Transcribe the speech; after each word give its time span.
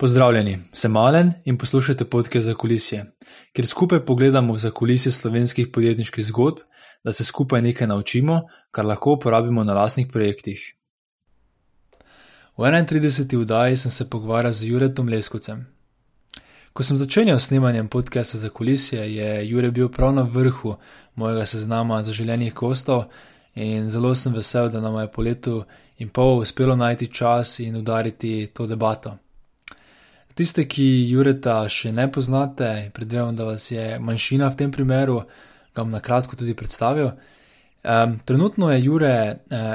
Pozdravljeni, 0.00 0.58
sem 0.72 0.92
Malen 0.92 1.32
in 1.44 1.58
poslušate 1.58 2.04
podke 2.04 2.40
za 2.42 2.54
kulisje, 2.54 3.04
kjer 3.52 3.66
skupaj 3.66 4.00
pogledamo 4.04 4.58
za 4.58 4.70
kulisje 4.70 5.12
slovenskih 5.12 5.68
podjetniških 5.68 6.24
zgodb, 6.26 6.62
da 7.04 7.12
se 7.12 7.24
skupaj 7.24 7.62
nekaj 7.62 7.86
naučimo, 7.86 8.40
kar 8.70 8.86
lahko 8.86 9.12
uporabimo 9.12 9.64
na 9.64 9.74
lastnih 9.74 10.06
projektih. 10.06 10.74
V 12.56 12.62
31. 12.62 13.40
vdaji 13.40 13.76
sem 13.76 13.90
se 13.90 14.10
pogovarjal 14.10 14.52
z 14.52 14.64
Juretom 14.64 15.08
Leskovcem. 15.08 15.66
Ko 16.72 16.82
sem 16.82 16.96
začenjal 16.96 17.38
snemanjem 17.38 17.88
podcasta 17.88 18.38
za 18.38 18.48
kulisje, 18.48 19.14
je 19.14 19.48
Jure 19.50 19.70
bil 19.70 19.88
prav 19.88 20.14
na 20.14 20.22
vrhu 20.22 20.76
mojega 21.14 21.46
seznama 21.46 22.02
zaželenih 22.02 22.54
gostov 22.54 23.04
in 23.54 23.90
zelo 23.90 24.14
sem 24.14 24.32
vesel, 24.32 24.68
da 24.68 24.80
nam 24.80 24.96
je 25.00 25.12
po 25.12 25.22
letu 25.22 25.64
in 25.98 26.08
pol 26.08 26.38
uspelo 26.38 26.76
najti 26.76 27.06
čas 27.06 27.58
in 27.58 27.76
udariti 27.76 28.46
to 28.54 28.66
debato. 28.66 29.18
Tiste, 30.40 30.62
ki 30.64 31.04
Jureta 31.04 31.66
še 31.68 31.90
ne 31.92 32.06
poznate, 32.08 32.88
predvidevam, 32.96 33.34
da 33.36 33.44
vas 33.44 33.66
je 33.68 33.98
manjšina 34.00 34.46
v 34.48 34.56
tem 34.56 34.70
primeru, 34.72 35.18
ga 35.76 35.82
bom 35.84 35.90
na 35.92 35.98
kratko 36.00 36.38
tudi 36.40 36.54
predstavil. 36.56 37.10
Um, 37.84 38.14
trenutno 38.24 38.70
je 38.72 38.78
Jure 38.80 39.10
eh, 39.12 39.66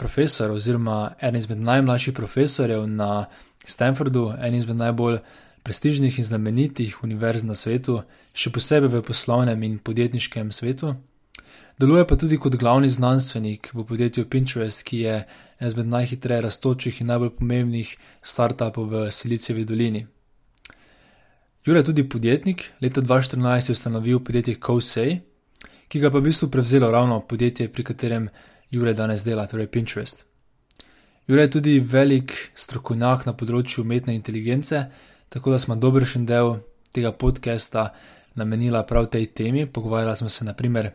profesor 0.00 0.54
oziroma 0.54 1.12
eden 1.20 1.42
izmed 1.42 1.60
najmlajših 1.60 2.16
profesorjev 2.16 2.86
na 2.88 3.26
Stanfordu, 3.68 4.30
en 4.40 4.56
izmed 4.56 4.80
najbolj 4.80 5.18
prestižnih 5.60 6.16
in 6.16 6.28
znamenitih 6.30 7.04
univerz 7.04 7.44
na 7.44 7.52
svetu, 7.52 8.00
še 8.32 8.48
posebej 8.48 8.94
v 8.94 9.04
poslovnem 9.04 9.68
in 9.68 9.76
podjetniškem 9.76 10.56
svetu. 10.56 10.94
Deluje 11.76 12.08
pa 12.08 12.16
tudi 12.16 12.40
kot 12.40 12.56
glavni 12.56 12.88
znanstvenik 12.88 13.74
v 13.76 13.84
podjetju 13.84 14.24
Pinterest, 14.24 14.86
ki 14.88 15.04
je 15.04 15.20
eden 15.20 15.68
izmed 15.68 15.92
najhitreje 15.92 16.48
raztočih 16.48 17.04
in 17.04 17.12
najbolj 17.12 17.36
pomembnih 17.36 17.96
startupov 18.24 18.88
v 18.88 19.06
Silicijevi 19.12 19.68
dolini. 19.68 20.06
Jure 21.64 21.80
je 21.80 21.84
tudi 21.84 22.08
podjetnik, 22.08 22.72
leta 22.80 23.00
2014 23.00 23.68
je 23.68 23.72
ustanovil 23.72 24.18
podjetje 24.20 24.54
Kosei, 24.60 25.20
ki 25.88 26.00
ga 26.00 26.10
pa 26.12 26.20
v 26.20 26.26
bistvu 26.26 26.50
prevzelo 26.52 26.90
ravno 26.92 27.22
podjetje, 27.24 27.70
pri 27.72 27.84
katerem 27.84 28.26
Jure 28.70 28.92
danes 28.92 29.24
dela, 29.24 29.46
torej 29.46 29.70
Pinterest. 29.72 30.26
Jure 31.26 31.42
je 31.42 31.50
tudi 31.50 31.78
velik 31.80 32.34
strokovnjak 32.54 33.24
na 33.24 33.32
področju 33.32 33.80
umetne 33.80 34.12
inteligence, 34.12 34.82
tako 35.32 35.54
da 35.54 35.58
smo 35.58 35.78
dobršen 35.80 36.26
del 36.28 36.58
tega 36.92 37.14
podcasta 37.16 37.94
namenila 38.36 38.84
prav 38.84 39.08
tej 39.08 39.30
temi. 39.32 39.64
Pogovarjala 39.64 40.20
smo 40.20 40.28
se 40.28 40.44
naprimer 40.44 40.90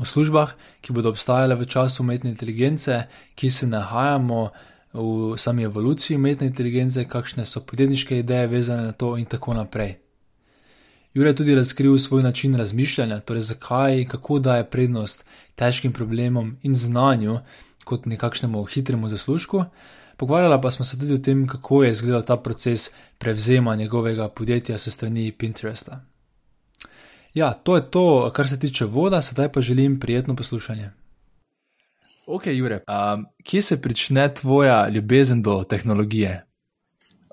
o 0.00 0.08
službah, 0.08 0.56
ki 0.80 0.96
bodo 0.96 1.12
obstajale 1.12 1.52
v 1.60 1.68
času 1.68 2.00
umetne 2.00 2.32
inteligence, 2.32 3.02
ki 3.36 3.50
se 3.50 3.68
nahajamo 3.68 4.46
v 4.92 5.38
sami 5.38 5.62
evoluciji 5.62 6.16
umetne 6.16 6.46
inteligence, 6.46 7.04
kakšne 7.08 7.44
so 7.44 7.60
podjetniške 7.60 8.18
ideje 8.18 8.46
vezane 8.46 8.82
na 8.82 8.92
to 8.92 9.16
in 9.16 9.24
tako 9.24 9.54
naprej. 9.54 9.98
Jure 11.14 11.30
je 11.30 11.36
tudi 11.36 11.54
razkril 11.54 11.98
svoj 11.98 12.22
način 12.22 12.54
razmišljanja, 12.54 13.20
torej 13.20 13.42
zakaj 13.42 14.00
in 14.00 14.08
kako 14.08 14.38
daje 14.38 14.64
prednost 14.70 15.24
težkim 15.54 15.92
problemom 15.92 16.56
in 16.62 16.74
znanju 16.74 17.38
kot 17.84 18.06
nekakšnemu 18.06 18.64
hitremu 18.64 19.08
zaslužku. 19.08 19.64
Pogovarjala 20.16 20.60
pa 20.60 20.70
smo 20.70 20.84
se 20.84 20.98
tudi 20.98 21.14
o 21.14 21.18
tem, 21.18 21.46
kako 21.46 21.82
je 21.84 21.90
izgledal 21.90 22.22
ta 22.22 22.36
proces 22.36 22.90
prevzema 23.18 23.76
njegovega 23.76 24.28
podjetja 24.28 24.78
se 24.78 24.90
strani 24.90 25.32
Pinteresta. 25.32 26.04
Ja, 27.34 27.52
to 27.52 27.76
je 27.76 27.90
to, 27.90 28.30
kar 28.34 28.48
se 28.48 28.58
tiče 28.58 28.84
voda, 28.84 29.22
sedaj 29.22 29.52
pa 29.52 29.60
želim 29.60 30.00
prijetno 30.00 30.36
poslušanje. 30.36 30.90
Ok, 32.26 32.46
Jure, 32.46 32.82
um, 32.86 33.24
kje 33.42 33.62
se 33.62 33.76
začne 33.76 34.28
tvoja 34.34 34.88
ljubezen 34.88 35.42
do 35.42 35.64
tehnologije? 35.64 36.44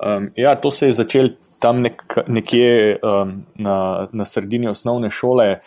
Um, 0.06 0.32
ja, 0.36 0.56
to 0.56 0.72
se 0.72 0.86
je 0.86 0.94
začelo 0.94 1.30
tam 1.62 1.82
nek, 1.82 2.02
nekje 2.28 2.98
um, 3.04 3.46
na, 3.56 4.08
na 4.14 4.26
sredini 4.26 4.68
osnovne 4.68 5.10
šole. 5.10 5.60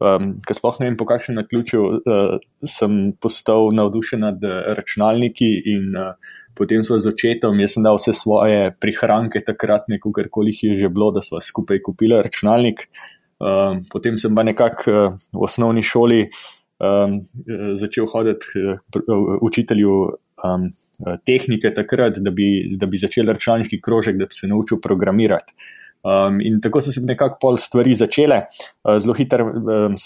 Um, 0.00 0.38
Ker 0.46 0.56
sploh 0.56 0.78
ne 0.80 0.88
vem, 0.88 0.96
po 0.96 1.04
kakšnem 1.04 1.42
naključju 1.42 1.82
uh, 1.84 2.38
sem 2.64 3.12
postal 3.20 3.68
navdušen 3.76 4.24
nad 4.24 4.44
računalniki 4.78 5.50
in 5.74 5.90
uh, 5.92 6.14
potem 6.56 6.84
so 6.84 6.96
z 6.96 7.12
očetom, 7.12 7.60
jaz 7.60 7.76
sem 7.76 7.84
dal 7.84 8.00
vse 8.00 8.14
svoje 8.16 8.70
prihranke 8.80 9.42
takrat, 9.44 9.90
neko 9.92 10.12
karkoli 10.12 10.56
je 10.56 10.78
že 10.78 10.88
bilo, 10.88 11.10
da 11.12 11.20
smo 11.20 11.40
skupaj 11.40 11.82
kupili 11.84 12.16
računalnik. 12.16 12.88
Um, 13.40 13.84
potem 13.92 14.16
sem 14.16 14.32
pa 14.34 14.42
nekako 14.42 14.90
uh, 14.90 15.20
v 15.32 15.44
osnovni 15.44 15.82
šoli 15.84 16.22
uh, 16.24 16.40
um, 16.80 17.20
začel 17.74 18.06
hoditi 18.10 18.46
k 18.90 19.18
učitelju 19.40 19.98
um, 20.44 20.70
tehnike 21.26 21.74
takrat, 21.74 22.18
da 22.18 22.30
bi, 22.30 22.76
da 22.76 22.86
bi 22.86 22.98
začel 22.98 23.28
računalniški 23.30 23.80
krožek, 23.80 24.18
da 24.18 24.26
bi 24.26 24.34
se 24.34 24.48
naučil 24.48 24.80
programirati. 24.82 25.54
Um, 26.00 26.38
in 26.40 26.62
tako 26.64 26.80
so 26.80 26.92
se 26.92 27.00
nekako 27.04 27.36
pol 27.40 27.58
stvari 27.60 27.92
začele. 27.94 28.38
Uh, 28.88 28.96
zelo 28.98 29.12
hitro 29.14 29.44
um, 29.44 29.96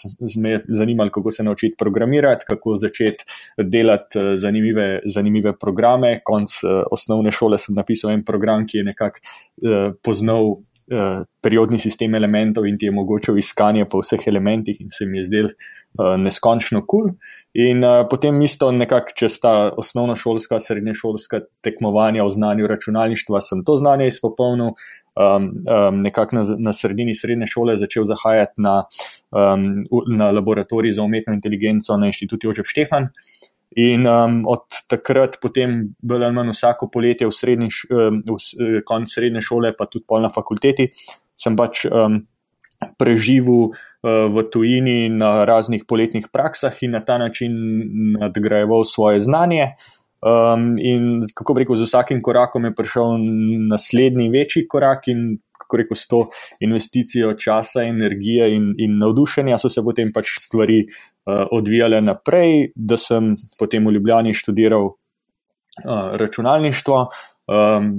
me 0.42 0.50
je 0.50 0.60
zanimalo, 0.68 1.10
kako 1.10 1.30
se 1.30 1.44
naučiti 1.46 1.76
programirati, 1.78 2.44
kako 2.48 2.76
začeti 2.76 3.24
delati 3.58 4.18
uh, 4.18 4.32
zanimive, 4.34 5.00
zanimive 5.04 5.52
programe. 5.58 6.18
Konc 6.24 6.50
uh, 6.64 6.82
osnovne 6.90 7.30
šole 7.30 7.58
sem 7.58 7.78
napisal 7.78 8.10
en 8.10 8.24
program, 8.26 8.66
ki 8.66 8.78
je 8.78 8.84
nekako 8.90 9.22
uh, 9.22 9.94
poznal 10.02 10.50
uh, 10.50 11.22
periodni 11.40 11.78
sistem 11.78 12.14
elementov 12.18 12.66
in 12.66 12.78
ti 12.78 12.90
je 12.90 12.90
omogočil 12.90 13.38
iskanje 13.38 13.86
po 13.86 14.02
vseh 14.02 14.26
elementih, 14.26 14.80
in 14.80 14.90
se 14.90 15.06
mi 15.06 15.22
je 15.22 15.28
zdel 15.30 15.52
neskončno 15.98 16.82
kul. 16.86 17.08
Cool. 17.08 17.16
In 17.54 17.84
uh, 17.84 18.02
potem 18.10 18.42
isto 18.42 18.72
nekako 18.74 19.14
čez 19.14 19.38
ta 19.40 19.70
osnovnošolska, 19.78 20.58
srednješolska 20.60 21.40
tekmovanja 21.62 22.24
o 22.24 22.28
znanju 22.28 22.66
računalništva 22.66 23.40
sem 23.40 23.62
to 23.64 23.76
znanje 23.76 24.06
izpopolnil. 24.10 24.74
Um, 25.14 25.44
um, 25.70 26.00
nekako 26.02 26.36
na, 26.36 26.42
na 26.58 26.72
sredini 26.72 27.14
srednje 27.14 27.46
šole 27.46 27.76
začel 27.76 28.04
zahajati 28.04 28.62
na, 28.62 28.82
um, 29.30 29.84
na 30.16 30.30
laboratorij 30.30 30.90
za 30.90 31.02
umetno 31.02 31.34
inteligenco 31.34 31.96
na 31.96 32.06
inštitutu 32.10 32.48
Jožef 32.48 32.66
Štefan. 32.66 33.06
In 33.76 34.06
um, 34.06 34.42
od 34.50 34.66
takrat, 34.90 35.38
potem, 35.42 35.94
bolj 36.02 36.24
ali 36.24 36.34
manj 36.34 36.50
vsako 36.50 36.90
poletje, 36.90 37.30
v, 37.30 37.32
srednji, 37.32 37.70
v 37.90 38.82
konc 38.86 39.14
srednje 39.14 39.46
šole, 39.46 39.70
pa 39.78 39.86
tudi 39.86 40.02
pol 40.08 40.26
na 40.26 40.30
fakulteti, 40.34 40.90
sem 41.38 41.54
pač 41.54 41.86
um, 41.86 42.18
preživel 42.98 43.70
v 44.04 44.42
tujini 44.52 45.08
na 45.08 45.44
raznih 45.48 45.86
poletnih 45.88 46.26
praksah 46.32 46.82
in 46.84 46.92
na 46.92 47.00
ta 47.04 47.18
način 47.18 47.54
nadgrajeval 48.20 48.84
svoje 48.84 49.20
znanje. 49.20 49.72
Um, 50.24 50.78
in 50.78 51.20
kako 51.36 51.52
rekel, 51.58 51.76
z 51.76 51.84
vsakim 51.84 52.22
korakom 52.24 52.64
je 52.64 52.74
prišel 52.74 53.18
naslednji 53.68 54.30
večji 54.32 54.62
korak, 54.68 55.08
in 55.12 55.36
kako 55.58 55.76
rekel, 55.76 55.96
s 55.96 56.08
to 56.08 56.20
investicijo 56.60 57.34
časa, 57.36 57.82
energije 57.84 58.48
in, 58.54 58.70
in 58.78 58.96
navdušenja 58.98 59.58
so 59.60 59.68
se 59.68 59.84
potem 59.84 60.12
pač 60.12 60.32
stvari 60.40 60.78
uh, 60.84 61.44
odvijale 61.52 62.00
naprej, 62.00 62.70
da 62.74 62.96
sem 62.96 63.34
potem 63.58 63.84
v 63.84 63.98
Ljubljani 63.98 64.32
študiral 64.34 64.88
uh, 64.88 66.16
računalništvo. 66.16 67.06
Um, 67.44 67.90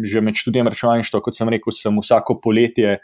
že 0.00 0.22
med 0.24 0.38
študijem 0.40 0.68
računalništva, 0.72 1.20
kot 1.20 1.36
sem 1.36 1.48
rekel, 1.52 1.74
sem 1.76 1.98
vsako 2.00 2.38
poletje, 2.40 2.94
um, 2.96 3.02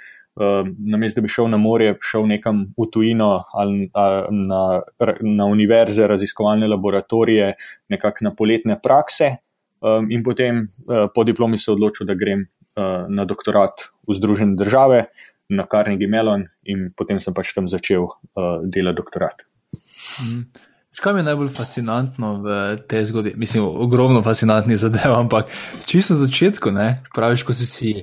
namesto 0.79 1.21
da 1.21 1.23
bi 1.23 1.29
šel 1.29 1.49
na 1.51 1.59
morje, 1.59 1.97
šel 2.03 2.27
nekam 2.27 2.63
v 2.79 2.87
tujino 2.93 3.45
ali 3.53 3.91
na, 4.49 4.83
na 5.21 5.47
univerze, 5.47 6.07
raziskovalne 6.07 6.69
laboratorije, 6.69 7.55
nekako 7.89 8.25
na 8.25 8.35
poletne 8.35 8.79
prakse. 8.83 9.37
Um, 9.81 10.11
in 10.13 10.23
potem 10.23 10.67
uh, 10.69 11.09
po 11.15 11.25
diplomi 11.25 11.59
se 11.59 11.73
odločil, 11.73 12.05
da 12.07 12.15
grem 12.15 12.45
uh, 12.45 13.09
na 13.09 13.25
doktorat 13.25 13.87
v 14.09 14.13
Združene 14.13 14.57
države, 14.57 15.07
na 15.49 15.65
Carnegie 15.65 16.09
Mellon, 16.09 16.45
in 16.69 16.91
potem 16.97 17.17
sem 17.21 17.35
pač 17.35 17.55
tam 17.57 17.65
začel 17.69 18.05
uh, 18.05 18.61
delati 18.61 19.01
doktorat. 19.01 19.41
Mm. 20.21 20.45
Kaj 21.01 21.15
mi 21.17 21.23
je 21.23 21.29
najbolj 21.31 21.49
fascinantno 21.57 22.35
v 22.45 22.59
tej 22.91 23.09
zgodbi? 23.09 23.33
Mislim, 23.41 23.65
ogromno 23.65 24.21
fascinantnih 24.23 24.77
zadev, 24.77 25.17
ampak 25.23 25.49
čisto 25.89 26.15
na 26.15 26.27
začetku, 26.27 26.75
ne, 26.77 27.01
praviš, 27.17 27.47
ko 27.49 27.57
si 27.57 27.67
si 27.67 27.95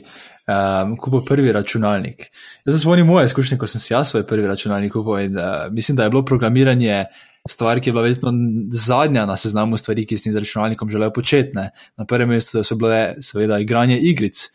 um, 0.47 0.97
kupil 0.97 1.23
prvi 1.27 1.51
računalnik. 1.51 2.27
Jaz 2.65 2.75
sem 2.75 2.83
spomnil 2.83 3.05
moje 3.05 3.27
izkušnje, 3.31 3.57
ko 3.57 3.67
sem 3.67 3.81
si 3.83 3.93
jaz 3.93 4.11
svoj 4.11 4.25
prvi 4.27 4.47
računalnik 4.47 4.93
kupil 4.93 5.19
in 5.25 5.37
uh, 5.37 5.67
mislim, 5.71 5.97
da 5.97 6.07
je 6.07 6.13
bilo 6.13 6.25
programiranje 6.25 7.05
stvar, 7.47 7.79
ki 7.79 7.89
je 7.89 7.93
bila 7.93 8.03
vedno 8.03 8.33
zadnja 8.71 9.25
na 9.25 9.37
seznamu 9.37 9.77
stvari, 9.77 10.05
ki 10.05 10.17
sem 10.17 10.33
z 10.33 10.43
računalnikom 10.43 10.89
želel 10.89 11.11
početi. 11.13 11.55
Ne. 11.55 11.69
Na 11.97 12.05
prvem 12.05 12.29
mestu 12.29 12.63
so 12.63 12.75
bile, 12.75 13.15
seveda, 13.23 13.59
igranje 13.59 13.99
igric. 13.99 14.47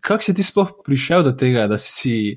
Kako 0.00 0.22
si 0.22 0.34
ti 0.34 0.42
sploh 0.42 0.72
prišel 0.84 1.24
do 1.24 1.32
tega, 1.32 1.66
da 1.68 1.78
si 1.80 2.36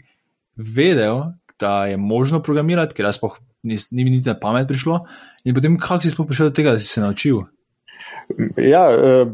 vedel, 0.55 1.21
da 1.59 1.85
je 1.85 1.97
možno 1.97 2.41
programirati, 2.43 2.95
ker 2.95 3.07
jaz 3.07 3.19
sploh 3.19 3.37
ni 3.67 4.03
mi 4.03 4.09
niti 4.09 4.29
na 4.29 4.35
pamet 4.39 4.67
prišlo, 4.67 5.01
in 5.43 5.55
potem 5.55 5.75
kako 5.79 6.05
si 6.05 6.11
sploh 6.11 6.27
prišel 6.27 6.51
do 6.51 6.55
tega, 6.55 6.75
da 6.75 6.79
si 6.79 6.87
se 6.87 7.01
naučil? 7.01 7.41
Ja, 8.57 8.87
eh, 8.91 9.25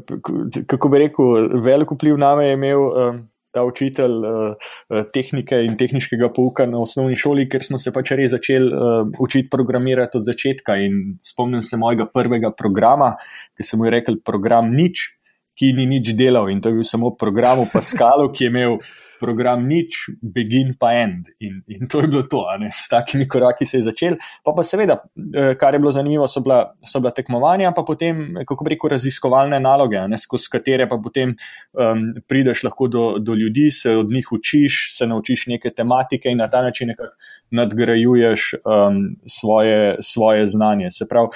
kako 0.67 0.89
bi 0.89 0.99
rekel, 0.99 1.61
veliko 1.61 1.95
vpliv 1.95 2.17
na 2.17 2.35
me 2.35 2.47
je 2.47 2.53
imel. 2.53 2.81
Eh, 2.81 3.21
ta 3.53 3.63
učitelj 3.67 4.15
uh, 4.25 5.03
tehnike 5.13 5.61
in 5.63 5.77
tehničnega 5.79 6.31
pouka 6.33 6.65
na 6.69 6.81
osnovni 6.83 7.17
šoli, 7.19 7.47
ker 7.49 7.63
smo 7.63 7.79
se 7.81 7.93
pač 7.95 8.13
res 8.17 8.33
začeli 8.33 8.69
uh, 8.73 9.07
učiti 9.23 9.49
programirati 9.53 10.19
od 10.19 10.27
začetka. 10.27 10.77
In 10.81 11.17
spomnim 11.21 11.63
se 11.63 11.77
mojega 11.77 12.09
prvega 12.09 12.51
programa, 12.51 13.13
ki 13.57 13.67
sem 13.67 13.81
mu 13.81 13.91
rekel 13.93 14.19
program 14.25 14.73
nič. 14.73 15.11
Ki 15.59 15.73
ni 15.77 15.85
nič 15.85 16.13
delal 16.17 16.49
in 16.49 16.61
to 16.61 16.69
je 16.69 16.81
bil 16.81 16.87
samo 16.87 17.15
program 17.15 17.63
v 17.63 17.71
Pascalu, 17.73 18.31
ki 18.33 18.45
je 18.45 18.53
imel 18.53 18.77
program 19.23 19.63
nič, 19.63 20.11
begin 20.19 20.73
pa 20.75 20.91
end. 20.99 21.31
In, 21.39 21.61
in 21.71 21.87
to 21.87 22.03
je 22.03 22.09
bilo 22.11 22.25
to, 22.27 22.43
s 22.67 22.89
takimi 22.91 23.27
koraki 23.27 23.65
se 23.65 23.79
je 23.79 23.87
začel. 23.87 24.17
Pa 24.43 24.51
pa 24.51 24.65
seveda, 24.67 24.99
eh, 25.15 25.53
kar 25.59 25.75
je 25.75 25.79
bilo 25.79 25.93
zanimivo, 25.95 26.27
so 26.27 26.43
bila, 26.43 26.73
so 26.83 26.99
bila 26.99 27.13
tekmovanja, 27.15 27.71
pa 27.75 27.85
potem, 27.87 28.33
kako 28.43 28.67
reko, 28.67 28.91
raziskovalne 28.91 29.61
naloge, 29.63 30.01
ne, 30.11 30.19
skozi 30.19 30.51
katere 30.51 30.89
pa 30.91 30.99
potem 30.99 31.31
um, 31.77 32.03
prideš 32.27 32.65
lahko 32.67 32.89
do, 32.91 33.05
do 33.19 33.37
ljudi, 33.39 33.69
se 33.71 33.95
od 33.95 34.11
njih 34.11 34.33
učiš, 34.35 34.89
se 34.97 35.07
naučiš 35.07 35.47
neke 35.53 35.71
tematike 35.71 36.33
in 36.33 36.43
na 36.43 36.49
ta 36.51 36.61
način 36.65 36.91
nekako 36.91 37.15
nadgrajuješ 37.51 38.49
um, 38.59 38.99
svoje, 39.29 39.95
svoje 40.01 40.47
znanje. 40.47 40.91
Se 40.91 41.07
pravi, 41.07 41.31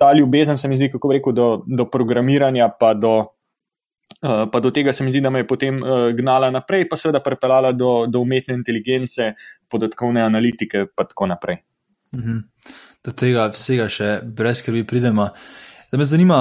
ta 0.00 0.14
ljubezen 0.16 0.58
se 0.58 0.68
mi 0.68 0.76
zdi, 0.80 0.88
kako 0.92 1.12
reko, 1.12 1.32
do, 1.32 1.50
do 1.66 1.84
programiranja 1.90 2.70
pa 2.80 2.94
do. 2.94 3.36
Eh, 4.20 4.46
pa 4.52 4.60
do 4.60 4.70
tega 4.70 4.92
se 4.92 5.04
mi 5.04 5.10
zdi, 5.10 5.20
da 5.20 5.30
me 5.30 5.40
je 5.40 5.46
potem 5.46 5.78
uh, 5.82 6.10
gnala 6.12 6.50
naprej, 6.52 6.84
pa 6.88 6.96
seveda 7.00 7.22
pripeljala 7.24 7.72
do, 7.72 8.04
do 8.06 8.20
umetne 8.20 8.52
inteligence, 8.54 9.30
podatkovne 9.68 10.20
analitike 10.20 10.84
in 10.84 10.90
tako 10.96 11.26
naprej. 11.26 11.62
Mhm. 12.12 12.38
Do 13.04 13.12
tega 13.16 13.46
vsega 13.48 13.88
še 13.88 14.18
brez 14.24 14.60
skrbi 14.60 14.84
pridemo. 14.84 15.30
Da 15.90 15.98
me 15.98 16.04
zanima, 16.04 16.40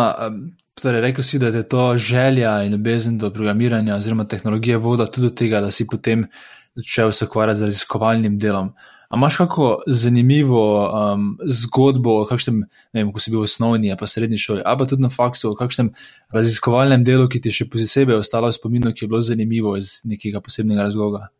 torej 0.76 1.02
rekel 1.02 1.24
si, 1.24 1.40
da 1.40 1.54
je 1.56 1.64
to 1.64 1.94
želja 1.98 2.58
in 2.66 2.76
ljubezen 2.76 3.18
do 3.18 3.30
programiranja 3.31 3.96
oziroma 3.96 4.28
tehnologije 4.28 4.78
voda 4.78 5.08
tudi 5.08 5.30
do 5.30 5.36
tega, 5.36 5.62
da 5.64 5.72
si 5.72 5.88
potem 5.88 6.28
začel 6.76 7.12
se 7.16 7.26
ukvarjati 7.26 7.60
z 7.60 7.70
raziskovalnim 7.70 8.36
delom. 8.40 8.74
A 9.09 9.17
imaš 9.17 9.38
kako 9.38 9.67
zanimivo 9.88 10.61
um, 10.85 11.38
zgodbo, 11.50 12.25
kakšnem, 12.29 12.59
ne 12.94 13.01
vem, 13.01 13.09
ko 13.13 13.21
si 13.21 13.31
bil 13.33 13.41
v 13.41 13.47
osnovni 13.50 13.89
ali 13.89 13.97
pa 13.97 14.07
srednji 14.07 14.38
šoli, 14.38 14.61
ali 14.61 14.77
pa 14.77 14.85
tudi 14.85 15.01
na 15.01 15.09
faksu, 15.09 15.50
o 15.50 15.57
kakšnem 15.57 15.89
raziskovalnem 16.35 17.03
delu, 17.03 17.25
ki 17.25 17.41
ti 17.41 17.50
je 17.50 17.57
še 17.57 17.69
posebej 17.73 18.21
ostalo 18.21 18.51
v 18.51 18.57
spominu, 18.59 18.94
ki 18.94 19.07
je 19.07 19.09
bilo 19.09 19.21
zanimivo 19.25 19.73
iz 19.81 20.03
nekega 20.06 20.44
posebnega 20.45 20.85
razloga? 20.91 21.31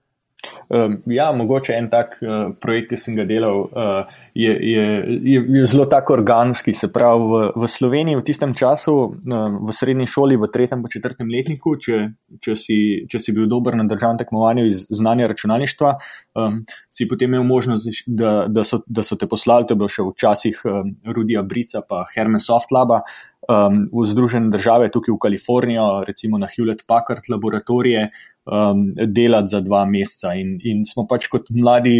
Um, 0.70 1.00
ja, 1.06 1.32
mogoče 1.36 1.74
en 1.76 1.90
tak 1.92 2.14
uh, 2.22 2.52
projekt, 2.62 2.92
ki 2.94 2.98
sem 3.02 3.16
ga 3.18 3.26
delal, 3.28 3.66
uh, 3.68 4.12
je, 4.38 4.52
je, 4.54 4.84
je, 5.26 5.42
je 5.58 5.64
zelo 5.68 5.88
tako 5.90 6.14
organski. 6.16 6.74
Se 6.78 6.88
pravi, 6.94 7.26
v, 7.28 7.40
v 7.60 7.70
Sloveniji 7.74 8.20
v 8.20 8.24
tistem 8.28 8.54
času, 8.56 8.94
uh, 9.10 9.58
v 9.66 9.76
srednji 9.76 10.08
šoli, 10.08 10.38
v 10.40 10.48
tretjem 10.54 10.86
in 10.86 10.94
četrtem 10.94 11.34
letniku, 11.34 11.74
če, 11.82 12.00
če, 12.40 12.56
si, 12.56 12.78
če 13.10 13.20
si 13.20 13.36
bil 13.36 13.50
dober 13.52 13.76
na 13.76 13.88
državnem 13.90 14.22
tekmovanju 14.22 14.68
iz 14.70 14.86
znanja 14.94 15.28
računalništva, 15.34 15.96
um, 16.40 16.62
si 16.88 17.10
potem 17.10 17.34
imel 17.34 17.44
možnost, 17.50 18.06
da, 18.08 18.46
da, 18.48 18.64
so, 18.64 18.80
da 18.88 19.04
so 19.04 19.20
te 19.20 19.28
poslali, 19.28 19.68
to 19.68 19.76
je 19.76 19.82
bilo 19.84 19.92
še 19.92 20.08
včasih 20.08 20.64
um, 20.70 20.96
Rudija 21.18 21.44
Brica, 21.44 21.84
pa 21.84 22.06
Hermes 22.14 22.48
Softlaba. 22.48 23.04
Um, 23.50 23.88
v 23.90 24.04
Združene 24.06 24.52
države, 24.54 24.92
tukaj 24.94 25.16
v 25.16 25.22
Kalifornijo, 25.24 25.86
recimo 26.06 26.38
na 26.38 26.46
Hewlett 26.52 26.84
Packard 26.86 27.32
laboratorije, 27.34 28.12
um, 28.52 28.84
delati 28.96 29.54
za 29.54 29.62
dva 29.62 29.86
meseca. 29.86 30.34
In, 30.36 30.58
in 30.66 30.84
smo 30.86 31.06
pač 31.10 31.30
kot 31.32 31.50
mladi 31.56 31.96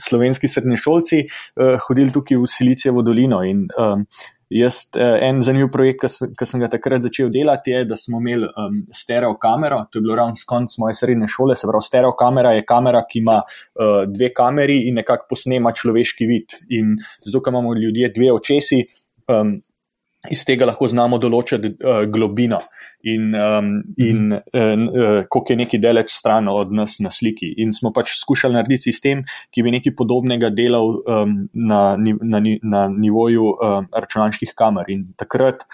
slovenski 0.00 0.48
srednješolci 0.50 1.24
uh, 1.24 1.74
hodili 1.88 2.12
tukaj 2.14 2.40
v 2.40 2.50
Silicijevo 2.50 3.02
dolino. 3.02 3.42
In, 3.44 3.64
um, 3.80 4.06
jaz, 4.54 4.84
uh, 4.94 5.16
en 5.24 5.40
zanimiv 5.42 5.70
projekt, 5.74 6.06
ki 6.38 6.48
sem 6.48 6.62
ga 6.62 6.70
takrat 6.72 7.04
začel 7.06 7.32
delati, 7.34 7.74
je, 7.74 7.84
da 7.90 7.98
smo 7.98 8.20
imeli 8.22 8.48
um, 8.48 8.80
stereo 8.94 9.34
kamero. 9.40 9.84
To 9.90 9.98
je 9.98 10.04
bilo 10.06 10.18
ravno 10.20 10.46
konc 10.46 10.78
moje 10.78 10.98
srednje 11.00 11.28
šole. 11.34 11.56
Se 11.58 11.68
pravi, 11.70 11.88
stereo 11.88 12.14
kamera 12.18 12.54
je 12.54 12.66
kamera, 12.68 13.04
ki 13.08 13.24
ima 13.24 13.40
uh, 13.42 14.02
dve 14.10 14.32
kameri 14.36 14.84
in 14.88 15.00
nekako 15.00 15.32
posnema 15.34 15.74
človeški 15.74 16.28
vid. 16.30 16.58
In 16.76 16.96
zato, 17.24 17.42
ker 17.42 17.54
imamo 17.54 17.74
ljudje 17.78 18.12
dve 18.14 18.32
očesi. 18.32 18.84
Um, 19.28 19.56
Iz 20.32 20.44
tega 20.48 20.68
lahko 20.68 20.88
znamo 20.88 21.18
določiti 21.20 21.74
uh, 21.74 22.04
globino 22.08 22.60
in, 23.04 23.32
um, 23.36 23.70
in 24.00 24.32
uh, 24.32 24.40
uh, 24.56 25.18
koliko 25.28 25.52
je 25.52 25.58
neki 25.60 25.80
deleč 25.82 26.14
stran 26.14 26.48
od 26.48 26.72
nas 26.72 26.96
na 27.04 27.12
sliki. 27.12 27.50
In 27.60 27.74
smo 27.76 27.92
pač 27.92 28.14
skušali 28.16 28.56
narediti 28.56 28.88
sistem, 28.88 29.24
ki 29.52 29.64
bi 29.64 29.74
nekaj 29.74 29.96
podobnega 29.98 30.48
delal 30.54 30.96
um, 31.02 31.36
na, 31.52 31.82
na, 31.98 32.40
na 32.62 32.86
nivoju 32.88 33.50
um, 33.52 33.90
računalniških 33.92 34.54
kamer. 34.56 34.88
In 34.94 35.04
takrat, 35.20 35.66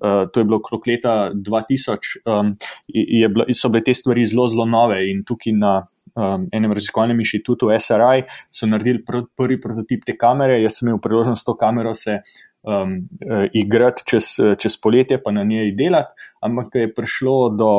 uh, 0.00 0.24
to 0.32 0.40
je 0.40 0.48
bilo 0.48 0.62
okrog 0.62 0.88
leta 0.88 1.18
2000, 1.34 2.24
um, 2.24 2.56
je 2.88 3.28
bilo, 3.28 3.48
so 3.52 3.68
bile 3.68 3.84
te 3.84 3.94
stvari 3.94 4.24
zelo, 4.24 4.48
zelo 4.48 4.68
nove 4.68 5.04
in 5.12 5.24
tukaj 5.28 5.56
na. 5.58 5.78
Um, 6.18 6.48
enem 6.56 6.72
raziskovalnem 6.74 7.20
inštitutu 7.22 7.68
SRI 7.70 8.24
so 8.50 8.66
naredili 8.66 9.04
pr 9.06 9.20
prvi 9.38 9.58
prototip 9.62 10.02
te 10.08 10.16
kamere. 10.18 10.56
Jaz 10.58 10.80
sem 10.80 10.88
imel 10.88 10.98
priložnost 11.04 11.46
to 11.46 11.52
kamero 11.54 11.92
se 11.94 12.16
uh, 12.16 12.47
um, 12.62 13.08
uh, 13.32 13.46
igrati 13.52 14.02
čez, 14.06 14.24
čez 14.58 14.76
poletje, 14.80 15.22
pa 15.22 15.30
na 15.30 15.44
njej 15.44 15.72
delati, 15.76 16.12
ampak 16.40 16.74
je 16.74 16.94
prišlo 16.94 17.50
do 17.58 17.70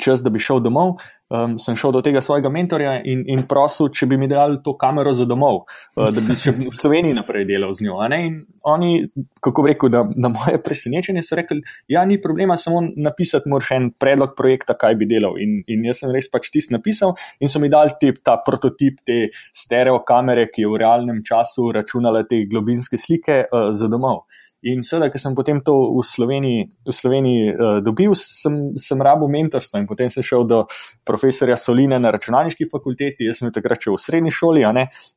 čas, 0.00 0.22
da 0.22 0.30
bi 0.30 0.40
šel 0.40 0.60
domov, 0.64 0.96
um, 1.28 1.56
sem 1.58 1.76
šel 1.76 1.92
do 1.92 2.00
tega 2.04 2.20
svojega 2.24 2.48
mentorja 2.52 2.94
in, 3.04 3.24
in 3.28 3.42
prosil, 3.48 3.90
če 3.92 4.08
bi 4.08 4.18
mi 4.20 4.28
dali 4.30 4.58
to 4.64 4.76
kamero 4.78 5.12
za 5.16 5.26
domov, 5.28 5.64
uh, 5.96 6.08
da 6.14 6.22
bi 6.24 6.36
še 6.38 6.54
v 6.56 6.72
Sloveniji 6.74 7.16
naprej 7.18 7.44
delal 7.48 7.74
z 7.76 7.86
njo. 7.86 7.98
In 8.16 8.38
oni, 8.64 9.06
kako 9.44 9.66
rekel, 9.66 9.92
da 9.92 10.04
na 10.16 10.30
moje 10.32 10.60
presenečenje 10.62 11.24
so 11.26 11.36
rekli, 11.38 11.60
ja, 11.92 12.04
ni 12.08 12.20
problema, 12.22 12.56
samo 12.56 12.82
napisati 12.96 13.50
moraš 13.52 13.74
en 13.76 13.90
predlog 13.92 14.36
projekta, 14.38 14.76
kaj 14.78 14.96
bi 14.96 15.10
delal. 15.10 15.36
In, 15.42 15.60
in 15.66 15.84
jaz 15.88 16.02
sem 16.02 16.14
res 16.14 16.30
pač 16.32 16.50
tisti 16.54 16.74
napisal 16.74 17.16
in 17.40 17.52
so 17.52 17.60
mi 17.62 17.70
dali 17.72 17.96
te, 18.00 18.14
ta 18.24 18.38
prototip 18.44 19.02
te 19.06 19.26
stereo 19.54 20.00
kamere, 20.06 20.48
ki 20.52 20.64
je 20.64 20.72
v 20.72 20.80
realnem 20.80 21.22
času 21.26 21.70
računala 21.76 22.24
te 22.28 22.44
globinske 22.48 23.00
slike 23.00 23.44
uh, 23.50 23.70
za 23.76 23.90
domov. 23.92 24.24
In 24.64 24.80
seveda, 24.80 25.10
ker 25.12 25.20
sem 25.20 25.34
potem 25.36 25.58
to 25.60 25.74
v 25.92 26.00
Sloveniji, 26.00 26.62
v 26.88 26.92
Sloveniji 26.94 27.50
uh, 27.52 27.78
dobil, 27.84 28.14
sem, 28.16 28.72
sem 28.80 29.02
rabo 29.04 29.28
mentorstva 29.28 29.82
in 29.82 29.86
potem 29.86 30.08
sem 30.08 30.24
šel 30.24 30.46
do 30.48 30.62
profesorja 31.06 31.58
Soline 31.60 31.98
na 32.00 32.10
računalniški 32.14 32.64
fakulteti. 32.70 33.28
Jaz 33.28 33.42
sem 33.42 33.52
takrat 33.52 33.84
še 33.84 33.92
v 33.92 34.00
srednji 34.00 34.32
šoli 34.32 34.64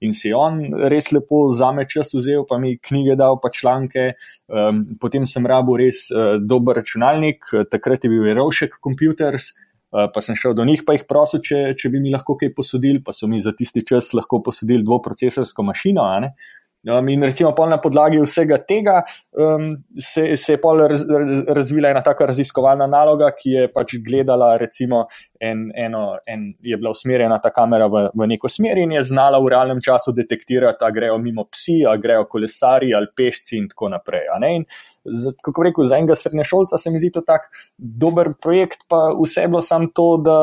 in 0.03 0.11
si 0.11 0.33
on 0.35 0.59
res 0.91 1.09
lepo 1.15 1.47
za 1.55 1.71
me 1.71 1.87
čas 1.87 2.11
vzel, 2.13 2.43
pa 2.49 2.59
mi 2.59 2.75
knjige 2.77 3.15
dal, 3.15 3.39
pa 3.39 3.49
članke. 3.49 4.19
Um, 4.51 4.83
potem 4.99 5.25
sem 5.25 5.47
rabo 5.47 5.79
res 5.79 6.09
uh, 6.11 6.35
dober 6.37 6.75
računalnik, 6.83 7.47
takrat 7.71 8.03
je 8.03 8.11
bil 8.11 8.27
Erošek 8.35 8.77
Computers. 8.83 9.55
Uh, 9.89 10.05
pa 10.13 10.21
sem 10.21 10.37
šel 10.37 10.53
do 10.53 10.61
njih, 10.67 10.83
pa 10.85 10.93
jih 10.93 11.07
prosil, 11.09 11.41
če, 11.41 11.73
če 11.73 11.89
bi 11.89 11.97
mi 11.97 12.11
lahko 12.13 12.35
kaj 12.37 12.51
posodili, 12.53 13.01
pa 13.01 13.09
so 13.15 13.25
mi 13.25 13.39
za 13.41 13.55
tisti 13.57 13.81
čas 13.81 14.11
lahko 14.13 14.37
posodili 14.45 14.85
dvoprocesorsko 14.85 15.65
mašino. 15.65 16.05
Uh, 16.05 16.58
Um, 16.87 17.09
in 17.09 17.23
recimo 17.23 17.51
na 17.67 17.77
podlagi 17.77 18.21
vsega 18.23 18.57
tega 18.63 19.01
um, 19.35 19.75
se, 19.99 20.37
se 20.37 20.53
je 20.53 20.87
raz, 20.87 21.01
raz, 21.09 21.43
razvila 21.47 21.89
ena 21.89 22.01
taka 22.01 22.25
raziskovalna 22.31 22.87
naloga, 22.87 23.33
ki 23.35 23.51
je 23.51 23.67
pač 23.73 23.97
gledala, 23.99 24.53
recimo, 24.57 25.07
en, 25.39 25.71
eno, 25.75 26.17
en, 26.27 26.53
je 26.61 26.77
bila 26.77 26.91
usmerjena 26.91 27.39
ta 27.39 27.49
kamera 27.55 27.87
v, 27.87 28.05
v 28.13 28.27
neko 28.27 28.49
smer 28.51 28.77
in 28.77 28.91
je 28.91 29.03
znala 29.07 29.39
v 29.39 29.51
realnem 29.53 29.79
času 29.81 30.11
detektirati, 30.15 30.83
ali 30.83 30.93
grejo 30.93 31.17
mimo 31.17 31.45
psi, 31.47 31.79
ali 31.87 32.01
grejo 32.03 32.25
kolesari, 32.29 32.93
ali 32.95 33.07
pešci 33.15 33.57
in 33.57 33.69
tako 33.71 33.89
naprej. 33.95 34.27
In, 34.55 34.65
z, 35.05 35.33
kako 35.43 35.63
rekel, 35.63 35.87
za 35.87 35.97
enega 35.97 36.15
srednješolca 36.15 36.77
se 36.77 36.91
mi 36.91 36.99
zdi 36.99 37.11
to 37.15 37.23
tak 37.25 37.47
dober 37.77 38.33
projekt, 38.41 38.83
pa 38.87 39.09
vse 39.15 39.47
bilo 39.47 39.61
samo 39.61 39.87
to, 39.95 40.07
da, 40.25 40.37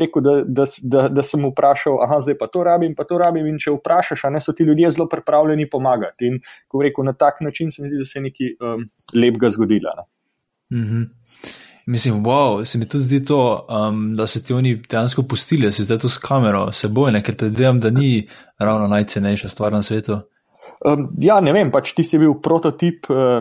rekel, 0.00 0.22
da, 0.22 0.36
da, 0.46 0.66
da, 0.82 1.06
da 1.08 1.26
sem 1.26 1.46
vprašal, 1.46 2.00
aha, 2.02 2.20
zdaj 2.26 2.38
pa 2.38 2.50
to 2.50 2.64
rabim, 2.66 2.96
pa 2.98 3.06
to 3.08 3.18
rabim. 3.22 3.46
In 3.46 3.60
če 3.62 3.76
vprašaš, 3.78 4.26
a 4.26 4.32
ne 4.34 4.42
so 4.42 4.54
ti 4.56 4.66
ljudje 4.66 4.90
zelo 4.96 5.08
pripravljeni 5.10 5.68
pomagati. 5.70 6.32
In, 6.32 6.40
kako 6.66 6.82
rekel, 6.88 7.06
na 7.06 7.14
tak 7.14 7.40
način 7.40 7.70
se 7.70 7.82
mi 7.82 7.92
zdi, 7.92 8.02
da 8.02 8.08
se 8.08 8.18
je 8.18 8.26
nekaj 8.28 8.56
um, 8.58 8.88
lepega 9.14 9.52
zgodilo. 9.54 10.10
Mhm. 10.72 11.02
Mislim, 11.86 12.24
wow, 12.24 12.64
se 12.64 12.78
mi 12.78 12.88
tudi 12.88 13.04
zdi 13.04 13.24
to, 13.24 13.66
um, 13.68 14.14
da 14.16 14.26
so 14.26 14.40
ti 14.40 14.54
oni 14.54 14.76
dejansko 14.90 15.22
pustili, 15.22 15.66
da 15.66 15.72
si 15.72 15.84
zdaj 15.84 15.98
tu 15.98 16.08
s 16.08 16.18
kamero 16.18 16.68
seboj, 16.72 17.22
ker 17.22 17.36
predvidevam, 17.36 17.80
da 17.80 17.90
ni 17.90 18.28
ravno 18.58 18.86
najcenejša 18.88 19.48
stvar 19.48 19.72
na 19.72 19.82
svetu. 19.82 20.20
Um, 20.86 21.08
ja, 21.18 21.40
ne 21.40 21.52
vem, 21.54 21.70
pač 21.74 21.92
ti 21.94 22.02
si 22.06 22.18
bil 22.18 22.34
prototip. 22.42 23.06
Uh, 23.10 23.38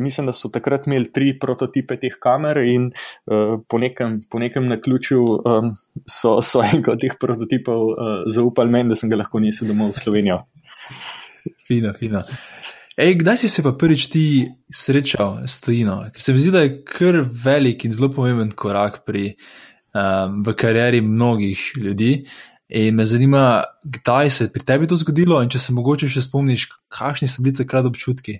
mislim, 0.00 0.28
da 0.28 0.36
so 0.36 0.48
takrat 0.52 0.88
imeli 0.88 1.10
tri 1.12 1.32
prototipe 1.40 1.96
teh 2.00 2.16
kamer, 2.20 2.62
in 2.68 2.90
uh, 2.92 3.58
po, 3.68 3.80
nekem, 3.80 4.20
po 4.30 4.40
nekem 4.40 4.68
naključju 4.68 5.24
um, 5.40 5.74
so, 6.04 6.38
so 6.44 6.62
enega 6.68 6.94
od 6.96 7.04
teh 7.04 7.16
prototipov 7.20 7.90
uh, 7.92 8.14
zaupali 8.28 8.76
meni, 8.76 8.92
da 8.92 9.00
sem 9.00 9.12
ga 9.12 9.20
lahko 9.20 9.40
nesel 9.40 9.72
domov 9.72 9.94
v 9.94 10.04
Slovenijo. 10.04 10.40
Fina, 11.68 11.92
fina. 11.96 12.24
Ej, 13.00 13.14
kdaj 13.14 13.36
si 13.40 13.48
se 13.48 13.62
pa 13.64 13.70
prvič 13.72 14.10
ti 14.12 14.24
srečal 14.68 15.38
s 15.48 15.62
Tino? 15.64 16.02
Ker 16.12 16.20
se 16.20 16.34
mi 16.36 16.40
zdi, 16.42 16.50
da 16.52 16.60
je 16.66 16.72
kar 16.84 17.16
velik 17.44 17.86
in 17.88 17.94
zelo 17.96 18.10
pomemben 18.12 18.50
korak 18.52 18.98
pri, 19.08 19.38
um, 19.96 20.42
v 20.44 20.52
karieri 20.52 21.00
mnogih 21.00 21.62
ljudi. 21.80 22.26
In 22.68 23.00
me 23.00 23.06
zanima, 23.08 23.62
kdaj 23.82 24.30
se 24.30 24.44
je 24.44 24.52
pri 24.52 24.66
tebi 24.68 24.90
to 24.90 25.00
zgodilo 25.00 25.40
in 25.40 25.48
če 25.48 25.62
se 25.64 25.72
mogoče 25.72 26.10
še 26.12 26.26
spomniš, 26.28 26.66
kakšni 26.92 27.30
so 27.32 27.40
bili 27.40 27.56
takrat 27.62 27.88
občutki. 27.88 28.36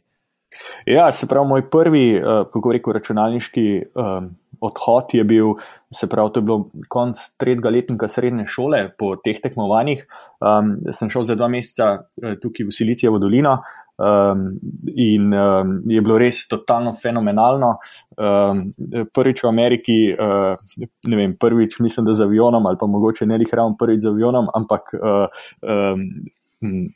Ja, 0.84 1.08
se 1.08 1.24
pravi, 1.30 1.48
moj 1.48 1.64
prvi, 1.72 2.04
uh, 2.20 2.44
kako 2.52 2.76
rekel, 2.76 2.98
računalniški 3.00 3.66
um, 3.96 4.30
odhod 4.60 5.16
je 5.16 5.24
bil, 5.24 5.54
se 5.88 6.04
pravi, 6.10 6.34
to 6.34 6.44
je 6.44 6.50
bilo 6.52 6.86
konc 6.92 7.20
tretjega 7.40 7.72
letnika 7.72 8.12
srednje 8.12 8.44
šole 8.50 8.90
po 8.98 9.14
teh 9.24 9.40
tekmovanjih. 9.40 10.04
Um, 10.36 10.76
sem 10.92 11.08
šel 11.08 11.30
za 11.32 11.38
dva 11.38 11.48
meseca 11.48 11.94
uh, 11.96 12.34
tukaj 12.42 12.68
v 12.68 12.76
Silicijevo 12.76 13.22
dolino, 13.22 13.62
um, 14.00 14.46
in 14.96 15.32
um, 15.34 15.74
je 15.84 16.00
bilo 16.00 16.18
res 16.18 16.46
totalno 16.48 16.92
fenomenalno. 16.96 17.76
Um, 18.20 18.64
prvič 19.14 19.44
v 19.44 19.48
Ameriki, 19.48 19.98
uh, 20.12 20.88
ne 21.08 21.16
vem, 21.16 21.36
prvič 21.40 21.78
mislim, 21.80 22.08
da 22.08 22.16
z 22.16 22.26
avionom, 22.28 22.66
ali 22.66 22.80
pa 22.80 22.88
mogoče 22.90 23.28
ne 23.28 23.38
lih 23.40 23.52
ravno 23.52 23.76
prvič 23.80 24.02
z 24.04 24.14
avionom, 24.14 24.48
ampak. 24.54 24.94
Uh, 24.96 25.42
um, 25.60 26.88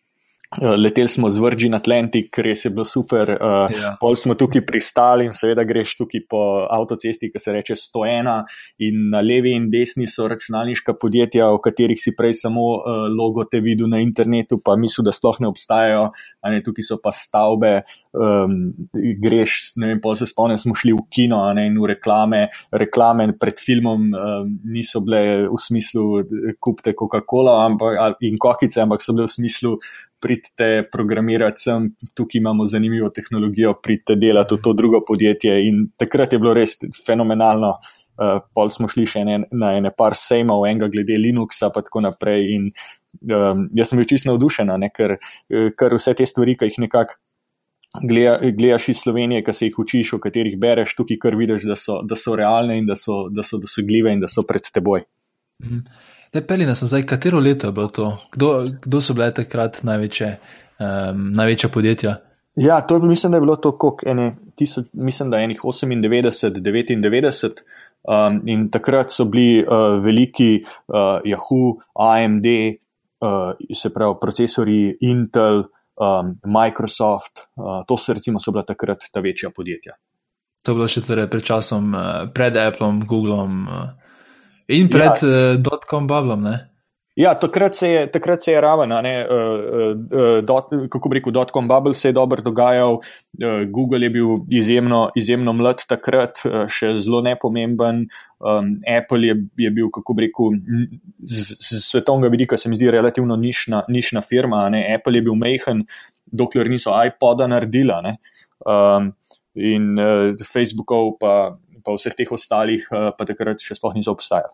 leteli 0.61 1.09
smo 1.09 1.31
z 1.31 1.39
Virgin 1.39 1.75
Atlantic, 1.75 2.39
res 2.39 2.65
je 2.65 2.71
bilo 2.71 2.85
super. 2.85 3.31
Uh, 3.35 3.73
ja. 3.75 3.95
Pol 4.01 4.15
smo 4.17 4.37
tukaj 4.39 4.63
pristali 4.67 5.27
in 5.27 5.35
seveda 5.35 5.65
greš 5.67 5.97
tukaj 5.99 6.23
po 6.31 6.43
avtocesti, 6.71 7.31
ki 7.33 7.43
se 7.43 7.55
reče 7.57 7.77
101, 7.81 8.45
in 8.87 9.09
na 9.11 9.23
levi 9.25 9.55
in 9.57 9.71
desni 9.73 10.07
so 10.11 10.29
računalniška 10.31 10.97
podjetja, 11.01 11.51
o 11.51 11.59
katerih 11.65 11.99
si 12.01 12.15
prej 12.17 12.37
samo 12.45 12.69
uh, 12.77 13.07
logo 13.11 13.47
te 13.51 13.61
videl 13.65 13.91
na 13.91 14.03
internetu, 14.05 14.61
pa 14.63 14.77
misliš, 14.79 15.05
da 15.09 15.15
sploh 15.17 15.41
ne 15.43 15.51
obstajajo. 15.51 16.07
Ne, 16.45 16.61
tukaj 16.63 16.87
so 16.87 16.99
pa 17.03 17.11
stavbe, 17.15 17.73
um, 18.13 18.57
greš, 19.23 19.75
ne 19.81 19.91
vem, 19.91 20.01
pol 20.03 20.15
se 20.19 20.29
spomnim, 20.29 20.61
smo 20.61 20.77
šli 20.77 20.93
v 20.95 21.07
kino 21.11 21.41
ne, 21.57 21.67
in 21.71 21.79
v 21.81 21.95
reklame. 21.95 22.45
Reklame 22.75 23.31
pred 23.41 23.59
filmom 23.59 24.11
um, 24.13 24.55
niso 24.71 25.03
bile 25.05 25.49
v 25.49 25.61
smislu 25.61 26.05
kupte 26.63 26.95
Coca-Cola 26.95 27.57
in 28.29 28.39
kokice, 28.39 28.85
ampak 28.85 29.03
so 29.03 29.17
bile 29.17 29.27
v 29.27 29.35
smislu 29.39 29.79
pridite 30.25 30.69
programirati 30.93 31.67
sem, 31.67 31.91
tukaj 32.17 32.41
imamo 32.41 32.67
zanimivo 32.67 33.11
tehnologijo, 33.13 33.75
pridite 33.85 34.17
delati 34.17 34.57
v 34.57 34.63
to 34.65 34.73
drugo 34.73 35.03
podjetje. 35.07 35.59
In 35.69 35.85
takrat 36.01 36.33
je 36.33 36.41
bilo 36.41 36.55
res 36.57 36.79
fenomenalno. 37.05 37.77
Uh, 38.15 38.39
pol 38.55 38.71
smo 38.71 38.87
šli 38.87 39.05
še 39.11 39.25
ene, 39.25 39.41
na 39.51 39.73
ene 39.75 39.91
par 39.91 40.15
sejmov, 40.15 40.69
enega 40.69 40.87
glede 40.93 41.17
Linuxa, 41.19 41.73
pa 41.75 41.83
tako 41.83 42.05
naprej. 42.05 42.47
In 42.55 42.69
um, 43.27 43.67
jaz 43.75 43.91
sem 43.91 43.99
bil 43.99 44.09
čisto 44.09 44.31
navdušen, 44.31 44.71
ker, 44.95 45.17
eh, 45.19 45.73
ker 45.75 45.97
vse 45.99 46.15
te 46.15 46.27
stvari, 46.27 46.55
ki 46.59 46.71
jih 46.71 46.81
nekako 46.87 47.19
gledaš 48.03 48.89
iz 48.89 49.03
Slovenije, 49.03 49.45
ki 49.45 49.53
se 49.55 49.67
jih 49.67 49.79
učiš, 49.79 50.13
o 50.17 50.19
katerih 50.23 50.57
bereš, 50.59 50.97
tukaj 50.99 51.19
kar 51.23 51.37
vidiš, 51.39 51.67
da 51.71 51.77
so, 51.79 52.01
da 52.03 52.17
so 52.19 52.35
realne 52.39 52.79
in 52.79 52.87
da 52.87 52.97
so, 52.99 53.29
da 53.31 53.43
so 53.47 53.59
dosegljive 53.63 54.13
in 54.13 54.23
da 54.23 54.31
so 54.31 54.43
pred 54.47 54.71
teboj. 54.73 55.05
Mhm. 55.63 55.85
Da, 56.35 56.41
peli 56.43 56.67
nas 56.67 56.83
nazaj, 56.83 57.07
katero 57.07 57.39
leto 57.41 57.67
je 57.67 57.73
bilo 57.73 57.89
to? 57.89 58.17
Kdo, 58.33 58.67
kdo 58.83 59.01
so 59.01 59.15
bile 59.15 59.29
takrat 59.35 59.79
največje, 59.87 60.33
um, 60.83 61.29
največja 61.31 61.71
podjetja? 61.71 62.15
Ja, 62.59 62.81
to 62.81 62.99
mislim, 62.99 63.33
da 63.33 63.39
je 63.39 63.45
bilo 63.45 63.57
to, 63.57 63.71
kot 63.79 64.03
ene, 64.07 64.33
tisoč, 64.59 64.89
mislim, 64.93 65.31
da 65.31 65.39
je 65.39 65.45
enih 65.45 65.61
98, 65.63 66.59
99. 66.59 67.63
Um, 68.05 68.43
in 68.51 68.67
takrat 68.71 69.15
so 69.15 69.25
bili 69.25 69.63
uh, 69.63 70.03
veliki 70.03 70.65
uh, 70.65 71.23
Yahoo, 71.25 71.79
AMD, 71.95 72.47
uh, 73.23 73.55
se 73.75 73.95
pravi 73.95 74.19
procesori 74.21 74.97
Intel, 75.01 75.63
um, 75.63 76.37
Microsoft, 76.45 77.47
uh, 77.57 77.87
to 77.87 77.97
so 77.97 78.13
recimo 78.13 78.41
so 78.41 78.53
bila 78.53 78.67
takrat 78.67 79.07
ta 79.13 79.21
večja 79.21 79.55
podjetja. 79.55 79.95
To 80.67 80.73
je 80.73 80.83
bilo 80.83 80.89
še 80.89 81.07
torej 81.07 81.31
pred 81.31 81.47
časom, 81.47 81.95
uh, 81.95 82.25
pred 82.35 82.59
Appleom, 82.59 83.05
Googlom. 83.07 83.69
Uh. 83.69 84.04
In 84.67 84.89
pred 84.89 85.23
ja. 85.23 85.29
uh, 85.29 85.57
dotcom 85.61 86.07
bublom, 86.07 86.47
ne? 86.47 86.57
Ja, 87.15 87.31
takrat 87.39 87.77
se 87.79 87.89
je, 87.89 88.07
takrat 88.11 88.43
se 88.43 88.51
je 88.53 88.61
raven, 88.61 88.91
uh, 88.91 88.99
uh, 88.99 90.39
dot, 90.43 90.73
kako 90.91 91.09
bi 91.09 91.21
rekel, 91.21 91.33
dotcom 91.33 91.69
bubble 91.71 91.95
se 91.95 92.09
je 92.09 92.13
dobro 92.17 92.43
dogajal, 92.43 92.97
uh, 92.99 93.61
Google 93.71 94.03
je 94.03 94.11
bil 94.11 94.33
izjemno, 94.51 95.11
izjemno 95.15 95.53
mlad 95.55 95.85
takrat, 95.87 96.43
uh, 96.43 96.65
še 96.67 96.97
zelo 96.99 97.21
nepomemben, 97.23 98.03
um, 98.43 98.73
Apple 98.97 99.29
je, 99.29 99.37
je 99.63 99.71
bil, 99.71 99.93
kako 99.95 100.19
bi 100.19 100.27
rekel, 100.27 100.59
z, 101.23 101.55
z 101.55 101.79
svetovnega 101.87 102.33
vidika 102.35 102.59
se 102.59 102.69
mi 102.69 102.81
zdi 102.81 102.91
relativno 102.91 103.37
nišna, 103.39 103.85
nišna 103.89 104.25
firma, 104.27 104.67
ne? 104.75 104.83
Apple 104.97 105.21
je 105.21 105.27
bil 105.29 105.39
mehen, 105.39 105.87
dokler 106.27 106.67
niso 106.67 106.91
iPoda 106.99 107.47
naredila, 107.47 108.01
um, 108.67 109.13
in 109.55 109.95
uh, 109.99 110.35
Facebookov 110.53 111.19
pa 111.21 111.59
pa 111.85 111.93
vseh 111.93 112.17
teh 112.17 112.33
ostalih, 112.33 112.81
eh, 112.89 113.13
pa 113.13 113.29
takrat 113.29 113.61
še 113.61 113.77
sploh 113.77 113.95
niso 113.95 114.15
obstajali. 114.17 114.53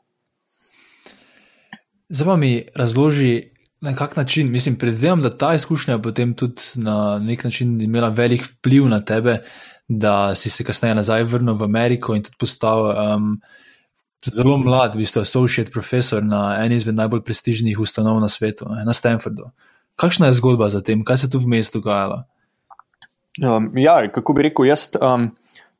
Zdaj 2.10 2.26
pa 2.26 2.36
mi 2.36 2.52
razloži, 2.74 3.54
na 3.80 3.94
kak 3.96 4.16
način, 4.18 4.50
mislim, 4.50 4.76
predvidevam, 4.76 5.22
da 5.22 5.30
ta 5.30 5.54
izkušnja 5.54 6.00
potem 6.02 6.34
tudi 6.34 6.82
na 6.82 7.18
nek 7.22 7.44
način 7.44 7.80
imela 7.80 8.10
velik 8.10 8.42
vpliv 8.44 8.90
na 8.90 9.00
tebe, 9.00 9.38
da 9.88 10.34
si 10.34 10.50
se 10.50 10.64
kasneje 10.64 10.94
nazaj 10.94 11.24
vrnil 11.24 11.54
v 11.54 11.64
Ameriko 11.64 12.14
in 12.14 12.22
tudi 12.22 12.36
postal 12.38 12.90
um, 12.90 13.30
zelo 14.26 14.58
mlad, 14.58 14.94
v 14.94 15.06
bistvu 15.06 15.22
associate 15.22 15.70
professor 15.70 16.22
na 16.22 16.58
eni 16.60 16.76
izmed 16.76 16.98
najbolj 16.98 17.22
prestižnih 17.24 17.78
ustanov 17.80 18.20
na 18.20 18.28
svetu, 18.28 18.68
na 18.68 18.92
Stanfordu. 18.92 19.48
Kakšna 19.96 20.28
je 20.28 20.38
zgodba 20.42 20.68
za 20.68 20.82
tem, 20.82 21.04
kaj 21.04 21.24
se 21.24 21.30
tu 21.30 21.40
vmes 21.40 21.72
dogajalo? 21.72 22.24
Um, 23.40 23.70
ja, 23.78 24.02
kako 24.12 24.32
bi 24.32 24.42
rekel, 24.42 24.66
jaz. 24.66 24.88
Um, 25.00 25.30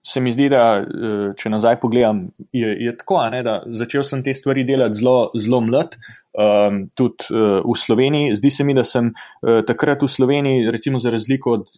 se 0.03 0.21
mi 0.21 0.33
zdi, 0.33 0.49
da 0.49 0.63
eh, 0.81 1.33
če 1.37 1.51
nazaj 1.53 1.77
pogledam, 1.83 2.25
je, 2.57 2.71
je 2.87 2.95
tako, 2.97 3.21
ne, 3.35 3.43
da 3.45 3.59
začel 3.67 4.05
sem 4.07 4.23
te 4.25 4.33
stvari 4.35 4.65
delati 4.65 4.97
zelo, 4.97 5.29
zelo 5.37 5.61
mlad, 5.67 5.97
um, 6.33 6.79
tudi 6.97 7.29
uh, 7.35 7.59
v 7.67 7.77
Sloveniji. 7.77 8.39
Zdi 8.41 8.53
se 8.55 8.65
mi, 8.65 8.75
da 8.77 8.85
sem 8.87 9.11
uh, 9.13 9.61
takrat 9.69 10.01
v 10.01 10.09
Sloveniji, 10.09 10.71
recimo 10.73 11.03
za 11.03 11.13
razliko 11.13 11.59
od 11.59 11.69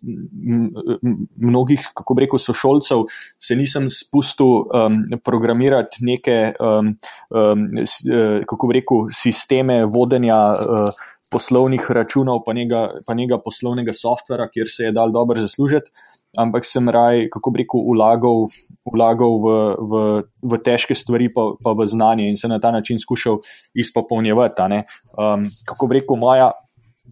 mnogih, 1.42 1.88
kako 1.98 2.18
rekel, 2.20 2.42
sošolcev, 2.42 3.08
se 3.42 3.58
nisem 3.58 3.90
spustil 3.90 4.68
um, 4.70 5.02
programirati 5.24 6.04
neke, 6.06 6.52
um, 6.62 6.94
um, 7.34 7.66
s, 7.82 8.04
uh, 8.06 8.44
kako 8.46 8.70
rekel, 8.78 9.08
sisteme 9.18 9.82
vodenja. 9.90 10.44
Uh, 10.62 11.08
Poslovnih 11.32 11.86
računov, 11.88 12.42
pa 12.46 12.52
njega, 12.52 12.90
pa 13.06 13.14
njega 13.14 13.38
poslovnega 13.40 13.92
softvera, 13.96 14.50
kjer 14.52 14.68
se 14.68 14.84
je 14.84 14.92
dal 14.92 15.12
dobro 15.12 15.40
zaslužiti 15.40 15.90
ampak 16.38 16.64
sem 16.64 16.88
raj, 16.88 17.28
kako 17.32 17.52
bi 17.52 17.62
rekel, 17.62 17.80
ulagal, 17.84 18.48
ulagal 18.88 19.32
v, 19.36 19.48
v, 19.76 19.92
v 20.40 20.52
težke 20.64 20.96
stvari, 20.96 21.28
pa, 21.28 21.52
pa 21.60 21.76
v 21.76 21.84
znanje 21.84 22.28
in 22.28 22.36
se 22.40 22.48
na 22.48 22.60
ta 22.60 22.72
način 22.72 23.00
skušal 23.00 23.42
izpopolnjevati. 23.76 24.82
Um, 25.16 25.50
kako 25.68 25.86
bi 25.86 26.00
rekel, 26.00 26.16
moja. 26.16 26.52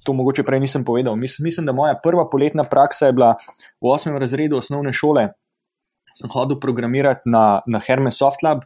To 0.06 0.14
mogoče 0.16 0.46
prej 0.46 0.62
nisem 0.62 0.84
povedal. 0.86 1.16
Mislim, 1.18 1.66
da 1.66 1.76
moja 1.76 1.98
prva 2.00 2.24
poletna 2.30 2.64
praksa 2.64 3.10
je 3.10 3.12
bila 3.12 3.34
v 3.82 3.90
osmem 3.90 4.16
razredu 4.16 4.56
osnovne 4.56 4.94
šole. 4.96 5.34
Sem 6.16 6.30
hodil 6.32 6.56
programirati 6.62 7.28
na, 7.28 7.60
na 7.66 7.82
Hermes 7.82 8.16
Softlab 8.16 8.64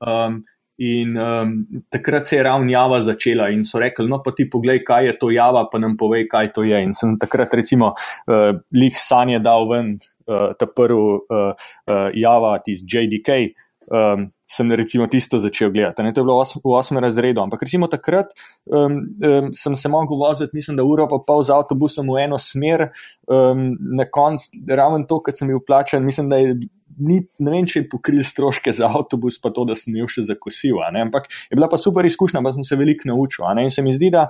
um, 0.00 0.42
In 0.80 1.16
um, 1.20 1.66
takrat 1.92 2.26
se 2.26 2.36
je 2.36 2.42
ravno 2.42 2.70
Java 2.70 3.02
začela 3.02 3.48
in 3.52 3.64
so 3.64 3.78
rekli: 3.78 4.08
No, 4.08 4.22
pa 4.24 4.32
ti 4.32 4.48
poglej, 4.50 4.80
kaj 4.84 5.06
je 5.06 5.18
to 5.18 5.30
Java, 5.30 5.66
pa 5.72 5.78
nam 5.78 5.96
povej, 6.00 6.24
kaj 6.28 6.52
to 6.52 6.64
je. 6.64 6.80
In 6.82 6.94
sem 6.96 7.18
takrat, 7.20 7.52
recimo, 7.54 7.92
uh, 8.26 8.56
lih 8.72 8.96
sanje 8.96 9.38
dal 9.44 9.68
ven 9.68 9.98
uh, 10.26 10.54
ta 10.56 10.66
prvi 10.66 10.96
uh, 10.96 11.52
uh, 11.52 12.08
Java, 12.16 12.56
tisti 12.64 12.88
JDK. 12.88 13.52
Um, 13.92 14.28
sem 14.46 14.70
recimo 14.72 15.08
tisto 15.10 15.40
začel 15.42 15.72
gledati. 15.74 16.04
Ne, 16.06 16.12
to 16.14 16.22
je 16.22 16.24
bilo 16.24 16.38
v 16.40 16.70
osmem 16.70 17.02
razredu, 17.02 17.42
ampak 17.42 17.64
recimo 17.66 17.88
takrat 17.90 18.30
um, 18.64 18.94
um, 19.18 19.48
sem 19.52 19.74
se 19.76 19.90
mogel 19.90 20.16
voziti, 20.16 20.54
mislim, 20.54 20.78
da 20.78 20.86
uro 20.86 21.08
pa 21.10 21.18
pol 21.26 21.42
z 21.42 21.50
avtobusom 21.50 22.06
v 22.06 22.22
eno 22.22 22.38
smer, 22.38 22.92
um, 23.26 23.72
na 23.98 24.06
koncu, 24.06 24.62
ravno 24.70 25.02
to, 25.10 25.18
kar 25.26 25.34
sem 25.34 25.50
bil 25.50 25.58
plačen, 25.66 26.06
mislim, 26.06 26.30
da 26.30 26.38
je 26.38 26.54
ni, 26.98 27.20
ne 27.38 27.52
vem, 27.54 27.66
če 27.68 27.82
je 27.82 27.88
pokril 27.90 28.22
stroške 28.26 28.72
za 28.74 28.88
avtobus, 28.90 29.38
pa 29.42 29.52
to, 29.54 29.64
da 29.68 29.76
sem 29.78 29.94
jih 29.96 30.10
še 30.10 30.26
zakosil. 30.28 30.80
Ampak 30.84 31.28
je 31.50 31.58
bila 31.58 31.68
pa 31.70 31.78
super 31.80 32.06
izkušnja, 32.08 32.42
pa 32.44 32.52
sem 32.54 32.66
se 32.66 32.78
veliko 32.78 33.08
naučil. 33.10 33.46
In 33.62 33.70
se 33.72 33.84
mi 33.84 33.94
zdi, 33.94 34.10
da 34.14 34.28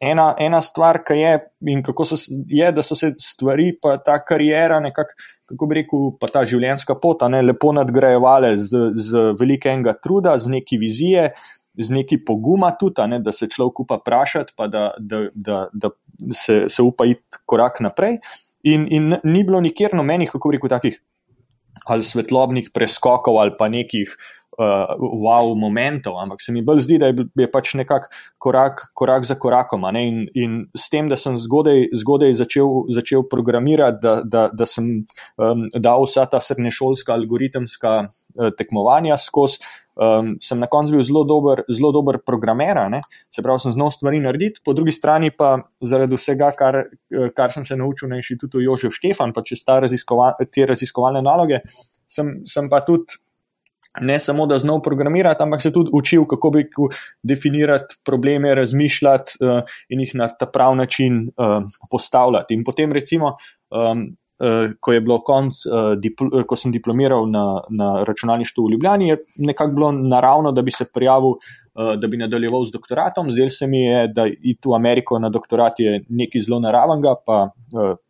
ena, 0.00 0.34
ena 0.40 0.60
stvar, 0.64 1.00
ki 1.06 1.18
je 1.18 1.32
in 1.72 1.82
kako 1.86 2.06
so, 2.08 2.18
je, 2.48 2.70
da 2.74 2.84
so 2.84 2.96
se 2.98 3.14
stvari, 3.20 3.72
pa 3.80 3.96
ta 4.02 4.18
karijera, 4.24 4.80
nekako, 4.84 5.16
kako 5.50 5.68
bi 5.70 5.80
rekel, 5.80 6.06
pa 6.20 6.30
ta 6.32 6.44
življenjska 6.48 6.98
pot, 7.02 7.24
ne, 7.30 7.42
lepo 7.44 7.72
nadgrajevale 7.76 8.54
z, 8.60 8.88
z 8.96 9.26
velikenega 9.40 9.96
truda, 10.02 10.38
z 10.38 10.58
neki 10.58 10.80
vizije. 10.80 11.30
Z 11.74 11.90
neki 11.90 12.20
poguma, 12.22 12.68
tudi, 12.78 13.02
ne, 13.10 13.16
da 13.18 13.32
se 13.34 13.48
človek 13.50 13.80
upa 13.82 13.96
vprašati, 13.98 14.52
pa 14.54 14.68
da, 14.70 14.84
da, 14.94 15.24
da, 15.34 15.56
da 15.74 15.88
se, 16.30 16.68
se 16.70 16.84
upa 16.86 17.08
iti 17.10 17.40
korak 17.50 17.80
naprej. 17.82 18.20
In, 18.70 18.84
in 18.94 19.16
ni 19.26 19.42
bilo 19.42 19.58
nikjer 19.60 19.96
nobenih, 19.98 20.30
kako 20.30 20.52
rekel, 20.54 20.70
takih 20.70 21.00
ali 21.84 22.02
svetlobnih 22.02 22.70
preskokov 22.72 23.40
ali 23.40 23.52
pa 23.58 23.68
nekih 23.68 24.16
uh, 24.58 24.94
wow 24.98 25.54
momentov, 25.58 26.18
ampak 26.20 26.42
se 26.42 26.52
mi 26.52 26.62
bolj 26.62 26.84
zdi, 26.86 26.98
da 26.98 27.10
je, 27.10 27.26
je 27.38 27.48
pač 27.50 27.74
nekako 27.78 28.10
korak, 28.38 28.82
korak 28.94 29.26
za 29.26 29.36
korakom. 29.40 29.86
In, 29.96 30.24
in 30.34 30.58
s 30.76 30.88
tem, 30.92 31.08
da 31.10 31.18
sem 31.20 31.36
zgodaj, 31.40 31.88
zgodaj 31.94 32.34
začel, 32.40 32.84
začel 32.94 33.26
programirati, 33.30 34.00
da, 34.02 34.16
da, 34.24 34.48
da 34.52 34.66
sem 34.68 34.90
um, 35.36 35.66
dal 35.74 36.06
vsa 36.06 36.26
ta 36.30 36.40
srednješolska 36.42 37.14
algoritemska 37.14 37.96
uh, 38.04 38.52
tekmovanja 38.58 39.18
skozi. 39.20 39.62
Um, 39.94 40.32
sem 40.42 40.58
na 40.58 40.66
koncu 40.66 40.96
bil 40.96 41.04
zelo 41.06 41.22
dober, 41.22 41.60
zelo 41.70 41.92
dober 41.94 42.18
programer, 42.26 42.80
se 43.30 43.44
pravi, 43.46 43.62
sem 43.62 43.74
znal 43.76 43.92
stvari 43.94 44.18
narediti, 44.18 44.58
po 44.64 44.74
drugi 44.74 44.90
strani 44.90 45.30
pa 45.30 45.52
zaradi 45.78 46.18
vsega, 46.18 46.48
kar, 46.58 46.80
kar 47.36 47.54
sem 47.54 47.62
se 47.62 47.78
naučil 47.78 48.10
na 48.10 48.18
inštitutu 48.18 48.58
Jožef 48.64 48.96
Štefan, 48.98 49.30
pa 49.30 49.44
čez 49.46 49.62
raziskova, 49.62 50.32
te 50.50 50.66
raziskovalne 50.66 51.22
naloge, 51.22 51.62
sem, 52.10 52.40
sem 52.50 52.66
pa 52.70 52.82
tudi 52.82 53.22
ne 54.00 54.18
samo 54.18 54.46
da 54.46 54.58
znal 54.58 54.82
programirati, 54.82 55.42
ampak 55.42 55.62
se 55.62 55.72
tudi 55.72 55.90
učil, 55.92 56.24
kako 56.26 56.50
bi 56.50 56.66
definirati 57.22 57.96
probleme, 58.04 58.54
razmišljati 58.54 59.32
uh, 59.40 59.62
in 59.88 60.00
jih 60.00 60.14
na 60.14 60.28
ta 60.28 60.46
prav 60.46 60.76
način 60.76 61.30
uh, 61.36 61.62
postavljati. 61.90 62.54
In 62.54 62.64
potem, 62.64 62.92
recimo, 62.92 63.36
um, 63.70 64.06
uh, 64.40 64.70
ko 64.80 64.92
je 64.92 65.02
konc, 65.24 65.54
uh, 65.66 65.94
dipl 65.98 66.42
ko 66.46 66.56
sem 66.56 66.72
diplomiral 66.72 67.30
na, 67.30 67.62
na 67.70 68.04
računalništvu 68.04 68.66
v 68.66 68.72
Ljubljani, 68.72 69.08
je 69.08 69.16
nekako 69.36 69.72
bilo 69.72 69.92
naravno, 69.92 70.52
da 70.52 70.62
bi 70.62 70.70
se 70.70 70.84
prijavil. 70.94 71.38
Da 71.74 72.06
bi 72.06 72.14
nadaljeval 72.16 72.62
z 72.64 72.70
doktoratom, 72.70 73.32
zdaj 73.34 73.48
se 73.50 73.66
mi 73.66 73.80
je, 73.80 74.04
da 74.14 74.28
iti 74.30 74.68
v 74.70 74.76
Ameriko 74.76 75.18
na 75.18 75.26
doktorat 75.28 75.80
je 75.82 76.04
nekaj 76.08 76.44
zelo 76.46 76.60
naravnega, 76.62 77.16
pa, 77.26 77.48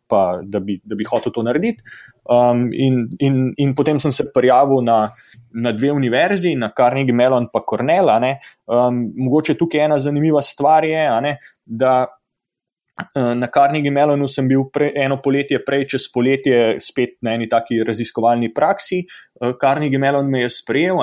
pa 0.07 0.39
da, 0.43 0.59
bi, 0.59 0.79
da 0.83 0.95
bi 0.95 1.07
hotel 1.09 1.33
to 1.33 1.43
narediti. 1.45 1.83
Um, 2.25 2.71
in, 2.73 3.05
in, 3.19 3.53
in 3.61 3.73
potem 3.77 3.99
sem 4.01 4.11
se 4.11 4.25
prijavil 4.33 4.81
na, 4.85 5.11
na 5.53 5.71
dve 5.71 5.91
univerzi, 5.93 6.55
na 6.55 6.71
Carnegie 6.73 7.13
Mellon 7.13 7.45
in 7.45 7.63
Cornell. 7.67 8.09
Um, 8.65 9.01
mogoče 9.15 9.57
tukaj 9.57 9.85
ena 9.85 9.99
zanimiva 9.99 10.41
stvar 10.41 10.85
je, 10.85 11.03
ne, 11.21 11.37
da 11.65 12.07
uh, 13.15 13.33
na 13.35 13.47
Carnegie 13.47 13.91
Mellonu 13.91 14.27
sem 14.27 14.47
bil 14.47 14.69
pre, 14.73 14.91
eno 14.95 15.19
poletje 15.21 15.59
prej, 15.65 15.85
čez 15.95 16.09
poletje, 16.13 16.79
spet 16.79 17.17
na 17.21 17.35
eni 17.35 17.47
taki 17.51 17.81
raziskovalni 17.85 18.53
praksi. 18.53 19.03
Uh, 19.41 19.53
Carnegie 19.59 19.99
Mellon 19.99 20.29
me 20.31 20.45
je 20.45 20.49
sprejel, 20.49 20.95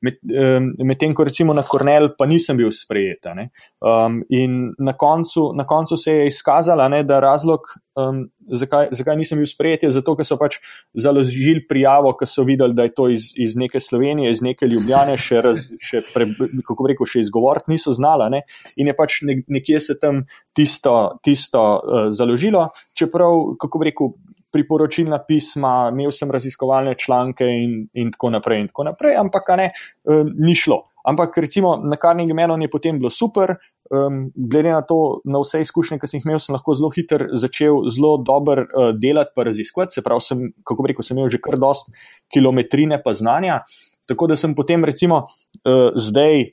medtem 0.00 0.70
med 0.86 1.16
ko 1.16 1.24
recimo 1.26 1.54
na 1.56 1.64
Cornell 1.66 2.12
pa 2.18 2.26
nisem 2.26 2.56
bil 2.56 2.70
sprejet. 2.70 3.26
Um, 3.26 4.22
in 4.30 4.74
na 4.78 4.92
koncu, 4.92 5.50
na 5.58 5.66
koncu 5.66 5.96
se 5.96 6.12
je 6.12 6.26
izkazalo, 6.30 6.88
da 7.02 7.20
razlog 7.20 7.66
um, 7.98 8.30
zakaj, 8.46 8.88
zakaj 8.92 9.16
nisem 9.16 9.38
bil 9.38 9.48
sprejet, 9.50 9.82
je 9.82 9.92
zato, 9.94 10.14
ker 10.16 10.26
so 10.26 10.38
pač 10.40 10.58
založili 10.94 11.64
prijavo, 11.68 12.12
ker 12.18 12.28
so 12.30 12.44
videli, 12.46 12.76
da 12.76 12.86
je 12.86 12.94
to 12.94 13.08
iz, 13.12 13.30
iz 13.34 13.56
neke 13.58 13.80
Slovenije, 13.80 14.30
iz 14.30 14.42
neke 14.44 14.68
Ljubljane, 14.70 15.16
še, 15.20 15.42
raz, 15.44 15.66
še 15.82 16.04
pre, 16.14 16.28
kako 16.66 16.90
rekel, 16.92 17.08
še 17.10 17.24
izgovoriti 17.24 17.74
niso 17.74 17.94
znala. 17.96 18.30
Ne? 18.32 18.44
In 18.80 18.90
je 18.90 18.96
pač 18.96 19.20
ne, 19.26 19.40
nekje 19.50 19.80
se 19.82 19.98
tam 20.00 20.22
tisto, 20.56 20.96
tisto 21.26 21.64
uh, 21.78 22.10
založilo, 22.14 22.68
čeprav, 22.96 23.56
kako 23.60 23.88
rekel. 23.90 24.14
Priporočilna 24.52 25.20
pisma, 25.28 25.90
imel 25.92 26.12
sem 26.14 26.30
raziskovalne 26.30 26.96
članke, 26.98 27.46
in, 27.46 27.80
in 27.94 28.10
tako 28.14 28.32
naprej, 28.36 28.64
in 28.64 28.70
tako 28.72 28.88
naprej, 28.90 29.18
ampak 29.20 29.52
ne, 29.58 29.70
um, 30.10 30.32
ni 30.38 30.54
šlo. 30.58 30.84
Ampak 31.06 31.38
recimo 31.40 31.76
na 31.80 31.96
Carnegie 31.96 32.34
Mellon 32.36 32.62
je 32.62 32.70
potem 32.70 32.98
bilo 32.98 33.10
super, 33.10 33.54
um, 33.90 34.30
glede 34.34 34.72
na 34.72 34.82
to, 34.82 35.20
na 35.24 35.40
vse 35.40 35.62
izkušnje, 35.64 35.98
ki 36.00 36.10
sem 36.10 36.20
jih 36.20 36.28
imel, 36.28 36.40
sem 36.42 36.54
lahko 36.54 36.76
zelo 36.76 36.90
hiter 36.92 37.26
začel 37.32 37.86
zelo 37.88 38.16
dobro 38.26 38.66
uh, 38.66 38.90
delati, 38.96 39.32
pa 39.36 39.46
raziskovati. 39.48 39.96
Se 39.96 40.04
pravi, 40.04 40.26
sem, 40.26 40.44
kako 40.66 40.88
rekel, 40.90 41.06
sem 41.06 41.18
imel 41.18 41.32
že 41.32 41.40
kar 41.42 41.58
dost 41.60 41.88
kilometrine 42.32 43.00
pa 43.02 43.14
znanja. 43.16 43.62
Tako 44.10 44.32
da 44.32 44.36
sem 44.36 44.54
potem 44.58 44.84
recimo 44.84 45.24
uh, 45.24 45.90
zdaj 45.96 46.50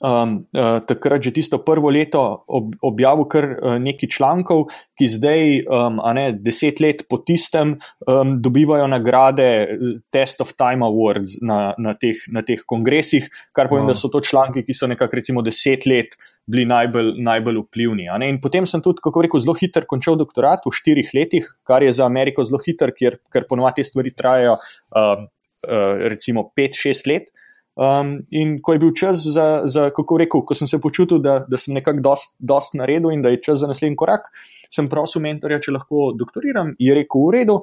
um, 0.00 0.46
uh, 0.54 0.78
takrat 0.86 1.22
že 1.22 1.32
tisto 1.34 1.58
prvo 1.62 1.90
leto 1.90 2.22
ob, 2.46 2.74
objavil 2.82 3.26
kar 3.30 3.46
uh, 3.46 3.76
nekaj 3.82 4.10
člankov, 4.12 4.66
ki 4.98 5.08
zdaj, 5.10 5.42
um, 5.66 6.00
a 6.02 6.12
ne 6.16 6.24
deset 6.32 6.80
let 6.82 7.04
po 7.10 7.20
tistem, 7.22 7.76
um, 8.06 8.36
dobivajo 8.42 8.86
nagrade 8.90 9.48
uh, 9.64 9.94
Test 10.12 10.42
of 10.44 10.54
Time 10.58 10.86
Awards 10.86 11.38
na, 11.42 11.74
na, 11.78 11.94
teh, 11.98 12.18
na 12.32 12.42
teh 12.46 12.62
kongresih, 12.66 13.28
kar 13.56 13.70
pomeni, 13.70 13.88
wow. 13.88 13.94
da 13.94 13.98
so 13.98 14.10
to 14.12 14.22
članki, 14.24 14.64
ki 14.66 14.76
so 14.76 14.88
nekako 14.90 15.20
recimo 15.20 15.44
deset 15.44 15.86
let 15.86 16.18
bili 16.46 16.66
najbolj, 16.68 17.14
najbolj 17.26 17.62
vplivni. 17.66 18.10
In 18.28 18.40
potem 18.42 18.66
sem 18.70 18.82
tudi, 18.82 19.02
kako 19.04 19.24
rekel, 19.26 19.42
zelo 19.42 19.56
hiter 19.58 19.86
končal 19.88 20.18
doktorat 20.18 20.66
v 20.66 20.74
štirih 20.74 21.10
letih, 21.16 21.48
kar 21.66 21.82
je 21.82 21.94
za 21.96 22.06
Ameriko 22.06 22.44
zelo 22.46 22.60
hiter, 22.62 22.94
ker, 22.94 23.18
ker 23.32 23.48
ponovadi 23.48 23.82
te 23.82 23.90
stvari 23.90 24.14
trajajo. 24.14 24.60
Um, 24.94 25.26
Recimo 25.66 26.44
5-6 26.54 27.08
let, 27.10 27.24
Um, 27.76 28.22
in 28.32 28.54
ko 28.64 28.72
je 28.72 28.80
bil 28.80 28.92
čas 28.96 29.20
za, 29.20 29.68
za, 29.68 29.90
kako 29.92 30.16
rekel, 30.22 30.40
ko 30.48 30.54
sem 30.56 30.68
se 30.68 30.78
počutil, 30.80 31.18
da, 31.20 31.42
da 31.44 31.58
sem 31.60 31.74
nekako 31.76 32.00
dost, 32.00 32.32
dost 32.40 32.72
naredil 32.74 33.10
in 33.12 33.20
da 33.20 33.28
je 33.34 33.42
čas 33.44 33.60
za 33.60 33.68
naslednji 33.68 33.98
korak, 34.00 34.30
sem 34.72 34.88
prosil 34.88 35.20
mentorja, 35.20 35.58
če 35.60 35.74
lahko 35.76 36.06
doktoriram, 36.16 36.72
je 36.80 36.94
rekel 36.96 37.26
v 37.26 37.34
redu. 37.34 37.58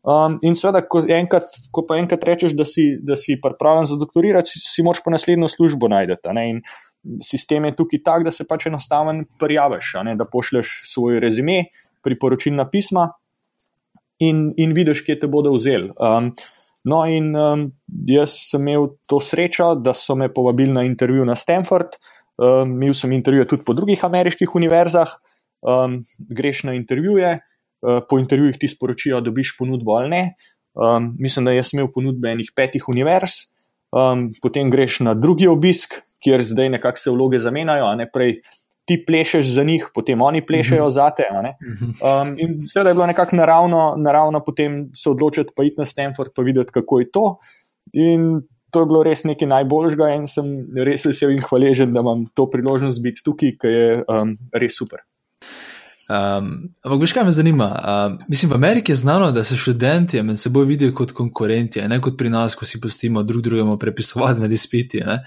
Um, 0.00 0.38
in 0.48 0.56
seveda, 0.56 0.80
ko, 0.88 1.02
enkrat, 1.04 1.52
ko 1.76 1.84
pa 1.84 1.98
enkrat 2.00 2.24
rečeš, 2.24 2.54
da 2.56 2.64
si, 2.64 2.86
da 3.04 3.18
si 3.20 3.36
pripravljen 3.36 3.90
za 3.90 3.98
doktorirati, 4.00 4.48
si, 4.54 4.62
si 4.64 4.84
moč 4.86 5.02
pa 5.04 5.12
naslednjo 5.12 5.50
službo 5.52 5.90
najdete. 5.92 6.32
In 6.48 6.62
sistem 7.20 7.68
je 7.68 7.74
tukaj 7.76 8.00
tak, 8.06 8.24
da 8.24 8.32
se 8.32 8.46
pač 8.48 8.64
enostaven 8.70 9.26
prijaviš, 9.40 9.92
da 10.16 10.24
pošleš 10.24 10.72
svoj 10.88 11.20
rezime, 11.20 11.66
priporočilna 12.00 12.64
pisma 12.72 13.10
in, 14.24 14.46
in 14.56 14.72
vidiš, 14.72 15.04
kje 15.04 15.18
te 15.20 15.28
bodo 15.28 15.52
vzeli. 15.52 15.92
Um, 16.00 16.32
No, 16.84 17.02
in 17.04 17.34
um, 17.36 17.66
jaz 18.08 18.36
sem 18.48 18.62
imel 18.64 18.94
to 19.08 19.20
srečo, 19.20 19.74
da 19.76 19.92
so 19.96 20.16
me 20.16 20.30
povabili 20.32 20.72
na 20.72 20.84
intervju 20.88 21.24
na 21.28 21.36
Stanford. 21.36 21.98
Um, 22.40 22.78
imel 22.80 22.94
sem 22.96 23.12
intervjuje 23.12 23.48
tudi 23.52 23.66
po 23.66 23.76
drugih 23.76 24.04
ameriških 24.04 24.54
univerzah. 24.56 25.12
Um, 25.60 26.00
greš 26.18 26.62
na 26.64 26.74
intervjuje, 26.74 27.34
uh, 27.84 28.00
po 28.08 28.18
intervjujih 28.18 28.56
ti 28.56 28.68
sporočijo, 28.68 29.20
da 29.20 29.28
dobiš 29.28 29.56
ponudbo 29.58 29.98
ali 29.98 30.08
ne. 30.08 30.22
Um, 30.74 31.16
mislim, 31.18 31.44
da 31.44 31.52
jaz 31.52 31.74
imel 31.74 31.90
ponudbe 31.92 32.30
enih 32.32 32.52
petih 32.56 32.88
univerz, 32.88 33.50
um, 33.92 34.30
potem 34.42 34.70
greš 34.70 35.00
na 35.04 35.14
drugi 35.14 35.48
obisk, 35.50 35.98
kjer 36.24 36.42
zdaj 36.44 36.70
nekako 36.76 37.02
se 37.02 37.10
vloge 37.10 37.38
zamenjajo, 37.38 37.84
a 37.90 37.96
ne 37.98 38.06
prej 38.12 38.38
ti 38.90 38.96
plešeš 39.06 39.52
za 39.54 39.62
njih, 39.62 39.84
potem 39.94 40.22
oni 40.22 40.40
plešajo 40.46 40.88
mhm. 40.88 40.90
za 40.90 41.10
te. 41.14 41.28
Mhm. 41.62 41.90
Um, 42.02 42.32
in 42.38 42.66
seveda 42.66 42.90
je 42.90 42.94
bilo 42.94 43.06
nekako 43.06 43.36
naravno, 43.36 43.94
naravno 43.98 44.40
potem 44.44 44.88
se 44.94 45.10
odločiti, 45.10 45.54
pa 45.56 45.64
iti 45.64 45.78
na 45.78 45.84
Stanford, 45.84 46.34
pa 46.34 46.42
videti, 46.42 46.74
kako 46.74 47.00
je 47.00 47.10
to. 47.10 47.26
In 47.92 48.40
to 48.70 48.82
je 48.82 48.86
bilo 48.90 49.04
res 49.06 49.22
nekaj 49.24 49.48
najboljšega, 49.48 50.10
in 50.18 50.26
sem 50.26 50.50
res 50.74 51.06
vesel 51.06 51.30
in 51.30 51.42
hvaležen, 51.46 51.94
da 51.94 52.02
imam 52.02 52.26
to 52.34 52.48
priložnost 52.50 53.02
biti 53.02 53.22
tukaj, 53.22 53.54
ki 53.62 53.74
je 53.76 53.86
um, 54.02 54.34
res 54.58 54.74
super. 54.78 55.06
Um, 56.10 56.50
ampak, 56.82 56.98
veš, 57.04 57.14
kaj 57.14 57.28
me 57.28 57.34
zanima? 57.34 57.70
Um, 57.78 58.18
mislim, 58.28 58.50
v 58.50 58.58
Ameriki 58.58 58.92
je 58.92 59.02
znano, 59.04 59.30
da 59.30 59.44
se 59.46 59.58
študenti 59.58 60.22
med 60.26 60.38
seboj 60.38 60.66
vidijo 60.66 60.94
kot 60.98 61.14
konkurenti, 61.14 61.82
ne 61.86 62.00
kot 62.02 62.18
pri 62.18 62.34
nas, 62.34 62.58
ko 62.58 62.66
si 62.66 62.80
pustimo 62.82 63.22
drug 63.22 63.46
drugemu 63.46 63.78
prepisovati 63.78 64.42
med 64.42 64.52
izpiti. 64.52 65.04
Ne? 65.06 65.20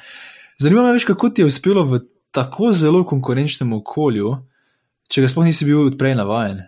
Zanima 0.60 0.84
me, 0.84 0.98
veš, 0.98 1.08
kako 1.08 1.30
ti 1.30 1.42
je 1.42 1.48
uspelo 1.48 1.86
v 1.88 2.04
tako 2.34 2.72
zelo 2.74 3.04
konkurenčnem 3.06 3.74
okolju, 3.80 4.36
če 5.08 5.24
ga 5.24 5.32
sploh 5.32 5.46
nisi 5.48 5.68
bil 5.70 5.94
prej 6.00 6.18
navaden? 6.18 6.64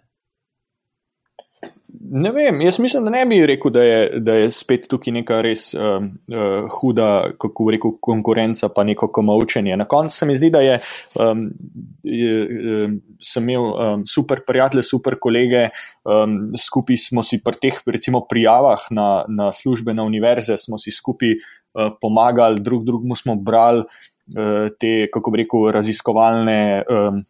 Ne 2.06 2.30
vem, 2.32 2.60
jaz 2.62 2.78
mislim, 2.80 3.06
da 3.08 3.12
ne 3.14 3.24
bi 3.26 3.40
rekel, 3.48 3.72
da 3.74 3.84
je, 3.84 4.20
da 4.22 4.34
je 4.38 4.50
spet 4.54 4.86
tukaj 4.90 5.14
neka 5.16 5.40
res 5.42 5.64
uh, 5.74 6.04
uh, 6.04 6.68
huda, 6.78 7.08
kako 7.42 7.70
rekel, 7.74 7.96
konkurenca, 8.04 8.70
pa 8.70 8.84
neko 8.86 9.08
komovčenje. 9.14 9.78
Na 9.80 9.88
koncu 9.90 10.18
se 10.18 10.28
mi 10.30 10.36
zdi, 10.38 10.52
da 10.54 10.62
je, 10.62 10.76
um, 11.22 11.48
je 12.04 12.36
um, 12.86 12.98
sem 13.22 13.50
imel 13.50 13.70
um, 13.72 14.06
super 14.10 14.44
prijatelje, 14.48 14.84
super 14.86 15.18
kolege, 15.22 15.70
um, 16.06 16.38
skupaj 16.60 17.00
smo 17.08 17.24
si 17.26 17.42
pri 17.44 17.62
teh, 17.62 17.80
recimo, 17.90 18.26
prijavah 18.30 18.86
na, 18.92 19.10
na 19.30 19.52
službe 19.54 19.94
na 19.94 20.06
univerze, 20.06 20.60
smo 20.62 20.78
si 20.82 20.94
skupaj 20.94 21.38
uh, 21.38 21.96
pomagali, 22.02 22.62
drug 22.62 22.86
drugemu 22.86 23.18
smo 23.18 23.36
brali. 23.36 23.86
Eh, 24.34 24.70
te, 24.80 25.06
kako 25.14 25.32
bi 25.32 25.44
rekel, 25.44 25.70
raziskovalne. 25.76 26.60
Um, 26.90 27.24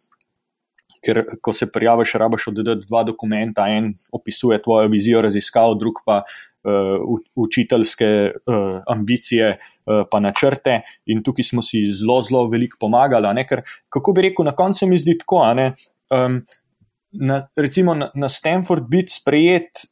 Ker, 1.04 1.20
ko 1.44 1.52
se 1.54 1.68
prijaviš, 1.70 2.16
rabiš 2.18 2.48
oddati 2.50 2.86
dva 2.88 3.02
dokumenta. 3.06 3.66
En 3.70 3.92
opisuje 4.12 4.56
tvojo 4.62 4.88
vizijo 4.90 5.20
raziskav, 5.22 5.76
drug 5.78 6.00
pa 6.06 6.22
uh, 6.24 7.18
učiteljske 7.36 8.08
uh, 8.32 8.80
ambicije, 8.90 9.52
uh, 9.86 10.02
pa 10.10 10.20
načrte. 10.20 10.80
In 11.06 11.22
tukaj 11.22 11.46
smo 11.52 11.62
si 11.62 11.84
zelo, 11.92 12.16
zelo 12.26 12.46
veliko 12.50 12.80
pomagali. 12.80 13.44
Ker, 13.46 13.62
kako 13.92 14.16
bi 14.16 14.24
rekel, 14.30 14.48
na 14.48 14.56
koncu 14.56 14.88
mi 14.90 14.98
zdi 14.98 15.18
tako. 15.20 15.44
Um, 16.10 16.40
na, 17.12 17.42
recimo 17.56 17.94
na, 17.94 18.10
na 18.14 18.28
Stanford 18.28 18.88
biti 18.90 19.20
sprejet 19.20 19.86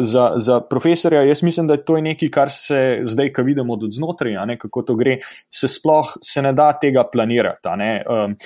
za, 0.00 0.32
za 0.36 0.60
profesorja, 0.60 1.22
jaz 1.22 1.42
mislim, 1.42 1.66
da 1.66 1.74
je 1.74 1.84
to 1.84 1.98
nekaj, 2.00 2.30
kar 2.32 2.50
se 2.50 3.00
zdaj, 3.04 3.32
ko 3.32 3.42
vidimo 3.42 3.72
od 3.72 3.92
znotraj, 3.92 4.38
kako 4.58 4.82
to 4.82 4.94
gre, 4.96 5.18
se 5.52 5.68
sploh 5.68 6.14
se 6.24 6.42
ne 6.42 6.52
da 6.52 6.72
tega 6.72 7.04
planirati. 7.12 7.68
Um, 7.68 8.36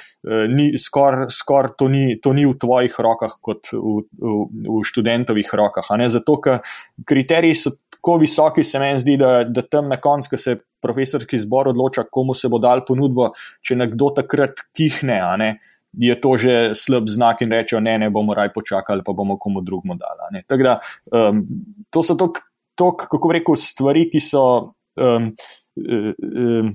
Skoraj 0.79 1.31
skor 1.31 1.71
to, 1.79 1.89
to 2.23 2.33
ni 2.33 2.47
v 2.47 2.55
tvojih 2.59 2.95
rokah, 2.99 3.37
kot 3.41 3.71
v, 3.73 4.03
v, 4.11 4.35
v 4.67 4.83
študentovih 4.85 5.55
rokah. 5.55 5.93
Zato, 6.09 6.39
ker 6.43 6.59
kriteriji 7.07 7.55
so 7.55 7.77
tako 7.91 8.19
visoki, 8.21 8.65
se 8.65 8.79
meni 8.79 9.01
zdi, 9.01 9.17
da, 9.21 9.45
da 9.45 9.63
tam 9.63 9.89
na 9.89 9.97
koncu, 9.97 10.35
ko 10.35 10.41
se 10.41 10.57
profesorski 10.83 11.39
zbor 11.39 11.71
odloča, 11.71 12.05
komu 12.11 12.35
se 12.35 12.51
bo 12.53 12.59
dal 12.59 12.83
ponudbo, 12.85 13.31
če 13.65 13.79
nekdo 13.81 14.11
takrat 14.19 14.67
kihne 14.77 15.21
je 15.99 16.15
to 16.21 16.37
že 16.37 16.55
slab 16.75 17.09
znak 17.09 17.43
in 17.43 17.53
rečejo, 17.53 17.81
ne, 17.81 17.99
ne 17.99 18.11
bomo 18.11 18.35
raj 18.35 18.53
počakali, 18.55 19.05
pa 19.07 19.13
bomo 19.13 19.39
komu 19.39 19.61
drugemu 19.61 19.99
dali. 19.99 20.43
Da, 20.49 20.79
um, 21.13 21.45
to 21.91 22.03
so 22.03 22.17
to, 22.17 22.33
kako 22.97 23.33
rekel, 23.33 23.57
stvari, 23.57 24.09
ki 24.11 24.21
so. 24.21 24.75
Um, 24.95 25.35
um, 25.75 26.75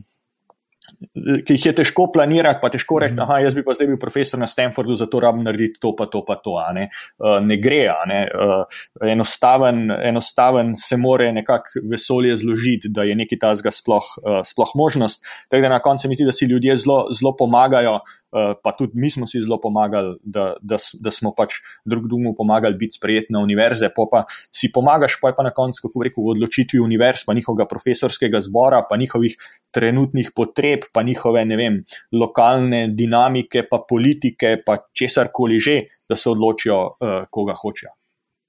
ki 1.46 1.56
jih 1.56 1.66
je 1.70 1.72
težko 1.78 2.08
planirati, 2.12 2.60
pa 2.62 2.70
težko 2.74 2.98
reči, 3.00 3.16
da 3.16 3.38
jaz 3.40 3.56
bi 3.56 3.64
pa 3.64 3.76
zdaj 3.78 3.88
bil 3.92 4.00
profesor 4.02 4.40
na 4.42 4.48
Stanfordu, 4.50 4.98
zato 5.00 5.22
rabim 5.24 5.46
narediti 5.48 5.80
to, 5.80 5.94
pa 5.96 6.10
to, 6.12 6.24
pa 6.28 6.40
to. 6.44 6.58
Ne, 6.76 6.90
uh, 7.22 7.38
ne 7.46 7.56
gre, 7.62 7.84
ne. 8.10 8.20
Uh, 8.34 8.82
enostaven, 9.08 9.86
enostaven 10.10 10.74
se 10.80 10.98
more 11.00 11.30
nekako 11.36 11.86
vesolje 11.92 12.36
zložiti, 12.42 12.92
da 12.92 13.08
je 13.08 13.16
neki 13.16 13.40
tazga 13.40 13.72
sploh, 13.72 14.12
uh, 14.24 14.42
sploh 14.46 14.74
možnost. 14.76 15.24
Tako 15.48 15.68
da 15.68 15.76
na 15.78 15.84
koncu 15.84 16.10
mi 16.10 16.20
zdi, 16.20 16.28
da 16.28 16.36
si 16.36 16.50
ljudje 16.50 16.76
zelo, 16.84 17.06
zelo 17.16 17.36
pomagajo. 17.38 18.00
Uh, 18.02 18.18
pa 18.64 18.72
tudi 18.78 19.00
mi 19.00 19.10
smo 19.10 19.28
si 19.28 19.42
zelo 19.42 19.60
pomagali, 19.62 20.16
da, 20.24 20.54
da, 20.62 20.78
da 20.78 21.12
smo 21.12 21.34
pač 21.38 21.60
drug 21.86 22.08
drugemu 22.08 22.36
pomagali 22.38 22.78
biti 22.80 22.98
sprejet 23.00 23.30
na 23.30 23.40
univerze. 23.40 23.90
Pa, 23.96 24.06
pa 24.12 24.24
si 24.30 24.72
pomagaš, 24.72 25.20
pa 25.22 25.32
je 25.32 25.38
pa 25.38 25.46
na 25.48 25.54
koncu, 25.56 25.88
kako 25.88 26.06
rekel, 26.08 26.24
v 26.24 26.36
odločitvi 26.36 26.80
univerz, 26.80 27.26
pa 27.28 27.34
njihovega 27.34 27.68
profesorskega 27.70 28.42
zbora, 28.46 28.84
pa 28.90 28.98
njihovih 28.98 29.38
trenutnih 29.72 30.32
potreb, 30.36 30.88
pa 30.94 31.04
njihove, 31.04 31.46
ne 31.46 31.58
vem, 31.58 31.84
lokalne 32.12 32.88
dinamike, 32.94 33.66
pa 33.70 33.82
politike, 33.90 34.58
pa 34.66 34.78
česar 34.94 35.34
koli 35.34 35.60
že, 35.60 35.82
da 36.10 36.16
se 36.16 36.30
odločijo, 36.30 36.78
uh, 37.00 37.24
koga 37.30 37.54
hočejo. 37.58 37.92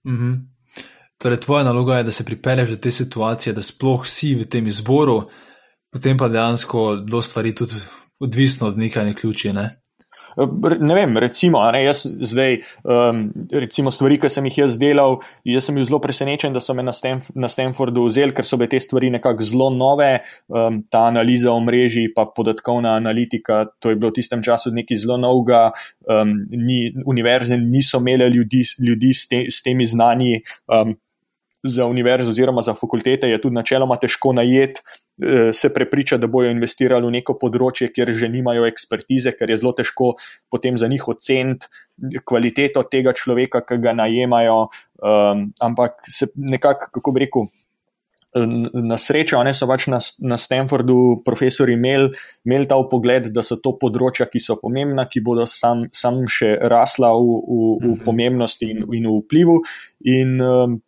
-hmm. 0.04 0.34
Torej, 1.18 1.40
tvoja 1.40 1.64
naloga 1.64 1.96
je, 1.96 2.02
da 2.02 2.12
se 2.12 2.24
pripelješ 2.24 2.68
do 2.68 2.76
te 2.76 2.90
situacije, 2.90 3.52
da 3.52 3.62
sploh 3.62 4.06
si 4.06 4.34
v 4.34 4.46
tem 4.48 4.66
izboru, 4.66 5.28
potem 5.92 6.16
pa 6.16 6.28
dejansko 6.28 6.96
do 6.96 7.22
stvari 7.22 7.54
tudi 7.54 7.76
odvisno 8.20 8.68
od 8.68 8.78
nekaj 8.78 9.14
ključje. 9.14 9.52
Ne? 9.52 9.70
Ne 10.80 10.94
vem, 10.94 11.16
recimo, 11.18 11.58
ne, 11.74 11.80
jaz 11.84 12.04
zdaj, 12.06 12.60
um, 12.86 13.24
recimo, 13.50 13.90
stvari, 13.90 14.14
ki 14.22 14.28
sem 14.30 14.46
jih 14.46 14.60
jaz 14.60 14.76
delal, 14.78 15.18
jaz 15.44 15.66
sem 15.66 15.74
bil 15.74 15.84
zelo 15.88 15.98
presenečen, 16.00 16.54
da 16.54 16.62
so 16.62 16.74
me 16.76 16.84
na, 16.86 16.94
Stanf 16.94 17.32
na 17.34 17.50
Stanfordu 17.50 18.04
vzeli, 18.06 18.32
ker 18.36 18.46
so 18.46 18.56
bile 18.60 18.70
te 18.70 18.78
stvari 18.80 19.10
nekako 19.10 19.42
zelo 19.42 19.68
nove. 19.74 20.12
Um, 20.46 20.80
ta 20.86 21.02
analiza 21.08 21.50
omrežij, 21.50 22.12
pa 22.14 22.28
podatkovna 22.30 22.94
analitika, 23.00 23.64
to 23.82 23.90
je 23.90 23.98
bilo 23.98 24.14
v 24.14 24.20
tistem 24.20 24.42
času 24.46 24.70
nekaj 24.76 25.02
zelo 25.02 25.18
novega. 25.18 25.72
Um, 26.06 26.36
ni, 26.54 26.92
univerze 27.10 27.58
niso 27.58 27.98
imele 27.98 28.30
ljudi, 28.30 28.62
ljudi 28.78 29.10
s, 29.12 29.26
te, 29.28 29.44
s 29.50 29.66
temi 29.66 29.86
znanji. 29.86 30.44
Um, 30.70 30.94
Za 31.60 31.84
univerzo 31.84 32.30
oziroma 32.30 32.62
za 32.64 32.72
fakultete 32.72 33.28
je 33.28 33.36
tudi 33.36 33.52
načeloma 33.52 33.98
težko 34.00 34.30
najeti 34.32 34.80
se 35.52 35.68
prepriča, 35.74 36.16
da 36.16 36.26
bojo 36.26 36.50
investirali 36.50 37.06
v 37.06 37.18
neko 37.18 37.36
področje, 37.40 37.90
kjer 37.92 38.12
že 38.16 38.30
nimajo 38.32 38.66
ekspertize, 38.68 39.34
ker 39.36 39.50
je 39.52 39.60
zelo 39.60 39.74
težko 39.76 40.14
potem 40.50 40.78
za 40.80 40.88
njih 40.88 41.08
oceniti 41.08 41.68
kvaliteto 42.24 42.82
tega 42.88 43.12
človeka, 43.12 43.60
ki 43.66 43.80
ga 43.82 43.92
najemajo. 43.96 44.60
Um, 45.00 45.50
ampak 45.60 46.00
se 46.08 46.30
nekako, 46.36 46.90
kako 46.96 47.12
bi 47.12 47.26
rekel. 47.26 47.50
Na 48.30 48.94
srečo, 48.94 49.40
ne 49.42 49.50
so 49.50 49.66
pač 49.66 49.88
na, 49.90 49.98
na 50.22 50.36
Stanfordu 50.38 51.18
profesori 51.26 51.74
imeli, 51.74 52.12
imeli 52.46 52.68
ta 52.70 52.76
pogled, 52.86 53.26
da 53.34 53.42
so 53.42 53.56
to 53.58 53.72
področja, 53.74 54.28
ki 54.30 54.38
so 54.38 54.54
pomembna, 54.60 55.08
ki 55.10 55.18
bodo 55.26 55.48
sam, 55.50 55.88
sam 55.90 56.22
še 56.30 56.52
rasla 56.70 57.10
v, 57.10 57.24
v, 57.26 57.58
v 57.80 57.88
mhm. 57.88 58.04
pomembnosti 58.06 58.70
in, 58.70 58.86
in 58.86 59.10
v 59.10 59.16
vplivu. 59.24 59.58
In 60.14 60.38
um, 60.38 60.78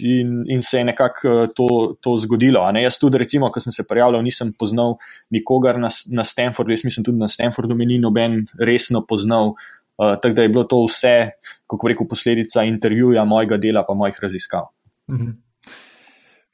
in, 0.00 0.44
in 0.46 0.62
se 0.62 0.78
je 0.78 0.84
nekako 0.84 1.28
eh, 1.28 1.48
to, 1.56 1.96
to 2.00 2.16
zgodilo. 2.16 2.62
Jaz 2.82 2.98
tudi, 2.98 3.18
recimo, 3.18 3.50
ko 3.52 3.60
sem 3.60 3.72
se 3.72 3.84
prijavljal, 3.86 4.22
nisem 4.22 4.52
poznal 4.58 4.96
nikogar 5.30 5.78
na, 5.78 5.90
na 6.12 6.24
Stanfordu, 6.24 6.72
jaz 6.72 6.84
mislim 6.84 7.04
tudi 7.04 7.18
na 7.18 7.28
Stanfordu, 7.28 7.74
mi 7.74 7.86
ni 7.86 7.98
noben 7.98 8.44
resno 8.58 9.04
poznal. 9.06 9.54
Uh, 9.98 10.14
tako 10.22 10.34
da 10.34 10.42
je 10.42 10.48
bilo 10.48 10.62
to 10.64 10.78
vse, 10.86 11.30
kako 11.66 11.88
rekel, 11.88 12.06
posledica 12.06 12.62
intervjuja 12.62 13.24
mojega 13.24 13.56
dela, 13.58 13.82
pa 13.86 13.94
mojih 13.98 14.20
raziskav. 14.22 14.68
Mhm. 15.10 15.32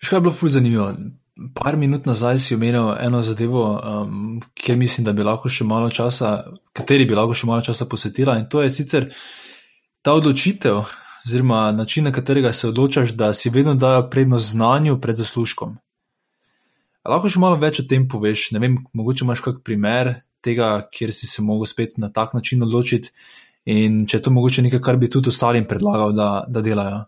Še 0.01 0.11
kaj 0.11 0.17
je 0.17 0.25
bilo 0.25 0.33
fuz 0.33 0.57
zanimivo? 0.57 0.89
Par 1.55 1.77
minut 1.77 2.07
nazaj 2.07 2.39
si 2.41 2.55
omenil 2.55 2.95
eno 3.01 3.21
zadevo, 3.23 3.65
um, 3.77 4.41
kjer 4.55 4.79
mislim, 4.81 5.05
da 5.05 5.13
bi 5.13 5.27
lahko 5.27 5.51
še 5.53 5.67
malo 5.69 5.91
časa, 5.91 6.39
kateri 6.73 7.05
bi 7.05 7.17
lahko 7.19 7.37
še 7.37 7.49
malo 7.51 7.65
časa 7.65 7.89
posvetila, 7.91 8.39
in 8.41 8.47
to 8.49 8.63
je 8.63 8.71
sicer 8.73 9.11
ta 10.05 10.15
odločitev, 10.17 10.85
oziroma 11.27 11.73
način, 11.73 12.05
na 12.05 12.13
katerega 12.13 12.53
se 12.53 12.69
odločaš, 12.69 13.13
da 13.13 13.33
si 13.33 13.51
vedno 13.51 13.75
dajo 13.75 14.11
prednost 14.11 14.51
znanju 14.51 15.01
pred 15.01 15.17
zaslužkom. 15.17 15.77
Lahko 17.09 17.29
še 17.29 17.41
malo 17.41 17.57
več 17.61 17.81
o 17.81 17.87
tem 17.89 18.07
poveš? 18.09 18.51
Ne 18.57 18.61
vem, 18.63 18.79
mogoče 18.93 19.25
imaš 19.25 19.43
kak 19.45 19.61
primer 19.65 20.15
tega, 20.45 20.87
kjer 20.93 21.13
si 21.13 21.29
se 21.29 21.43
lahko 21.43 21.67
spet 21.69 21.99
na 21.99 22.09
tak 22.13 22.35
način 22.35 22.63
odločiti, 22.63 23.13
in 23.65 24.05
če 24.09 24.19
je 24.19 24.23
to 24.25 24.33
mogoče 24.33 24.65
nekaj, 24.67 24.81
kar 24.85 25.01
bi 25.01 25.11
tudi 25.13 25.33
ostalim 25.33 25.65
predlagal, 25.69 26.13
da, 26.17 26.29
da 26.49 26.63
delajo. 26.65 27.05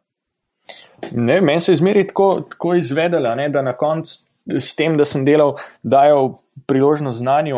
Ne, 1.12 1.40
meni 1.40 1.60
se 1.60 1.72
je 1.72 1.80
zmeri 1.80 2.06
tako, 2.08 2.28
tako 2.50 2.74
izvedela, 2.74 3.34
ne, 3.36 3.48
da 3.52 3.62
na 3.62 3.76
koncu 3.76 4.25
s 4.46 4.74
tem, 4.74 4.96
da 4.96 5.04
sem 5.04 5.24
delal, 5.26 5.56
dajo 5.82 6.36
priložnost 6.66 7.18
znanju, 7.18 7.56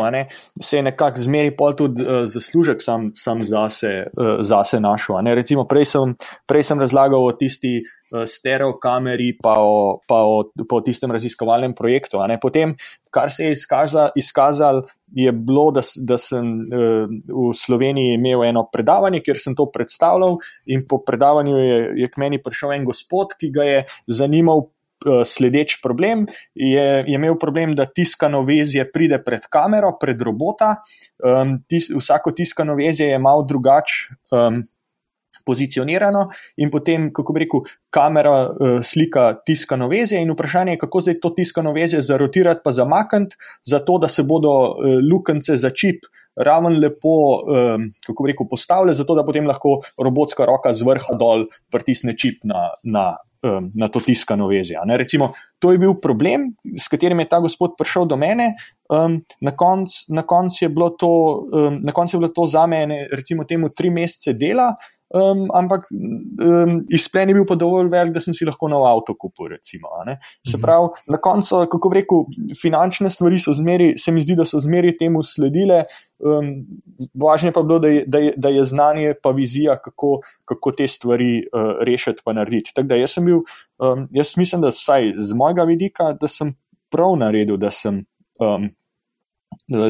se 0.61 0.77
je 0.77 0.83
nekako 0.83 1.21
zmeri 1.21 1.53
pol 1.57 1.77
tudi 1.77 2.03
uh, 2.03 2.25
zaslužek 2.25 2.83
sam, 2.83 3.11
sam 3.15 3.43
zase, 3.45 4.09
uh, 4.17 4.41
zase 4.41 4.81
našel. 4.81 5.21
Recimo 5.35 5.65
prej 5.69 5.85
sem, 5.93 6.15
prej 6.47 6.65
sem 6.71 6.81
razlagal 6.81 7.25
o 7.25 7.33
tisti 7.33 7.79
uh, 7.83 8.25
stereo 8.27 8.79
kameri, 8.81 9.35
pa 9.43 9.55
o, 9.61 9.99
pa 10.09 10.23
o, 10.25 10.43
pa 10.65 10.77
o 10.77 10.81
tistem 10.85 11.13
raziskovalnem 11.13 11.75
projektu. 11.77 12.21
Potem, 12.41 12.75
kar 13.13 13.31
se 13.31 13.45
je 13.45 13.53
izkaza, 13.53 14.09
izkazal, 14.17 14.83
je 15.13 15.33
bilo, 15.33 15.71
da, 15.73 15.85
da 16.09 16.19
sem 16.21 16.49
uh, 16.69 17.05
v 17.29 17.53
Sloveniji 17.57 18.17
imel 18.17 18.45
eno 18.49 18.65
predavanje, 18.73 19.23
kjer 19.25 19.41
sem 19.41 19.57
to 19.57 19.69
predstavljal, 19.73 20.41
in 20.67 20.85
po 20.89 21.03
predavanju 21.05 21.57
je, 21.57 21.79
je 22.03 22.11
k 22.11 22.21
meni 22.21 22.43
prišel 22.43 22.77
en 22.77 22.89
gospod, 22.89 23.37
ki 23.39 23.53
ga 23.53 23.69
je 23.69 23.87
zanimal 24.09 24.67
Eh, 24.67 24.78
sledeč 25.25 25.79
problem. 25.83 26.27
Je, 26.55 27.05
je 27.07 27.15
imel 27.15 27.39
problem, 27.39 27.75
da 27.75 27.87
tiskano 27.87 28.43
vezje 28.43 28.85
pride 28.93 29.23
pred 29.25 29.47
kamero, 29.51 29.95
pred 30.01 30.23
robota. 30.23 30.77
Um, 31.23 31.59
tis, 31.69 31.91
vsako 31.95 32.33
tiskano 32.33 32.75
vezje 32.79 33.13
je 33.13 33.19
malo 33.19 33.47
drugače. 33.49 34.19
Um, 34.33 34.63
Pozicionirano 35.49 36.27
in 36.61 36.69
potem, 36.69 37.07
kako 37.15 37.33
bi 37.33 37.41
rekel, 37.41 37.63
kamera 37.95 38.33
uh, 38.51 38.73
slika 38.85 39.31
tiskano 39.47 39.87
vezje, 39.89 40.21
in 40.21 40.29
vprašanje 40.35 40.75
je, 40.75 40.81
kako 40.83 41.01
zdaj 41.01 41.15
to 41.23 41.31
tiskano 41.39 41.73
vezje 41.73 42.03
zarotirati, 42.05 42.61
pa 42.65 42.73
zamakniti, 42.73 43.37
zato 43.65 43.97
da 44.03 44.11
se 44.13 44.27
bodo 44.29 44.51
uh, 44.51 44.99
luknjice 45.01 45.57
za 45.57 45.71
čip 45.71 46.05
ravno 46.45 46.71
lepo, 46.73 47.15
um, 47.43 47.89
kako 48.07 48.25
bi 48.25 48.33
rekel, 48.33 48.49
postavile, 48.51 48.95
zato 48.95 49.15
da 49.15 49.25
potem 49.27 49.47
lahko 49.47 49.81
robotska 49.99 50.47
roka 50.47 50.73
z 50.73 50.87
vrha 50.87 51.17
dol 51.19 51.49
pritisne 51.71 52.17
čip 52.17 52.45
na, 52.47 52.71
na 52.83 53.17
um, 53.43 53.71
na 53.75 53.89
to 53.89 54.01
tiskano 54.01 54.49
vezje. 54.49 54.79
Recimo, 54.87 55.33
to 55.59 55.73
je 55.73 55.79
bil 55.79 55.95
problem, 56.03 56.55
s 56.79 56.89
katerim 56.89 57.21
je 57.21 57.29
ta 57.29 57.41
gospod 57.41 57.77
prišel 57.79 58.07
do 58.07 58.17
mene. 58.17 58.55
Um, 58.91 59.21
na 59.41 59.53
koncu 59.53 60.15
konc 60.27 60.63
je, 60.63 60.69
um, 60.69 61.83
konc 61.93 62.15
je 62.15 62.19
bilo 62.19 62.33
to 62.35 62.47
za 62.47 62.67
mene, 62.67 63.09
recimo, 63.13 63.45
temu 63.45 63.69
tri 63.69 63.91
mesece 63.91 64.33
dela. 64.33 64.75
Um, 65.09 65.47
ampak 65.57 65.87
um, 65.89 66.83
izplen 66.93 67.31
je 67.31 67.35
bil 67.39 67.47
pa 67.49 67.55
dovolj 67.57 67.87
velik, 67.89 68.13
da 68.13 68.21
sem 68.21 68.35
si 68.37 68.45
lahko 68.45 68.69
nov 68.69 68.85
avto 68.85 69.15
kupil. 69.17 69.55
Recimo, 69.55 69.89
se 70.45 70.57
mhm. 70.57 70.63
pravi, 70.63 70.91
na 71.09 71.21
koncu, 71.23 71.63
kako 71.73 71.93
rekel, 71.95 72.27
finančne 72.61 73.11
stvari 73.11 73.39
so 73.41 73.55
zmeri, 73.57 73.95
se 73.99 74.13
mi 74.13 74.21
zdi, 74.23 74.37
da 74.37 74.45
so 74.45 74.61
zmeri 74.61 74.93
temu 74.99 75.23
sledile. 75.25 75.87
Um, 76.19 76.67
Važno 77.15 77.55
pa 77.55 77.63
je 77.63 77.67
bilo, 77.71 77.79
da 77.79 77.89
je, 77.89 78.05
da, 78.07 78.19
je, 78.19 78.33
da 78.37 78.53
je 78.53 78.65
znanje 78.69 79.15
pa 79.23 79.31
vizija, 79.33 79.79
kako, 79.81 80.19
kako 80.45 80.73
te 80.77 80.89
stvari 80.89 81.33
uh, 81.47 81.81
rešiti 81.87 82.23
in 82.27 82.37
narediti. 82.37 82.75
Tako 82.75 82.89
da 82.93 83.01
jaz 83.01 83.17
sem 83.17 83.25
bil, 83.25 83.41
um, 83.79 84.09
jaz 84.13 84.35
mislim, 84.37 84.61
da 84.61 84.75
saj 84.75 85.15
z 85.17 85.37
mojega 85.39 85.65
vidika, 85.65 86.13
da 86.13 86.29
sem 86.29 86.53
prav 86.93 87.17
naredil, 87.17 87.57
da 87.57 87.71
sem 87.71 88.03
um, 88.45 88.69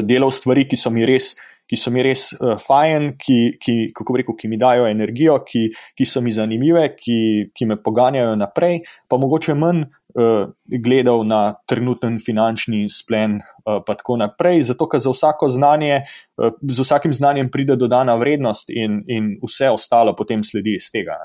delal 0.07 0.31
stvari, 0.31 0.67
ki 0.69 0.79
so 0.79 0.93
mi 0.93 1.03
res 1.07 1.33
ki 1.69 1.77
so 1.77 1.93
mi 1.93 2.03
res 2.05 2.31
uh, 2.33 2.55
fajn, 2.57 3.13
ki, 3.21 3.37
ki, 3.61 3.77
kako 3.95 4.17
rekel, 4.17 4.37
ki 4.39 4.49
mi 4.49 4.57
dajo 4.61 4.87
energijo, 4.89 5.37
ki, 5.45 5.67
ki 5.97 6.07
so 6.07 6.23
mi 6.25 6.33
zanimive, 6.33 6.87
ki, 6.97 7.19
ki 7.53 7.69
me 7.69 7.77
poganjajo 7.83 8.35
naprej, 8.41 8.81
pa 9.09 9.19
mogoče 9.21 9.53
manj 9.59 9.83
uh, 9.85 10.49
gledal 10.65 11.21
na 11.29 11.41
trenuten 11.69 12.17
finančni 12.23 12.87
splen, 12.89 13.37
uh, 13.39 13.81
pa 13.85 13.95
tako 13.99 14.17
naprej. 14.23 14.63
Zato, 14.71 14.89
ker 14.89 15.03
za 15.03 15.13
vsako 15.13 15.51
znanje, 15.53 16.01
uh, 16.41 16.55
z 16.61 16.85
vsakim 16.85 17.13
znanjem 17.13 17.51
pride 17.53 17.77
dodana 17.77 18.17
vrednost 18.17 18.73
in, 18.73 19.03
in 19.07 19.35
vse 19.45 19.69
ostalo 19.69 20.15
potem 20.17 20.43
sledi 20.43 20.77
iz 20.79 20.89
tega. 20.93 21.19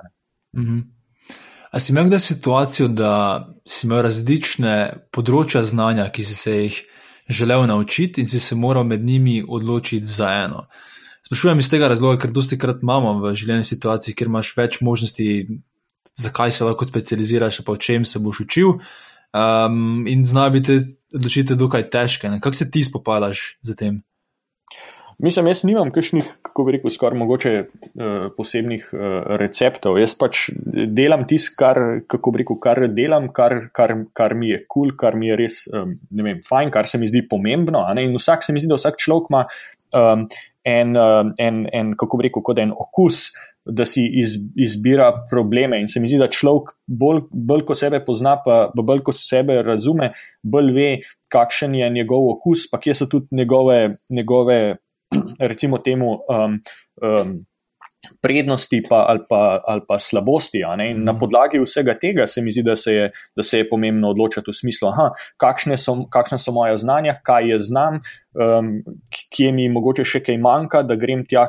Mhm. 0.57 0.85
A 1.75 1.81
si 1.83 1.91
imel 1.91 2.07
kdaj 2.07 2.21
situacijo, 2.21 2.87
da 2.89 3.49
si 3.67 3.89
imel 3.89 4.05
različne 4.07 4.75
področja 5.11 5.65
znanja, 5.67 6.07
ki 6.15 6.23
si 6.23 6.37
se 6.39 6.53
jih 6.55 6.77
želel 7.29 7.67
naučiti 7.67 8.21
in 8.21 8.29
si 8.29 8.41
se 8.41 8.55
moral 8.55 8.85
med 8.85 9.05
njimi 9.05 9.45
odločiti 9.49 10.07
za 10.07 10.29
eno. 10.33 10.67
Sprašujem 11.27 11.59
iz 11.59 11.71
tega 11.71 11.89
razloga, 11.89 12.21
ker 12.21 12.31
dosti 12.31 12.59
krat 12.59 12.83
imamo 12.83 13.15
v 13.23 13.35
življenju 13.35 13.65
situacij, 13.65 14.15
kjer 14.15 14.29
imaš 14.29 14.53
več 14.57 14.81
možnosti, 14.85 15.27
zakaj 16.21 16.53
se 16.53 16.65
lahko 16.65 16.85
specializiraš, 16.85 17.63
pa 17.65 17.73
v 17.73 17.81
čem 17.81 18.05
se 18.05 18.21
boš 18.21 18.45
učil. 18.45 18.77
Um, 19.35 20.05
in 20.07 20.25
zna 20.25 20.51
biti 20.53 20.79
odločitev 21.15 21.57
dokaj 21.57 21.89
težke. 21.91 22.29
Kako 22.29 22.57
se 22.57 22.71
ti 22.71 22.85
spopadaš 22.85 23.57
z 23.63 23.75
tem? 23.75 24.03
Mislim, 25.19 25.47
jaz 25.47 25.63
nimam 25.65 25.91
kakšnih, 25.95 26.27
kako 26.43 26.65
bi 26.67 26.73
rekel, 26.75 26.91
skoraj 26.91 27.19
mogoče 27.19 27.53
uh, 27.61 28.27
posebnih 28.37 28.89
uh, 28.93 29.01
receptov. 29.39 29.99
Jaz 30.01 30.17
pač 30.19 30.49
delam 30.91 31.23
tisto, 31.31 31.55
kar, 31.59 31.81
kako 32.11 32.35
bi 32.35 32.43
rekel, 32.43 32.59
kar 32.63 32.83
delam, 32.91 33.31
kar, 33.35 33.69
kar, 33.75 33.95
kar 34.13 34.35
mi 34.35 34.51
je 34.51 34.65
kul, 34.67 34.91
cool, 34.91 34.97
kar 34.99 35.19
mi 35.19 35.31
je 35.31 35.39
res, 35.39 35.63
um, 35.71 35.95
ne 36.11 36.27
vem, 36.27 36.43
fajn, 36.45 36.75
kar 36.75 36.91
se 36.91 36.99
mi 36.99 37.09
zdi 37.11 37.23
pomembno. 37.31 37.85
In 38.03 38.19
vsak 38.19 38.43
se 38.43 38.53
mi 38.53 38.63
zdi, 38.63 38.73
da 38.73 38.81
vsak 38.81 38.99
človek 39.01 39.31
ima 39.31 39.47
um, 39.95 40.29
en, 40.65 40.95
um, 40.99 41.35
en, 41.39 41.65
en, 41.73 41.97
kako 41.99 42.19
bi 42.19 42.31
rekel, 42.31 42.45
kot 42.45 42.63
en 42.63 42.75
okus. 42.75 43.29
Da 43.65 43.87
si 43.89 44.03
iz, 44.21 44.35
izbira 44.61 45.07
probleme, 45.31 45.79
in 45.81 45.87
se 45.89 45.97
mi 45.97 46.09
zdi, 46.11 46.19
da 46.21 46.27
človek 46.29 46.75
bolj, 46.85 47.23
bolj 47.33 47.63
ko 47.65 47.73
sebe 47.73 48.03
pozna, 48.05 48.35
pa 48.45 48.67
bolj 48.77 49.01
ko 49.07 49.15
sebe 49.17 49.63
razume, 49.65 50.11
bolj 50.45 50.69
ve, 50.77 50.89
kakšen 51.33 51.73
je 51.79 51.89
njegov 51.95 52.29
okus, 52.35 52.67
pa 52.69 52.77
kje 52.77 52.99
so 52.99 53.09
tudi 53.09 53.41
njegove, 53.41 53.79
njegove 54.13 54.59
recimo 55.53 55.79
temu. 55.79 56.19
Um, 56.29 56.61
um, 57.03 57.43
Prednosti 58.21 58.83
pa, 58.85 59.09
ali, 59.09 59.25
pa, 59.25 59.65
ali 59.65 59.81
pa 59.89 59.97
slabosti. 59.97 60.61
Na 60.61 60.77
mhm. 60.77 61.17
podlagi 61.17 61.57
vsega 61.57 61.95
tega 61.97 62.27
se 62.29 62.43
mi 62.45 62.53
zdi, 62.53 62.61
da 62.63 62.77
se 62.77 62.93
je, 62.93 63.07
da 63.37 63.43
se 63.43 63.63
je 63.63 63.69
pomembno 63.69 64.11
odločiti 64.13 64.51
v 64.51 64.55
smislu, 64.55 64.91
aha, 64.91 65.07
kakšne, 65.41 65.79
so, 65.81 65.95
kakšne 66.13 66.37
so 66.37 66.53
moje 66.53 66.77
znanja, 66.85 67.17
kaj 67.25 67.49
je 67.49 67.59
znam, 67.65 68.03
um, 68.37 68.69
kje 69.33 69.55
mi 69.57 69.71
mogoče 69.73 70.05
še 70.05 70.21
kaj 70.21 70.37
manjka, 70.37 70.83
da 70.85 71.01
grem 71.01 71.25
tja, 71.25 71.47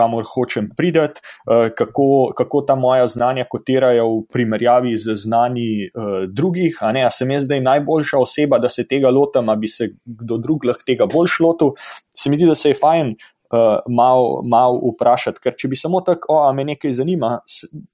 kamor 0.00 0.24
hočem 0.32 0.70
prideti, 0.76 1.20
uh, 1.46 1.68
kako, 1.76 2.32
kako 2.36 2.64
ta 2.68 2.78
moja 2.80 3.06
znanja 3.10 3.44
kotirajo 3.50 4.06
v 4.08 4.22
primerjavi 4.32 4.96
z 4.96 5.16
znani 5.24 5.68
uh, 5.86 6.22
drugih. 6.28 6.80
A, 6.80 6.94
ne, 6.96 7.04
a 7.04 7.10
sem 7.14 7.30
jaz 7.36 7.44
zdaj 7.48 7.60
najboljša 7.66 8.22
oseba, 8.24 8.58
da 8.58 8.72
se 8.72 8.86
tega 8.88 9.12
lotim, 9.12 9.48
ali 9.48 9.66
bi 9.66 9.68
se 9.68 9.92
kdo 10.04 10.40
drug 10.40 10.64
lahko 10.64 10.86
tega 10.86 11.08
bolj 11.10 11.36
šlotil. 11.36 11.76
Se 12.16 12.30
mi 12.30 12.40
zdi, 12.40 12.48
da 12.48 12.56
se 12.56 12.72
je 12.72 12.80
fajn 12.80 13.14
uh, 13.50 13.78
malo 13.88 14.42
mal 14.46 14.78
vprašati, 14.92 15.42
ker 15.42 15.56
če 15.58 15.70
bi 15.70 15.78
samo 15.78 16.00
tako, 16.06 16.40
a 16.46 16.52
me 16.56 16.64
nekaj 16.68 16.94
zanima, 17.00 17.32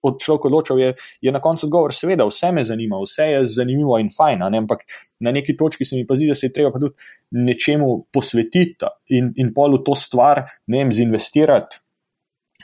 od 0.06 0.18
človeka 0.22 0.50
odločil, 0.50 0.82
je, 0.82 0.92
je 1.24 1.32
na 1.32 1.40
koncu 1.44 1.66
odgovor, 1.68 1.94
seveda, 1.96 2.26
vse 2.28 2.52
me 2.52 2.64
zanima, 2.64 3.00
vse 3.02 3.30
je 3.32 3.42
zanimivo 3.56 3.98
in 4.02 4.10
fajn, 4.12 4.46
ne? 4.52 4.62
ampak 4.64 4.84
na 5.24 5.32
neki 5.32 5.56
točki 5.56 5.88
se 5.88 5.96
mi 5.96 6.06
pa 6.06 6.18
zdi, 6.18 6.28
da 6.30 6.36
se 6.36 6.50
je 6.50 6.54
treba 6.56 6.72
pa 6.74 6.82
tudi 6.82 6.94
nečemu 7.46 8.06
posvetiti 8.12 8.92
in, 9.16 9.32
in 9.40 9.52
pol 9.56 9.78
v 9.78 9.84
to 9.86 9.96
stvar, 9.98 10.44
ne 10.66 10.84
vem, 10.84 10.92
zinvestirati. 10.92 11.82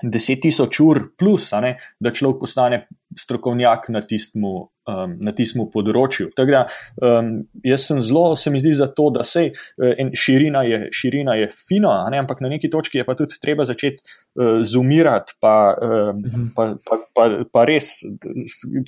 10.000 0.01 0.81
ur 0.83 1.01
plus, 1.19 1.51
ne, 1.61 1.77
da 2.01 2.11
človek 2.11 2.41
postane 2.41 2.87
strokovnjak 3.19 3.91
na 3.93 4.01
tistem 4.09 4.47
um, 4.47 5.67
področju. 5.73 6.31
Da, 6.39 6.63
um, 7.05 7.31
jaz 7.67 7.85
sem 7.91 8.01
zelo, 8.03 8.33
se 8.39 8.51
mi 8.51 8.63
zdi, 8.63 8.73
za 8.79 8.89
to, 8.97 9.11
da 9.15 9.25
se 9.29 9.45
uh, 9.53 10.01
širina, 10.17 10.65
širina 10.97 11.37
je 11.39 11.51
fina, 11.53 11.95
ne, 12.11 12.23
ampak 12.25 12.41
na 12.43 12.51
neki 12.55 12.71
točki 12.73 13.03
je 13.03 13.07
pa 13.07 13.15
tudi 13.19 13.37
treba 13.43 13.67
začeti 13.69 14.01
uh, 14.01 14.63
zumirati, 14.65 15.37
pa, 15.43 15.55
um, 15.77 16.49
pa, 16.57 16.71
pa, 16.89 17.01
pa, 17.15 17.29
pa 17.53 17.67
res, 17.69 17.99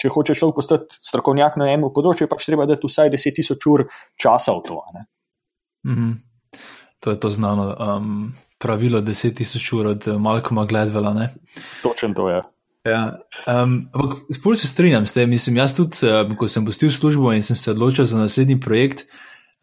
če 0.01 0.12
hočeš 0.14 0.40
človek 0.40 0.62
postati 0.62 1.03
strokovnjak 1.05 1.61
na 1.61 1.69
enem 1.75 1.93
področju, 1.95 2.31
pač 2.33 2.49
treba 2.49 2.67
dati 2.71 2.88
vsaj 2.88 3.12
10.000 3.12 3.71
ur 3.75 3.87
časa 4.17 4.57
v 4.57 4.64
to. 4.71 4.81
Mhm. 5.85 6.14
To 7.05 7.12
je 7.12 7.21
to 7.21 7.29
znano. 7.29 7.69
Um, 7.77 8.33
pravilo 8.64 9.05
10.000 9.05 9.77
ur 9.77 9.92
od 9.92 10.09
Malkoma 10.18 10.64
Gledvela. 10.64 11.29
Točen 11.83 12.14
to 12.16 12.29
je. 12.33 12.42
Ja, 12.85 13.16
um, 13.48 13.88
ampak 13.92 14.18
sploh 14.33 14.57
se 14.57 14.68
strinjam 14.68 15.07
s 15.07 15.12
tem. 15.16 15.31
Mislim, 15.31 15.57
jaz 15.57 15.72
tudi, 15.77 16.00
um, 16.05 16.35
ko 16.37 16.48
sem 16.48 16.64
postil 16.64 16.90
službo 16.92 17.33
in 17.33 17.42
sem 17.42 17.57
se 17.57 17.70
odločil 17.72 18.05
za 18.05 18.18
naslednji 18.20 18.59
projekt, 18.61 19.07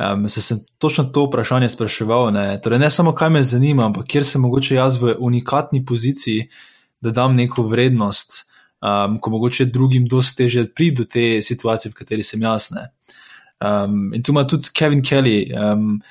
um, 0.01 0.25
se 0.29 0.41
sem 0.41 0.57
točno 0.81 1.03
to 1.13 1.27
vprašanje 1.27 1.69
spraševal. 1.69 2.31
Ne? 2.33 2.45
Torej, 2.61 2.81
ne 2.81 2.89
samo 2.89 3.13
kaj 3.13 3.29
me 3.29 3.43
zanima, 3.43 3.85
ampak 3.85 4.07
kjer 4.09 4.25
sem 4.25 4.41
mogoče 4.41 4.75
jaz 4.75 4.97
v 5.01 5.13
unikatni 5.19 5.85
poziciji, 5.85 6.47
da 7.01 7.13
dam 7.13 7.37
neko 7.37 7.67
vrednost, 7.69 8.41
um, 8.81 9.19
ko 9.21 9.37
mogoče 9.37 9.69
drugim 9.69 10.09
dosti 10.09 10.43
teže 10.43 10.65
priti 10.73 11.03
do 11.03 11.05
te 11.05 11.27
situacije, 11.45 11.93
v 11.93 12.01
kateri 12.01 12.25
sem 12.25 12.41
jaz. 12.41 12.71
Um, 12.73 14.13
in 14.17 14.23
tu 14.23 14.33
ima 14.33 14.47
tudi 14.47 14.73
Kevin 14.73 15.05
Kelly. 15.05 15.45
Um, 15.53 16.01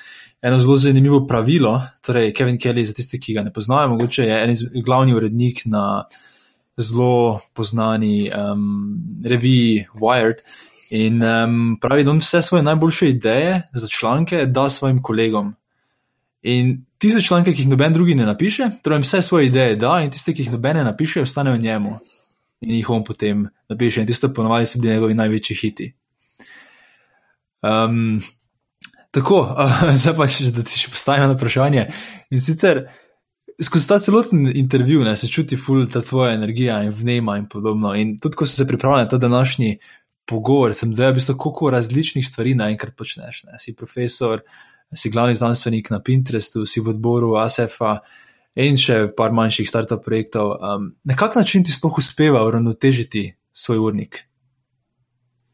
eno 0.41 0.59
zelo 0.59 0.75
zanimivo 0.75 1.27
pravilo. 1.27 1.81
Torej, 2.05 2.33
Kevin 2.33 2.57
Kelly, 2.57 2.85
za 2.85 2.93
tiste, 2.93 3.19
ki 3.19 3.33
ga 3.33 3.43
ne 3.43 3.53
poznajo, 3.53 3.89
mogoče 3.89 4.23
je 4.23 4.43
en 4.43 4.83
glavni 4.85 5.13
urednik 5.13 5.61
na 5.65 6.03
zelo 6.77 7.39
znani 7.57 8.31
um, 8.31 8.97
reviji 9.25 9.85
Wired. 9.93 10.41
In 10.91 11.23
um, 11.23 11.77
pravi, 11.81 12.03
da 12.03 12.11
on 12.11 12.19
vse 12.19 12.41
svoje 12.41 12.63
najboljše 12.63 13.09
ideje 13.09 13.61
za 13.73 13.87
članke 13.87 14.45
da 14.45 14.69
svojim 14.69 15.01
kolegom. 15.01 15.53
In 16.41 16.85
tiste 16.97 17.21
članke, 17.21 17.53
ki 17.53 17.61
jih 17.61 17.69
noben 17.69 17.93
drugi 17.93 18.15
ne 18.15 18.25
napiše, 18.25 18.69
torej 18.83 18.99
vse 18.99 19.21
svoje 19.21 19.45
ideje 19.45 19.75
da, 19.75 20.01
in 20.03 20.11
tiste, 20.11 20.33
ki 20.33 20.41
jih 20.41 20.51
noben 20.51 20.77
ne 20.77 20.83
napiše, 20.83 21.21
ostanejo 21.21 21.57
njemu. 21.57 21.95
In 22.61 22.75
jih 22.75 22.89
on 22.89 23.03
potem 23.03 23.47
napiše, 23.69 24.01
in 24.01 24.07
tiste 24.07 24.33
ponovadi 24.33 24.65
so 24.65 24.79
bili 24.79 24.93
njegovi 24.93 25.13
največji 25.13 25.55
hiti. 25.61 25.93
Um, 27.61 28.19
Tako, 29.11 29.41
uh, 29.43 29.85
zdaj 30.01 30.15
pa 30.17 30.27
še, 30.31 30.51
da 30.55 30.63
ti 30.63 30.79
še 30.79 30.91
postavim 30.93 31.27
na 31.27 31.35
vprašanje. 31.35 31.87
In 32.31 32.43
sicer 32.43 32.85
skozi 33.61 33.89
ta 33.89 33.99
celoten 33.99 34.47
intervju 34.47 35.03
ne, 35.03 35.15
se 35.19 35.27
čuti 35.27 35.59
ful 35.59 35.83
ta 35.91 36.01
tvoja 36.01 36.33
energija 36.33 36.81
in 36.85 36.93
vnema 36.95 37.37
in 37.41 37.49
podobno. 37.51 37.93
In 37.95 38.17
tudi, 38.19 38.39
ko 38.39 38.47
si 38.47 38.55
se 38.55 38.67
pripravljal 38.67 39.03
na 39.03 39.11
ta 39.11 39.19
današnji 39.21 39.77
pogovor, 40.25 40.73
sem 40.73 40.93
dojel, 40.95 41.19
da 41.27 41.33
koliko 41.33 41.69
različnih 41.75 42.27
stvari 42.27 42.55
naenkrat 42.55 42.95
počneš. 42.97 43.43
Ne. 43.49 43.59
Si 43.59 43.75
profesor, 43.75 44.41
si 44.95 45.11
glavni 45.11 45.35
znanstvenik 45.35 45.91
na 45.91 46.01
Pinterestu, 46.03 46.65
si 46.65 46.79
v 46.79 46.95
odboru 46.95 47.35
ASEF-a 47.41 47.99
in 48.55 48.79
še 48.79 49.05
par 49.17 49.35
manjših 49.35 49.69
startup 49.69 50.03
projektov. 50.05 50.55
Um, 50.59 50.91
na 51.03 51.15
kak 51.19 51.35
način 51.35 51.63
ti 51.63 51.71
sploh 51.71 51.99
uspeva 51.99 52.43
uravnotežiti 52.47 53.29
svoj 53.51 53.83
urnik? 53.91 54.23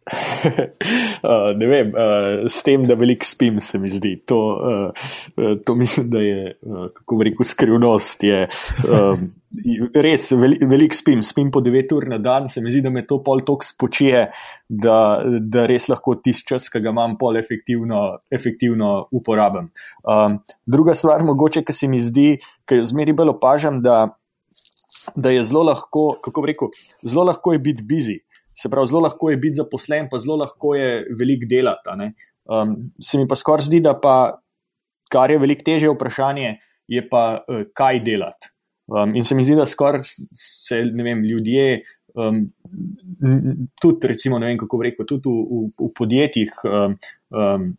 Uh, 0.08 1.52
ne 1.60 1.68
vem, 1.68 1.92
uh, 1.94 2.46
s 2.48 2.64
tem, 2.64 2.86
da 2.88 2.96
veliko 2.96 3.26
spim, 3.26 3.60
se 3.64 3.80
mi 3.80 3.90
zdi. 3.90 4.16
To, 4.30 4.40
uh, 4.58 5.58
to 5.66 5.76
mislim, 5.76 6.10
da 6.10 6.22
je, 6.24 6.56
uh, 6.62 6.88
kako 6.94 7.24
rekel, 7.24 7.46
skrivnost. 7.46 8.24
Je, 8.24 8.48
um, 8.88 9.28
res, 10.06 10.30
veliko 10.32 10.68
velik 10.70 10.96
spim, 10.96 11.24
spim 11.24 11.50
po 11.52 11.62
9 11.64 11.94
ur 11.96 12.08
na 12.10 12.20
dan, 12.22 12.50
se 12.50 12.62
mi 12.62 12.72
zdi, 12.72 12.82
da 12.86 12.92
me 12.94 13.06
to 13.08 13.20
pol 13.24 13.42
tok 13.48 13.66
spočije, 13.66 14.28
da, 14.68 14.98
da 15.40 15.66
res 15.70 15.88
lahko 15.92 16.18
tisti 16.24 16.54
čas, 16.54 16.70
ki 16.72 16.82
ga 16.84 16.94
imam, 16.94 17.18
pol 17.20 17.40
efektivno, 17.40 18.04
efektivno 18.34 19.08
uporabim. 19.16 19.72
Um, 20.04 20.40
druga 20.66 20.96
stvar, 20.98 21.26
mogoče, 21.28 21.64
ki 21.68 21.76
se 21.76 21.92
mi 21.92 22.02
zdi, 22.04 22.30
ker 22.68 22.84
zmeri 22.88 23.16
bolj 23.18 23.36
opažam, 23.38 23.82
da, 23.84 24.06
da 25.16 25.34
je 25.34 25.44
zelo 25.48 25.64
lahko, 25.70 26.10
kako 26.24 26.46
rekel, 26.48 26.74
zelo 27.04 27.28
lahko 27.32 27.56
je 27.56 27.64
biti 27.70 27.88
busy. 27.88 28.20
Se 28.58 28.70
pravi, 28.70 28.90
zelo 28.90 29.04
lahko 29.06 29.30
je 29.30 29.38
biti 29.38 29.60
zaposlen, 29.60 30.08
pa 30.10 30.20
zelo 30.20 30.40
lahko 30.42 30.74
je 30.76 31.06
veliko 31.20 31.46
delati. 31.50 32.12
Um, 32.48 32.76
se 33.04 33.20
mi 33.20 33.28
pa 33.30 33.36
skoraj 33.38 33.68
zdi, 33.68 33.82
da 33.86 33.94
pa, 34.02 34.40
kar 35.14 35.32
je 35.32 35.38
veliko 35.38 35.66
teže 35.68 35.92
vprašanje, 35.94 36.56
je 36.90 37.04
pa, 37.10 37.44
uh, 37.44 37.68
kaj 37.78 38.02
delati. 38.06 38.50
Um, 38.88 39.14
in 39.20 39.28
se 39.28 39.36
mi 39.36 39.46
zdi, 39.46 39.58
da 39.60 39.68
skoraj 39.70 40.08
se 40.34 40.82
vem, 41.04 41.22
ljudje, 41.28 41.84
um, 42.16 42.46
tudi, 43.82 44.08
recimo, 44.08 44.40
ne 44.40 44.50
vem 44.50 44.58
kako 44.58 44.82
rekel, 44.88 45.06
tudi 45.06 45.30
v, 45.30 45.44
v, 45.44 45.86
v 45.86 45.92
podjetjih, 46.00 46.58
um, 46.66 46.98
um, 47.36 47.70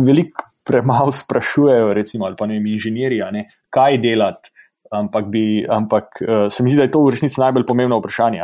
veliko 0.00 0.48
premalo 0.64 1.12
sprašujejo, 1.12 1.92
recimo, 1.96 2.30
ali 2.30 2.38
pa 2.38 2.48
ne 2.48 2.56
vem, 2.56 2.72
inženirji, 2.72 3.22
ne, 3.34 3.48
kaj 3.68 4.00
delati. 4.00 4.54
Ampak, 4.90 5.28
bi, 5.30 5.62
ampak 5.70 6.16
uh, 6.24 6.46
se 6.50 6.64
mi 6.64 6.72
zdi, 6.72 6.80
da 6.80 6.88
je 6.88 6.96
to 6.96 7.04
v 7.04 7.12
resnici 7.14 7.38
najbolj 7.38 7.68
pomembno 7.68 8.00
vprašanje 8.00 8.40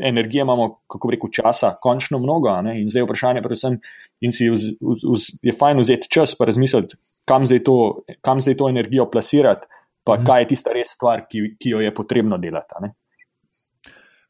energije 0.00 0.42
imamo, 0.42 0.68
kako 0.86 1.10
rekel, 1.10 1.30
časa, 1.32 1.74
končno 1.82 2.18
mnogo. 2.18 2.54
In 2.74 2.88
zdaj 2.88 3.00
je 3.00 3.04
vprašanje, 3.04 3.42
predvsem, 3.42 3.78
in 4.20 4.32
si 4.32 4.48
vz, 4.50 4.74
vz, 4.80 5.04
vz, 5.12 5.28
je 5.42 5.54
fajn 5.58 5.82
vzeti 5.84 6.10
čas, 6.10 6.34
pa 6.38 6.48
razmisliti, 6.48 6.96
kam 7.24 7.46
zdaj 7.46 7.62
to, 7.64 7.76
kam 8.20 8.40
zdaj 8.40 8.56
to 8.56 8.68
energijo 8.68 9.10
plasirati, 9.10 9.66
pa 10.04 10.16
mhm. 10.16 10.26
kaj 10.26 10.42
je 10.42 10.48
tista 10.54 10.72
res 10.74 10.94
stvar, 10.96 11.26
ki, 11.30 11.54
ki 11.60 11.76
jo 11.76 11.80
je 11.80 11.94
potrebno 11.94 12.38
delati. 12.38 12.92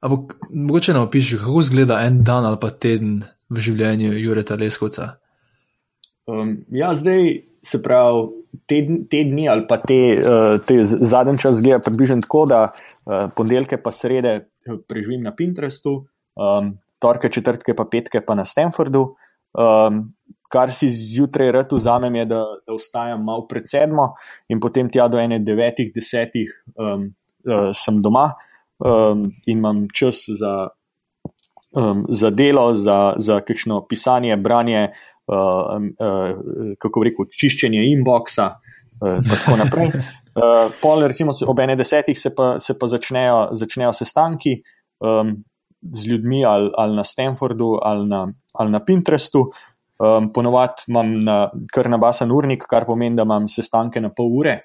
Ampak 0.02 0.36
mogoče 0.50 0.92
nam 0.92 1.06
opiši, 1.06 1.38
kako 1.38 1.60
izgleda 1.60 2.00
en 2.06 2.22
dan 2.24 2.44
ali 2.44 2.58
pa 2.60 2.70
teden 2.70 3.22
v 3.50 3.60
življenju 3.62 4.16
Jureta 4.18 4.56
Leskovca. 4.58 5.16
Um, 6.26 6.64
ja, 6.70 6.92
zdaj 6.94 7.42
se 7.62 7.78
pravi, 7.82 8.26
te, 8.66 8.80
te 9.10 9.22
dni 9.28 9.48
ali 9.48 9.66
pa 9.68 9.78
te, 9.82 9.98
uh, 10.18 10.58
te 10.62 10.80
zadnji 10.86 11.38
čas 11.38 11.60
zgleda 11.60 11.82
približno 11.86 12.20
tako, 12.22 12.44
da 12.50 12.60
uh, 12.72 13.30
ponedeljke 13.36 13.78
pa 13.82 13.90
srede 13.94 14.40
preživim 14.88 15.22
na 15.22 15.34
Pinterestu, 15.36 16.06
um, 16.36 16.74
torke, 17.02 17.28
četrtke, 17.28 17.74
pa 17.74 17.84
petke 17.84 18.22
pa 18.24 18.34
na 18.38 18.44
Stanfordu. 18.44 19.14
Um, 19.52 20.12
kar 20.52 20.70
si 20.72 20.88
zjutraj 20.90 21.52
rad 21.52 21.72
vzamem, 21.72 22.14
je, 22.22 22.24
da, 22.34 22.44
da 22.66 22.76
vstajam 22.76 23.24
malo 23.24 23.46
pred 23.48 23.68
sedmo 23.68 24.12
in 24.52 24.60
potem 24.60 24.90
tja 24.92 25.08
do 25.08 25.20
ene 25.20 25.38
devetih, 25.40 25.92
desetih 25.94 26.52
um, 26.76 27.08
uh, 27.48 27.70
sem 27.76 28.02
doma 28.04 28.30
um, 28.84 29.30
in 29.46 29.58
imam 29.58 29.86
čas 29.92 30.24
za, 30.28 30.68
um, 31.76 32.04
za 32.08 32.30
delo, 32.30 32.72
za, 32.74 33.14
za 33.16 33.40
kakšno 33.40 33.80
pisanje, 33.88 34.36
branje, 34.36 34.90
uh, 35.32 35.80
uh, 35.96 36.74
kako 36.78 37.04
rekel, 37.08 37.30
čiščenje 37.32 37.86
inboxa. 37.94 38.52
uh, 39.00 39.20
tako 39.30 39.56
naprej. 39.64 39.92
Uh, 40.32 40.72
pol, 40.80 41.04
recimo, 41.04 41.32
ob 41.46 41.60
ene 41.60 41.76
desetih 41.76 42.16
se 42.18 42.30
pa, 42.34 42.54
se 42.60 42.72
pa 42.78 42.88
začnejo, 42.88 43.50
začnejo 43.58 43.92
sestanki 43.92 44.54
um, 45.04 45.34
z 45.82 46.08
ljudmi 46.08 46.44
ali, 46.44 46.70
ali 46.78 46.96
na 46.96 47.04
Stanfordu 47.04 47.74
ali 47.82 48.08
na, 48.08 48.26
ali 48.54 48.70
na 48.72 48.80
Pinterestu. 48.84 49.50
Um, 50.02 50.30
ponovadi 50.32 50.88
imam 50.88 51.10
na, 51.24 51.36
kar 51.72 51.90
na 51.90 51.98
basen 52.00 52.32
urnik, 52.32 52.64
kar 52.66 52.86
pomeni, 52.88 53.16
da 53.16 53.26
imam 53.28 53.44
sestanke 53.48 54.00
na 54.00 54.08
pol 54.10 54.32
ure, 54.40 54.56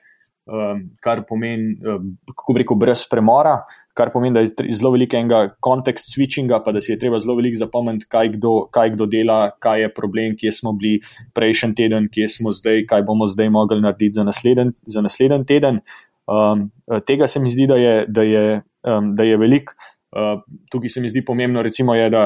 um, 0.49 0.79
kar 1.03 1.25
pomeni, 1.27 1.75
um, 1.83 2.13
kako 2.31 2.55
reko, 2.57 2.77
brez 2.79 3.03
premora, 3.11 3.59
kar 3.97 4.11
pomeni, 4.13 4.35
da 4.37 4.43
je 4.45 4.75
zelo 4.77 4.91
veliko 4.93 5.17
enega 5.17 5.41
kontekst 5.63 6.11
switchinga, 6.13 6.59
pa 6.65 6.73
da 6.75 6.81
si 6.83 6.91
je 6.93 6.99
treba 7.01 7.19
zelo 7.23 7.35
veliko 7.39 7.59
zapomniti, 7.59 8.05
kaj 8.13 8.31
kdo, 8.35 8.53
kaj 8.73 8.93
kdo 8.95 9.07
dela, 9.09 9.39
kaj 9.63 9.81
je 9.85 9.93
problem, 9.93 10.37
kje 10.37 10.53
smo 10.59 10.73
bili 10.77 11.01
prejšnji 11.37 11.75
teden, 11.77 12.09
kje 12.13 12.29
smo 12.37 12.53
zdaj, 12.55 12.85
kaj 12.89 13.05
bomo 13.07 13.27
zdaj 13.29 13.49
mogli 13.53 13.81
narediti 13.81 14.19
za 14.19 14.27
naslednji 14.27 14.71
za 14.85 15.01
nasleden 15.01 15.45
teden. 15.45 15.81
Um, 16.27 16.69
tega 17.07 17.27
se 17.27 17.39
mi 17.39 17.49
zdi, 17.49 17.67
da 17.67 17.75
je, 17.75 17.93
da 18.07 18.23
je, 18.23 18.61
um, 18.87 19.13
da 19.13 19.23
je 19.23 19.37
velik. 19.37 19.73
Uh, 20.11 20.41
tukaj 20.71 20.89
se 20.89 21.01
mi 21.01 21.09
zdi 21.09 21.25
pomembno, 21.25 21.61
recimo, 21.61 21.95
je, 21.95 22.09
da, 22.09 22.23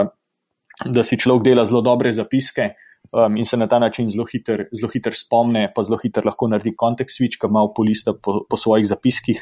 da 0.86 1.04
si 1.04 1.20
človek 1.20 1.46
dela 1.46 1.66
zelo 1.66 1.82
dobre 1.86 2.14
zapiske. 2.14 2.74
Um, 3.18 3.38
in 3.38 3.46
se 3.50 3.58
na 3.58 3.66
ta 3.68 3.80
način 3.82 4.10
zelo 4.14 4.28
hitro 4.30 4.90
hiter 4.94 5.16
spomne, 5.18 5.72
pa 5.76 5.84
zelo 5.84 5.98
hitro 5.98 6.22
lahko 6.26 6.48
naredi 6.48 6.76
kontekst 6.78 7.18
switch, 7.18 7.40
ki 7.42 7.50
malo 7.50 7.74
polista 7.74 8.14
po, 8.14 8.44
po 8.50 8.58
svojih 8.58 8.86
zapiskih, 8.88 9.42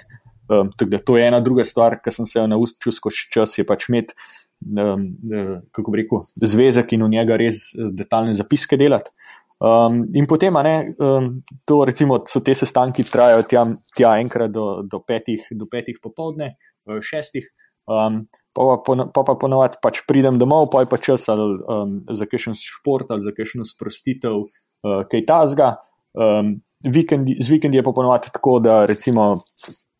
Um, 0.49 0.71
tako 0.73 0.89
da 0.89 0.97
to 0.97 1.17
je 1.17 1.27
ena 1.27 1.39
druga 1.45 1.63
stvar, 1.65 1.99
ki 2.01 2.11
sem 2.11 2.25
se 2.25 2.39
jo 2.39 2.47
naučil 2.49 2.93
skozi 2.95 3.27
čas, 3.33 3.53
je 3.57 3.65
pač 3.69 3.85
imeti, 3.89 4.15
um, 4.65 5.03
kako 5.75 5.93
bi 5.93 6.01
rekel, 6.01 6.23
zvezek 6.41 6.95
in 6.97 7.05
v 7.05 7.11
njega 7.13 7.37
res 7.37 7.67
eh, 7.75 7.91
detaljne 7.93 8.33
zapiske 8.33 8.79
delati. 8.81 9.13
Um, 9.59 10.05
in 10.15 10.25
potem, 10.25 10.55
ne, 10.63 10.95
um, 11.03 11.29
to 11.67 11.83
recimo 11.85 12.21
so 12.31 12.39
te 12.41 12.55
sestanki, 12.55 13.03
trajajo 13.03 13.43
tja, 13.45 13.65
tja 13.93 14.15
enkrat 14.23 14.53
do, 14.55 14.79
do, 14.87 15.01
petih, 15.03 15.43
do 15.51 15.67
petih 15.69 15.99
popovdne, 16.01 16.53
šestih. 17.03 17.49
Um, 17.89 18.23
pa 18.53 18.77
pa, 18.85 18.95
pa, 19.13 19.23
pa 19.25 19.35
ponovadi 19.35 19.81
pač 19.83 20.01
pridem 20.07 20.39
domov, 20.39 20.69
pa 20.71 20.83
je 20.83 20.89
pa 20.89 20.97
čas 21.01 21.25
ali 21.29 21.45
um, 21.59 21.99
za 22.05 22.25
kakšen 22.29 22.57
šport 22.57 23.09
ali 23.11 23.25
za 23.25 23.33
kakšno 23.35 23.65
sprostitev, 23.67 24.45
uh, 24.47 25.01
kaj 25.09 25.25
tasga. 25.27 25.69
Um, 26.13 26.59
vikend, 26.83 27.27
z 27.39 27.49
vikendi 27.49 27.77
je 27.77 27.83
pa 27.83 27.91
ponovadi 27.95 28.31
tako, 28.33 28.59
da 28.59 28.85
recimo 28.85 29.33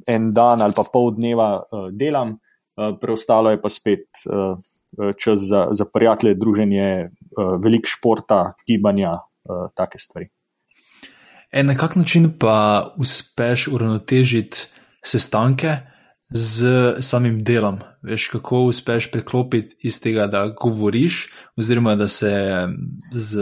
en 0.08 0.32
dan 0.34 0.62
ali 0.62 0.74
pa 0.76 0.84
pol 0.94 1.12
dneva 1.16 1.60
uh, 1.60 1.88
delam, 1.92 2.38
uh, 2.38 2.96
preostalo 3.02 3.52
je 3.52 3.62
pa 3.62 3.70
spet 3.70 4.08
uh, 4.26 4.58
čas 5.18 5.40
za, 5.40 5.68
za 5.72 5.86
prijatelje, 5.86 6.36
druženje, 6.36 7.10
uh, 7.10 7.56
velik 7.64 7.88
športa, 7.88 8.54
gibanja, 8.68 9.12
uh, 9.20 9.70
take 9.76 9.98
stvari. 10.00 10.30
En 11.52 11.66
na 11.66 11.76
kak 11.76 11.96
način 11.96 12.32
pa 12.40 12.90
uspeš 12.98 13.68
uravnotežiti 13.68 14.68
sestanke 15.06 15.78
z 16.30 16.70
samim 17.02 17.44
delom? 17.44 17.80
Veš, 18.02 18.28
kako 18.28 18.62
uspeš 18.70 19.10
preklopiti 19.12 19.76
iz 19.82 19.98
tega, 20.02 20.28
da 20.28 20.46
govoriš, 20.62 21.28
oziroma 21.58 21.96
da 21.96 22.08
se 22.08 22.32
z, 23.14 23.42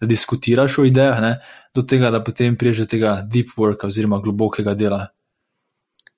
da 0.00 0.06
diskutiraš 0.06 0.78
o 0.78 0.84
idejah, 0.84 1.20
ne, 1.22 1.38
do 1.76 1.84
tega, 1.86 2.10
da 2.10 2.22
potem 2.24 2.56
priješ 2.58 2.84
do 2.84 2.88
tega 2.96 3.20
deep 3.22 3.54
worka 3.58 3.88
oziroma 3.90 4.18
globokega 4.24 4.74
dela. 4.74 5.06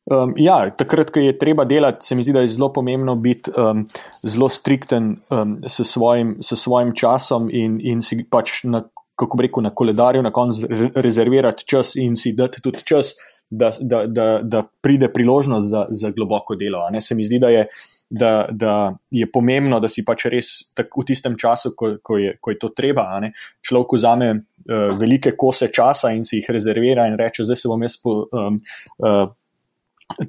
Um, 0.09 0.33
ja, 0.41 0.63
takrat, 0.73 1.11
ko 1.13 1.21
je 1.21 1.35
treba 1.37 1.67
delati, 1.69 2.07
se 2.07 2.17
mi 2.17 2.23
zdi, 2.25 2.33
da 2.33 2.41
je 2.41 2.55
zelo 2.55 2.71
pomembno 2.73 3.13
biti 3.21 3.53
um, 3.53 3.83
zelo 4.25 4.49
strikten 4.49 5.17
um, 5.29 5.59
s, 5.67 5.85
svojim, 5.85 6.39
s 6.41 6.57
svojim 6.57 6.95
časom 6.97 7.51
in, 7.53 7.77
in 7.85 8.01
si 8.03 8.23
pač 8.25 8.63
na, 8.65 8.87
kako 9.21 9.37
bi 9.37 9.45
rekel, 9.49 9.67
na 9.67 9.75
koledarju 9.75 10.23
na 10.25 10.33
koncu 10.33 10.71
rezervirati 10.97 11.67
čas 11.69 11.97
in 12.01 12.17
si 12.17 12.33
dati 12.33 12.63
tudi 12.65 12.81
čas, 12.89 13.13
da, 13.51 13.71
da, 13.81 14.07
da, 14.07 14.27
da 14.43 14.63
pride 14.81 15.13
priložnost 15.13 15.69
za, 15.69 15.87
za 15.89 16.11
globoko 16.11 16.57
delo. 16.57 16.83
Se 17.01 17.15
mi 17.15 17.25
zdi, 17.25 17.39
da 17.39 17.49
je, 17.49 17.67
da, 18.11 18.49
da 18.51 18.93
je 19.11 19.31
pomembno, 19.33 19.81
da 19.81 19.89
si 19.89 20.05
pač 20.05 20.27
res 20.33 20.53
tak, 20.75 20.93
v 20.97 21.07
tistem 21.09 21.37
času, 21.39 21.73
ko, 21.77 21.97
ko, 22.03 22.19
je, 22.19 22.37
ko 22.41 22.55
je 22.55 22.59
to 22.61 22.73
treba. 22.77 23.09
Človek 23.65 23.97
vzame 23.97 24.31
uh, 24.35 24.95
velike 25.01 25.37
kose 25.37 25.71
časa 25.73 26.13
in 26.17 26.25
si 26.29 26.43
jih 26.43 26.51
rezervira 26.55 27.09
in 27.09 27.19
reče, 27.21 27.45
zdaj 27.49 27.61
se 27.63 27.73
bom 27.73 27.85
jaz. 27.85 27.99
Po, 28.03 28.23
um, 28.33 28.63
uh, 29.05 29.27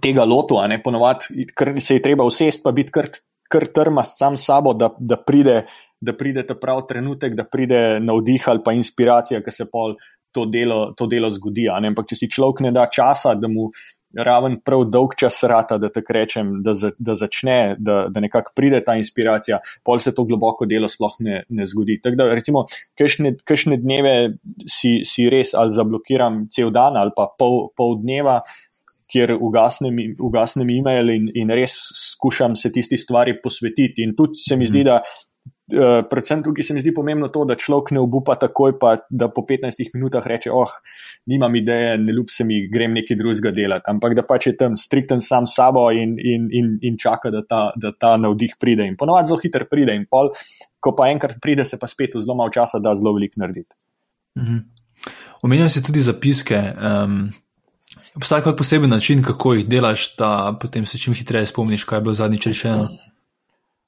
tega 0.02 0.26
lotu, 0.28 0.60
a 0.60 0.68
ne 0.68 0.80
ponovadi, 0.84 1.46
ker 1.56 1.78
se 1.82 1.98
je 1.98 2.04
treba 2.04 2.26
usesti, 2.28 2.64
pa 2.64 2.74
biti 2.76 2.92
kar, 2.92 3.68
trma 3.74 4.04
sam 4.04 4.38
s 4.38 4.50
sabo, 4.50 4.74
da, 4.78 4.92
da, 5.00 5.18
pride, 5.18 5.64
da 6.02 6.14
pride 6.14 6.44
ta 6.48 6.56
pravi 6.60 6.84
trenutek, 6.90 7.36
da 7.36 7.48
pride 7.48 8.00
navdih 8.04 8.48
ali 8.52 8.64
pa 8.66 8.76
inspiracija, 8.76 9.42
ki 9.46 9.54
se 9.56 9.70
pol 9.72 9.96
to 10.32 10.46
delo, 10.46 10.94
to 10.98 11.08
delo 11.08 11.30
zgodi. 11.34 11.68
Ampak 11.70 12.10
če 12.12 12.24
si 12.24 12.30
človek 12.32 12.64
ne 12.66 12.74
da 12.76 12.88
časa, 12.92 13.36
da 13.36 13.50
mu 13.52 13.70
raven 14.18 14.58
prav 14.66 14.88
dolg 14.90 15.14
čas 15.20 15.38
rata, 15.44 15.78
da 15.78 15.90
tako 15.94 16.14
rečem, 16.14 16.54
da, 16.66 16.74
za, 16.74 16.92
da 16.98 17.16
začne, 17.16 17.76
da, 17.80 18.08
da 18.10 18.24
nekako 18.24 18.52
pride 18.56 18.82
ta 18.86 18.96
inspiracija, 18.98 19.60
pol 19.86 20.02
se 20.02 20.14
to 20.16 20.26
globoko 20.26 20.66
delo 20.66 20.90
sploh 20.90 21.20
ne, 21.26 21.44
ne 21.50 21.68
zgodi. 21.70 22.00
Tako 22.04 22.18
da, 22.18 22.30
recimo, 22.34 22.66
kakšne 22.98 23.78
dneve 23.78 24.16
si, 24.66 25.00
si 25.06 25.30
res 25.30 25.54
ali 25.54 25.76
zablokiram 25.76 26.48
cel 26.54 26.74
dan 26.74 26.98
ali 26.98 27.14
pa 27.16 27.30
pol, 27.38 27.70
pol 27.78 28.00
dneva 28.02 28.40
kjer 29.10 29.34
ugasnem, 29.42 29.98
ugasnem 30.22 30.70
e-mail 30.70 31.10
in, 31.14 31.30
in 31.38 31.54
res 31.54 31.80
skušam 32.14 32.56
se 32.58 32.72
tisti 32.74 32.98
stvari 32.98 33.40
posvetiti. 33.44 34.06
In 34.06 34.14
tudi 34.18 34.42
se 34.42 34.58
mi 34.58 34.70
zdi, 34.70 34.86
mhm. 34.86 34.90
da. 34.90 35.02
Uh, 35.70 36.00
predvsem 36.10 36.44
tukaj 36.44 36.66
se 36.66 36.74
mi 36.74 36.82
zdi 36.82 36.94
pomembno 36.94 37.28
to, 37.30 37.44
da 37.46 37.58
človek 37.60 37.92
ne 37.94 38.02
obupa 38.02 38.36
takoj, 38.40 38.74
pa 38.80 38.96
da 39.10 39.28
po 39.30 39.44
15 39.46 39.94
minutah 39.94 40.26
reče: 40.28 40.52
Oh, 40.54 40.72
nimam 41.30 41.56
ideje, 41.56 41.98
ne 41.98 42.14
ljub 42.16 42.32
se 42.34 42.44
mi, 42.44 42.62
grem 42.72 42.94
nekaj 42.98 43.18
drugega 43.18 43.52
delati. 43.56 43.90
Ampak 43.92 44.16
da 44.18 44.26
pač 44.26 44.48
je 44.48 44.56
tam 44.58 44.78
strikten 44.78 45.22
sam 45.22 45.48
s 45.48 45.56
sabo 45.60 45.90
in, 45.92 46.16
in, 46.18 46.48
in, 46.52 46.72
in 46.82 46.98
čaka, 46.98 47.30
da 47.34 47.44
ta, 47.46 47.62
da 47.76 47.92
ta 47.92 48.16
navdih 48.18 48.56
pride. 48.60 48.88
In 48.88 48.98
ponovadi 48.98 49.30
zelo 49.30 49.40
hitro 49.44 49.68
pride, 49.70 49.96
in 49.96 50.08
pol, 50.10 50.32
ko 50.80 50.96
pa 50.98 51.12
enkrat 51.14 51.38
pride, 51.42 51.66
se 51.66 51.78
pa 51.80 51.88
spet 51.88 52.16
v 52.16 52.24
zelo 52.26 52.38
malo 52.40 52.54
časa 52.54 52.80
da 52.80 52.96
zelo 52.96 53.14
veliko 53.18 53.44
narediti. 53.44 53.76
Omenjajo 55.42 55.70
se 55.70 55.84
tudi 55.84 56.00
zapiske. 56.00 56.64
Um, 56.80 57.30
Obstaja 58.16 58.42
kak 58.42 58.58
poseben 58.58 58.90
način, 58.90 59.22
kako 59.24 59.54
jih 59.54 59.68
delaš, 59.68 60.16
da 60.18 60.58
potem 60.62 60.86
se 60.86 60.98
čim 60.98 61.14
hitreje 61.14 61.46
spomniš, 61.46 61.84
kaj 61.84 61.98
je 61.98 62.02
bilo 62.02 62.14
zadnjič 62.14 62.48
rečeno? 62.48 62.90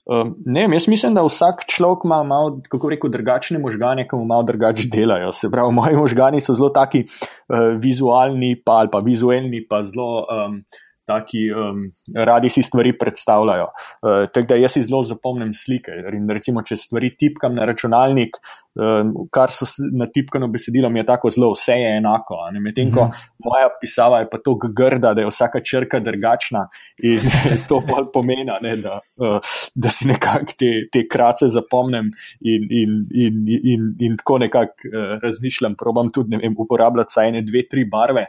Um, 0.06 0.36
ne, 0.46 0.66
jaz 0.74 0.88
mislim, 0.88 1.14
da 1.14 1.24
vsak 1.24 1.66
človek 1.70 2.06
ima 2.06 2.24
malo, 2.24 2.60
kako 2.70 2.90
reko, 2.90 3.10
drugačne 3.10 3.60
možgane, 3.60 4.08
ki 4.08 4.16
mu 4.16 4.26
malo 4.26 4.44
drugače 4.44 4.88
delajo. 4.94 5.32
Se 5.32 5.50
pravi, 5.50 5.74
moji 5.74 5.96
možgani 5.96 6.42
so 6.42 6.56
zelo 6.58 6.70
taki 6.70 7.06
uh, 7.06 7.78
vizualni, 7.80 8.56
pa, 8.66 8.82
ali 8.82 8.90
pa 8.92 9.00
vizualni, 9.00 9.66
pa 9.70 9.84
zelo. 9.84 10.26
Um, 10.26 10.64
taki 11.06 11.52
um, 11.52 11.84
radi 12.16 12.50
si 12.50 12.64
stvari 12.64 12.98
predstavljajo. 12.98 13.68
Uh, 13.68 14.26
tako 14.34 14.48
da 14.48 14.56
jaz 14.56 14.72
si 14.78 14.84
zelo 14.84 15.04
zapomnim 15.04 15.54
slike. 15.54 15.92
Recimo, 16.34 16.64
če 16.64 16.78
stvari 16.78 17.12
tipkam 17.20 17.56
na 17.56 17.66
računalnik, 17.66 18.38
um, 18.76 19.14
kar 19.34 19.52
so 19.52 19.66
na 19.98 20.08
tipkano 20.14 20.48
besedilo, 20.52 20.90
mi 20.90 21.00
je 21.02 21.06
tako 21.06 21.32
zelo, 21.34 21.52
vse 21.56 21.78
je 21.82 21.96
enako. 21.98 22.38
Medtem 22.62 22.92
ko 22.94 23.08
-hmm. 23.08 23.30
moja 23.46 23.70
pisava 23.82 24.20
je 24.20 24.30
pa 24.30 24.38
tako 24.38 24.70
grda, 24.76 25.14
da 25.14 25.22
je 25.22 25.28
vsaka 25.28 25.60
črka 25.64 26.00
drugačna 26.00 26.68
in 27.04 27.20
to 27.70 27.80
bolj 27.80 28.12
pomeni, 28.14 28.46
ne, 28.62 28.76
da, 28.78 29.00
uh, 29.16 29.40
da 29.76 29.90
si 29.90 30.08
nekako 30.08 30.54
te, 30.58 30.72
te 30.92 31.08
krace 31.08 31.48
zapomnim 31.48 32.12
in, 32.42 32.68
in, 32.70 33.08
in, 33.14 33.46
in, 33.64 33.96
in 34.00 34.18
tako 34.18 34.38
nekako 34.38 34.74
uh, 34.88 35.20
razmišljam. 35.24 35.76
Probam 35.80 36.10
tudi 36.10 36.38
vem, 36.38 36.56
uporabljati 36.58 37.14
saj 37.14 37.28
ene, 37.28 37.42
dve, 37.42 37.68
tri 37.70 37.86
barve. 37.86 38.26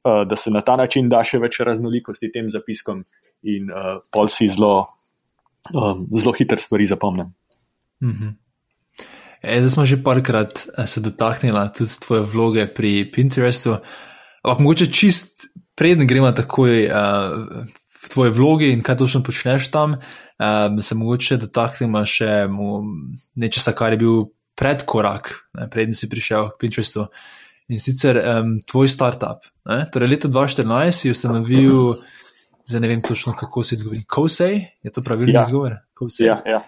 Eh, 0.00 0.24
da 0.24 0.36
se 0.36 0.50
na 0.50 0.60
ta 0.60 0.76
način 0.76 1.08
da 1.08 1.20
še 1.24 1.38
več 1.38 1.58
raznolikosti 1.60 2.30
tem 2.32 2.48
zapiskom, 2.50 3.04
in 3.42 3.70
uh, 3.72 4.00
pol 4.12 4.28
si 4.28 4.48
zelo, 4.48 4.86
um, 5.72 6.04
zelo 6.12 6.32
hitro 6.36 6.58
stvari 6.60 6.86
zapomnim. 6.86 7.32
Mm 8.02 8.12
-hmm. 8.12 8.34
e, 9.42 9.58
zdaj 9.58 9.70
smo 9.70 9.84
že 9.84 10.02
parkrat 10.02 10.66
se 10.86 11.00
dotaknili 11.00 11.68
tudi 11.76 11.90
tvoje 12.00 12.22
vloge 12.22 12.74
pri 12.74 13.10
Pinterestu. 13.12 13.76
Ampak 14.42 14.58
mogoče 14.58 14.86
čist 14.86 15.46
preden 15.74 16.06
gremo 16.06 16.32
takoj 16.32 16.86
uh, 16.86 17.64
v 18.04 18.08
tvoje 18.08 18.30
vloge 18.30 18.72
in 18.72 18.82
kaj 18.82 18.96
točno 18.96 19.22
počneš 19.22 19.70
tam, 19.70 19.92
uh, 19.92 20.80
se 20.80 20.94
mogoče 20.94 21.36
dotaknemo 21.36 22.04
še 22.04 22.48
nečesa, 23.36 23.72
kar 23.72 23.92
je 23.92 23.98
bil 23.98 24.24
predkorak, 24.56 25.48
ne, 25.54 25.70
preden 25.70 25.94
si 25.94 26.08
prišel 26.08 26.50
k 26.50 26.58
Pinterestu. 26.60 27.08
In 27.70 27.78
sicer 27.78 28.18
um, 28.18 28.56
tvoj 28.66 28.88
startup. 28.90 29.46
Ne? 29.70 29.84
Torej, 29.92 30.10
leta 30.10 30.28
2014 30.28 30.90
si 30.90 31.12
ustanovil, 31.12 31.94
zdaj 32.66 32.82
ne 32.82 32.90
vem 32.90 33.02
točno, 33.02 33.36
kako 33.38 33.62
se 33.62 33.78
izgovori, 33.78 34.02
Kosej, 34.10 34.64
je 34.82 34.92
to 34.92 35.04
pravilno 35.06 35.38
ja. 35.38 35.44
izgovor? 35.46 35.78
Ja, 36.18 36.40
ja. 36.46 36.64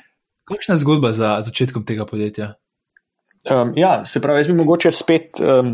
Kakšna 0.47 0.77
je 0.77 0.85
zgodba 0.85 1.13
za 1.13 1.41
začetkom 1.43 1.87
tega 1.89 2.07
podjetja? 2.07 2.53
Um, 3.51 3.73
ja, 3.77 4.05
se 4.05 4.21
pravi, 4.21 4.39
jaz 4.39 4.47
bi 4.47 4.55
mogoče 4.55 4.91
spet 4.95 5.41
um, 5.43 5.73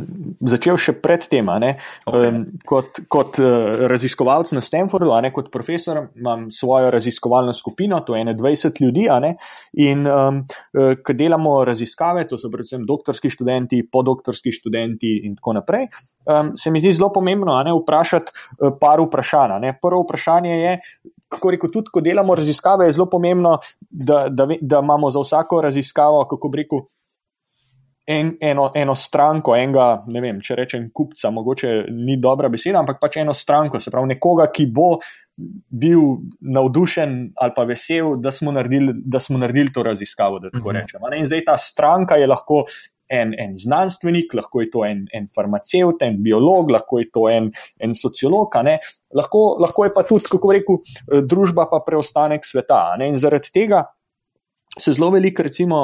začel 0.48 0.78
še 0.80 0.94
pred 1.04 1.26
tem. 1.28 1.50
Okay. 1.52 2.28
Um, 2.30 2.38
kot 2.64 3.02
kot 3.12 3.36
uh, 3.42 3.84
raziskovalec 3.92 4.54
na 4.56 4.62
Stanfordu, 4.64 5.10
ne, 5.20 5.28
kot 5.36 5.50
profesor, 5.52 6.06
imam 6.16 6.46
svojo 6.54 6.88
raziskovalno 6.94 7.52
skupino, 7.52 8.00
to 8.06 8.16
je 8.16 8.24
21 8.24 8.80
ljudi. 8.80 9.04
In 9.84 10.08
um, 10.08 10.40
ko 11.04 11.16
delamo 11.16 11.64
raziskave, 11.64 12.26
to 12.28 12.38
so 12.38 12.50
predvsem 12.52 12.84
doktorski 12.86 13.30
študenti, 13.30 13.82
podoktorski 13.92 14.52
študenti 14.52 15.14
in 15.24 15.36
tako 15.38 15.56
naprej, 15.58 15.88
se 16.56 16.70
mi 16.70 16.80
zdi 16.80 16.92
zelo 16.92 17.08
pomembno 17.12 17.56
ne, 17.64 17.72
vprašati 17.72 18.32
uh, 18.32 18.74
par 18.80 19.00
vprašanj. 19.00 19.70
Prvo 19.82 20.02
vprašanje 20.02 20.56
je, 20.58 20.74
kako 21.28 21.50
rekel, 21.50 21.70
tudi 21.72 21.92
ko 21.92 22.00
delamo 22.04 22.34
raziskave, 22.34 22.86
je 22.86 22.96
zelo 22.98 23.08
pomembno, 23.10 23.58
da, 23.90 24.26
da, 24.30 24.48
da 24.60 24.80
imamo 24.84 25.10
za 25.10 25.20
vsako 25.24 25.60
raziskavo, 25.64 26.24
kako 26.28 26.50
rekel 26.54 26.84
en, 28.08 28.36
eno, 28.40 28.70
eno 28.74 28.94
stranko, 28.96 29.52
enega, 29.56 29.86
ne 30.08 30.20
vem, 30.24 30.40
če 30.40 30.56
rečem, 30.56 30.86
kupca, 30.96 31.28
mogoče 31.34 31.72
ni 31.92 32.16
dobra 32.20 32.48
beseda, 32.48 32.80
ampak 32.80 33.02
pač 33.02 33.18
eno 33.20 33.34
stranko, 33.36 33.80
se 33.84 33.92
pravi, 33.92 34.14
nekoga, 34.14 34.46
ki 34.54 34.64
bo 34.72 34.94
bil 35.38 36.00
navdušen 36.40 37.18
ali 37.36 37.54
pa 37.54 37.66
vesel, 37.68 38.16
da 38.18 38.32
smo 38.34 38.52
naredili, 38.56 38.94
da 39.04 39.20
smo 39.20 39.38
naredili 39.38 39.72
to 39.74 39.84
raziskavo. 39.86 40.40
Da 40.40 40.50
tako 40.50 40.72
mhm. 40.72 40.78
rečem. 40.78 41.04
In 41.18 41.28
zdaj 41.28 41.44
ta 41.50 41.58
stranka 41.58 42.16
je 42.20 42.30
lahko. 42.30 42.64
En, 43.08 43.30
en 43.40 43.54
znanstvenik, 43.56 44.34
lahko 44.36 44.60
je 44.60 44.66
to 44.68 44.82
en, 44.84 44.98
en 45.16 45.24
farmaceut, 45.32 46.02
en 46.04 46.18
biolog, 46.20 46.68
lahko 46.68 46.98
je 47.00 47.06
to 47.08 47.22
en, 47.32 47.46
en 47.80 47.94
sociolog, 47.96 48.52
lahko, 49.16 49.40
lahko 49.64 49.86
je 49.86 49.92
pa 49.96 50.02
tudi, 50.04 50.28
kako 50.28 50.52
rekel, 50.52 50.76
družba, 51.24 51.64
pa 51.70 51.80
preostanek 51.86 52.44
sveta. 52.44 52.82
In 53.06 53.16
zaradi 53.16 53.48
tega 53.48 53.80
se 54.76 54.92
zelo 54.92 55.08
veliko, 55.16 55.46
recimo, 55.48 55.80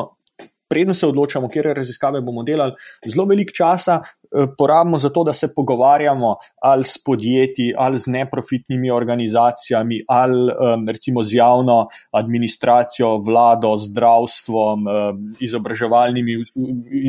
preden 0.69 0.95
se 0.95 1.07
odločamo, 1.07 1.49
kje 1.49 1.75
raziskave 1.75 2.21
bomo 2.21 2.43
delali, 2.43 2.73
zelo 3.07 3.27
veliko 3.29 3.53
časa 3.57 4.01
eh, 4.01 4.47
porabimo 4.59 4.99
za 4.99 5.11
to, 5.11 5.25
da 5.25 5.33
se 5.33 5.55
pogovarjamo 5.55 6.35
ali 6.63 6.85
s 6.85 6.99
podjetji, 7.05 7.75
ali 7.77 7.99
z 7.99 8.11
neprofitnimi 8.11 8.91
organizacijami, 8.91 10.01
ali 10.09 10.53
recimo 10.89 11.23
z 11.23 11.35
javno 11.35 11.87
administracijo, 12.13 13.19
vlado, 13.19 13.77
zdravstvom, 13.77 14.85
izobraževalnimi 15.41 16.37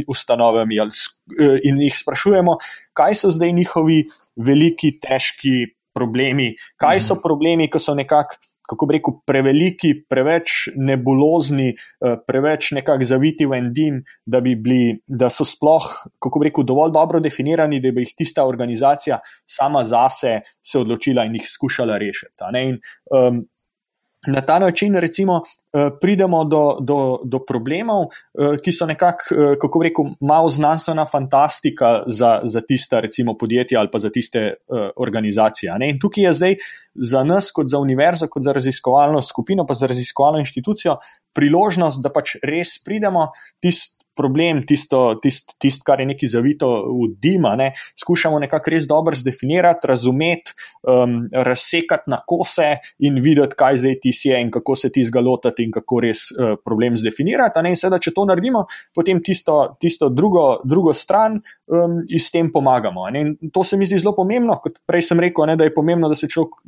ustanovami 0.08 0.80
eh, 0.80 1.60
in 1.64 1.82
jih 1.82 1.98
sprašujemo, 1.98 2.58
kaj 2.94 3.16
so 3.16 3.32
zdaj 3.32 3.52
njihovi 3.52 4.04
veliki, 4.36 4.98
težki 5.02 5.76
problemi, 5.96 6.56
kaj 6.78 7.00
so 7.00 7.16
mhm. 7.16 7.24
problemi, 7.24 7.70
ki 7.72 7.80
so 7.80 7.96
nekako 7.96 8.40
kako 8.70 8.90
bi 8.90 8.98
rekel, 8.98 9.18
preveliki, 9.28 9.94
preveč 10.10 10.70
nebulozni, 10.76 11.72
eh, 11.74 12.18
preveč 12.28 12.72
nekako 12.78 13.08
zaviti 13.08 13.46
v 13.46 13.60
en 13.60 13.72
dim, 13.74 14.04
da, 14.26 14.42
bi 14.42 14.56
bili, 14.56 15.00
da 15.08 15.30
so 15.30 15.46
sploh, 15.48 15.88
kako 16.20 16.42
bi 16.42 16.50
rekel, 16.50 16.68
dovolj 16.68 16.94
dobro 16.96 17.20
definirani, 17.24 17.82
da 17.82 17.92
bi 17.92 18.06
jih 18.06 18.14
tista 18.18 18.46
organizacija 18.46 19.20
sama 19.46 19.84
zase 19.84 20.40
se 20.62 20.80
odločila 20.80 21.26
in 21.26 21.36
jih 21.40 21.50
skušala 21.50 21.98
rešiti. 22.02 22.52
In, 22.56 22.80
um, 23.12 23.46
Na 24.28 24.42
ta 24.42 24.60
način, 24.60 24.96
recimo, 24.96 25.42
eh, 25.74 25.90
pridemo 26.02 26.44
do, 26.44 26.78
do, 26.82 27.20
do 27.24 27.40
problemov, 27.48 28.06
eh, 28.06 28.58
ki 28.64 28.72
so 28.72 28.86
nekako, 28.86 29.36
eh, 29.36 29.56
kako 29.62 29.84
rekel, 29.84 30.06
malo 30.22 30.50
znanstvena 30.50 31.06
fantastika 31.06 32.04
za, 32.08 32.40
za 32.44 32.62
tiste, 32.62 33.02
recimo, 33.02 33.38
podjetja 33.38 33.80
ali 33.80 33.90
pa 33.92 34.00
za 34.00 34.10
tiste 34.10 34.54
organizacije. 34.96 35.74
Ne? 35.80 35.90
In 35.90 36.00
tukaj 36.00 36.24
je 36.24 36.34
zdaj 36.34 36.56
za 36.96 37.24
nas, 37.24 37.52
kot 37.52 37.68
za 37.68 37.80
univerzo, 37.80 38.28
kot 38.28 38.44
za 38.44 38.54
raziskovalno 38.54 39.22
skupino, 39.22 39.66
pa 39.66 39.74
za 39.74 39.88
raziskovalno 39.88 40.40
inštitucijo, 40.40 40.98
priložnost, 41.34 42.02
da 42.02 42.10
pač 42.10 42.38
res 42.44 42.78
pridemo 42.84 43.30
tisto 43.60 43.95
problem, 44.16 44.64
tisto, 44.68 45.16
tist, 45.22 45.56
tist, 45.62 45.84
kar 45.86 46.00
je 46.00 46.08
neki 46.10 46.28
zavito 46.32 46.70
v 46.88 47.10
dima, 47.22 47.56
ne, 47.60 47.72
skušamo 48.00 48.40
nekako 48.40 48.74
res 48.74 48.88
dobro 48.88 49.16
zdefinirati, 49.16 49.88
razumeti, 49.88 50.56
um, 50.88 51.18
razsekati 51.34 52.12
na 52.12 52.22
kose 52.28 52.70
in 53.00 53.20
videti, 53.24 53.58
kaj 53.60 53.82
zdaj 53.84 54.00
ti 54.04 54.14
je 54.24 54.42
in 54.42 54.52
kako 54.52 54.76
se 54.76 54.90
ti 54.90 55.04
zgalotati 55.04 55.64
in 55.64 55.74
kako 55.76 56.00
res 56.08 56.30
uh, 56.32 56.56
problem 56.66 56.98
zdefinirati. 56.98 57.64
In 57.66 57.78
seveda, 57.80 58.00
če 58.02 58.14
to 58.16 58.26
naredimo, 58.30 58.66
potem 58.96 59.22
tisto, 59.24 59.76
tisto 59.82 60.10
drugo, 60.10 60.62
drugo 60.64 60.94
stran 60.94 61.40
um, 61.68 62.00
in 62.08 62.22
s 62.22 62.32
tem 62.32 62.52
pomagamo. 62.52 63.08
In 63.16 63.36
to 63.54 63.64
se 63.64 63.78
mi 63.78 63.86
zdi 63.86 64.00
zelo 64.00 64.16
pomembno, 64.16 64.58
kot 64.64 64.80
prej 64.88 65.10
sem 65.12 65.20
rekel, 65.20 65.50
ne, 65.52 65.60
da 65.60 65.68
je 65.68 65.76
pomembno, 65.76 66.10
da 66.12 66.18
se 66.18 66.32
človek. 66.32 66.62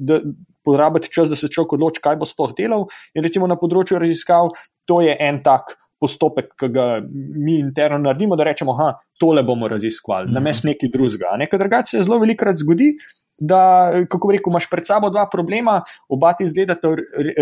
Porabiti 0.67 1.07
čas, 1.07 1.29
da 1.31 1.37
se 1.39 1.47
človek 1.47 1.77
odloči, 1.77 2.01
kaj 2.03 2.17
bo 2.19 2.25
sploh 2.27 2.51
delal. 2.51 2.89
In 3.15 3.23
recimo 3.23 3.47
na 3.47 3.55
področju 3.55 4.01
raziskav, 4.03 4.49
to 4.83 4.97
je 4.99 5.13
en 5.15 5.39
tak 5.45 5.77
postopek, 5.99 6.51
ki 6.59 6.69
ga 6.73 6.87
mi 7.09 7.57
interno 7.59 7.97
naredimo, 7.97 8.35
da 8.35 8.47
rečemo, 8.47 8.75
da 8.77 8.93
tole 9.19 9.43
bomo 9.43 9.67
raziskovali, 9.67 10.31
na 10.33 10.43
mestu 10.43 10.69
nekaj 10.69 10.91
drugega. 10.93 11.37
Nekaj 11.41 11.59
drugače 11.59 11.97
se 11.97 12.03
zelo 12.03 12.19
velikokrat 12.23 12.59
zgodi. 12.59 12.93
Da, 13.37 13.93
kako 14.09 14.31
rekel, 14.33 14.49
imaš 14.49 14.65
pred 14.65 14.85
sabo 14.87 15.11
dva 15.13 15.27
problema, 15.29 15.75
oba 16.09 16.31
ti 16.33 16.47
izgledata 16.47 16.89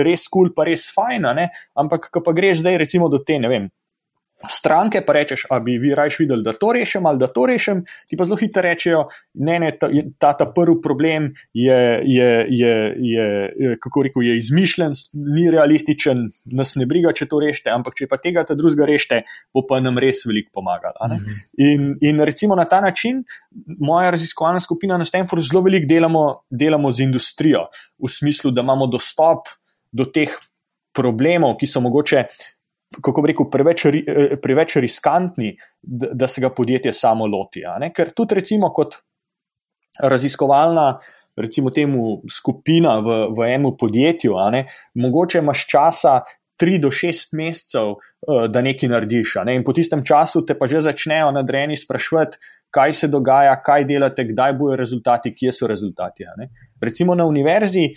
res 0.03 0.25
kul, 0.27 0.49
cool, 0.49 0.49
pa 0.51 0.65
res 0.67 0.89
fajn, 0.91 1.23
ampak 1.79 2.09
ko 2.11 2.19
pa 2.19 2.33
greš 2.35 2.59
zdaj, 2.59 2.75
recimo, 2.81 3.07
do 3.07 3.21
te, 3.23 3.37
ne 3.39 3.47
vem, 3.47 3.69
stranke, 4.49 5.01
pa 5.05 5.13
rečeš, 5.13 5.45
da 5.49 5.59
bi 5.59 5.77
vi 5.81 5.93
rajš 5.95 6.19
videli, 6.19 6.43
da 6.43 6.53
to 6.53 6.71
rešim 6.73 7.05
ali 7.05 7.19
da 7.19 7.27
to 7.27 7.45
rešim, 7.45 7.83
ti 8.09 8.17
pa 8.17 8.25
zelo 8.25 8.37
hitro 8.39 8.61
rečejo, 8.61 9.05
ne, 9.33 9.59
ne, 9.59 9.71
ta, 9.79 9.89
ta, 10.19 10.33
ta 10.37 10.47
prvi 10.55 10.77
problem 10.83 11.31
je, 11.53 12.01
je, 12.03 12.29
je, 12.49 12.75
je, 12.97 13.77
kako 13.81 14.05
rekel, 14.07 14.23
je 14.23 14.37
izmišljen, 14.37 14.95
ni 15.35 15.49
realističen, 15.51 16.25
nas 16.45 16.75
ne 16.75 16.87
briga, 16.89 17.13
če 17.15 17.27
to 17.31 17.39
rešite, 17.43 17.71
ampak 17.73 17.97
če 17.99 18.09
pa 18.11 18.19
tega 18.21 18.45
ta 18.47 18.57
drugega 18.57 18.87
rešite, 18.89 19.21
bo 19.53 19.65
pa 19.67 19.79
nam 19.83 19.99
res 20.01 20.23
veliko 20.27 20.51
pomagalo. 20.61 21.11
Mhm. 21.11 21.37
In, 21.65 21.93
in 22.01 22.23
recimo 22.25 22.55
na 22.55 22.65
ta 22.69 22.81
način, 22.81 23.23
moja 23.79 24.11
raziskovalna 24.15 24.59
skupina 24.59 24.97
na 24.97 25.05
Stanfordu 25.05 25.45
zelo 25.45 25.63
veliko 25.65 25.89
delamo, 25.89 26.25
delamo 26.49 26.91
z 26.91 27.07
industrijo, 27.07 27.67
v 27.99 28.11
smislu, 28.11 28.51
da 28.51 28.61
imamo 28.65 28.87
dostop 28.87 29.49
do 29.91 30.05
teh 30.05 30.31
problemov, 30.95 31.57
ki 31.59 31.67
so 31.67 31.81
mogoče 31.83 32.23
kako 33.01 33.21
bi 33.21 33.31
rekel, 33.33 33.49
preveč, 33.51 33.85
eh, 33.85 34.37
preveč 34.41 34.77
riskantni, 34.83 35.55
da, 35.81 36.13
da 36.13 36.27
se 36.27 36.41
ga 36.41 36.49
podjetje 36.49 36.93
samo 36.93 37.27
loti. 37.27 37.63
Ker 37.95 38.13
tudi, 38.15 38.35
recimo, 38.35 38.71
kot 38.73 38.97
raziskovalna, 40.03 40.99
recimo, 41.37 41.71
temu 41.71 42.21
skupina 42.31 42.99
v, 42.99 43.19
v 43.35 43.51
enem 43.51 43.75
podjetju, 43.79 44.35
mogoče 44.95 45.43
imaš 45.43 45.67
časa. 45.67 46.19
Tri 46.55 46.77
do 46.79 46.87
šest 46.87 47.33
mesecev, 47.35 47.97
eh, 47.99 48.45
da 48.47 48.61
nekaj 48.63 48.87
narediš. 48.87 49.33
Ne? 49.43 49.57
In 49.57 49.63
po 49.67 49.73
tistem 49.75 50.05
času 50.07 50.45
te 50.47 50.55
pa 50.55 50.69
že 50.71 50.85
začnejo 50.85 51.33
nadrejeni 51.35 51.75
sprašvati, 51.75 52.39
kaj 52.71 52.93
se 52.93 53.09
dogaja, 53.11 53.57
kaj 53.59 53.83
delate, 53.89 54.23
kdaj 54.29 54.53
bojo 54.55 54.77
rezultati, 54.79 55.33
kje 55.35 55.51
so 55.51 55.67
rezultati. 55.67 56.23
Recimo 56.79 57.15
na 57.15 57.25
univerzi 57.27 57.89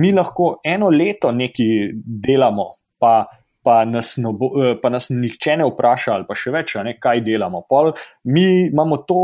mi 0.00 0.12
lahko 0.12 0.60
eno 0.64 0.88
leto 0.88 1.32
nekaj 1.32 1.92
delamo, 2.24 2.70
pa 2.98 3.26
pa 3.64 3.84
nas, 3.88 4.14
bo, 4.18 4.50
eh, 4.60 4.74
pa 4.82 4.90
nas 4.92 5.08
nihče 5.10 5.58
ne 5.60 5.68
vpraša, 5.68 6.14
ali 6.14 6.28
pa 6.28 6.36
še 6.38 6.52
več, 6.54 6.76
ne, 6.84 6.96
kaj 7.00 7.22
delamo. 7.26 7.64
Pol, 7.68 7.92
mi 8.30 8.68
imamo 8.68 9.02
to 9.08 9.20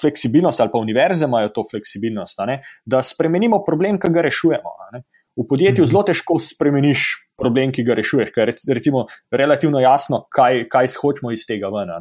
fleksibilnost, 0.00 0.60
ali 0.60 0.72
pa 0.72 0.82
univerze 0.82 1.28
imajo 1.28 1.52
to 1.54 1.66
fleksibilnost, 1.70 2.42
ne, 2.50 2.60
da 2.84 3.02
spremenimo 3.06 3.62
problem, 3.66 4.00
ki 4.02 4.10
ga 4.12 4.26
rešujemo. 4.26 4.74
Ne. 4.96 5.04
V 5.36 5.44
podjetju 5.44 5.84
mhm. 5.84 5.90
zelo 5.90 6.02
težko 6.08 6.38
spremeniš 6.40 7.08
problem, 7.36 7.72
ki 7.72 7.84
ga 7.84 7.96
rešuješ, 7.98 8.30
ker 8.32 8.48
je 8.48 8.74
recimo, 8.74 9.04
relativno 9.30 9.82
jasno, 9.84 10.22
kaj, 10.32 10.64
kaj 10.72 10.94
hočemo 10.96 11.32
iz 11.34 11.44
tega 11.48 11.68
ven. 11.74 11.92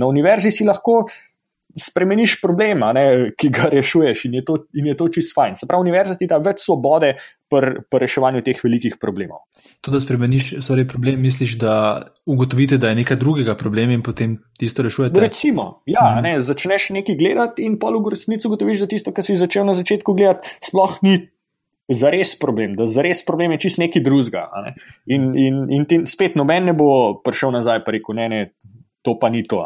Na 0.00 0.08
univerzi 0.08 0.52
si 0.54 0.64
lahko 0.64 1.02
spremeniš 1.76 2.38
problem, 2.42 2.82
ki 3.38 3.50
ga 3.54 3.68
rešuješ, 3.72 4.24
in 4.28 4.38
je 4.40 4.44
to, 4.46 4.56
to 4.98 5.08
čist 5.14 5.34
fajn. 5.36 5.56
Se 5.60 5.68
pravi, 5.68 5.86
univerza 5.88 6.16
ti 6.18 6.28
da 6.30 6.40
več 6.42 6.64
svobode 6.64 7.14
pri 7.50 7.82
reševanju 8.02 8.42
teh 8.46 8.58
velikih 8.62 8.96
problemov. 9.00 9.42
To, 9.80 9.90
da 9.90 10.00
spremeniš 10.00 10.52
svoj 10.62 10.86
problem, 10.88 11.20
misliš, 11.24 11.56
da 11.58 11.74
ugotovite, 12.26 12.78
da 12.78 12.92
je 12.92 13.00
nekaj 13.00 13.18
drugega 13.20 13.56
problem 13.58 13.90
in 13.96 14.04
potem 14.06 14.38
tisto 14.60 14.84
rešujete? 14.86 15.20
Recimo, 15.20 15.82
ja, 15.90 16.12
hmm. 16.14 16.22
ne, 16.26 16.34
začneš 16.44 16.90
nekaj 17.00 17.18
gledati 17.18 17.66
in 17.66 17.78
pol 17.80 17.98
v 18.04 18.14
resnici 18.14 18.48
ugotoviš, 18.48 18.84
da 18.84 18.90
tisto, 18.90 19.14
kar 19.16 19.26
si 19.26 19.38
začel 19.40 19.66
na 19.66 19.74
začetku 19.78 20.14
gledati, 20.14 20.56
sploh 20.64 20.98
ni. 21.06 21.20
Za 21.90 22.06
res 22.14 22.36
problem, 22.38 22.76
da 22.78 22.84
za 22.86 23.02
res 23.02 23.24
problem 23.26 23.50
je 23.56 23.64
čist 23.64 23.80
nekaj 23.82 24.04
drugega. 24.06 24.44
Ne? 24.62 24.76
In, 25.10 25.24
in, 25.34 25.56
in 25.74 25.86
ti, 25.90 25.96
spet 26.06 26.36
noben 26.38 26.68
ne 26.70 26.74
bo 26.78 27.18
prišel 27.18 27.50
nazaj 27.50 27.80
in 27.80 27.88
rekel: 27.96 28.14
ne, 28.14 28.28
ne, 28.30 28.38
to 29.02 29.16
pa 29.18 29.28
ni 29.28 29.42
to. 29.42 29.64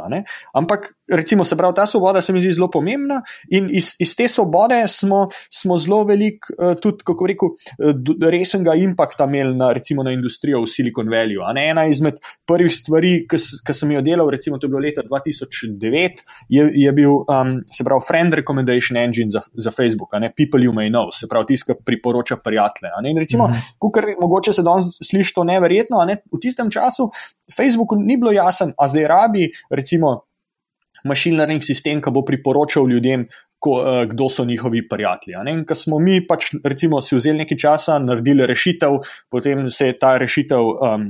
Ampak, 0.55 0.95
recimo, 1.11 1.45
se 1.45 1.57
pravi, 1.57 1.75
ta 1.75 1.87
svoboda 1.87 2.21
se 2.21 2.33
mi 2.33 2.41
zdi 2.41 2.53
zelo 2.53 2.71
pomembna 2.71 3.23
in 3.51 3.69
iz, 3.73 3.95
iz 3.99 4.15
te 4.17 4.29
svobode 4.29 4.79
smo, 4.89 5.29
smo 5.51 5.79
zelo 5.79 6.05
velik, 6.05 6.47
uh, 6.59 6.75
tudi, 6.81 7.05
kako 7.05 7.27
rekel, 7.27 7.49
uh, 7.51 8.29
resnega 8.31 8.75
impakta 8.79 9.27
imeli 9.29 9.57
na, 9.57 9.73
recimo, 9.73 10.03
na 10.03 10.13
industrijo 10.15 10.63
v 10.63 10.71
Silicon 10.71 11.11
Valley. 11.11 11.39
Ena 11.71 11.87
izmed 11.91 12.21
prvih 12.47 12.73
stvari, 12.75 13.15
ki 13.29 13.75
sem 13.75 13.95
jo 13.97 14.03
delal, 14.05 14.31
recimo, 14.31 14.59
to 14.59 14.69
je 14.69 14.75
bilo 14.75 14.83
leta 14.83 15.03
2009, 15.03 16.23
je, 16.49 16.69
je 16.85 16.93
bil, 16.93 17.25
um, 17.27 17.57
se 17.73 17.85
pravi, 17.85 18.07
Friend 18.07 18.35
Recommendation 18.35 18.99
Engine 19.01 19.29
za, 19.29 19.43
za 19.55 19.71
Facebook, 19.75 20.15
ne 20.21 20.31
People 20.31 20.63
You 20.63 20.75
May 20.75 20.93
Know, 20.93 21.11
se 21.15 21.29
pravi, 21.31 21.53
tisti, 21.53 21.73
ki 21.73 21.81
priporoča 21.85 22.37
prijatelje. 22.37 22.93
In 23.11 23.19
recimo, 23.19 23.45
uh 23.45 23.51
mhm. 23.51 23.59
-huh. 23.81 23.91
kar 23.95 24.05
mogoče 24.21 24.53
se 24.53 24.63
danes 24.63 24.85
sliši 25.03 25.35
to 25.35 25.45
neverjetno, 25.45 26.05
ne? 26.05 26.21
v 26.33 26.41
tistem 26.41 26.71
času 26.71 27.11
Facebooku 27.57 27.97
ni 27.97 28.17
bilo 28.17 28.33
jasno, 28.33 28.73
a 28.79 28.89
zdaj 28.89 29.09
raje 29.09 29.24
uporabi, 29.25 29.51
recimo. 29.71 30.27
Machine 31.05 31.37
learning 31.37 31.61
sistem, 31.61 32.01
ki 32.01 32.11
bo 32.15 32.23
priporočal 32.25 32.87
ljudem, 32.89 33.27
ko, 33.61 33.73
uh, 33.81 34.05
kdo 34.09 34.29
so 34.29 34.45
njihovi 34.45 34.83
prijatelji. 34.89 35.37
Ker 35.69 35.77
smo 35.77 35.99
mi 36.01 36.19
pač, 36.25 36.53
recimo, 36.65 37.01
si 37.05 37.17
vzeli 37.17 37.43
nekaj 37.43 37.59
časa, 37.61 37.99
naredili 38.01 38.47
rešitev, 38.47 38.97
potem 39.29 39.67
se 39.71 39.91
je 39.91 39.97
ta 39.99 40.15
rešitev 40.21 40.71
um, 40.71 41.07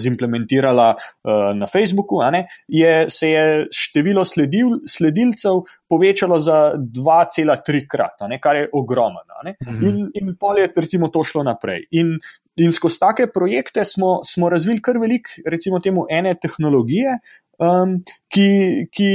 zimplementirala 0.00 0.94
uh, 0.94 1.50
na 1.56 1.68
Facebooku, 1.68 2.22
je, 2.68 2.94
se 3.10 3.30
je 3.30 3.66
število 3.72 4.24
sledil, 4.24 4.78
sledilcev 4.88 5.64
povečalo 5.88 6.38
za 6.38 6.72
2,3 6.76 7.84
krat, 7.90 8.24
kar 8.40 8.56
je 8.62 8.68
ogromno. 8.72 9.20
Mhm. 9.44 9.84
In, 9.84 10.08
in 10.14 10.36
pol 10.40 10.58
je 10.62 10.70
recimo 10.76 11.08
to 11.12 11.24
šlo 11.24 11.42
naprej. 11.44 11.84
In, 11.90 12.16
in 12.56 12.72
skozi 12.72 13.00
take 13.00 13.26
projekte 13.32 13.84
smo, 13.84 14.20
smo 14.24 14.48
razvili 14.48 14.82
kar 14.82 14.98
veliko, 14.98 15.42
recimo, 15.50 15.80
temu 15.80 16.06
ene 16.10 16.34
tehnologije, 16.40 17.18
um, 17.58 17.98
ki, 18.32 18.48
ki, 18.92 19.10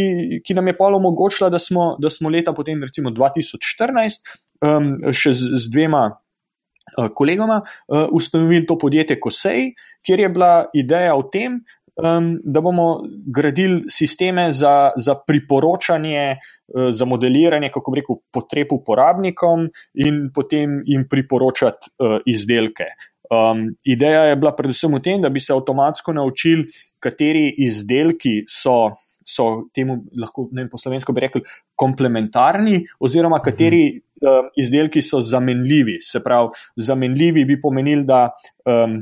ki 0.46 0.58
nam 0.58 0.68
je 0.68 0.78
pa 0.78 0.90
omogočila, 0.96 1.50
da 1.50 1.60
smo, 1.60 1.96
da 2.00 2.10
smo 2.10 2.30
leta 2.30 2.54
potem, 2.54 2.84
recimo 2.84 3.12
2014, 3.16 4.22
um, 4.66 4.94
še 5.14 5.34
z, 5.34 5.60
z 5.66 5.74
dvema 5.74 6.06
uh, 6.12 7.10
kolegoma 7.16 7.62
uh, 7.62 8.08
ustanovili 8.12 8.68
to 8.68 8.78
podjetje 8.78 9.20
Kosej, 9.20 9.74
kjer 10.06 10.26
je 10.26 10.32
bila 10.34 10.54
ideja 10.74 11.16
o 11.16 11.26
tem, 11.32 11.60
um, 12.00 12.32
da 12.44 12.62
bomo 12.62 13.04
gradili 13.28 13.84
sisteme 13.92 14.52
za, 14.52 14.92
za 14.98 15.16
priporočanje, 15.28 16.38
uh, 16.38 16.90
za 16.90 17.06
modeliranje, 17.06 17.72
kako 17.74 17.96
rekel, 17.96 18.20
potreb 18.32 18.74
uporabnikom 18.74 19.70
in 19.94 20.28
potem 20.36 20.82
jim 20.86 21.08
priporočati 21.10 21.92
uh, 22.00 22.20
izdelke. 22.26 22.94
Um, 23.30 23.76
ideja 23.86 24.24
je 24.24 24.36
bila 24.36 24.56
predvsem 24.58 24.94
v 24.98 25.02
tem, 25.06 25.22
da 25.22 25.30
bi 25.30 25.40
se 25.40 25.54
avtomatsko 25.54 26.14
naučili, 26.18 26.66
kateri 27.00 27.52
izdelki 27.62 28.42
so, 28.50 28.90
so 29.22 29.70
temu, 29.76 30.00
lahko 30.18 30.48
ne 30.50 30.64
vem, 30.64 30.70
po 30.72 30.80
slovensko 30.82 31.14
bi 31.14 31.28
rekli, 31.28 31.44
komplementarni, 31.78 32.82
oziroma 33.00 33.38
mhm. 33.38 33.46
kateri 33.46 33.84
um, 33.94 34.50
izdelki 34.58 35.04
so 35.06 35.22
zamenljivi. 35.22 36.00
Se 36.02 36.24
pravi, 36.26 36.58
zamenljivi 36.76 37.46
bi 37.46 37.60
pomenili, 37.62 38.08
da 38.10 38.32
um, 38.66 38.98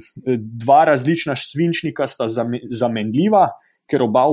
dva 0.60 0.84
različna 0.92 1.38
svinčnika 1.40 2.08
sta 2.08 2.28
zamenljiva. 2.28 3.48
Ker 3.88 4.02
oba 4.04 4.26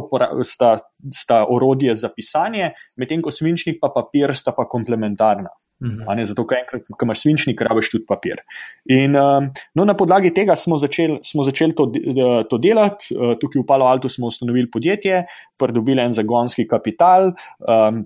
sta, 0.43 0.73
sta 1.15 1.45
orodje 1.47 1.93
za 1.95 2.09
pisanje, 2.11 2.73
medtem 2.99 3.21
ko 3.23 3.31
svinčnik 3.31 3.77
pa 3.79 3.93
papir 3.95 4.33
sta 4.35 4.51
pa 4.51 4.65
komplementarna. 4.67 5.53
-hmm. 5.91 6.16
ne, 6.16 6.24
zato, 6.24 6.47
ker 6.47 6.59
enkrat, 6.59 6.89
ko 6.89 7.05
imaš 7.05 7.22
svinčnik, 7.22 7.61
rabiš 7.61 7.91
tudi 7.91 8.07
papir. 8.07 8.41
In, 8.85 9.16
um, 9.16 9.51
no, 9.74 9.85
na 9.85 9.95
podlagi 9.95 10.35
tega 10.35 10.57
smo 10.57 10.78
začeli 10.78 11.20
začel 11.22 11.74
to, 11.74 11.93
to 12.51 12.59
delati. 12.59 13.14
Uh, 13.14 13.37
tukaj 13.41 13.62
v 13.62 13.66
Palo 13.66 13.87
Alto 13.87 14.09
smo 14.09 14.26
ustanovili 14.26 14.70
podjetje, 14.70 15.24
pridobili 15.59 16.03
en 16.03 16.12
zagonski 16.12 16.66
kapital. 16.68 17.35
Um, 17.68 18.05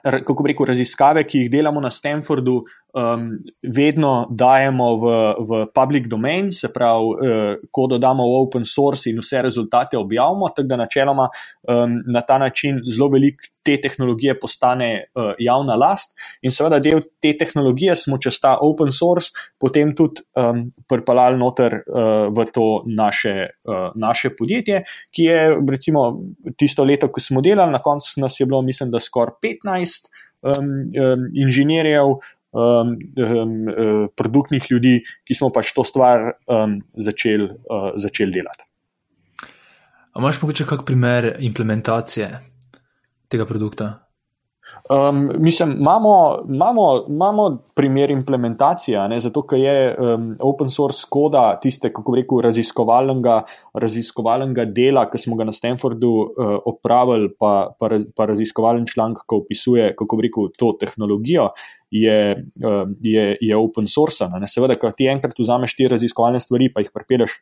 Kako 0.00 0.46
rekel, 0.46 0.64
raziskave, 0.64 1.26
ki 1.28 1.38
jih 1.42 1.50
delamo 1.52 1.80
na 1.80 1.90
Stanfordu, 1.90 2.62
um, 2.94 3.38
vedno 3.76 4.26
dajemo 4.30 4.88
v, 4.96 5.14
v 5.48 5.66
public 5.74 6.08
domain, 6.08 6.50
se 6.52 6.68
pravi, 6.72 7.04
uh, 7.04 7.68
ko 7.70 7.86
dodamo 7.90 8.26
v 8.26 8.42
open 8.42 8.64
source 8.64 9.10
in 9.10 9.20
vse 9.20 9.42
rezultate 9.42 9.98
objavimo, 9.98 10.48
tako 10.54 10.68
da 10.68 10.76
načeloma 10.76 11.28
um, 11.68 12.00
na 12.06 12.22
ta 12.26 12.38
način 12.38 12.80
zelo 12.86 13.08
veliko 13.08 13.50
te 13.62 13.76
tehnologije 13.80 14.38
postane 14.40 14.90
uh, 15.14 15.32
javna 15.38 15.76
last. 15.76 16.16
In 16.42 16.50
seveda 16.50 16.80
del 16.80 17.02
te 17.20 17.34
tehnologije 17.38 17.96
smo 17.96 18.18
čez 18.18 18.40
ta 18.40 18.56
open 18.60 18.90
source 18.92 19.30
potem 19.60 19.92
tudi 19.96 20.24
um, 20.36 20.64
pripeljali 20.88 21.38
noter 21.38 21.80
uh, 21.82 22.30
v 22.36 22.46
to 22.52 22.68
naše, 22.86 23.34
uh, 23.68 23.90
naše 23.94 24.32
podjetje, 24.38 24.82
ki 25.14 25.28
je 25.28 25.42
recimo 25.70 26.08
tisto 26.56 26.84
leto, 26.84 27.10
ko 27.12 27.20
smo 27.20 27.40
delali, 27.44 27.72
na 27.72 27.78
koncu 27.78 28.20
nas 28.20 28.40
je 28.40 28.46
bilo, 28.46 28.62
mislim, 28.62 28.90
da 28.90 29.00
skoraj 29.00 29.36
15 29.44 30.08
um, 30.42 30.52
um, 30.52 31.28
inženirjev 31.34 32.16
um, 32.52 32.92
um, 33.16 33.54
uh, 33.68 34.08
produktnih 34.16 34.66
ljudi, 34.70 34.98
ki 35.24 35.34
smo 35.34 35.50
pač 35.54 35.72
to 35.76 35.84
stvar 35.84 36.32
um, 36.50 36.78
začeli 36.92 37.48
uh, 37.50 37.90
začel 37.96 38.34
delati. 38.34 38.66
Ali 40.12 40.24
imaš 40.24 40.42
mogoče 40.42 40.66
kak 40.66 40.84
primer 40.86 41.36
implementacije 41.38 42.30
tega 43.30 43.46
produkta? 43.46 44.10
Um, 44.90 45.30
mislim, 45.38 45.76
imamo, 45.80 46.38
imamo, 46.48 47.04
imamo 47.08 47.58
primer 47.74 48.10
implementacije, 48.10 49.08
ne, 49.08 49.20
zato 49.20 49.42
ker 49.46 49.58
je 49.58 49.96
um, 49.98 50.30
open 50.40 50.70
source 50.70 51.04
koda 51.10 51.58
tiste, 51.62 51.92
kako 51.92 52.14
rekel, 52.16 52.40
raziskovalnega, 52.46 53.42
raziskovalnega 53.74 54.64
dela, 54.64 55.04
ki 55.10 55.18
smo 55.18 55.36
ga 55.36 55.44
na 55.50 55.52
Stanfordu 55.52 56.10
uh, 56.16 56.54
opravili, 56.64 57.28
pa, 57.38 57.74
pa, 57.78 57.90
pa 58.16 58.26
raziskovalen 58.32 58.86
članek, 58.88 59.26
ki 59.28 59.42
opisuje, 59.42 59.92
kako 59.98 60.20
rekel, 60.24 60.48
to 60.58 60.72
tehnologijo. 60.80 61.50
Je, 61.90 62.18
um, 62.62 62.92
je, 63.02 63.24
je 63.42 63.56
open 63.56 63.88
source. 63.90 64.26
Ne? 64.30 64.46
Seveda, 64.46 64.76
ko 64.78 64.92
ti 64.94 65.08
enkrat 65.10 65.34
vzameš 65.38 65.74
te 65.74 65.88
raziskovalne 65.90 66.38
stvari, 66.38 66.68
pa 66.70 66.84
jih 66.84 66.92
pripeleš 66.94 67.40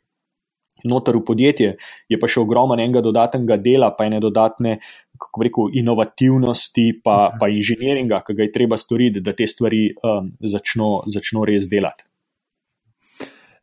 noter 0.85 1.17
v 1.19 1.25
podjetje, 1.27 1.71
je 2.09 2.19
pa 2.21 2.29
še 2.31 2.43
ogromno 2.43 2.77
enega 2.79 3.03
dodatnega 3.03 3.59
dela, 3.63 3.91
pa 3.97 4.07
ene 4.07 4.21
dodatne, 4.23 4.79
kako 5.19 5.47
rekel, 5.47 5.73
inovativnosti, 5.81 6.87
pa, 7.05 7.35
pa 7.39 7.51
inženiringa, 7.51 8.23
ki 8.27 8.37
ga 8.39 8.47
je 8.47 8.55
treba 8.55 8.79
storiti, 8.79 9.23
da 9.25 9.35
te 9.35 9.49
stvari 9.51 9.89
um, 9.91 10.31
začno, 10.39 11.03
začno 11.11 11.47
res 11.49 11.67
delati. 11.71 12.07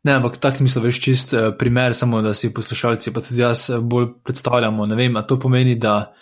Ne, 0.06 0.20
ampak 0.20 0.36
tak 0.38 0.58
smisel, 0.60 0.84
veš, 0.84 1.00
čist 1.02 1.32
uh, 1.34 1.48
primer, 1.58 1.96
samo 1.96 2.20
da 2.22 2.34
si 2.36 2.52
poslušalci, 2.54 3.10
pa 3.10 3.24
tudi 3.24 3.42
jaz 3.42 3.70
eh, 3.74 3.80
bolj 3.82 4.12
predstavljamo. 4.22 4.86
Ne 4.86 4.98
vem, 4.98 5.16
a 5.18 5.24
to 5.26 5.38
pomeni, 5.42 5.74
da 5.82 6.12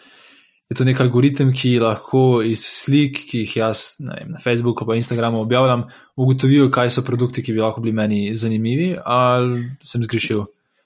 je 0.70 0.76
to 0.78 0.84
nek 0.84 1.00
algoritem, 1.00 1.52
ki 1.52 1.76
lahko 1.82 2.42
iz 2.46 2.64
slik, 2.64 3.20
ki 3.28 3.44
jih 3.44 3.56
jaz 3.60 3.84
vem, 4.00 4.32
na 4.32 4.40
Facebooku 4.40 4.86
in 4.92 5.02
Instagramu 5.02 5.42
objavljam, 5.44 5.86
ugotovijo, 6.16 6.70
kaj 6.72 6.90
so 6.90 7.04
produkti, 7.04 7.42
ki 7.44 7.52
bi 7.52 7.60
lahko 7.60 7.84
bili 7.84 7.94
meni 7.94 8.20
zanimivi, 8.36 8.94
ali 9.04 9.64
sem 9.84 10.02
zgrešil. 10.02 10.44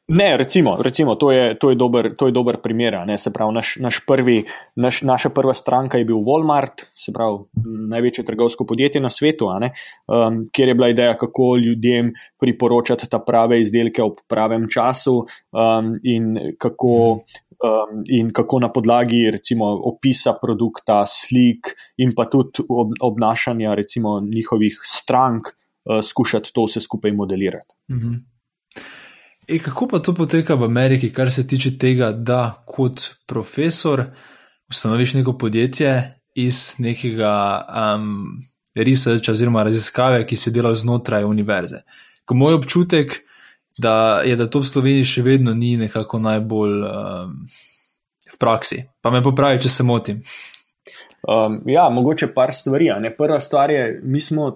Ne, 0.09 0.37
recimo, 0.37 0.73
recimo 0.81 1.15
to, 1.15 1.33
je, 1.33 1.59
to, 1.59 1.71
je 1.71 1.77
dober, 1.77 2.15
to 2.17 2.27
je 2.27 2.33
dober 2.33 2.57
primer. 2.57 2.97
Se 3.19 3.31
pravi, 3.31 3.53
naš, 3.53 3.77
naš 3.77 4.01
prvi, 4.07 4.45
naš, 4.77 5.03
naša 5.03 5.29
prva 5.29 5.53
stranka 5.55 5.99
je 5.99 6.05
bil 6.09 6.17
Walmart, 6.25 6.87
se 6.97 7.13
pravi, 7.13 7.45
največje 7.93 8.25
trgovsko 8.25 8.65
podjetje 8.65 9.03
na 9.05 9.11
svetu, 9.11 9.47
um, 9.53 10.47
kjer 10.53 10.69
je 10.69 10.75
bila 10.75 10.89
ideja, 10.89 11.19
kako 11.19 11.57
ljudem 11.57 12.15
priporočati 12.41 13.09
ta 13.09 13.19
prave 13.19 13.61
izdelke 13.61 14.03
ob 14.03 14.17
pravem 14.29 14.65
času 14.73 15.19
um, 15.53 15.93
in, 16.03 16.57
kako, 16.59 17.21
um, 17.65 18.03
in 18.07 18.33
kako 18.33 18.61
na 18.61 18.73
podlagi 18.73 19.31
recimo, 19.31 19.67
opisa 19.85 20.35
produkta, 20.43 21.05
slik 21.07 21.75
in 21.97 22.15
pa 22.17 22.29
tudi 22.31 22.65
ob, 22.69 22.93
obnašanja 23.01 23.75
recimo, 23.75 24.21
njihovih 24.21 24.81
strank 24.85 25.49
uh, 25.49 26.05
skušati 26.05 26.53
to 26.53 26.65
vse 26.65 26.81
skupaj 26.81 27.13
modelirati. 27.13 27.75
Mm 27.89 28.01
-hmm. 28.01 28.19
E, 29.49 29.59
kako 29.59 29.89
pa 29.89 29.99
to 29.99 30.15
poteka 30.15 30.55
v 30.55 30.65
Ameriki, 30.65 31.13
kar 31.13 31.33
se 31.33 31.47
tiče 31.47 31.79
tega, 31.79 32.13
da 32.13 32.65
kot 32.67 33.15
profesor 33.27 34.05
ustanoviš 34.69 35.15
neko 35.15 35.39
podjetje 35.39 36.21
iz 36.35 36.75
nekega 36.79 37.63
um, 37.97 38.43
researcha 38.75 39.33
oziroma 39.33 39.63
raziskave, 39.63 40.27
ki 40.27 40.37
se 40.37 40.51
dela 40.51 40.75
znotraj 40.75 41.25
univerze? 41.25 41.81
Ko 42.25 42.35
moj 42.35 42.55
občutek 42.55 43.25
da 43.79 44.21
je, 44.27 44.37
da 44.37 44.49
to 44.51 44.63
v 44.63 44.69
Sloveniji 44.69 45.09
še 45.15 45.25
vedno 45.27 45.55
ni 45.55 45.77
nekako 45.81 46.21
najbolj 46.23 46.77
um, 46.89 47.35
v 48.29 48.39
praksi. 48.39 48.83
Pa 49.03 49.13
me 49.15 49.23
popravi, 49.25 49.61
če 49.63 49.73
se 49.73 49.87
motim. 49.87 50.23
Um, 51.29 51.61
ja, 51.67 51.89
mogoče 51.93 52.33
par 52.35 52.55
stvari. 52.55 52.91
Prva 53.19 53.41
stvar 53.41 53.71
je, 53.71 54.01
mi 54.03 54.21
smo 54.21 54.51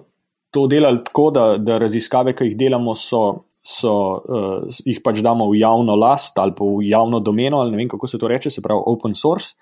to 0.53 0.67
delali 0.67 1.01
tako, 1.05 1.31
da, 1.33 1.47
da 1.57 1.79
raziskave, 1.81 2.35
ki 2.37 2.51
jih 2.51 2.59
delamo, 2.59 2.95
so 2.95 3.23
so, 3.63 3.93
uh, 4.27 4.79
jih 4.83 4.99
pač 4.99 5.23
damo 5.23 5.47
v 5.47 5.61
javno 5.61 5.95
last 5.95 6.37
ali 6.39 6.51
pa 6.55 6.67
v 6.67 6.83
javno 6.89 7.23
domeno, 7.23 7.63
ali 7.63 7.71
ne 7.71 7.79
vem 7.79 7.89
kako 7.89 8.07
se 8.11 8.19
to 8.19 8.27
reče, 8.27 8.51
se 8.51 8.61
pravi 8.61 8.83
open 8.91 9.15
source, 9.15 9.55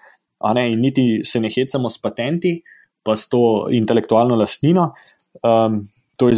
ne, 0.56 0.72
in 0.74 0.82
niti 0.82 1.22
se 1.24 1.40
ne 1.40 1.52
hecamo 1.54 1.90
s 1.90 2.02
patenti, 2.02 2.58
pa 3.06 3.16
s 3.16 3.30
to 3.30 3.70
intelektualno 3.70 4.36
lastnino. 4.36 4.92
Um, 5.46 5.86
To 6.22 6.28
je, 6.30 6.38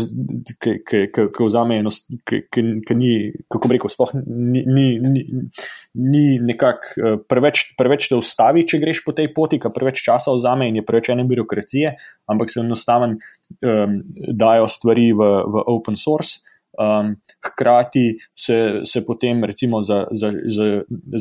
ki 1.04 1.44
vzame 1.44 1.82
eno, 1.82 1.92
ki 2.24 2.96
ni, 2.96 3.12
kako 3.52 3.68
bi 3.68 3.76
rekel, 3.76 3.92
sploh 3.92 4.14
ni, 4.16 4.62
ni, 4.64 4.86
ni, 5.04 5.24
ni 6.00 6.24
nekako 6.40 6.94
uh, 6.96 7.18
preveč, 7.28 7.66
preveč 7.80 8.08
te 8.08 8.16
ustavi, 8.16 8.64
če 8.70 8.80
greš 8.80 9.04
po 9.04 9.16
tej 9.18 9.34
poti, 9.36 9.60
ki 9.60 9.74
preveč 9.76 10.00
časa 10.06 10.32
vzame 10.38 10.70
in 10.72 10.80
je 10.80 10.86
preveč 10.88 11.12
ene 11.12 11.28
birokracije, 11.28 11.94
ampak 12.32 12.54
se 12.54 12.62
enostavno 12.64 13.18
um, 13.18 14.00
dajo 14.32 14.72
stvari 14.72 15.12
v, 15.12 15.30
v 15.52 15.68
open 15.76 16.00
source. 16.00 16.40
Um, 16.80 17.12
hkrati 17.44 18.16
se, 18.34 18.82
se 18.90 19.04
potem, 19.06 19.44
recimo, 19.46 19.84
za, 19.86 20.08
za, 20.10 20.32
za, 20.32 20.70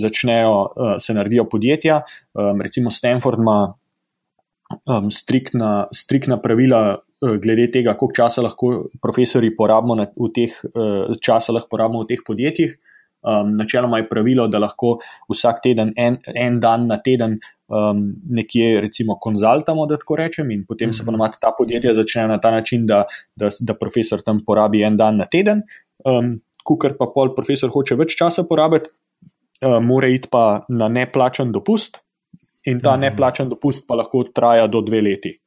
začnejo, 0.07 0.55
uh, 0.55 0.95
se 1.03 1.13
naredijo 1.19 1.45
podjetja. 1.51 2.05
Um, 2.33 2.63
recimo, 2.63 2.95
Stanford 2.95 3.43
ima 3.43 3.75
um, 4.87 5.11
striktna, 5.11 5.89
striktna 5.93 6.39
pravila 6.41 7.03
glede 7.23 7.71
tega, 7.71 7.95
koliko 7.95 8.15
časa 8.17 8.43
lahko 8.43 8.89
profesori 9.03 9.53
porabimo 9.57 9.95
na, 9.95 10.07
v 10.17 10.31
teh, 10.35 10.53
uh, 10.75 11.13
časa 11.23 11.53
lahko 11.53 11.69
porabimo 11.77 12.03
v 12.03 12.07
teh 12.11 12.25
podjetjih. 12.27 12.79
Um, 13.23 13.53
načeloma 13.55 14.01
je 14.01 14.09
pravilo, 14.09 14.49
da 14.51 14.59
lahko 14.59 14.97
vsak 15.31 15.61
teden, 15.63 15.93
en, 15.97 16.17
en 16.35 16.57
dan 16.61 16.89
na 16.91 16.97
teden, 16.99 17.37
um, 17.71 18.01
nekje 18.29 18.81
recimo 18.83 19.15
konzultamo, 19.23 19.87
da 19.87 19.95
tako 19.97 20.17
rečem, 20.19 20.51
in 20.51 20.65
potem 20.67 20.93
se 20.93 21.03
Mhm. 21.03 21.07
ponovadi 21.07 21.39
ta 21.41 21.53
podjetja 21.59 21.95
začnejo 21.95 22.29
na 22.29 22.39
ta 22.41 22.51
način, 22.51 22.87
da, 22.87 23.05
da, 23.37 23.49
da 23.61 23.75
profesor 23.75 24.21
tam 24.23 24.41
porabi 24.47 24.83
en 24.83 24.97
dan 24.97 25.17
na 25.17 25.25
teden. 25.25 25.63
Um, 26.05 26.41
Kukar 26.65 26.93
pa 26.99 27.07
pol 27.15 27.31
profesor 27.35 27.71
hoče 27.71 27.95
več 27.99 28.17
časa 28.19 28.43
porabiti, 28.43 28.91
uh, 29.63 29.79
mora 29.83 30.07
iti 30.09 30.29
pa 30.31 30.65
na 30.69 30.89
neplačen 30.89 31.53
dopust, 31.53 31.99
in 32.67 32.81
ta 32.81 32.97
Mhm. 32.97 33.01
neplačen 33.01 33.49
dopust 33.49 33.87
pa 33.87 33.95
lahko 33.95 34.25
traja 34.35 34.67
do 34.67 34.81
dve 34.81 35.01
leti. 35.01 35.39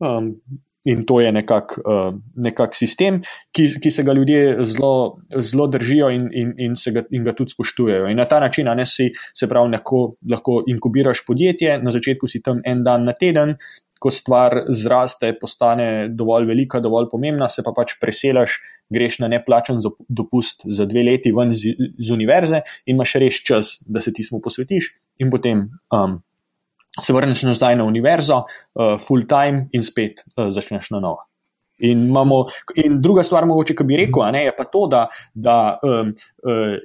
Um, 0.00 0.40
in 0.84 1.04
to 1.06 1.20
je 1.20 1.32
nekak, 1.32 1.78
uh, 1.80 2.12
nekak 2.36 2.74
sistem, 2.76 3.22
ki, 3.56 3.68
ki 3.80 3.90
se 3.90 4.04
ga 4.04 4.12
ljudje 4.12 4.64
zelo, 4.68 5.68
držijo 5.72 6.10
in, 6.12 6.28
in, 6.32 6.52
in, 6.58 6.74
ga, 6.92 7.04
in 7.10 7.24
ga 7.24 7.32
tudi 7.36 7.54
spoštujejo. 7.54 8.10
In 8.12 8.20
na 8.20 8.28
ta 8.28 8.40
način, 8.40 8.68
ne 8.76 8.86
si, 8.86 9.10
se 9.34 9.48
pravi, 9.48 9.72
neko, 9.78 10.04
lahko 10.30 10.60
inkubiraš 10.68 11.24
podjetje, 11.26 11.78
na 11.82 11.94
začetku 11.94 12.28
si 12.28 12.42
tam 12.42 12.60
en 12.64 12.84
dan 12.84 13.08
na 13.08 13.16
teden. 13.16 13.56
Ko 14.04 14.10
stvar 14.12 14.66
zraste, 14.68 15.30
postane 15.40 16.10
dovolj 16.12 16.44
velika, 16.50 16.80
dovolj 16.82 17.06
pomembna, 17.08 17.48
se 17.48 17.62
pa 17.64 17.72
pač 17.72 17.94
preselaš, 18.00 18.58
greš 18.92 19.18
na 19.22 19.30
neplačen 19.32 19.78
dopust 20.08 20.66
za 20.68 20.84
dve 20.84 21.06
leti 21.06 21.32
ven 21.32 21.54
z, 21.56 21.72
z 21.96 22.12
univerze 22.12 22.60
in 22.84 22.98
imaš 22.98 23.14
res 23.22 23.40
čas, 23.40 23.78
da 23.86 24.02
se 24.04 24.12
ti 24.12 24.26
smo 24.26 24.42
posvetiš, 24.44 24.90
in 25.24 25.32
potem 25.32 25.64
um, 25.94 26.18
se 27.00 27.12
vrneš 27.12 27.42
nazaj 27.42 27.76
na 27.76 27.84
univerzo, 27.84 28.44
uh, 28.74 28.96
full 29.00 29.26
time 29.28 29.68
in 29.72 29.82
spet 29.82 30.24
uh, 30.36 30.48
začneš 30.50 30.90
na 30.90 31.00
novo. 31.00 31.26
In, 31.78 32.06
imamo, 32.06 32.44
in 32.84 33.00
druga 33.02 33.24
stvar, 33.26 33.46
mogoče, 33.50 33.74
ki 33.74 33.84
bi 33.84 33.96
rekel, 33.98 34.22
ne, 34.32 34.44
je 34.44 34.52
pa 34.56 34.64
to, 34.70 34.86
da, 34.90 35.06
da 35.34 35.78
um, 35.82 36.12
uh, 36.46 36.76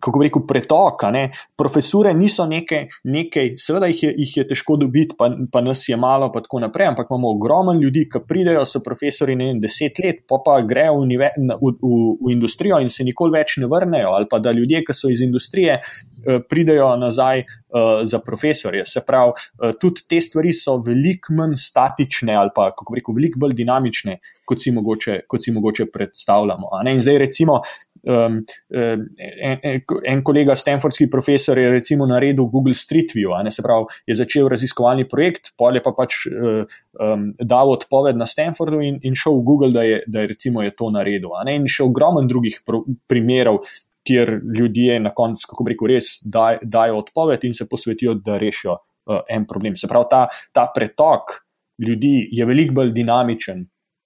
kako 0.00 0.18
bi 0.18 0.26
rekel, 0.26 0.42
pretok. 0.46 1.04
a 1.04 1.10
ne. 1.10 1.24
Profesure 1.56 2.14
niso 2.14 2.46
nekaj, 2.46 2.86
nekaj 3.04 3.54
seveda 3.60 3.86
jih 3.86 4.02
je, 4.02 4.14
jih 4.18 4.36
je 4.36 4.46
težko 4.50 4.76
dobiti, 4.80 5.14
pa, 5.18 5.30
pa 5.52 5.60
nas 5.60 5.84
je 5.88 5.96
malo, 5.96 6.30
pa 6.32 6.42
tako 6.42 6.60
naprej, 6.64 6.88
ampak 6.92 7.10
imamo 7.10 7.30
ogromno 7.36 7.72
ljudi, 7.72 8.08
ki 8.10 8.24
pridejo, 8.28 8.64
so 8.66 8.82
profesori 8.82 9.36
ne 9.36 9.52
vem, 9.52 9.60
deset 9.62 9.98
let, 10.02 10.24
pa 10.28 10.40
pa 10.44 10.58
grejo 10.66 11.00
v, 11.02 11.20
na- 11.38 11.58
v, 11.60 11.74
v, 11.80 12.00
v 12.20 12.34
industrijo 12.34 12.80
in 12.82 12.90
se 12.90 13.06
nikoli 13.06 13.38
več 13.38 13.56
ne 13.62 13.70
vrnejo, 13.70 14.14
ali 14.16 14.28
pa 14.30 14.38
da 14.42 14.52
ljudje, 14.52 14.84
ki 14.84 14.96
so 14.96 15.10
iz 15.12 15.22
industrije, 15.22 15.78
eh, 15.80 16.40
pridejo 16.48 16.94
nazaj 16.96 17.44
uh, 17.44 18.02
za 18.02 18.18
profesorje. 18.18 18.84
Se 18.86 19.02
pravi, 19.06 19.32
uh, 19.34 19.74
tudi 19.80 20.06
te 20.08 20.20
stvari 20.20 20.52
so 20.52 20.78
veliko 20.82 21.34
manj 21.34 21.56
statične 21.60 22.34
ali 22.34 22.50
pa, 22.54 22.70
kako 22.74 22.92
bi 22.92 23.00
rekel, 23.00 23.14
veliko 23.14 23.42
bolj 23.42 23.54
dinamične, 23.58 24.18
kot 24.44 24.62
si 24.62 24.72
mogoče, 24.74 25.20
kot 25.28 25.44
si 25.44 25.52
mogoče 25.52 25.90
predstavljamo. 25.92 26.70
In 26.90 27.02
zdaj 27.02 27.18
recimo. 27.26 27.60
Um, 28.04 28.34
um, 28.68 29.04
en, 29.16 29.80
en, 30.04 30.22
kolega, 30.22 30.52
Stanfordski 30.54 31.06
profesor, 31.10 31.56
je 31.58 31.70
recimo 31.72 32.04
naredil 32.06 32.44
Google 32.52 32.74
Street 32.76 33.14
View, 33.16 33.32
ne 33.44 33.50
se 33.50 33.62
pravi, 33.64 33.86
je 34.06 34.18
začel 34.18 34.50
raziskovalni 34.52 35.06
projekt, 35.08 35.54
pol 35.56 35.78
je 35.78 35.80
pa 35.80 35.94
pač 35.96 36.18
uh, 36.28 36.68
um, 37.00 37.30
dal 37.40 37.72
odpoved 37.72 38.20
na 38.20 38.26
Stanfordu 38.28 38.82
in, 38.84 38.98
in 39.08 39.16
šel 39.16 39.38
v 39.38 39.46
Google, 39.48 39.72
da 39.72 39.86
je, 39.88 40.02
da 40.04 40.20
je 40.20 40.34
recimo 40.34 40.62
je 40.62 40.74
to 40.76 40.90
naredil. 40.92 41.32
ne. 41.48 41.56
In 41.62 41.64
še 41.70 41.86
ogromen 41.86 42.28
drugih 42.28 42.60
pro, 42.66 42.82
primerov, 43.08 43.62
kjer 44.04 44.40
ljudje 44.58 45.00
na 45.00 45.14
koncu, 45.16 45.48
kako 45.50 45.68
rekel, 45.72 45.94
res 45.94 46.18
daj, 46.20 46.60
dajo 46.62 47.00
odpoved 47.00 47.44
in 47.48 47.56
se 47.56 47.64
posvetijo, 47.68 48.18
da 48.20 48.36
rešijo 48.36 48.76
uh, 48.76 49.22
en 49.28 49.46
problem. 49.48 49.80
Se 49.80 49.88
pravi, 49.88 50.10
ta, 50.10 50.26
ta 50.52 50.68
pretok 50.74 51.38
ljudi 51.80 52.28
je 52.32 52.44
veliko 52.46 52.76
bolj 52.80 52.92
dinamičen, 52.94 53.64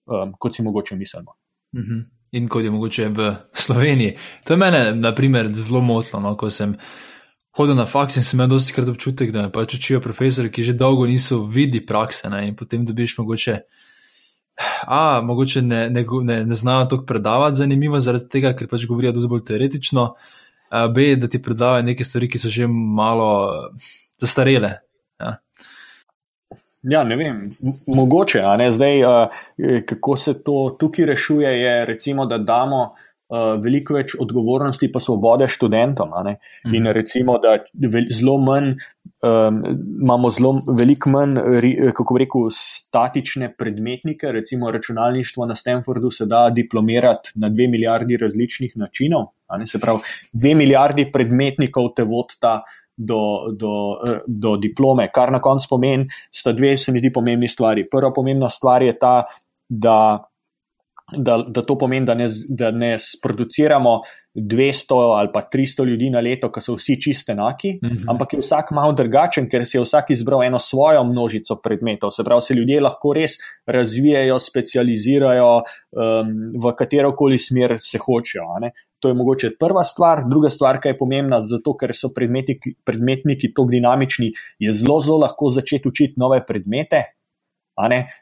um, 0.08 0.32
kot 0.38 0.56
si 0.56 0.62
mogoče 0.62 0.96
mislimo. 0.96 1.36
Mhm. 1.76 2.00
In 2.32 2.48
kot 2.48 2.64
je 2.64 2.70
mogoče 2.70 3.08
v 3.08 3.34
Sloveniji. 3.52 4.16
To 4.44 4.52
je 4.52 4.56
mene, 4.56 4.94
na 4.94 5.14
primer, 5.14 5.48
zelo 5.54 5.80
motilo, 5.80 6.20
no, 6.20 6.34
ko 6.36 6.50
sem 6.50 6.74
hodil 7.56 7.74
na 7.74 7.86
faks 7.86 8.16
in 8.16 8.24
sem 8.24 8.36
imel 8.36 8.50
dosti 8.52 8.74
krat 8.76 8.88
občutek, 8.88 9.32
da 9.32 9.46
me 9.46 9.52
pač 9.52 9.78
učijo 9.78 10.00
profesori, 10.00 10.50
ki 10.52 10.62
že 10.62 10.76
dolgo 10.78 11.06
niso 11.06 11.40
videli 11.44 11.86
prakse. 11.86 12.28
Ne, 12.30 12.46
in 12.48 12.56
potem 12.56 12.84
dobiš 12.86 13.16
mogoče. 13.18 13.60
A, 14.86 15.20
mogoče 15.24 15.62
ne, 15.62 15.86
ne, 15.90 16.04
ne, 16.22 16.44
ne 16.44 16.54
znajo 16.54 16.84
tako 16.90 17.06
predavati, 17.06 17.56
zanimivo 17.56 18.00
zaradi 18.00 18.28
tega, 18.28 18.52
ker 18.58 18.68
pač 18.68 18.86
govorijo 18.90 19.28
bolj 19.28 19.44
teoretično. 19.48 20.06
A, 20.70 20.86
B, 20.88 21.14
da 21.16 21.28
ti 21.28 21.42
predavajo 21.42 21.86
neke 21.86 22.04
stvari, 22.04 22.28
ki 22.28 22.38
so 22.38 22.52
že 22.52 22.66
malo 22.68 23.30
eh, 23.48 23.88
zastarele. 24.20 24.74
Ja. 25.20 25.38
Ja, 26.82 27.02
ne 27.04 27.16
vem, 27.16 27.40
mogoče, 27.96 28.40
a 28.46 28.56
ne 28.56 28.70
zdaj, 28.70 29.04
uh, 29.04 29.44
kako 29.86 30.16
se 30.16 30.34
to 30.42 30.76
tukaj 30.80 31.06
rešuje, 31.06 31.50
je 31.60 31.86
recimo, 31.86 32.26
da 32.26 32.38
damo 32.38 32.82
uh, 32.82 33.56
veliko 33.62 33.96
več 33.98 34.14
odgovornosti 34.20 34.90
pa 34.92 35.00
svobode 35.00 35.48
študentom. 35.48 36.14
ne. 36.24 36.36
In 36.72 36.86
recimo, 36.94 37.38
da 37.42 37.58
zelo 38.14 38.38
manj, 38.38 38.76
um, 39.26 39.60
imamo 40.02 40.30
zelo 40.30 40.54
veliko 40.78 41.10
manj, 41.10 41.36
kako 41.96 42.14
bi 42.14 42.24
rekel, 42.24 42.48
statične 42.54 43.52
predmetnike, 43.58 44.32
recimo 44.32 44.70
računalništvo 44.70 45.46
na 45.46 45.54
Stanfordu 45.54 46.10
se 46.10 46.26
da 46.26 46.48
diplomirati 46.54 47.32
na 47.34 47.48
dve 47.48 47.68
milijardi 47.68 48.16
različnih 48.16 48.76
načinov, 48.76 49.32
se 49.66 49.80
pravi, 49.80 49.98
dve 50.32 50.54
milijardi 50.54 51.10
predmetnikov 51.12 51.94
te 51.96 52.04
vodta 52.04 52.60
do, 52.98 53.52
do, 53.54 53.72
eh, 54.02 54.20
do 54.26 54.56
diplome, 54.58 55.08
kar 55.14 55.30
na 55.32 55.38
koncu 55.40 55.70
pomeni, 55.70 56.06
sta 56.30 56.52
dve, 56.52 56.74
se 56.78 56.92
mi 56.92 56.98
zdi, 56.98 57.12
pomembni 57.14 57.48
stvari. 57.48 57.86
Prva 57.90 58.10
pomembna 58.12 58.48
stvar 58.50 58.82
je 58.82 58.98
ta, 58.98 59.22
da, 59.68 60.18
da, 61.16 61.38
da 61.48 61.62
to 61.62 61.78
pomeni, 61.78 62.06
da 62.06 62.14
ne, 62.14 62.26
da 62.48 62.70
ne 62.70 62.96
sproduciramo 62.98 64.00
200 64.38 64.98
ali 65.18 65.30
pa 65.32 65.40
300 65.54 65.84
ljudi 65.88 66.10
na 66.10 66.20
leto, 66.20 66.50
ki 66.52 66.60
so 66.62 66.74
vsi 66.76 66.94
čist 67.00 67.30
enaki, 67.32 67.78
Mhm. 67.82 68.04
ampak 68.12 68.32
je 68.36 68.40
vsak 68.40 68.70
malo 68.76 68.92
drugačen, 68.92 69.48
ker 69.50 69.64
si 69.66 69.76
je 69.76 69.82
vsak 69.82 70.10
izbral 70.14 70.42
eno 70.44 70.58
svojo 70.58 71.04
množico 71.04 71.56
predmetov. 71.62 72.10
Se 72.10 72.24
pravi, 72.24 72.42
se 72.42 72.54
ljudje 72.54 72.80
lahko 72.80 73.12
res 73.14 73.38
razvijajo, 73.66 74.38
specializirajo 74.38 75.48
um, 75.56 75.64
v 76.54 76.74
katero 76.78 77.14
koli 77.16 77.38
smer 77.38 77.76
se 77.80 77.98
hočejo. 77.98 78.44
To 78.98 79.08
je 79.08 79.14
mogoče 79.14 79.52
prva 79.60 79.84
stvar. 79.84 80.24
Druga 80.30 80.50
stvar, 80.50 80.80
ki 80.82 80.92
je 80.92 80.98
pomembna, 80.98 81.40
zato 81.40 81.76
ker 81.78 81.94
so 81.94 82.10
predmetniki, 82.14 82.74
predmetniki 82.84 83.52
tako 83.52 83.70
dinamični, 83.70 84.32
je 84.58 84.72
zelo, 84.72 85.00
zelo 85.00 85.22
lahko 85.26 85.52
začeti 85.54 85.88
učiti 85.88 86.20
nove 86.20 86.42
predmete. 86.46 87.04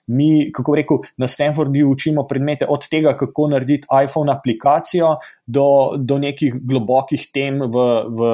Mi, 0.07 0.51
kako 0.53 0.75
rekel, 0.77 0.99
na 1.17 1.27
Stanfordu 1.27 1.89
učimo 1.89 2.27
predmete 2.29 2.67
od 2.69 2.89
tega, 2.89 3.17
kako 3.17 3.49
narediti 3.49 3.87
iPhone 4.05 4.33
aplikacijo, 4.33 5.17
do, 5.47 5.97
do 5.97 6.19
nekih 6.19 6.59
globokih 6.61 7.29
tem 7.33 7.61
v, 7.61 7.87
v 8.19 8.31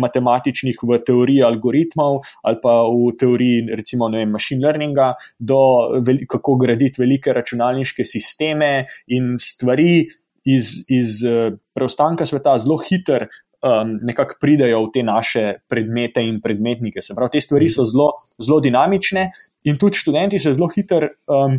matematičnih, 0.00 0.78
v 0.82 0.98
teoriji 1.04 1.42
algoritmov 1.44 2.20
ali 2.42 2.60
pa 2.62 2.80
v 2.88 3.12
teoriji, 3.20 3.68
recimo, 3.76 4.08
vem, 4.08 4.30
machine 4.30 4.64
learninga, 4.64 5.12
do 5.38 5.60
veli, 6.00 6.26
kako 6.26 6.56
graditi 6.64 7.02
velike 7.02 7.32
računalniške 7.32 8.04
sisteme 8.04 8.86
in 9.12 9.34
stvari 9.38 10.06
iz, 10.44 10.84
iz 10.88 11.24
eh, 11.24 11.56
preostanka 11.74 12.26
sveta 12.26 12.58
zelo 12.58 12.78
hiter. 12.78 13.28
Um, 13.64 13.94
nekako 14.04 14.36
pridejo 14.44 14.82
v 14.82 14.88
te 14.92 15.02
naše 15.02 15.42
predmete 15.72 16.20
in 16.20 16.42
predmetnike. 16.44 17.00
Se 17.00 17.14
pravi, 17.16 17.32
te 17.32 17.40
stvari 17.40 17.70
so 17.72 17.86
zelo, 17.88 18.10
zelo 18.36 18.58
dinamične, 18.60 19.22
in 19.64 19.78
tudi 19.80 19.96
študenti 19.96 20.38
se 20.38 20.52
zelo 20.52 20.68
hitro, 20.68 21.08
um, 21.32 21.56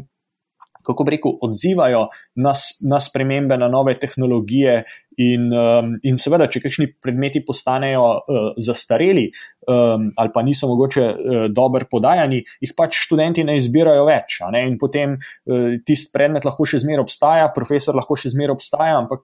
kako 0.85 1.05
bi 1.07 1.15
rekel, 1.15 1.35
odzivajo 1.45 2.07
na, 2.41 2.53
na 2.81 2.99
spremembe, 3.01 3.57
na 3.57 3.69
nove 3.71 3.97
tehnologije. 3.99 4.83
In, 5.15 5.47
um, 5.55 5.93
in 6.03 6.17
seveda, 6.19 6.49
če 6.51 6.59
kakšni 6.65 6.89
predmeti 6.99 7.39
postanejo 7.47 8.03
uh, 8.03 8.49
zastareli 8.59 9.29
um, 9.63 10.09
ali 10.19 10.33
pa 10.33 10.43
niso 10.43 10.67
mogoče 10.67 11.05
uh, 11.05 11.45
dobro 11.55 11.87
podajani, 11.87 12.41
jih 12.59 12.73
pač 12.75 12.99
študenti 13.05 13.45
ne 13.47 13.55
izbirajo 13.55 14.03
več. 14.09 14.41
Ne? 14.51 14.65
In 14.67 14.75
potem 14.81 15.15
uh, 15.15 15.79
tisti 15.87 16.11
predmet 16.11 16.43
lahko 16.43 16.67
še 16.67 16.83
zmeraj 16.83 17.07
obstaja, 17.07 17.47
profesor 17.55 17.95
lahko 17.95 18.19
še 18.19 18.33
zmeraj 18.35 18.57
obstaja, 18.57 18.99
ampak 18.99 19.23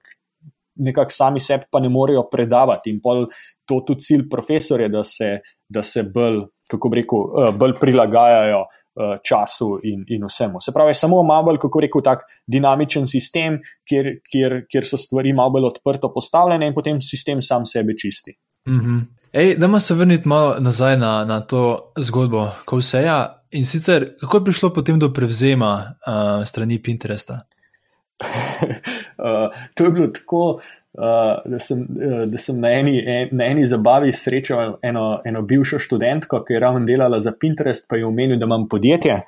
nekako 0.76 1.10
sami 1.12 1.40
sebi 1.40 1.64
pa 1.70 1.80
ne 1.80 1.88
morejo 1.88 2.24
predavati. 2.30 2.90
In 2.90 3.00
pol 3.00 3.26
to 3.68 3.80
tudi 3.86 4.00
cilj 4.00 4.28
profesorja, 4.30 4.88
da 4.88 5.04
se, 5.04 5.38
da 5.68 5.82
se 5.82 6.02
bolj, 6.02 6.42
kako 6.70 6.88
bi 6.88 7.02
rekel, 7.02 7.18
eh, 7.18 7.52
bolj 7.58 7.76
prilagajajo 7.80 8.62
eh, 8.62 8.81
času 9.24 9.78
in, 9.82 10.04
in 10.08 10.24
vsemu. 10.28 10.60
Se 10.60 10.72
pravi, 10.72 10.94
samo 10.94 11.22
malo 11.22 11.46
bolj, 11.48 11.58
kako 11.62 11.80
rekel, 11.80 12.02
tak 12.04 12.26
dinamičen 12.46 13.06
sistem, 13.06 13.60
kjer, 13.88 14.18
kjer, 14.30 14.62
kjer 14.70 14.86
so 14.86 15.00
stvari 15.00 15.32
malo 15.32 15.50
bolj 15.50 15.70
odprto 15.70 16.12
postavljene 16.12 16.68
in 16.68 16.74
potem 16.74 17.00
sistem 17.00 17.42
sam 17.42 17.66
sebe 17.66 17.96
čisti. 17.98 18.36
Mhm. 18.68 18.98
Ej, 19.32 19.54
dajmo 19.56 19.78
se 19.80 19.94
vrniti 19.94 20.28
malo 20.28 20.56
nazaj 20.60 20.96
na, 20.96 21.24
na 21.24 21.40
to 21.40 21.92
zgodbo 21.96 22.50
Kouseja. 22.64 23.38
In 23.50 23.64
sicer, 23.66 24.16
kako 24.20 24.36
je 24.36 24.44
prišlo 24.44 24.70
potem 24.72 24.98
do 24.98 25.08
prevzema 25.12 25.96
uh, 26.06 26.44
strani 26.44 26.82
Pinteresta? 26.82 27.40
uh, 28.20 29.48
to 29.74 29.84
je 29.84 29.90
bilo 29.90 30.06
tako, 30.06 30.60
uh, 30.98 31.50
da, 31.50 31.58
sem, 31.58 31.80
uh, 31.80 32.24
da 32.30 32.38
sem 32.38 32.58
na 32.60 32.72
eni, 32.78 32.96
en, 33.00 33.32
na 33.36 33.48
eni 33.50 33.64
zabavi 33.68 34.12
srečal 34.12 34.76
eno, 34.82 35.06
eno 35.24 35.42
bivšo 35.42 35.80
študentko, 35.82 36.42
ki 36.46 36.56
je 36.56 36.60
ravno 36.60 36.86
delala 36.86 37.20
za 37.20 37.32
Pinterest, 37.32 37.86
pa 37.88 37.96
je 37.96 38.06
omenil, 38.06 38.38
da 38.38 38.48
imam 38.48 38.68
podjetje. 38.68 39.20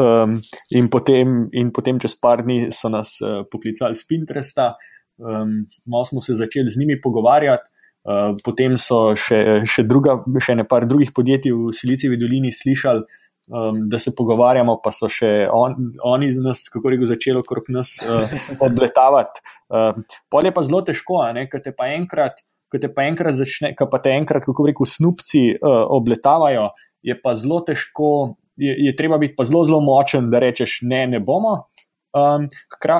Um, 0.00 0.38
in, 0.78 0.88
potem, 0.90 1.46
in 1.52 1.72
potem 1.72 2.00
čez 2.00 2.16
par 2.20 2.44
dni 2.46 2.70
so 2.72 2.92
nas 2.92 3.18
uh, 3.20 3.42
poklicali 3.50 3.98
z 3.98 4.08
Pinteresta, 4.08 4.72
um, 5.18 5.62
malo 5.84 6.04
smo 6.08 6.20
se 6.24 6.38
začeli 6.38 6.70
z 6.70 6.80
njimi 6.80 7.00
pogovarjati. 7.00 7.68
Uh, 8.02 8.32
potem 8.42 8.74
so 8.82 9.12
še, 9.14 9.62
še, 9.68 9.84
druga, 9.86 10.16
še 10.42 10.56
nekaj 10.58 10.88
drugih 10.90 11.12
podjetij 11.14 11.52
v 11.54 11.70
Silicijevi 11.76 12.16
dolini 12.18 12.50
slišali, 12.50 13.04
um, 13.46 13.88
da 13.88 13.98
se 13.98 14.14
pogovarjamo, 14.16 14.78
pa 14.84 14.92
so 14.94 15.08
še 15.10 15.48
on, 15.52 15.76
oni 16.04 16.30
z 16.32 16.42
nas, 16.44 16.64
kako 16.72 16.94
reko, 16.94 17.08
začeli 17.10 17.42
okrog 17.42 17.70
nas 17.74 17.94
uh, 18.04 18.30
odletavati. 18.66 19.42
Uh, 19.72 20.02
Pol 20.32 20.48
je 20.48 20.54
pa 20.54 20.64
zelo 20.66 20.82
težko, 20.86 21.22
ker 21.50 21.64
te 21.64 21.74
pa 21.76 21.90
enkrat, 21.94 22.40
ko 22.72 22.80
te 22.80 22.92
pa 22.92 23.06
enkrat 23.08 23.36
začne, 23.38 23.74
pa 23.78 24.02
te 24.02 24.14
enkrat, 24.14 24.46
kako 24.48 24.68
reko, 24.70 24.88
snupci 24.88 25.50
uh, 25.56 25.82
obletavajo, 25.92 26.70
je 27.02 27.18
pa 27.18 27.34
zelo 27.38 27.60
težko, 27.66 28.38
je, 28.60 28.74
je 28.86 28.96
treba 28.96 29.18
biti 29.18 29.36
pa 29.38 29.48
zelo, 29.48 29.64
zelo 29.68 29.82
močen, 29.84 30.30
da 30.32 30.42
rečeš 30.42 30.80
ne, 30.86 31.06
ne 31.16 31.20
bomo 31.20 31.71
um, 32.12 32.48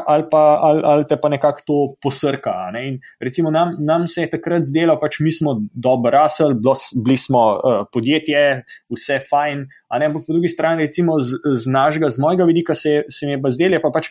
ali, 0.06 0.24
pa, 0.30 0.58
ali, 0.62 0.80
ali 0.84 1.06
te 1.08 1.16
pa 1.20 1.28
nekako 1.28 1.60
to 1.66 1.78
posrka. 2.02 2.54
Ne? 2.72 2.98
Recimo, 3.20 3.50
nam, 3.50 3.76
nam 3.78 4.06
se 4.08 4.24
je 4.24 4.30
takrat 4.30 4.64
zdelo, 4.64 4.96
pač 5.00 5.20
mi 5.20 5.32
smo 5.32 5.56
dobro 5.72 6.10
rasli, 6.10 6.54
bili 7.04 7.16
smo 7.16 7.44
uh, 7.52 7.82
podjetje, 7.92 8.62
vse 8.92 9.20
fajn. 9.30 9.66
Ampak 9.92 10.24
po 10.26 10.32
drugi 10.32 10.48
strani, 10.48 10.86
recimo 10.86 11.18
z, 11.20 11.36
z 11.44 11.68
našega, 11.70 12.10
z 12.10 12.22
mojega 12.22 12.48
vidika, 12.48 12.74
se, 12.74 13.02
se 13.08 13.26
mi 13.26 13.36
je 13.36 13.42
pa 13.42 13.52
zdelo, 13.52 13.80
pa 13.82 13.92
pač 13.92 14.08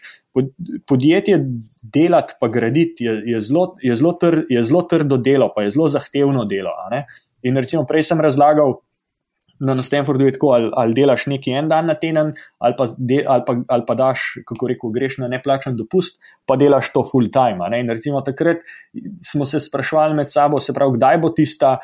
podjetje 0.88 1.42
delati, 1.82 2.38
pa 2.40 2.48
graditi 2.48 3.06
je, 3.06 3.18
je, 3.34 3.42
zelo, 3.42 3.76
je, 3.82 3.96
zelo 3.96 4.14
tr, 4.22 4.44
je 4.50 4.64
zelo 4.64 4.86
trdo 4.86 5.18
delo, 5.18 5.50
pa 5.56 5.66
je 5.66 5.74
zelo 5.74 5.90
zahtevno 5.90 6.46
delo. 6.46 6.76
In 7.42 7.58
recimo 7.58 7.86
prej 7.90 8.06
sem 8.12 8.22
razlagal 8.22 8.78
na 9.62 9.82
Stanfordu 9.82 10.26
je 10.26 10.34
tako, 10.34 10.52
ali, 10.58 10.70
ali 10.74 10.94
delaš 10.98 11.28
neki 11.30 11.54
en 11.56 11.70
dan 11.70 11.86
na 11.86 11.96
teden, 11.96 12.34
ali 12.58 12.76
pa, 12.78 12.88
de, 12.98 13.22
ali 13.28 13.44
pa, 13.48 13.56
ali 13.68 13.84
pa 13.88 13.96
daš, 13.96 14.26
kako 14.48 14.68
reko, 14.68 14.90
greš 14.90 15.18
na 15.22 15.30
neplačen 15.32 15.78
dopust, 15.78 16.20
pa 16.46 16.58
delaš 16.58 16.92
to 16.94 17.04
full 17.12 17.30
time. 17.34 17.62
In 17.80 17.90
recimo 17.90 18.22
takrat 18.26 18.66
smo 19.32 19.46
se 19.46 19.60
sprašvali 19.60 20.18
med 20.18 20.32
sabo, 20.32 20.60
se 20.60 20.74
pravi, 20.74 20.98
kdaj 20.98 21.18
bo 21.22 21.30
tista 21.30 21.78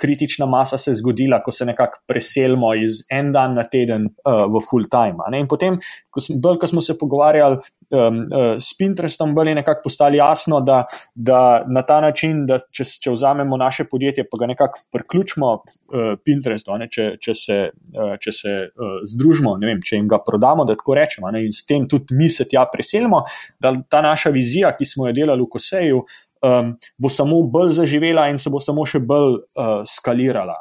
kritična 0.00 0.46
masa 0.46 0.78
se 0.78 0.94
zgodila, 0.94 1.42
ko 1.42 1.50
se 1.50 1.66
nekako 1.66 2.00
preselimo 2.06 2.74
iz 2.74 3.02
en 3.10 3.32
dan 3.32 3.58
na 3.58 3.66
teden 3.68 4.06
uh, 4.06 4.44
v 4.48 4.62
full 4.70 4.88
time. 4.90 5.18
In 5.38 5.48
potem, 5.50 5.80
ko 6.10 6.22
smo, 6.22 6.38
bolj, 6.38 6.60
ko 6.62 6.70
smo 6.70 6.84
se 6.84 6.98
pogovarjali 6.98 7.58
um, 7.94 8.18
uh, 8.26 8.44
s 8.58 8.74
Pinterestom, 8.78 9.34
bolj 9.34 9.52
je 9.52 9.54
nekako 9.60 9.86
postalo 9.86 10.18
jasno, 10.18 10.60
da, 10.60 10.82
da 11.14 11.64
na 11.68 11.82
ta 11.86 12.00
način, 12.04 12.44
da 12.46 12.58
če, 12.58 12.84
če 13.06 13.14
vzamemo 13.14 13.56
naše 13.60 13.86
podjetje, 13.90 14.26
pa 14.30 14.42
ga 14.42 14.50
nekako 14.50 14.82
priključimo 14.92 15.52
uh, 15.54 16.12
Pinterestu, 16.24 16.74
ne, 16.80 16.90
če, 16.90 17.08
če 17.22 17.36
se, 17.38 17.58
uh, 17.94 18.16
če 18.20 18.34
se 18.34 18.56
uh, 18.66 18.98
združimo, 19.14 19.56
vem, 19.62 19.80
če 19.84 20.00
jim 20.00 20.10
ga 20.10 20.18
prodamo, 20.26 20.66
da 20.68 20.76
tako 20.78 20.98
rečemo, 20.98 21.30
ne, 21.34 21.46
in 21.46 21.54
s 21.54 21.64
tem 21.68 21.88
tudi 21.90 22.18
mi 22.18 22.28
se 22.30 22.48
tja 22.50 22.66
preselimo, 22.72 23.24
da 23.62 23.74
ta 23.88 24.02
naša 24.04 24.34
vizija, 24.34 24.74
ki 24.76 24.88
smo 24.88 25.08
jo 25.08 25.16
delali 25.16 25.46
v 25.46 25.50
Koseju, 25.54 26.04
um, 26.44 26.74
bo 26.98 27.08
samo 27.08 27.42
bolj 27.42 27.70
zaživela 27.78 28.28
in 28.28 28.38
se 28.38 28.50
bo 28.50 28.60
samo 28.60 28.84
še 28.86 29.00
bolj 29.00 29.38
uh, 29.38 29.80
skalirala. 29.88 30.58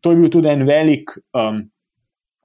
To 0.00 0.12
je 0.12 0.20
bil 0.20 0.30
tudi 0.32 0.52
en 0.52 0.66
velik. 0.68 1.16
Um, 1.32 1.64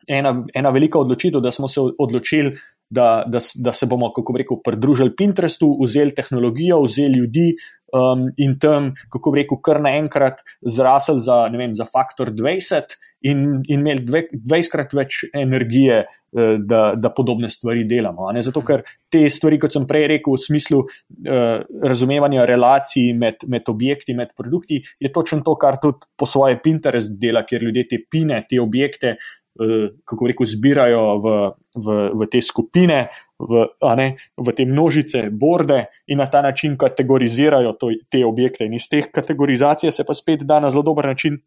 Ena, 0.09 0.31
ena 0.57 0.71
velika 0.73 0.97
odločitev, 0.97 1.37
da 1.37 1.51
smo 1.53 1.67
se 1.69 1.83
odločili, 2.01 2.55
da, 2.89 3.23
da, 3.27 3.39
da 3.55 3.71
se 3.71 3.85
bomo, 3.85 4.11
kako 4.13 4.37
rekel, 4.37 4.61
pridružili 4.65 5.15
Pinterestu, 5.15 5.69
vzeli 5.83 6.15
tehnologijo, 6.15 6.81
vzeli 6.83 7.19
ljudi 7.19 7.51
um, 7.93 8.29
in 8.37 8.57
tam, 8.59 8.93
kako 9.09 9.35
rekel, 9.35 9.61
kar 9.63 9.81
naenkrat 9.81 10.41
zrasel 10.61 11.19
za, 11.21 11.45
vem, 11.53 11.75
za 11.75 11.85
faktor 11.85 12.33
20 12.33 12.97
in, 13.27 13.43
in 13.67 13.81
imeli 13.81 14.05
20krat 14.33 14.93
več 14.95 15.23
energije, 15.35 16.03
eh, 16.05 16.51
da, 16.63 16.93
da 16.95 17.11
podobne 17.15 17.49
stvari 17.51 17.83
delamo. 17.89 18.29
Zato, 18.45 18.63
ker 18.65 18.85
te 19.11 19.25
stvari, 19.31 19.59
kot 19.59 19.75
sem 19.75 19.87
prej 19.89 20.07
rekel, 20.13 20.37
v 20.37 20.43
smislu 20.43 20.79
uh, 20.85 21.59
razumevanja 21.83 22.45
relacij 22.47 23.11
med, 23.17 23.43
med 23.49 23.67
objekti, 23.71 24.15
med 24.15 24.31
produkti, 24.37 24.79
je 25.01 25.11
točno 25.13 25.41
to, 25.45 25.57
kar 25.59 25.79
tudi 25.81 26.07
po 26.17 26.29
svoje 26.29 26.59
Pinterest 26.63 27.17
dela, 27.19 27.43
kjer 27.47 27.67
ljudje 27.67 27.87
te 27.91 28.01
pine, 28.09 28.43
te 28.49 28.61
objekte. 28.61 29.17
Eh, 29.59 29.89
kako 30.05 30.27
reko, 30.27 30.45
zbirajo 30.45 31.17
v, 31.19 31.27
v, 31.75 31.87
v 32.15 32.27
te 32.31 32.39
skupine, 32.39 33.09
v, 33.35 33.65
ne, 33.97 34.13
v 34.37 34.53
te 34.55 34.63
množice, 34.63 35.25
borde 35.35 35.89
in 36.07 36.21
na 36.21 36.29
ta 36.29 36.39
način 36.45 36.77
kategorizirajo 36.77 37.73
to, 37.75 37.89
te 38.07 38.21
objekte. 38.23 38.69
In 38.69 38.77
iz 38.77 38.87
teh 38.87 39.09
kategorizacij 39.11 39.91
se 39.91 40.05
pa 40.07 40.13
spet 40.13 40.45
da 40.47 40.61
na 40.63 40.69
zelo 40.71 40.85
dober 40.85 41.09
način 41.09 41.41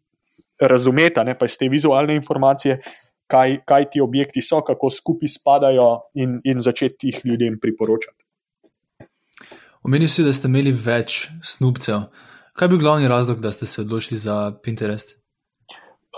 razumeti, 0.61 1.23
ne 1.25 1.33
pa 1.33 1.49
iz 1.49 1.57
te 1.57 1.71
vizualne 1.71 2.13
informacije, 2.19 2.83
kaj, 3.25 3.63
kaj 3.65 3.89
ti 3.89 4.03
objekti 4.03 4.43
so, 4.45 4.61
kako 4.61 4.91
skupaj 4.93 5.33
spadajo 5.39 6.11
in, 6.13 6.37
in 6.43 6.61
začeti 6.61 7.09
jih 7.09 7.25
ljudem 7.25 7.57
priporočati. 7.57 8.19
Omenili 9.81 10.11
ste, 10.11 10.27
da 10.27 10.35
ste 10.35 10.51
imeli 10.51 10.75
več 10.75 11.31
snupcev. 11.41 12.11
Kaj 12.53 12.65
je 12.65 12.69
bil 12.69 12.83
glavni 12.83 13.09
razlog, 13.09 13.41
da 13.41 13.51
ste 13.51 13.65
se 13.65 13.81
odločili 13.81 14.19
za 14.21 14.53
Pinterest? 14.61 15.22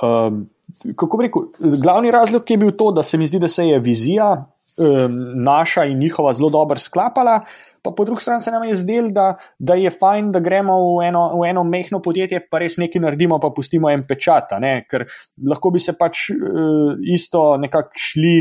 Um, 0.03 0.49
kako 0.95 1.17
bi 1.17 1.27
rekel, 1.27 1.41
glavni 1.81 2.11
razlog 2.11 2.51
je 2.51 2.57
bil 2.57 2.71
to, 2.71 2.91
da 2.91 3.03
se 3.03 3.17
mi 3.17 3.27
zdi, 3.27 3.39
da 3.39 3.47
se 3.47 3.67
je 3.67 3.79
vizija 3.79 4.33
um, 4.77 5.19
naša 5.43 5.85
in 5.85 5.99
njihova 5.99 6.33
zelo 6.33 6.49
dobro 6.49 6.77
sklapala. 6.77 7.39
Pa 7.81 7.91
po 7.91 8.05
drugi 8.05 8.21
strani 8.21 8.39
se 8.39 8.51
nam 8.51 8.63
je 8.63 8.75
zdelo, 8.75 9.09
da, 9.09 9.35
da 9.59 9.73
je 9.73 9.89
fajn, 9.89 10.31
da 10.31 10.39
gremo 10.39 10.73
v 10.97 11.03
eno, 11.05 11.27
v 11.41 11.49
eno 11.49 11.63
mehko 11.63 12.01
podjetje, 12.01 12.41
pa 12.51 12.59
res 12.59 12.79
nekaj 12.81 13.01
naredimo, 13.01 13.39
pa 13.39 13.51
pustimo 13.55 13.89
en 13.89 14.03
pečat. 14.07 14.55
Ker 14.89 15.05
lahko 15.47 15.69
bi 15.71 15.79
se 15.79 15.93
pač 15.93 16.29
uh, 16.33 16.95
isto 17.13 17.51
nekako 17.61 17.93
šli, 18.07 18.39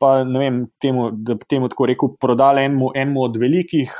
pa 0.00 0.22
ne 0.24 0.38
vem, 0.38 0.62
temu, 0.80 1.10
da 1.12 1.36
bi 1.36 1.44
temu 1.48 1.68
tako 1.68 1.90
rekel, 1.90 2.14
prodali 2.20 2.64
enemu, 2.64 2.90
enemu 2.94 3.22
od 3.28 3.36
velikih. 3.36 3.92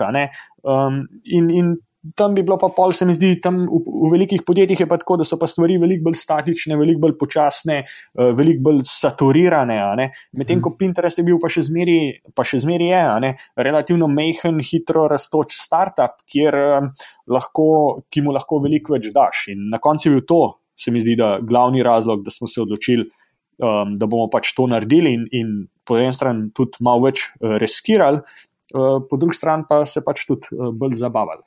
Um, 0.64 1.04
in, 1.24 1.50
in 1.50 1.76
tam 2.16 2.34
bi 2.34 2.42
bilo 2.42 2.58
pa 2.60 2.68
pol, 2.74 2.92
se 2.92 3.06
mi 3.08 3.14
zdi, 3.16 3.34
tam 3.42 3.60
v, 3.66 3.80
v 3.82 4.10
velikih 4.12 4.42
podjetjih 4.46 4.84
je 4.84 4.86
pa 4.88 4.98
tako, 5.00 5.18
da 5.20 5.26
so 5.26 5.38
pa 5.40 5.48
stvari 5.50 5.78
veliko 5.80 6.08
bolj 6.08 6.18
statične, 6.20 6.76
veliko 6.78 7.02
bolj 7.06 7.16
počasne, 7.20 7.78
uh, 7.84 8.30
veliko 8.36 8.64
bolj 8.68 8.82
saturirane. 8.88 9.78
Medtem 10.38 10.62
ko 10.64 10.74
Pinterest 10.78 11.20
je 11.20 11.26
bil 11.26 11.40
pa 11.42 11.50
še 11.52 11.66
zmeri, 11.68 11.98
pa 12.36 12.46
še 12.46 12.62
zmeri 12.64 12.90
je, 12.92 13.02
ne? 13.24 13.34
relativno 13.58 14.08
mehen, 14.12 14.62
hitro 14.64 15.06
rastoč 15.10 15.56
startup, 15.58 16.18
kjer, 16.30 16.58
um, 16.78 16.90
lahko, 17.34 17.68
ki 18.12 18.24
mu 18.26 18.34
lahko 18.36 18.62
veliko 18.64 18.96
več 18.96 19.10
daš. 19.14 19.48
In 19.54 19.68
na 19.72 19.82
koncu 19.82 20.08
je 20.08 20.16
bil 20.16 20.26
to, 20.28 20.42
se 20.78 20.94
mi 20.94 21.02
zdi, 21.02 21.16
da 21.18 21.38
glavni 21.42 21.82
razlog, 21.86 22.22
da 22.26 22.34
smo 22.34 22.50
se 22.50 22.62
odločili. 22.64 23.08
Um, 23.58 23.96
da 23.98 24.06
bomo 24.06 24.28
pač 24.30 24.52
to 24.54 24.68
naredili, 24.70 25.10
in, 25.16 25.24
in 25.34 25.48
po 25.82 25.96
eni 25.98 26.14
strani 26.14 26.52
tudi 26.54 26.78
malo 26.86 27.08
več 27.08 27.24
uh, 27.26 27.56
riskirali, 27.58 28.20
uh, 28.70 29.00
po 29.02 29.18
drugi 29.18 29.34
strani 29.34 29.66
pa 29.66 29.80
se 29.82 29.98
pač 30.06 30.28
tudi 30.28 30.54
uh, 30.54 30.68
bolj 30.70 30.94
zabavali. 31.00 31.42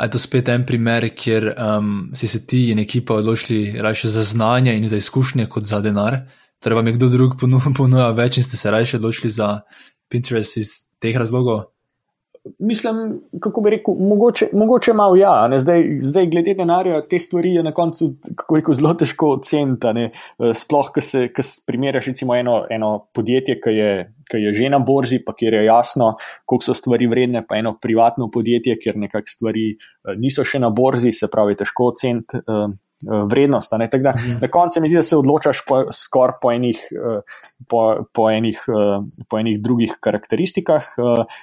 Ali 0.00 0.08
je 0.08 0.10
to 0.10 0.18
spet 0.18 0.48
en 0.48 0.62
primer, 0.66 1.04
kjer 1.12 1.50
um, 1.52 2.10
si 2.16 2.28
se 2.28 2.46
ti 2.46 2.70
in 2.72 2.78
ekipa 2.80 3.18
odločili 3.20 3.74
raje 3.82 4.08
za 4.08 4.22
znanje 4.22 4.72
in 4.76 4.88
za 4.88 4.96
izkušnje 4.96 5.44
kot 5.46 5.64
za 5.68 5.80
denar? 5.80 6.16
Torej, 6.58 6.76
vam 6.76 6.86
je 6.86 6.92
kdo 6.92 7.08
drug 7.08 7.34
ponudil 7.76 8.14
več 8.16 8.38
in 8.40 8.46
ste 8.46 8.56
se 8.56 8.70
raje 8.70 8.96
odločili 8.96 9.30
za 9.30 9.60
Pinterest 10.08 10.56
iz 10.56 10.70
teh 11.00 11.16
razlogov? 11.16 11.66
Mislim, 12.58 13.20
kako 13.40 13.60
bi 13.60 13.70
rekel, 13.70 13.94
mogoče, 13.98 14.46
mogoče 14.52 14.92
malo 14.92 15.16
ja. 15.16 15.48
Zdaj, 15.58 15.82
zdaj, 16.00 16.26
glede 16.26 16.54
denarja, 16.54 17.02
te 17.08 17.18
stvari 17.18 17.52
je 17.54 17.62
na 17.62 17.72
koncu 17.76 18.14
rekel, 18.54 18.74
zelo 18.74 18.94
težko 18.96 19.34
oceniti. 19.36 20.08
Eh, 20.08 20.54
sploh, 20.56 20.88
ko 20.94 21.04
se 21.04 21.28
primerjaš 21.66 22.06
recimo 22.14 22.36
eno, 22.36 22.62
eno 22.70 22.94
podjetje, 23.14 23.58
ki 23.60 23.74
je, 23.76 23.92
ki 24.30 24.40
je 24.40 24.52
že 24.56 24.70
na 24.72 24.78
borzi, 24.78 25.20
pa 25.24 25.34
kjer 25.36 25.58
je 25.60 25.64
jasno, 25.64 26.14
koliko 26.44 26.70
so 26.70 26.74
stvari 26.74 27.10
vredne, 27.12 27.44
pa 27.46 27.60
eno 27.60 27.74
privatno 27.76 28.30
podjetje, 28.32 28.78
kjer 28.80 28.96
nekakšne 28.96 29.36
stvari 29.36 29.66
eh, 29.76 30.16
niso 30.16 30.44
še 30.44 30.62
na 30.64 30.72
borzi, 30.72 31.12
se 31.12 31.28
pravi, 31.28 31.58
težko 31.60 31.92
oceniti. 31.92 32.40
Uh, 32.46 32.72
Eh, 33.00 33.24
vrednost. 33.30 33.72
Da, 33.72 34.12
mhm. 34.16 34.38
Na 34.40 34.48
koncu 34.48 34.80
mi 34.80 34.88
zdi, 34.88 34.98
da 34.98 35.02
se 35.02 35.16
odločaš 35.16 35.62
po, 35.66 35.84
skoraj 35.92 36.36
po, 36.40 36.52
eh, 36.52 37.22
po, 37.68 37.80
po, 38.12 38.28
enih, 38.30 38.60
eh, 38.68 39.24
po 39.28 39.38
enih 39.38 39.60
drugih 39.60 39.96
karakteristikah. 40.00 40.84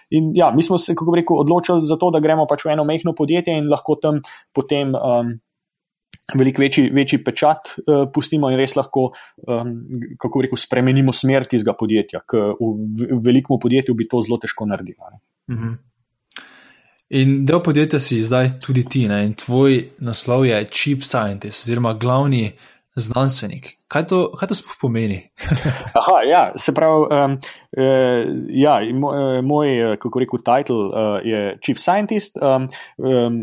In 0.10 0.32
ja, 0.36 0.52
mi 0.52 0.64
smo 0.64 0.78
se, 0.78 0.96
kako 0.96 1.16
rekel, 1.16 1.40
odločili 1.40 1.82
za 1.82 1.98
to, 1.98 2.12
da 2.14 2.22
gremo 2.22 2.46
pač 2.46 2.66
v 2.66 2.76
eno 2.76 2.86
mehko 2.86 3.16
podjetje 3.18 3.58
in 3.58 3.70
lahko 3.70 3.98
tam 4.02 4.22
potem. 4.54 4.94
Um, 4.96 5.40
Veliko 6.28 6.60
večji, 6.60 6.90
večji 6.92 7.22
pečat 7.24 7.70
uh, 7.88 8.02
pustimo 8.12 8.50
in 8.52 8.58
res 8.60 8.74
lahko, 8.76 9.14
um, 9.48 9.70
kako 10.20 10.42
rekel, 10.44 10.60
spremenimo 10.60 11.14
smer 11.16 11.46
tistega 11.48 11.72
podjetja, 11.72 12.20
ker 12.28 12.52
v, 12.60 12.72
v 13.14 13.20
velikem 13.24 13.56
podjetju 13.56 13.96
bi 13.96 14.10
to 14.12 14.20
zelo 14.26 14.36
težko 14.36 14.68
naredili. 14.68 14.98
Uh 15.00 15.56
mhm. 15.56 15.64
-huh. 15.64 15.78
In 17.10 17.46
del 17.48 17.62
podjetja 17.64 18.02
si 18.04 18.20
zdaj 18.20 18.58
tudi 18.60 18.84
ti, 18.84 19.06
ne? 19.08 19.22
in 19.24 19.36
tvoj 19.40 19.78
naslov 20.04 20.44
je 20.44 20.58
Chief 20.68 21.06
Scientist, 21.08 21.64
oziroma 21.64 21.94
glavni 21.96 22.52
znanstvenik. 23.00 23.78
Kaj 23.88 24.08
to, 24.12 24.20
kaj 24.36 24.50
to 24.52 24.58
sploh 24.60 24.76
pomeni? 24.82 25.22
Aha, 26.00 26.18
ja, 26.28 26.42
se 26.60 26.74
pravi, 26.76 27.06
um, 27.08 27.38
uh, 27.78 28.28
ja, 28.52 28.80
moj, 28.94 29.20
eh, 29.22 29.42
moj, 29.42 29.72
eh, 29.78 29.96
kako 30.02 30.20
rekel, 30.20 30.44
titel 30.44 30.82
uh, 30.90 31.20
je 31.24 31.56
Chief 31.64 31.80
Scientist. 31.80 32.36
Um, 32.42 32.68
um, 32.98 33.40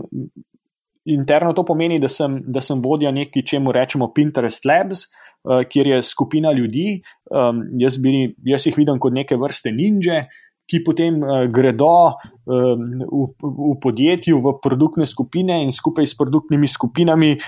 interno 1.08 1.54
to 1.56 1.64
pomeni, 1.64 1.98
da 2.00 2.08
sem, 2.08 2.42
da 2.44 2.60
sem 2.60 2.82
vodja 2.84 3.14
nekaj, 3.16 3.46
čemu 3.48 3.72
rečemo 3.72 4.12
Pinterest 4.12 4.68
Labs. 4.68 5.06
Uh, 5.44 5.60
kjer 5.68 5.86
je 5.86 6.02
skupina 6.02 6.52
ljudi, 6.56 7.02
um, 7.28 7.66
jaz, 7.76 7.98
bi, 8.00 8.30
jaz 8.48 8.64
jih 8.64 8.78
vidim 8.80 8.96
kot 8.96 9.12
neke 9.12 9.36
vrste 9.36 9.72
ninja, 9.76 10.22
ki 10.70 10.80
potem 10.84 11.20
uh, 11.20 11.44
gredo 11.52 12.08
um, 12.08 12.14
v, 13.04 13.26
v 13.40 13.76
podjetju, 13.80 14.40
v 14.40 14.52
produktne 14.64 15.06
skupine 15.06 15.62
in 15.62 15.70
skupaj 15.72 16.06
s 16.08 16.14
produktnimi 16.16 16.68
skupinami 16.68 17.36
uh, 17.36 17.42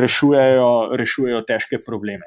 rešujejo, 0.00 0.96
rešujejo 0.96 1.42
težke 1.48 1.78
probleme. 1.84 2.24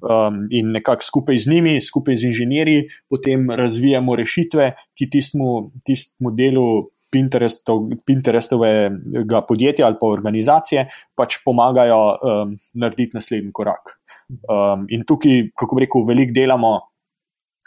Um, 0.00 0.46
in 0.54 0.72
nekako 0.76 1.04
skupaj 1.04 1.38
z 1.42 1.46
njimi, 1.50 1.80
skupaj 1.82 2.16
z 2.22 2.24
inženirji, 2.30 2.86
potem 3.10 3.50
razvijamo 3.50 4.16
rešitve, 4.16 4.74
ki 4.94 5.10
tistmu, 5.10 5.72
tistmu 5.86 6.30
delu. 6.36 6.90
Pinterestovega 7.10 9.40
podjetja 9.42 9.82
ali 9.88 9.96
pa 9.98 10.06
organizacije 10.06 10.84
pač 11.18 11.42
pomagajo 11.42 12.14
um, 12.14 12.54
narediti 12.78 13.18
naslednji 13.18 13.50
korak. 13.50 13.98
Um, 14.46 14.86
in 14.94 15.02
tukaj, 15.02 15.50
kako 15.58 15.82
rekel, 15.82 16.06
veliko 16.06 16.30
delamo 16.36 16.89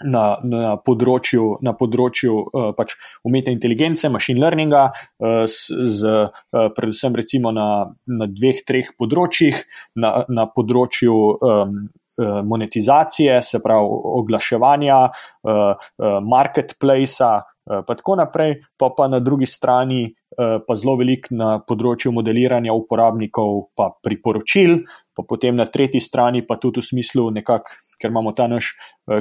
na, 0.01 0.23
na 0.43 0.75
področju, 0.81 1.59
na 1.61 1.73
področju 1.77 2.33
uh, 2.33 2.71
pač 2.77 2.95
umetne 3.27 3.53
inteligence, 3.53 4.09
machine 4.09 4.41
learninga, 4.41 4.87
uh, 4.89 5.43
z, 5.45 5.77
z, 5.99 6.13
uh, 6.29 6.69
predvsem 6.75 7.15
recimo 7.15 7.53
na, 7.53 7.67
na 8.07 8.29
dveh, 8.29 8.63
treh 8.65 8.93
področjih, 8.97 9.61
na, 9.95 10.23
na 10.29 10.47
področju 10.49 11.13
um, 11.13 11.83
monetizacije, 12.23 13.39
se 13.41 13.57
pravi 13.57 13.95
oglaševanja, 14.21 14.99
uh, 15.09 15.73
uh, 15.73 16.19
marketplacea, 16.21 17.33
pa 17.63 17.95
tako 17.95 18.17
naprej, 18.19 18.57
pa 18.75 18.89
pa 18.91 19.07
na 19.07 19.21
drugi 19.23 19.47
strani. 19.47 20.11
Pa 20.33 20.73
zelo 20.73 20.95
velik 20.97 21.27
na 21.29 21.59
področju 21.61 22.09
modeliranja 22.09 22.73
uporabnikov, 22.73 23.67
pa 23.77 23.91
priporočil, 24.01 24.79
pa 25.13 25.21
potem 25.29 25.53
na 25.53 25.67
tretji 25.69 26.01
strani, 26.01 26.41
pa 26.41 26.57
tudi 26.57 26.81
v 26.81 26.87
smislu 26.87 27.27
nekakšnega 27.35 27.82
ker 28.01 28.11
imamo 28.11 28.33
ta 28.35 28.47
naš 28.47 28.73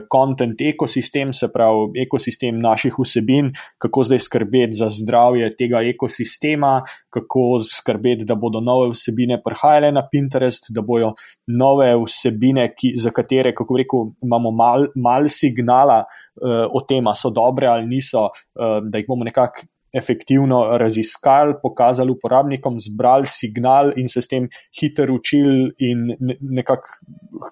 kontent 0.09 0.61
eh, 0.61 0.71
ekosistem, 0.73 1.33
se 1.33 1.49
pravi 1.53 2.03
ekosistem 2.05 2.61
naših 2.63 2.95
vsebin, 2.99 3.51
kako 3.83 4.05
zdaj 4.05 4.23
skrbeti 4.27 4.79
za 4.79 4.89
zdravje 4.91 5.51
tega 5.57 5.83
ekosistema, 5.83 6.83
kako 7.11 7.59
skrbeti, 7.67 8.27
da 8.29 8.35
bodo 8.35 8.61
nove 8.61 8.93
vsebine 8.93 9.41
prihajale 9.45 9.93
na 9.93 10.07
Pinterest, 10.11 10.71
da 10.71 10.83
bojo 10.83 11.13
nove 11.47 11.91
vsebine, 12.05 12.69
ki, 12.77 12.95
za 12.97 13.11
katere, 13.11 13.55
kako 13.55 13.81
rekel, 13.83 14.13
imamo 14.23 14.51
mal, 14.51 14.89
mal 14.97 15.29
signala. 15.29 16.05
Uh, 16.33 16.65
o 16.73 16.81
tem, 16.89 17.05
so 17.13 17.29
dobre 17.29 17.67
ali 17.69 17.85
niso, 17.85 18.23
uh, 18.57 18.79
da 18.81 18.97
jih 18.97 19.05
bomo 19.05 19.25
nekako 19.25 19.67
efektivno 19.93 20.79
raziskali, 20.79 21.55
pokazali 21.63 22.11
uporabnikom, 22.11 22.81
zbrali 22.81 23.27
signal 23.27 23.93
in 23.97 24.09
se 24.09 24.23
s 24.23 24.29
tem 24.29 24.49
hitro 24.81 25.15
učili, 25.15 25.73
in 25.79 26.17
nekako 26.41 26.89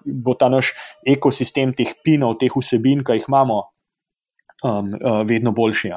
bo 0.05 0.33
ta 0.33 0.49
naš 0.49 0.73
ekosistem 1.05 1.75
teh 1.77 1.93
pinov, 2.03 2.39
teh 2.41 2.53
vsebin, 2.55 3.05
ki 3.05 3.19
jih 3.19 3.29
imamo, 3.29 3.61
um, 4.65 4.91
uh, 4.97 5.21
vedno 5.27 5.53
boljši. 5.53 5.93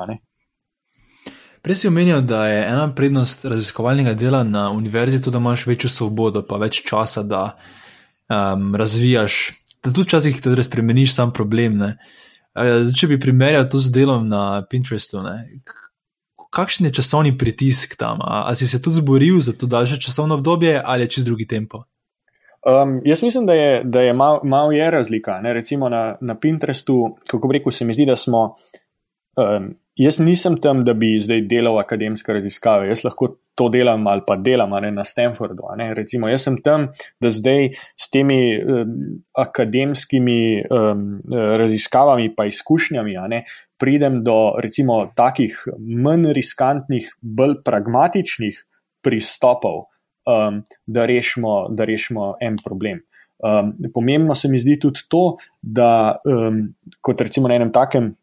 Prej 1.65 1.81
si 1.81 1.89
omenil, 1.89 2.21
da 2.21 2.45
je 2.47 2.59
ena 2.69 2.91
prednost 2.95 3.45
raziskovalnega 3.49 4.13
dela 4.15 4.43
na 4.45 4.69
univerzi 4.71 5.23
tudi, 5.23 5.33
da 5.33 5.41
imaš 5.41 5.67
večjo 5.67 5.89
svobodo, 5.89 6.43
pa 6.45 6.59
več 6.61 6.83
časa, 6.85 7.23
da 7.25 7.57
um, 8.29 8.75
razvijaš, 8.77 9.55
da 9.81 9.93
tudi 9.93 10.05
včasih 10.05 10.43
tudi 10.45 10.65
spremeniš 10.65 11.15
sam 11.15 11.33
problem. 11.33 11.81
Ne? 11.81 11.97
Če 12.97 13.09
bi 13.11 13.19
primerjal 13.21 13.65
to 13.71 13.81
z 13.81 13.91
delom 13.97 14.29
na 14.29 14.63
Pinterestu, 14.71 15.23
ne? 15.25 15.39
Kakšen 16.55 16.87
je 16.87 16.93
časovni 17.01 17.35
pritisk 17.39 17.97
tam? 17.99 18.23
Ali 18.23 18.57
si 18.57 18.69
se 18.69 18.83
tudi 18.83 19.03
zboril 19.03 19.41
za 19.41 19.53
to 19.53 19.67
daljše 19.67 20.01
časovno 20.01 20.35
obdobje 20.35 20.83
ali 20.85 21.05
je 21.05 21.11
čez 21.19 21.25
drugi 21.25 21.47
tempo? 21.47 21.83
Um, 22.65 23.01
jaz 23.05 23.23
mislim, 23.23 23.47
da 23.47 23.55
je, 23.55 23.85
da 23.85 24.01
je 24.01 24.13
malo 24.13 24.41
mal 24.45 24.73
je 24.73 24.91
razlika. 24.91 25.41
Ne? 25.41 25.53
Recimo 25.53 25.89
na, 25.89 26.17
na 26.21 26.39
Pinterestu, 26.39 27.17
kako 27.27 27.53
rekel, 27.53 27.73
se 27.73 27.85
mi 27.85 27.95
zdi, 27.95 28.07
da 28.07 28.17
smo 28.17 28.57
um, 29.37 29.75
Jaz 29.95 30.17
nisem 30.19 30.57
tam, 30.59 30.81
da 30.83 30.91
bi 30.99 31.13
zdaj 31.23 31.45
delal 31.47 31.77
akademske 31.79 32.35
raziskave, 32.35 32.89
jaz 32.89 33.05
lahko 33.05 33.29
to 33.55 33.69
delam 33.71 34.09
ali 34.11 34.25
pa 34.27 34.35
delam 34.35 34.73
ne, 34.83 34.91
na 34.91 35.05
Stanfordu. 35.07 35.69
Recimo, 35.95 36.27
jaz 36.29 36.49
sem 36.49 36.57
tam, 36.63 36.89
da 37.23 37.31
zdaj 37.31 37.69
s 37.95 38.11
temi 38.11 38.59
um, 38.59 38.97
akademskimi 39.39 40.65
um, 40.67 41.05
raziskavami 41.31 42.27
in 42.27 42.35
izkušnjami 42.49 43.15
ne, 43.31 43.45
pridem 43.79 44.25
do 44.25 44.57
recimo 44.59 45.13
takih 45.15 45.63
manj 45.79 46.33
riskantnih, 46.35 47.15
bolj 47.23 47.61
pragmatičnih 47.65 48.65
pristopov, 49.05 49.85
um, 50.27 50.65
da, 50.87 51.07
rešimo, 51.07 51.69
da 51.71 51.87
rešimo 51.87 52.35
en 52.41 52.57
problem. 52.65 53.05
Um, 53.45 53.77
pomembno 53.95 54.35
se 54.35 54.49
mi 54.49 54.59
zdi 54.59 54.79
tudi 54.81 55.07
to, 55.09 55.37
da 55.63 56.17
um, 56.25 56.75
kot 57.01 57.21
recimo 57.21 57.49
na 57.49 57.55
enem 57.61 57.73
takem. 57.73 58.15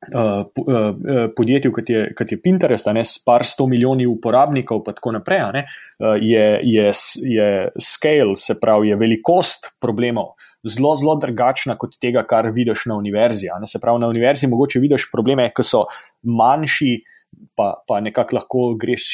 Uh, 0.00 0.46
uh, 0.56 1.26
podjetju, 1.36 1.74
kot 1.76 1.90
je, 1.92 2.06
kot 2.16 2.30
je 2.32 2.38
Pinterest, 2.40 2.86
ne, 2.88 3.02
s 3.04 3.18
par 3.20 3.44
sto 3.44 3.66
milijoni 3.68 4.06
uporabnikov, 4.08 4.80
pa 4.86 4.94
tako 4.96 5.12
naprej, 5.18 5.42
ne, 5.52 5.62
uh, 6.00 6.14
je, 6.16 6.46
je, 6.64 6.86
je 7.28 7.48
scale, 7.76 8.32
se 8.40 8.56
pravi, 8.56 8.94
je 8.94 8.96
velikost 8.96 9.68
problemov 9.76 10.32
zelo, 10.62 10.94
zelo 10.96 11.16
drugačna 11.16 11.76
kot 11.78 11.96
tega, 12.00 12.22
kar 12.28 12.50
vidiš 12.52 12.86
na 12.90 12.96
univerzi. 12.96 13.48
Se 13.66 13.80
pravi, 13.80 14.00
na 14.00 14.08
univerzi 14.08 14.48
mogoče 14.48 14.80
vidiš 14.80 15.08
probleme, 15.12 15.50
ki 15.56 15.64
so 15.64 15.84
manjši, 16.22 16.92
pa, 17.56 17.74
pa 17.88 18.00
nekako 18.00 18.36
lahko 18.36 18.62
greš, 18.80 19.06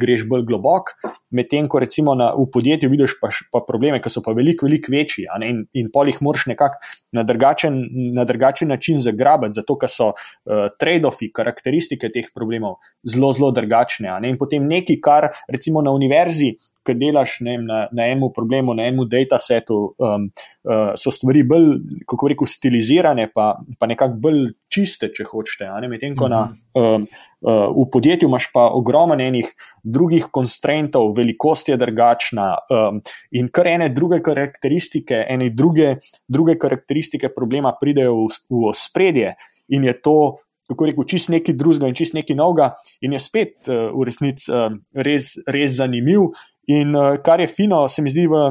greš 0.00 0.24
bolj 0.30 0.44
globok, 0.48 0.92
medtem 1.34 1.68
ko 1.70 1.80
recimo 1.82 2.14
na, 2.18 2.30
v 2.36 2.46
podjetju 2.52 2.90
vidiš 2.90 3.16
pa, 3.20 3.30
pa 3.52 3.62
probleme, 3.66 4.00
ki 4.02 4.12
so 4.12 4.22
pa 4.24 4.34
veliko, 4.36 4.66
veliko 4.66 4.92
večji 4.94 5.26
in, 5.46 5.64
in 5.78 5.90
pol 5.94 6.10
jih 6.10 6.20
moraš 6.24 6.48
nekako 6.50 6.80
na 7.16 7.24
drugačen, 7.26 7.80
na 8.16 8.26
drugačen 8.28 8.68
način 8.72 9.00
zagrabiti, 9.02 9.58
zato 9.60 9.78
ker 9.80 9.92
so 9.92 10.12
uh, 10.14 10.66
trade-offi, 10.80 11.30
karakteristike 11.34 12.10
teh 12.14 12.30
problemov 12.34 12.80
zelo, 13.06 13.32
zelo 13.36 13.52
drugačne. 13.54 14.16
In 14.28 14.38
potem 14.40 14.66
nekaj, 14.68 15.00
kar 15.04 15.30
recimo 15.50 15.82
na 15.84 15.94
univerzi. 15.94 16.54
Ki 16.84 16.94
delaš 17.00 17.38
vem, 17.40 17.62
na, 17.64 17.86
na 17.92 18.08
enem 18.12 18.28
problemu, 18.34 18.74
na 18.76 18.84
enem 18.90 19.08
datasetu, 19.08 19.94
um, 19.96 20.26
uh, 20.68 20.92
so 21.00 21.12
stvari 21.14 21.42
bolj, 21.48 21.78
kako 22.08 22.28
rekel, 22.28 22.48
stilizirane, 22.50 23.30
pa, 23.32 23.54
pa 23.80 23.88
nekako 23.88 24.20
bolj 24.26 24.42
čiste, 24.68 25.08
če 25.14 25.24
hočete. 25.30 25.70
Medtem 25.88 26.16
ko 26.18 26.28
na, 26.28 26.42
um, 26.76 27.06
uh, 27.44 27.66
v 27.72 27.86
podjetju 27.92 28.28
imaš 28.28 28.50
pa 28.52 28.68
ogromno 28.76 29.16
enih 29.20 29.48
drugih 29.82 30.28
konstraintov, 30.32 31.12
velikost 31.16 31.68
je 31.68 31.76
drugačna 31.80 32.48
um, 32.68 33.02
in 33.32 33.48
kar 33.48 33.68
ene 33.74 33.90
druge 33.94 34.20
karakteristike, 34.24 35.24
ene 35.28 35.50
druge, 35.50 35.96
druge 36.28 36.58
karakteristike 36.60 37.32
problema 37.34 37.74
pridejo 37.80 38.24
v, 38.24 38.32
v 38.50 38.66
ospredje 38.72 39.36
in 39.68 39.84
je 39.88 40.00
to. 40.00 40.18
Kako 40.64 40.86
rekel, 40.88 41.04
čist 41.04 41.28
neki 41.28 41.52
drugega 41.60 41.90
in 41.90 41.96
čist 41.98 42.14
neki 42.16 42.32
novega, 42.32 42.70
in 43.04 43.12
je 43.12 43.18
spet 43.20 43.68
uh, 43.68 43.90
v 43.92 44.06
resnici 44.08 44.48
uh, 44.48 44.72
res, 44.96 45.34
res 45.44 45.74
zanimiv. 45.76 46.30
In 46.72 46.94
uh, 46.96 47.16
kar 47.24 47.40
je 47.40 47.48
fino, 47.50 47.84
se 47.88 48.02
mi 48.02 48.12
zdi 48.12 48.26
v, 48.30 48.44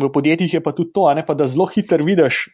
v 0.00 0.10
podjetjih, 0.12 0.54
je 0.58 0.62
pa 0.62 0.72
tudi 0.72 0.92
to, 0.94 1.06
pa 1.26 1.34
da 1.34 1.46
zelo 1.46 1.66
hitro 1.70 2.04
vidiš 2.04 2.48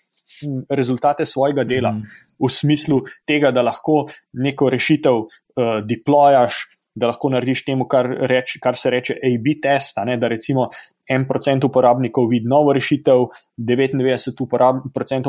rezultate 0.70 1.26
svojega 1.26 1.64
dela, 1.64 1.92
mm. 1.92 2.02
v 2.42 2.50
smislu 2.50 3.00
tega, 3.26 3.52
da 3.54 3.62
lahko 3.62 4.06
neko 4.32 4.70
rešitev 4.70 5.20
uh, 5.22 5.28
deployaš, 5.86 6.66
da 6.96 7.10
lahko 7.10 7.30
narediš 7.30 7.64
temu, 7.66 7.86
kar, 7.88 8.08
reč, 8.28 8.56
kar 8.62 8.76
se 8.76 8.90
reče 8.90 9.18
AB 9.20 9.50
test, 9.62 10.00
ne, 10.08 10.16
da 10.16 10.28
recimo 10.32 10.68
1% 11.12 11.68
uporabnikov 11.68 12.30
vidi 12.30 12.48
novo 12.48 12.72
rešitev, 12.72 13.26
99% 13.60 14.42
uporab, 14.42 14.80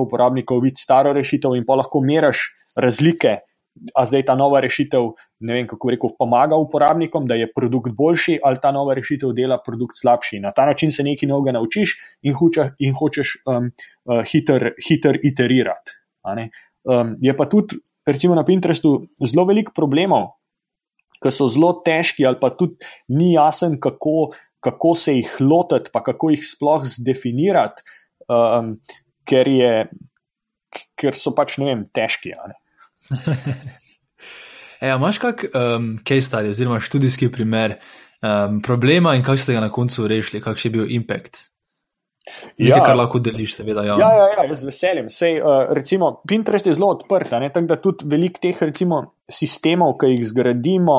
uporabnikov 0.01 0.63
vidi 0.63 0.79
staro 0.79 1.13
rešitev 1.13 1.57
in 1.59 1.67
pa 1.67 1.75
lahko 1.75 2.01
meraš 2.01 2.47
razlike. 2.75 3.37
A 3.95 4.05
zdaj 4.05 4.25
ta 4.29 4.35
nova 4.35 4.59
rešitev, 4.63 5.11
ne 5.39 5.57
vem 5.57 5.67
kako 5.67 5.91
rekel, 5.93 6.13
pomaga 6.19 6.57
uporabnikom, 6.59 7.27
da 7.27 7.35
je 7.35 7.49
produkt 7.53 7.95
boljši, 7.97 8.39
ali 8.43 8.61
ta 8.61 8.71
nova 8.71 8.95
rešitev 8.97 9.33
dela 9.37 9.59
produkt 9.63 9.99
slabši. 9.99 10.39
Na 10.43 10.51
ta 10.51 10.65
način 10.65 10.91
se 10.91 11.03
nekaj 11.03 11.29
novega 11.29 11.55
naučiš 11.57 11.97
in, 12.21 12.33
huča, 12.33 12.71
in 12.79 12.95
hočeš 12.97 13.37
um, 13.45 13.71
uh, 14.05 14.23
hiter, 14.27 14.71
hiter 14.87 15.19
iterirati. 15.23 15.97
Um, 16.87 17.15
je 17.21 17.35
pa 17.35 17.45
tudi, 17.45 17.79
recimo 18.07 18.35
na 18.35 18.45
Pinterestu, 18.47 19.07
zelo 19.19 19.45
veliko 19.47 19.73
problemov, 19.75 20.37
ki 21.23 21.31
so 21.33 21.49
zelo 21.51 21.73
težki, 21.85 22.25
ali 22.27 22.39
pa 22.39 22.51
tudi 22.55 22.79
ni 23.11 23.33
jasen, 23.33 23.79
kako, 23.81 24.31
kako 24.63 24.93
se 24.95 25.17
jih 25.17 25.33
lotiti, 25.41 25.91
pa 25.93 26.03
kako 26.05 26.31
jih 26.31 26.45
sploh 26.45 26.85
zdefinirati, 26.87 27.83
um, 28.31 28.77
ker, 29.27 29.49
je, 29.51 29.73
ker 30.99 31.17
so 31.17 31.33
pač 31.35 31.57
ne 31.61 31.71
vem, 31.71 31.83
težki. 31.93 32.35
Ne? 32.37 32.55
e, 34.81 34.97
Máš 34.97 35.17
kak 35.23 35.45
um, 35.51 35.97
case 36.03 36.27
study, 36.29 36.49
oziroma 36.49 36.79
študijski 36.79 37.31
primer 37.31 37.77
um, 38.21 38.61
problema 38.61 39.15
in 39.15 39.23
kako 39.23 39.37
ste 39.37 39.53
ga 39.53 39.61
na 39.63 39.71
koncu 39.71 40.07
rešili, 40.07 40.41
kakšen 40.41 40.71
je 40.71 40.77
bil 40.77 40.91
impact? 40.91 41.47
Nekaj, 42.57 42.67
ja, 42.67 42.79
kar 42.83 42.97
lahko 42.97 43.19
deliš, 43.23 43.53
seveda. 43.55 43.85
Ja, 43.87 43.95
ja, 44.01 44.09
ja, 44.19 44.43
ja 44.43 44.55
z 44.55 44.67
veseljem. 44.67 45.07
Sej, 45.13 45.37
uh, 45.39 45.69
recimo, 45.75 46.09
Pinterest 46.27 46.67
je 46.67 46.73
zelo 46.75 46.89
odprt, 46.95 47.31
tako 47.31 47.61
da 47.69 47.77
tudi 47.81 48.07
veliko 48.11 48.41
teh 48.43 48.59
recimo, 48.61 48.99
sistemov, 49.31 49.95
ki 50.01 50.11
jih 50.11 50.25
zgradimo, 50.31 50.97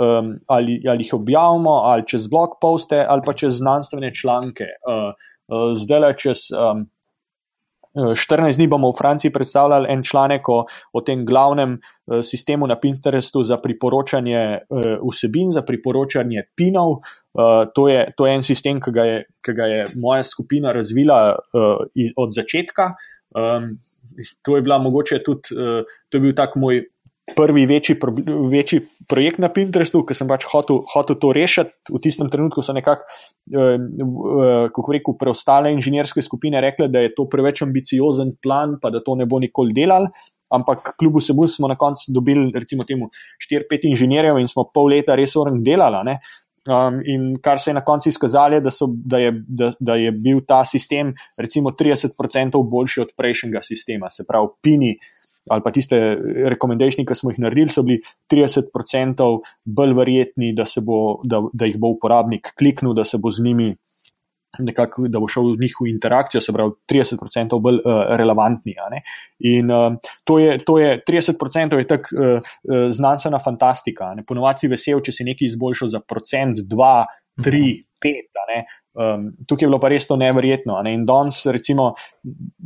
um, 0.00 0.30
ali, 0.48 0.78
ali 0.88 1.04
jih 1.04 1.18
objavimo, 1.18 1.82
ali 1.90 2.06
čez 2.08 2.30
blog 2.32 2.56
poste, 2.62 3.02
ali 3.04 3.24
pa 3.26 3.36
čez 3.36 3.58
znanstvene 3.60 4.14
članke. 4.14 4.70
Uh, 4.88 5.12
uh, 5.52 5.68
zdaj 5.76 6.02
le 6.06 6.14
čez. 6.16 6.48
Um, 6.56 6.88
14 7.94 8.56
dni 8.56 8.68
bomo 8.70 8.90
v 8.92 8.98
Franciji 8.98 9.32
predstavljali 9.32 9.90
en 9.90 10.02
članek 10.06 10.48
o, 10.48 10.64
o 10.92 11.00
tem 11.02 11.24
glavnem 11.26 11.74
uh, 11.74 12.20
sistemu 12.22 12.66
na 12.66 12.78
Pinterestu 12.80 13.42
za 13.42 13.58
priporočanje 13.58 14.42
uh, 14.58 14.92
vsebin, 15.10 15.50
za 15.50 15.62
priporočanje 15.62 16.46
pinov. 16.54 17.00
To, 17.74 17.84
je, 17.88 18.08
to 18.16 18.26
je 18.26 18.32
en 18.34 18.42
sistem, 18.42 18.80
ki 18.82 18.90
ga 18.90 19.02
je, 19.06 19.18
ki 19.46 19.52
ga 19.54 19.66
je 19.70 19.82
moja 20.02 20.24
skupina 20.26 20.72
razvila 20.74 21.36
od 22.18 22.32
začetka. 22.34 22.88
Um, 23.38 23.68
to 24.42 24.56
je 24.56 24.62
bila 24.66 24.80
mogoče 24.82 25.20
tudi, 25.22 25.54
to 26.10 26.18
je 26.18 26.20
bil 26.20 26.34
tak 26.34 26.56
moj 26.58 26.82
prvi 27.36 27.66
večji, 27.66 27.96
večji 28.50 28.80
projekt 29.08 29.38
na 29.42 29.48
Pinterestu, 29.52 30.02
ki 30.06 30.14
sem 30.16 30.28
pač 30.30 30.46
hotel, 30.50 30.82
hotel 30.92 31.18
to 31.20 31.32
rešiti. 31.36 31.72
V 31.90 32.00
tistem 32.02 32.30
trenutku 32.30 32.62
so 32.62 32.74
nekako, 32.76 33.06
eh, 33.50 33.76
eh, 33.76 34.66
kako 34.74 34.92
rekel, 34.92 35.16
preostale 35.18 35.72
inženirske 35.74 36.22
skupine 36.22 36.60
rekle, 36.60 36.88
da 36.88 37.04
je 37.04 37.14
to 37.14 37.28
preveč 37.28 37.62
ambiciozen 37.62 38.36
plan, 38.42 38.78
pa 38.82 38.90
da 38.90 39.00
to 39.00 39.14
ne 39.14 39.26
bo 39.26 39.38
nikoli 39.38 39.74
delal. 39.76 40.10
Ampak 40.50 40.94
kljub 40.98 41.20
vsemu 41.20 41.46
smo 41.48 41.68
na 41.68 41.76
koncu 41.78 42.12
dobili, 42.12 42.50
recimo, 42.54 42.84
4-5 42.84 43.86
inženirjev 43.90 44.38
in 44.38 44.48
smo 44.50 44.66
pol 44.74 44.90
leta 44.90 45.14
res 45.14 45.36
orang 45.36 45.62
delali. 45.62 46.16
Um, 46.68 47.00
in 47.08 47.38
kar 47.40 47.58
se 47.58 47.70
je 47.70 47.74
na 47.74 47.80
koncu 47.80 48.08
izkazalo, 48.08 48.60
da, 48.60 48.70
da, 48.84 49.18
da, 49.48 49.72
da 49.80 49.94
je 49.94 50.10
bil 50.12 50.42
ta 50.46 50.64
sistem, 50.64 51.14
recimo, 51.38 51.70
30% 51.70 52.60
boljši 52.70 53.00
od 53.00 53.14
prejšnjega 53.16 53.62
sistema, 53.62 54.10
se 54.10 54.26
pravi, 54.28 54.48
Pini 54.60 54.98
ali 55.50 55.62
pa 55.64 55.72
tiste 55.72 55.98
rekomendacije, 56.52 57.06
ki 57.06 57.14
smo 57.14 57.30
jih 57.32 57.40
naredili, 57.42 57.72
so 57.72 57.82
bili 57.82 58.00
30% 58.32 59.30
bolj 59.64 59.94
verjetni, 59.96 60.52
da, 60.56 60.66
bo, 60.84 61.20
da, 61.24 61.42
da 61.52 61.68
jih 61.68 61.78
bo 61.80 61.94
uporabnik 61.96 62.52
kliknil, 62.58 62.94
da 62.94 63.04
se 63.04 63.18
bo 63.18 63.32
z 63.32 63.44
njimi. 63.44 63.72
Nekako, 64.58 65.06
da 65.08 65.20
bo 65.22 65.28
šel 65.30 65.52
v 65.52 65.62
njihovo 65.62 65.86
interakcijo, 65.86 66.40
se 66.42 66.52
pravi, 66.52 66.72
30% 66.90 67.60
bolj 67.62 67.76
uh, 67.78 68.00
relevantni. 68.18 68.74
In 69.46 69.70
uh, 69.70 69.94
to, 70.26 70.40
je, 70.42 70.56
to 70.66 70.78
je 70.78 70.96
30% 71.06 71.78
je 71.78 71.86
tako 71.86 72.16
uh, 72.18 72.26
uh, 72.26 72.90
znanstvena 72.90 73.38
fantastika. 73.38 74.10
Ponovadi 74.26 74.64
si 74.64 74.72
vesel, 74.72 75.00
če 75.06 75.14
si 75.14 75.24
nekaj 75.24 75.52
izboljšal 75.52 75.94
za 75.94 76.00
procent, 76.02 76.64
dva, 76.66 77.06
tri, 77.42 77.84
pet. 78.00 78.30
Um, 78.94 79.30
tukaj 79.48 79.64
je 79.64 79.68
bilo 79.68 79.78
pa 79.80 79.88
res 79.92 80.06
to 80.08 80.16
neverjetno. 80.18 80.80
Ne? 80.82 80.94
In 80.96 81.04
danes, 81.06 81.44
recimo, 81.46 81.92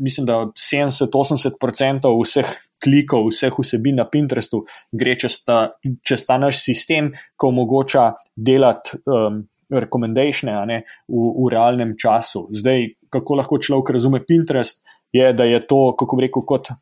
mislim, 0.01 0.27
da 0.27 0.39
70-80% 0.57 2.12
vseh 2.23 2.53
klikov, 2.85 3.29
vseh 3.29 3.59
vsebin 3.59 4.01
na 4.01 4.07
Pinterestu 4.09 4.62
gre 4.93 5.17
čez 5.21 5.41
ta, 5.45 5.59
čez 6.07 6.25
ta 6.27 6.39
naš 6.41 6.62
sistem, 6.65 7.12
ki 7.12 7.51
omogoča 7.51 8.12
delati 8.37 8.99
um, 9.05 9.43
rekomendacije 9.71 10.55
v, 10.55 10.81
v 11.09 11.53
realnem 11.53 11.95
času. 12.01 12.47
Zdaj, 12.55 12.89
kako 13.12 13.41
lahko 13.41 13.61
človek 13.61 13.95
razume 13.97 14.25
Pinterest, 14.25 14.83
je, 15.15 15.33
da 15.33 15.45
je 15.47 15.61
to, 15.67 15.95
kako 15.99 16.17
bi 16.19 16.27
rekel, 16.27 16.45
kot 16.47 16.73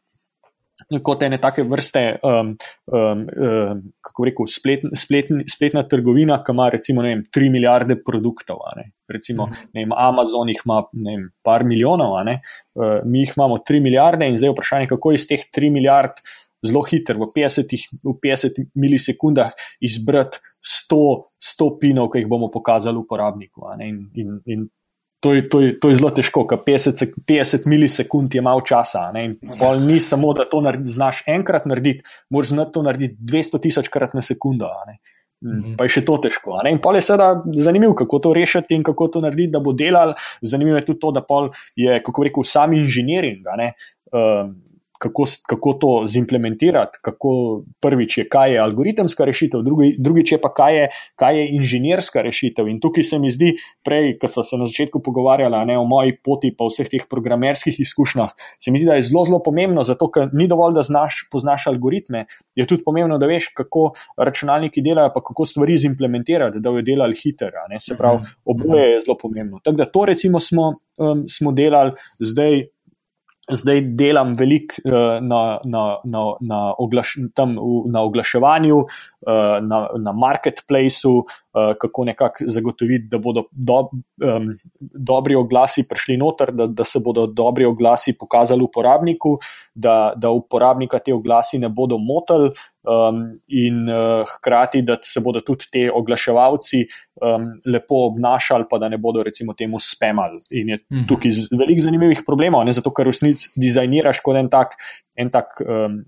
kot 1.05 1.23
ene 1.23 1.39
take 1.43 1.65
vrste, 1.69 2.05
um, 2.27 2.53
um, 2.93 3.25
um, 3.27 3.81
kako 4.05 4.27
rekel, 4.29 4.51
splet, 4.51 4.85
spletn, 4.99 5.45
spletna 5.51 5.85
trgovina, 5.89 6.41
ki 6.45 6.55
ima 6.55 6.69
recimo 6.73 7.05
vem, 7.07 7.25
3 7.37 7.51
milijarde 7.53 7.99
produktov. 8.05 8.63
Recimo, 9.09 9.47
mhm. 9.47 9.73
vem, 9.75 9.97
Amazon 9.97 10.53
jih 10.53 10.63
ima 10.65 10.83
vem, 10.93 11.27
par 11.45 11.65
milijonov, 11.69 12.19
uh, 12.21 13.01
mi 13.05 13.25
jih 13.25 13.35
imamo 13.37 13.61
3 13.69 13.83
milijarde 13.83 14.29
in 14.29 14.39
zdaj 14.39 14.53
je 14.53 14.57
vprašanje, 14.57 14.93
kako 14.95 15.13
iz 15.17 15.27
teh 15.29 15.45
3 15.59 15.73
milijard 15.73 16.23
zelo 16.63 16.83
hitro, 16.87 17.19
v 17.19 17.29
50, 17.35 17.73
v 18.05 18.15
50 18.23 18.61
milisekundah, 18.79 19.51
izbrati 19.83 20.39
100, 20.63 20.99
100 21.43 21.71
pinov, 21.81 22.13
ki 22.13 22.23
jih 22.23 22.31
bomo 22.31 22.49
pokazali 22.55 23.01
uporabniku. 23.01 23.67
In, 23.83 24.07
in, 24.15 24.39
in 24.47 24.69
to 25.23 25.35
je, 25.35 25.49
to 25.49 25.61
je, 25.63 25.79
to 25.79 25.89
je 25.89 25.97
zelo 26.01 26.11
težko, 26.11 26.43
ker 26.51 26.59
50, 26.67 27.15
50 27.31 27.67
milisekund 27.71 28.35
je 28.35 28.43
malo 28.43 28.65
časa. 28.67 29.05
Ni 29.15 30.01
samo, 30.03 30.33
da 30.35 30.49
to 30.51 30.61
naredi, 30.65 30.91
znaš 30.91 31.23
enkrat 31.31 31.67
narediti, 31.71 32.03
moraš 32.31 32.51
znati 32.51 32.75
to 32.75 32.83
narediti 32.83 33.15
200 33.31 33.61
tisoč 33.63 33.91
krat 33.93 34.17
na 34.19 34.23
sekundo. 34.23 34.67
Mhm. 35.43 35.77
Pa 35.79 35.87
je 35.87 35.95
še 35.95 36.03
to 36.07 36.19
težko. 36.23 36.59
In 36.71 36.81
pol 36.83 36.99
je 36.99 37.05
seveda 37.07 37.45
zanimivo, 37.55 37.95
kako 37.99 38.19
to 38.19 38.35
rešiti 38.35 38.75
in 38.75 38.83
kako 38.87 39.09
to 39.15 39.23
narediti, 39.23 39.53
da 39.55 39.63
bo 39.63 39.75
delal. 39.79 40.17
Zanimivo 40.43 40.81
je 40.81 40.87
tudi 40.91 41.01
to, 41.03 41.15
da 41.15 41.23
je, 41.79 42.03
kako 42.03 42.27
rekel, 42.27 42.47
sam 42.47 42.75
inženiring. 42.75 43.47
Um, 44.11 44.57
kako, 45.03 45.25
kako 45.49 45.73
to 45.73 45.91
zimplementirati, 46.07 46.99
kako 47.03 47.63
prvič 47.81 48.19
je, 48.19 48.25
kaj 48.29 48.53
je 48.55 48.61
algoritemska 48.63 49.25
rešitev, 49.27 49.63
drugi, 49.67 49.97
drugič 49.99 50.33
je 50.33 50.39
pa, 50.41 50.53
kaj 50.55 50.77
je, 50.79 50.89
kaj 51.19 51.39
je 51.39 51.49
inženirska 51.57 52.23
rešitev. 52.23 52.69
In 52.71 52.79
tukaj 52.81 53.05
se 53.11 53.19
mi 53.19 53.31
zdi, 53.31 53.57
prej, 53.85 54.15
ko 54.23 54.31
smo 54.31 54.45
se 54.47 54.59
na 54.61 54.69
začetku 54.71 55.03
pogovarjali 55.03 55.65
ne, 55.67 55.79
o 55.79 55.85
moji 55.89 56.15
poti, 56.25 56.53
pa 56.55 56.69
vseh 56.71 56.91
teh 56.93 57.09
programerskih 57.11 57.81
izkušnjah, 57.83 58.31
se 58.63 58.71
mi 58.71 58.79
zdi, 58.79 58.91
da 58.93 58.99
je 59.01 59.09
zelo, 59.11 59.25
zelo 59.27 59.41
pomembno, 59.43 59.83
zato 59.87 60.07
ker 60.13 60.31
ni 60.33 60.47
dovolj, 60.51 60.77
da 60.79 60.87
znaš, 60.87 61.25
poznaš 61.33 61.67
algoritme, 61.73 62.27
je 62.55 62.67
tudi 62.67 62.85
pomembno, 62.87 63.19
da 63.19 63.27
veš, 63.27 63.51
kako 63.59 63.89
računalniki 64.17 64.85
delajo, 64.87 65.11
pa 65.15 65.25
kako 65.25 65.49
stvari 65.51 65.77
zimplementirati, 65.83 66.61
da 66.61 66.71
bodo 66.71 66.87
delali 66.87 67.19
hitro. 67.19 67.51
Se 67.81 67.97
pravi, 67.99 68.23
mhm. 68.23 68.27
oboje 68.45 68.93
je 68.93 69.01
zelo 69.01 69.17
pomembno. 69.19 69.61
Tako 69.65 69.77
da 69.77 69.85
to 69.91 70.05
recimo 70.07 70.41
smo, 70.41 70.75
um, 70.99 71.25
smo 71.29 71.53
delali 71.53 71.93
zdaj 72.21 72.63
zdaj 73.51 73.81
delam 73.99 74.35
veliko 74.39 74.75
uh, 74.85 74.93
na, 75.21 75.59
na, 75.65 75.83
na, 76.05 76.23
na, 76.41 76.61
oglaš, 76.79 77.17
na 77.87 78.03
oglaševanju, 78.03 78.77
uh, 78.77 78.87
na, 79.67 79.89
na 79.99 80.13
marketplaceu, 80.13 81.11
uh, 81.19 81.73
kako 81.81 82.05
nekako 82.05 82.45
zagotoviti, 82.47 83.09
da 83.11 83.19
bodo 83.19 83.45
do, 83.51 83.79
um, 83.83 84.53
dobri 84.79 85.35
oglasi 85.35 85.83
prišli 85.89 86.17
noter, 86.17 86.53
da, 86.53 86.67
da 86.67 86.85
se 86.85 87.01
bodo 87.01 87.27
dobri 87.27 87.65
oglasi 87.65 88.15
pokazali 88.19 88.63
uporabniku, 88.63 89.39
da, 89.75 90.13
da 90.17 90.31
uporabnika 90.31 90.99
te 90.99 91.15
oglasi 91.15 91.59
ne 91.59 91.69
bodo 91.69 91.99
motili. 91.99 92.53
Um, 92.83 93.29
in 93.47 93.87
uh, 93.87 94.25
hkrati, 94.27 94.81
da 94.83 94.97
se 95.07 95.21
bodo 95.23 95.39
tudi 95.47 95.69
ti 95.71 95.83
oglaševalci 95.87 96.81
um, 97.23 97.45
lepo 97.67 98.01
obnašali, 98.09 98.65
pa 98.71 98.79
da 98.83 98.89
ne 98.89 98.99
bodo, 98.99 99.23
recimo, 99.23 99.55
temu 99.55 99.79
spemali. 99.81 100.41
In 100.51 100.73
je 100.73 100.79
mhm. 100.81 101.05
tukaj 101.07 101.31
veliko 101.55 101.85
zanimivih 101.85 102.25
problemov, 102.27 102.65
ne 102.67 102.75
zato, 102.75 102.91
ker 102.91 103.07
v 103.07 103.15
resnici 103.15 103.53
dizajniraš 103.63 104.19
kot 104.27 104.41
en 104.41 104.51
tak, 104.51 104.75
en 105.15 105.31
tak 105.31 105.61
um, 105.63 106.01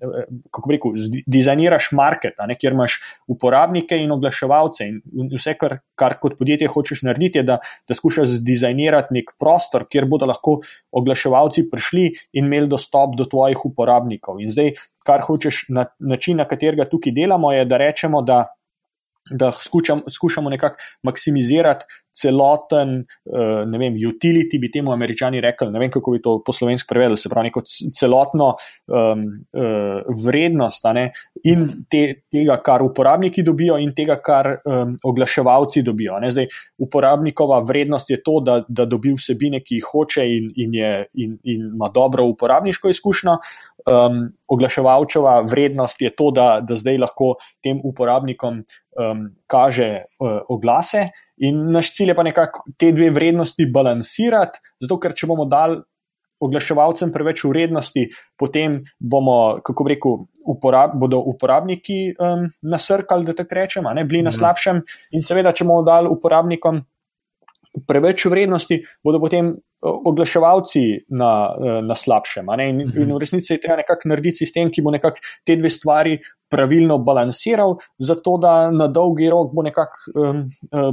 kako 0.50 0.70
bi 0.70 0.74
rekel, 0.74 0.96
dizajniraš 1.30 1.92
market, 1.94 2.42
ne, 2.48 2.56
kjer 2.58 2.74
imaš 2.74 2.98
uporabnike 3.30 4.00
in 4.02 4.10
oglaševalce. 4.16 4.88
In 4.88 5.30
vse, 5.30 5.54
kar, 5.60 5.76
kar 5.94 6.18
kot 6.18 6.34
podjetje 6.40 6.72
hočeš 6.74 7.04
narediti, 7.06 7.38
je, 7.38 7.46
da, 7.52 7.60
da 7.86 7.94
skušaš 7.94 8.40
dizajnirati 8.42 9.14
nek 9.14 9.36
prostor, 9.38 9.86
kjer 9.86 10.08
bodo 10.10 10.26
lahko 10.26 10.58
oglaševalci 10.90 11.68
prišli 11.70 12.10
in 12.34 12.50
imeli 12.50 12.66
dostop 12.74 13.14
do 13.14 13.28
tvojih 13.30 13.62
uporabnikov. 13.70 14.42
In 14.42 14.50
zdaj, 14.50 14.74
kar 15.04 15.22
hočeš, 15.22 15.66
na, 15.68 15.86
način, 16.00 16.36
na 16.40 16.48
katerega 16.48 16.88
tukaj 16.90 17.12
delamo, 17.12 17.52
je, 17.52 17.64
da 17.64 17.78
rečemo, 17.80 18.22
da 18.22 18.44
da 19.30 19.52
skušam, 19.52 20.02
skušamo 20.10 20.50
nekako 20.50 20.76
maksimizirati 21.02 21.84
celoten, 22.14 22.96
uh, 23.04 23.64
ne 23.68 23.80
vem, 23.80 23.96
utility, 24.08 24.58
bi 24.60 24.70
temu 24.70 24.92
američani 24.94 25.40
rekli, 25.42 25.70
ne 25.72 25.82
vem, 25.82 25.90
kako 25.90 26.14
bi 26.14 26.22
to 26.22 26.36
po 26.46 26.52
slovenski 26.52 26.88
prevedli, 26.90 27.18
se 27.18 27.28
pravi, 27.28 27.50
neko 27.50 27.62
celotno 27.66 28.52
um, 28.54 29.24
uh, 29.52 30.14
vrednost 30.24 30.86
ne, 30.94 31.08
in 31.50 31.66
te, 31.90 32.04
tega, 32.32 32.56
kar 32.64 32.84
uporabniki 32.86 33.42
dobijo, 33.46 33.78
in 33.82 33.92
tega, 33.96 34.16
kar 34.22 34.50
um, 34.62 34.94
oglaševalci 35.04 35.82
dobijo. 35.82 36.18
Ne. 36.22 36.30
Zdaj, 36.30 36.48
uporabnikova 36.78 37.60
vrednost 37.66 38.10
je 38.10 38.20
to, 38.22 38.38
da, 38.44 38.60
da 38.68 38.86
dobi 38.86 39.14
vsebine, 39.16 39.62
ki 39.64 39.80
jih 39.80 39.90
hoče 39.92 40.26
in, 40.36 40.50
in, 40.56 40.74
je, 40.78 40.92
in, 41.14 41.38
in 41.42 41.68
ima 41.74 41.90
dobro 41.94 42.26
uporabniško 42.30 42.94
izkušnjo. 42.94 43.38
Um, 43.84 44.22
oglaševalčeva 44.48 45.40
vrednost 45.50 46.00
je 46.00 46.14
to, 46.16 46.30
da, 46.30 46.48
da 46.64 46.76
zdaj 46.76 47.02
lahko 47.02 47.34
tem 47.64 47.80
uporabnikom 47.84 48.62
um, 48.62 49.26
kaže 49.50 49.90
uh, 50.20 50.38
oglase, 50.48 51.08
in 51.36 51.64
naš 51.72 51.92
cilj 51.96 52.12
je 52.12 52.14
pa 52.14 52.22
nekako 52.22 52.64
te 52.78 52.92
dve 52.92 53.10
vrednosti 53.10 53.66
balansirati, 53.74 54.60
zato 54.80 54.98
ker 55.00 55.14
če 55.16 55.26
bomo 55.30 55.48
dali 55.50 55.80
oglaševalcem 56.44 57.12
preveč 57.12 57.44
vrednosti, 57.48 58.08
potem 58.38 58.80
bomo, 59.00 59.60
kako 59.64 59.86
bi 59.86 59.94
rekel, 59.94 60.24
uporab, 60.50 60.96
bodo 61.00 61.22
uporabniki 61.30 61.98
um, 62.18 62.48
nasrkali, 62.68 63.24
da 63.24 63.36
tako 63.38 63.56
rečemo, 63.60 63.92
ne 63.94 64.04
bili 64.04 64.22
na 64.22 64.30
mhm. 64.30 64.38
slabšem, 64.38 64.82
in 65.16 65.24
seveda, 65.24 65.54
če 65.56 65.64
bomo 65.64 65.84
dali 65.86 66.10
uporabnikom 66.12 66.82
preveč 67.88 68.26
vrednosti, 68.30 68.78
bodo 69.04 69.20
potem 69.22 69.54
oglaševalci 69.84 70.82
na, 71.08 71.30
eh, 71.58 71.80
na 71.82 71.94
slabšem. 71.94 72.46
In, 72.60 72.80
in 72.80 72.90
v 72.90 73.06
mhm. 73.06 73.18
resnici 73.20 73.52
je 73.52 73.60
treba 73.60 73.76
nekako 73.82 74.08
narediti 74.08 74.44
sistem, 74.44 74.70
ki 74.70 74.82
bo 74.82 74.94
nekako 74.94 75.20
te 75.44 75.56
dve 75.56 75.70
stvari 75.70 76.18
pravilno 76.50 77.00
balansiral, 77.02 77.76
zato 77.98 78.36
da 78.38 78.70
na 78.70 78.86
dolgi 78.86 79.26
rok 79.30 79.50
bo 79.54 79.64
nekako, 79.66 80.12
um, 80.14 80.44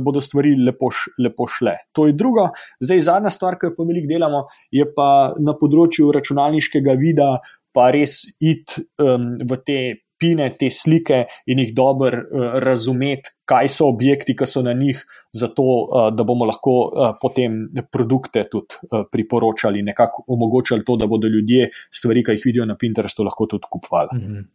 bodo 0.01 0.21
stvari 0.21 0.55
lepo, 0.57 0.89
lepo 1.21 1.45
šle. 1.45 1.75
To 1.93 2.07
je 2.09 2.15
drugo. 2.17 2.47
Zdaj, 2.81 3.03
zadnja 3.05 3.29
stvar, 3.29 3.59
ki 3.61 3.69
jo 3.69 3.75
pa 3.77 3.85
veliko 3.85 4.09
delamo, 4.09 4.45
je 4.73 4.87
pa 4.95 5.35
na 5.37 5.53
področju 5.53 6.09
računalniškega 6.17 6.97
vida, 6.97 7.35
pa 7.71 7.91
res 7.93 8.23
iti 8.41 8.81
um, 8.99 9.35
v 9.37 9.59
te 9.61 9.79
pine 10.21 10.51
te 10.59 10.69
slike 10.69 11.23
in 11.49 11.59
jih 11.63 11.73
dobro 11.75 12.21
uh, 12.21 12.45
razumeti, 12.63 13.33
kaj 13.49 13.71
so 13.73 13.89
objekti, 13.91 14.35
ki 14.37 14.47
so 14.47 14.61
na 14.65 14.73
njih, 14.77 15.01
zato 15.33 15.65
uh, 15.65 16.07
da 16.15 16.23
bomo 16.27 16.45
lahko 16.45 16.77
uh, 16.85 17.11
potem 17.21 17.65
produkte 17.91 18.45
tudi 18.51 18.79
uh, 18.91 19.03
priporočali, 19.11 19.81
nekako 19.83 20.23
omogočali 20.27 20.85
to, 20.87 20.95
da 21.01 21.09
bodo 21.09 21.27
ljudje 21.31 21.71
stvari, 21.89 22.23
ki 22.23 22.37
jih 22.37 22.47
vidijo 22.51 22.69
na 22.69 22.77
Pinterestu, 22.77 23.25
lahko 23.27 23.49
tudi 23.49 23.69
kupovali. 23.69 24.09
Mm 24.13 24.25
-hmm. 24.25 24.49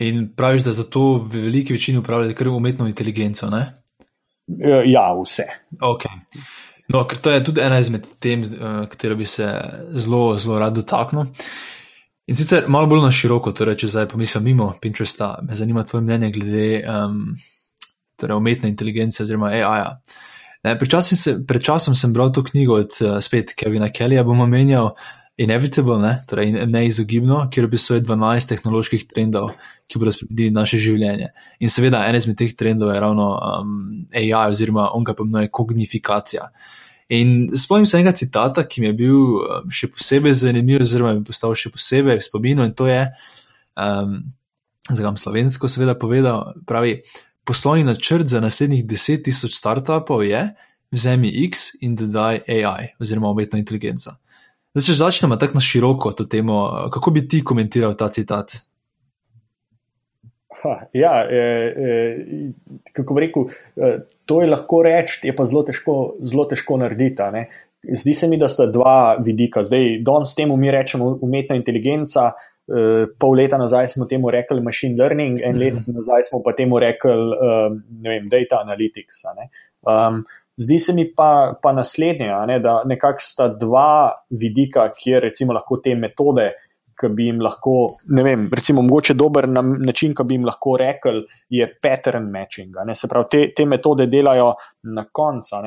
In 0.00 0.28
praviš, 0.36 0.62
da 0.62 0.72
za 0.72 0.84
to 0.84 1.12
v 1.18 1.42
veliki 1.42 1.72
večini 1.72 1.98
upravljajo 1.98 2.34
kar 2.34 2.48
umetno 2.48 2.86
inteligenco? 2.86 3.50
Ne? 3.50 3.66
Ja, 4.86 5.12
vse. 5.22 5.44
Okay. 5.80 6.22
No, 6.88 7.04
ker 7.06 7.18
to 7.18 7.30
je 7.30 7.42
tudi 7.44 7.60
ena 7.60 7.78
izmed 7.78 8.06
tem, 8.18 8.42
katero 8.90 9.14
bi 9.16 9.26
se 9.26 9.46
zelo, 9.92 10.38
zelo 10.38 10.58
rad 10.58 10.74
dotaknil. 10.74 11.28
In 12.30 12.36
sicer 12.38 12.68
malo 12.70 12.86
bolj 12.86 13.00
na 13.02 13.10
široko, 13.10 13.50
torej, 13.50 13.74
če 13.82 13.88
zdaj 13.90 14.04
pomislim 14.12 14.44
mimo 14.46 14.68
Pinteresta, 14.78 15.32
me 15.42 15.56
zanima 15.58 15.82
tvoje 15.82 16.04
mnenje 16.04 16.28
glede 16.36 16.66
um, 16.86 17.24
torej 18.14 18.38
umetne 18.38 18.70
inteligence 18.70 19.24
oziroma 19.24 19.48
AI-ja. 19.50 19.96
Pred, 20.62 20.94
pred 21.48 21.64
časom 21.64 21.96
sem 21.98 22.12
bral 22.14 22.30
to 22.30 22.44
knjigo 22.46 22.76
od 22.84 23.00
uh, 23.02 23.48
Kevina 23.56 23.88
Kellyja, 23.90 24.22
bomo 24.22 24.46
menjal 24.46 24.92
Inevitable, 25.42 25.98
ne? 25.98 26.12
torej 26.28 26.52
neizogibno, 26.68 27.48
kjer 27.50 27.66
opisuje 27.66 28.04
12 28.04 28.54
tehnoloških 28.54 29.08
trendov, 29.10 29.50
ki 29.88 29.98
bodo 29.98 30.12
spremenili 30.12 30.54
naše 30.54 30.78
življenje. 30.78 31.32
In 31.64 31.72
seveda, 31.72 32.04
en 32.06 32.14
izmed 32.14 32.38
teh 32.38 32.52
trendov 32.54 32.92
je 32.92 33.00
ravno 33.00 33.30
um, 33.40 33.72
AI 34.14 34.52
oziroma 34.52 34.90
on 34.94 35.02
ga 35.08 35.16
pomenuje 35.18 35.50
kognifikacija. 35.50 36.46
In 37.10 37.50
spomnim 37.58 37.86
se 37.90 37.98
enega 37.98 38.12
citata, 38.14 38.62
ki 38.62 38.80
mi 38.80 38.90
je 38.90 38.96
bil 39.00 39.16
um, 39.16 39.70
še 39.74 39.88
posebej 39.90 40.36
zanimiv, 40.44 40.84
oziroma 40.84 41.16
mi 41.16 41.24
je 41.24 41.30
postal 41.32 41.56
še 41.58 41.72
posebej 41.74 42.20
v 42.20 42.26
spominu, 42.26 42.66
in 42.66 42.74
to 42.76 42.86
je, 42.86 43.00
um, 43.74 44.20
zdaj 44.86 45.08
vam 45.08 45.18
slovensko, 45.18 45.66
seveda, 45.66 45.96
povedal, 45.98 46.52
pravi, 46.70 47.00
poslovni 47.48 47.82
načrt 47.84 48.30
za 48.30 48.38
naslednjih 48.42 48.84
10.000 48.86 49.50
startupov 49.50 50.22
je: 50.22 50.44
vzemi 50.94 51.32
X 51.48 51.82
in 51.82 51.98
dodaj 51.98 52.44
AI, 52.46 52.94
oziroma 53.02 53.30
umetno 53.34 53.58
inteligenco. 53.58 54.14
Zdaj, 54.74 54.86
če 54.86 54.98
začnemo 55.02 55.38
tako 55.38 55.58
na 55.58 55.66
široko 55.66 56.12
to 56.14 56.30
temo, 56.30 56.62
kako 56.94 57.10
bi 57.10 57.26
ti 57.26 57.42
komentiral 57.42 57.96
ta 57.98 58.06
citat? 58.06 58.54
Ha, 60.62 60.76
ja, 60.92 61.14
eh, 61.30 61.74
eh, 61.76 62.16
kako 62.92 63.14
bi 63.14 63.20
rekel, 63.26 63.48
eh, 63.76 63.98
to 64.26 64.42
je 64.42 64.50
lahko 64.50 64.82
reči, 64.84 65.20
je 65.28 65.34
pa 65.36 65.46
zelo 65.48 65.62
težko, 65.64 65.96
zelo 66.20 66.44
težko 66.50 66.76
narediti. 66.80 67.28
Ne? 67.32 67.46
Zdi 67.96 68.14
se 68.14 68.28
mi, 68.28 68.36
da 68.36 68.48
sta 68.48 68.66
dva 68.68 69.16
vidika. 69.24 69.62
Zdaj, 69.64 70.02
danes 70.04 70.34
temu 70.36 70.56
mi 70.60 70.70
rečemo 70.70 71.14
umetna 71.22 71.56
inteligenca, 71.56 72.32
eh, 72.68 73.06
pol 73.18 73.38
leta 73.40 73.58
nazaj 73.58 73.88
smo 73.94 74.04
temu 74.10 74.30
rekli 74.30 74.60
machine 74.60 74.98
learning, 75.00 75.40
en 75.44 75.58
let 75.58 75.74
mhm. 75.74 75.96
nazaj 75.96 76.28
smo 76.28 76.42
pa 76.44 76.52
temu 76.52 76.78
rekli 76.78 77.10
eh, 77.10 77.80
vem, 78.04 78.28
data 78.28 78.60
analytics. 78.60 79.24
Um, 79.80 80.24
zdi 80.60 80.78
se 80.78 80.92
mi 80.92 81.06
pa, 81.16 81.54
pa 81.62 81.72
naslednje, 81.72 82.28
ne? 82.46 82.58
da 82.60 82.82
nekako 82.84 83.24
sta 83.24 83.48
dva 83.48 84.12
vidika, 84.30 84.90
kjer 84.92 85.22
recimo 85.24 85.56
lahko 85.56 85.80
te 85.80 85.94
metode 85.94 86.50
ki 87.00 87.08
bi 87.16 87.28
jim 87.28 87.40
lahko, 87.44 87.74
ne 88.16 88.24
vem, 88.26 88.48
recimo, 88.52 88.82
mogoče 88.86 89.14
dober 89.18 89.48
način, 89.48 90.14
ki 90.16 90.26
bi 90.28 90.36
jim 90.36 90.44
lahko 90.48 90.76
rekel, 90.80 91.22
je 91.48 91.68
pattern 91.82 92.30
matching. 92.32 92.76
Se 92.94 93.08
pravi, 93.08 93.28
te, 93.32 93.44
te 93.56 93.66
metode 93.66 94.06
delajo 94.10 94.52
na 94.94 95.06
koncu, 95.12 95.62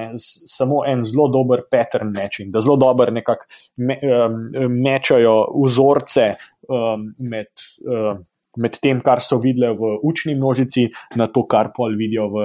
samo 0.50 0.84
en 0.90 1.04
zelo 1.04 1.30
dober 1.34 1.66
pattern 1.72 2.14
matching, 2.16 2.54
da 2.54 2.62
zelo 2.62 2.78
dobro 2.82 3.12
nekako 3.12 3.46
me, 3.88 3.98
um, 4.04 4.38
mečajo 4.84 5.40
vzorce 5.64 6.30
um, 6.70 7.10
med. 7.20 7.52
Um, 7.88 8.24
Med 8.54 8.76
tem, 8.78 9.00
kar 9.02 9.18
so 9.18 9.40
videli 9.42 9.72
v 9.74 9.96
učni 10.06 10.36
množici, 10.38 10.84
na 11.18 11.26
to, 11.26 11.42
kar 11.50 11.72
pol 11.74 11.96
vidijo 11.98 12.28
v, 12.30 12.44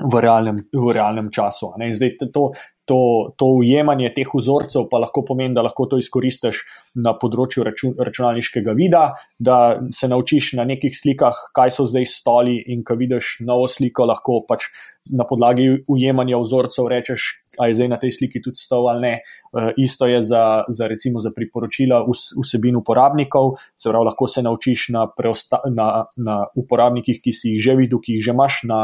v, 0.00 0.20
realnem, 0.20 0.64
v 0.72 0.92
realnem 0.92 1.30
času. 1.30 1.72
Zdaj, 1.76 2.16
to, 2.32 2.52
to, 2.90 3.00
to 3.38 3.46
ujemanje 3.60 4.10
teh 4.16 4.30
vzorcev 4.34 4.88
pa 4.90 4.98
lahko 4.98 5.22
pomeni, 5.22 5.54
da 5.54 5.62
lahko 5.62 5.86
to 5.86 5.98
izkoristiš 6.00 6.64
na 6.98 7.12
področju 7.14 7.62
račun, 7.62 7.92
računalniškega 7.94 8.74
vida, 8.74 9.02
da 9.38 9.78
se 9.94 10.08
naučiš 10.10 10.56
na 10.58 10.66
nekih 10.66 10.96
slikah, 10.96 11.36
kaj 11.54 11.76
so 11.76 11.86
zdaj 11.86 12.08
stoli, 12.10 12.56
in 12.72 12.82
ko 12.82 12.96
vidiš 12.98 13.38
novo 13.46 13.68
sliko, 13.70 14.08
lahko 14.10 14.40
pač 14.48 14.66
na 15.14 15.24
podlagi 15.24 15.68
ujemanja 15.88 16.40
vzorcev 16.42 16.88
rečeš, 16.90 17.28
ali 17.58 17.70
je 17.70 17.78
zdaj 17.78 17.88
na 17.92 17.98
tej 18.02 18.12
sliki 18.18 18.42
tudi 18.42 18.58
stol 18.58 18.90
ali 18.90 19.00
ne. 19.06 19.12
E, 19.20 19.70
isto 19.86 20.06
je 20.10 20.18
za, 20.22 20.64
za, 20.68 20.88
recimo, 20.90 21.22
za 21.22 21.30
priporočila 21.36 22.02
vsebin 22.10 22.76
uporabnikov, 22.76 23.54
se 23.78 23.88
pravi, 23.90 24.10
lahko 24.10 24.28
se 24.28 24.42
naučiš 24.42 24.88
na, 24.96 25.06
preosta, 25.06 25.62
na, 25.70 26.08
na 26.18 26.42
uporabnikih, 26.58 27.22
ki 27.22 27.32
si 27.32 27.54
jih 27.54 27.62
že 27.70 27.78
videl, 27.78 28.02
ki 28.02 28.18
jih 28.18 28.26
že 28.28 28.34
imaš 28.34 28.60
na 28.66 28.80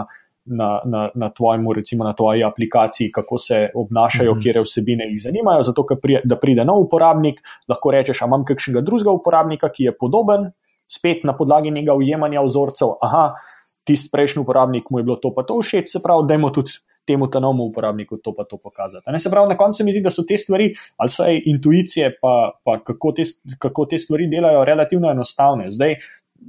na, 0.46 0.80
na, 0.84 1.08
na 1.14 1.30
tvojemu, 1.30 1.72
recimo 1.72 2.04
na 2.04 2.12
tvoji 2.12 2.44
aplikaciji, 2.44 3.12
kako 3.12 3.38
se 3.38 3.70
obnašajo, 3.74 4.34
mm 4.34 4.38
-hmm. 4.38 4.52
kje 4.52 4.62
vsebine 4.62 5.04
jih 5.10 5.22
zanimajo. 5.22 5.62
Zato, 5.62 5.86
prije, 6.02 6.20
da 6.24 6.38
pride 6.38 6.64
nov 6.64 6.80
uporabnik, 6.80 7.40
lahko 7.68 7.90
rečeš, 7.90 8.20
imam 8.26 8.44
kakšnega 8.44 8.80
drugega 8.80 9.10
uporabnika, 9.10 9.68
ki 9.68 9.84
je 9.84 9.96
podoben, 9.98 10.50
spet 10.86 11.24
na 11.24 11.36
podlagi 11.36 11.70
njega 11.70 11.94
ujemanja 11.94 12.40
vzorcev. 12.40 12.88
Aha, 13.02 13.34
tisti 13.84 14.08
prejšnji 14.12 14.42
uporabnik 14.42 14.90
mu 14.90 14.98
je 14.98 15.04
bilo 15.04 15.16
to 15.16 15.34
pa 15.34 15.42
to 15.42 15.60
všeč, 15.62 15.92
se 15.92 16.02
pravi, 16.02 16.26
da 16.28 16.34
jim 16.34 16.52
tudi. 16.54 16.70
Temu 17.06 17.28
novemu 17.40 17.64
uporabniku 17.64 18.16
to 18.16 18.34
pa 18.34 18.44
to 18.44 18.56
pokazati. 18.56 19.10
Ne, 19.12 19.18
se 19.18 19.30
pravi, 19.30 19.48
na 19.48 19.56
koncu 19.56 19.76
se 19.76 19.84
mi 19.84 19.92
zdi, 19.92 20.00
da 20.00 20.10
so 20.10 20.24
te 20.26 20.36
stvari, 20.36 20.74
ali 20.96 21.06
vsaj 21.08 21.42
intuicije, 21.44 22.18
pa, 22.22 22.50
pa 22.64 22.80
kako, 22.84 23.12
te, 23.12 23.22
kako 23.58 23.86
te 23.86 23.98
stvari 23.98 24.26
delajo, 24.26 24.64
relativno 24.64 25.10
enostavne. 25.10 25.70
Zdaj, 25.70 25.94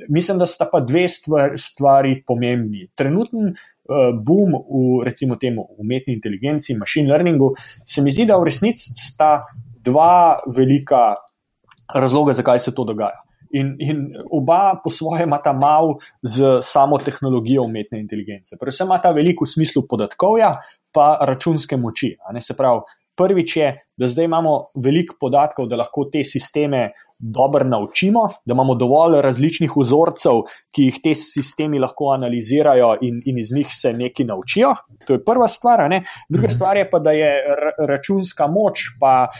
mislim, 0.09 0.37
da 0.37 0.45
sta 0.45 0.65
pa 0.71 0.79
dve 0.79 1.07
stvari, 1.07 1.57
stvari 1.57 2.23
pomembni. 2.27 2.87
Trenutni 2.95 3.43
uh, 3.51 3.57
boom 4.23 4.57
v 4.57 5.03
recimo 5.05 5.35
temu 5.35 5.67
umetni 5.77 6.13
inteligenci, 6.13 6.75
machine 6.77 7.09
learningu, 7.11 7.53
se 7.85 8.01
mi 8.01 8.11
zdi, 8.11 8.25
da 8.25 8.37
v 8.37 8.49
resnici 8.49 8.91
sta 8.95 9.45
dva 9.83 10.37
velika 10.47 11.15
razloga, 11.93 12.33
zakaj 12.33 12.59
se 12.59 12.75
to 12.75 12.83
dogaja. 12.83 13.23
In, 13.55 13.75
in 13.79 14.09
oba 14.31 14.75
po 14.83 14.91
svoje 14.91 15.23
imata 15.23 15.53
malo 15.53 15.97
z 16.19 16.59
samo 16.61 16.97
tehnologijo 16.99 17.63
umetne 17.63 17.99
inteligence. 17.99 18.57
Predvsem 18.59 18.87
imata 18.87 19.13
veliko 19.15 19.47
v 19.47 19.53
smislu 19.53 19.85
podatkovja, 19.87 20.57
pa 20.91 21.17
računske 21.21 21.77
moči. 21.77 22.17
Se 22.43 22.55
pravi, 22.57 22.83
Prvič 23.17 23.55
je, 23.57 23.67
da 23.97 24.07
zdaj 24.07 24.25
imamo 24.25 24.51
veliko 24.75 25.15
podatkov, 25.19 25.67
da 25.67 25.79
lahko 25.79 26.05
te 26.13 26.21
sisteme 26.23 26.91
dobro 27.17 27.65
naučimo, 27.65 28.27
da 28.45 28.53
imamo 28.53 28.75
dovolj 28.75 29.21
različnih 29.21 29.73
vzorcev, 29.77 30.43
ki 30.75 30.89
jih 30.89 30.99
te 31.03 31.13
sistemi 31.17 31.79
lahko 31.81 32.11
analizirajo 32.13 32.91
in, 33.01 33.21
in 33.25 33.39
iz 33.41 33.51
njih 33.55 33.71
se 33.73 33.93
nekaj 33.93 34.25
naučijo. 34.25 34.75
To 35.07 35.17
je 35.17 35.23
prva 35.25 35.47
stvar. 35.47 35.87
Ne? 35.89 36.03
Druga 36.29 36.49
stvar 36.49 36.77
je 36.77 36.89
pa, 36.89 36.99
da 36.99 37.11
je 37.11 37.31
računska 37.89 38.47
moč, 38.47 38.85
pa 38.99 39.31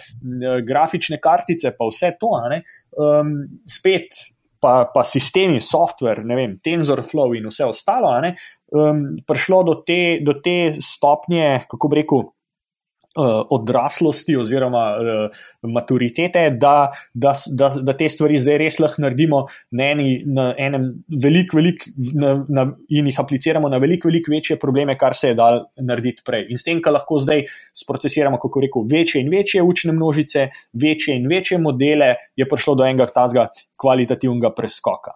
grafične 0.66 1.22
kartice, 1.22 1.76
pa 1.78 1.90
vse 1.92 2.16
to, 2.20 2.34
um, 2.34 3.38
spet. 3.70 4.18
Pa, 4.58 4.88
pa 4.90 5.04
sistemi, 5.06 5.60
software, 5.62 6.24
ne 6.26 6.36
vem, 6.36 6.56
TensorFlow 6.66 7.36
in 7.38 7.46
vse 7.46 7.68
ostalo, 7.70 8.10
um, 8.74 9.04
prišlo 9.22 9.60
do 9.68 9.76
te, 9.86 10.18
do 10.26 10.34
te 10.42 10.74
stopnje, 10.82 11.68
kako 11.70 11.92
bi 11.92 12.00
rekel, 12.00 12.24
odraslosti 13.50 14.36
oziroma 14.38 14.84
uh, 14.98 15.46
maturitete, 15.74 16.50
da, 16.60 16.92
da, 17.14 17.34
da, 17.48 17.70
da 17.82 17.96
te 17.98 18.10
stvari 18.10 18.40
zdaj 18.40 18.58
res 18.62 18.80
lahko 18.80 19.02
naredimo 19.02 19.44
na, 19.72 19.92
eni, 19.92 20.22
na 20.26 20.50
enem 20.58 20.90
velik, 21.24 21.54
velik, 21.54 21.88
na, 22.16 22.34
na, 22.50 22.68
in 22.90 23.10
jih 23.12 23.20
apliciramo 23.20 23.70
na 23.70 23.82
veliko, 23.84 24.12
veliko 24.12 24.32
večje 24.32 24.60
probleme, 24.60 24.98
kar 24.98 25.16
se 25.16 25.32
je 25.32 25.38
dal 25.38 25.64
narediti 25.82 26.24
prej. 26.26 26.48
In 26.52 26.60
s 26.60 26.68
tem, 26.68 26.82
kar 26.84 26.96
lahko 26.96 27.20
zdaj 27.24 27.46
sprocesiramo, 27.76 28.40
kako 28.42 28.64
rekel, 28.66 28.88
večje 28.92 29.22
in 29.22 29.32
večje 29.34 29.64
učne 29.64 29.96
množice, 29.96 30.50
večje 30.74 31.16
in 31.18 31.28
večje 31.30 31.58
modele, 31.62 32.14
je 32.36 32.48
prišlo 32.50 32.76
do 32.76 32.86
enega 32.86 33.08
tazga 33.14 33.48
kvalitativnega 33.78 34.52
preskoka. 34.56 35.16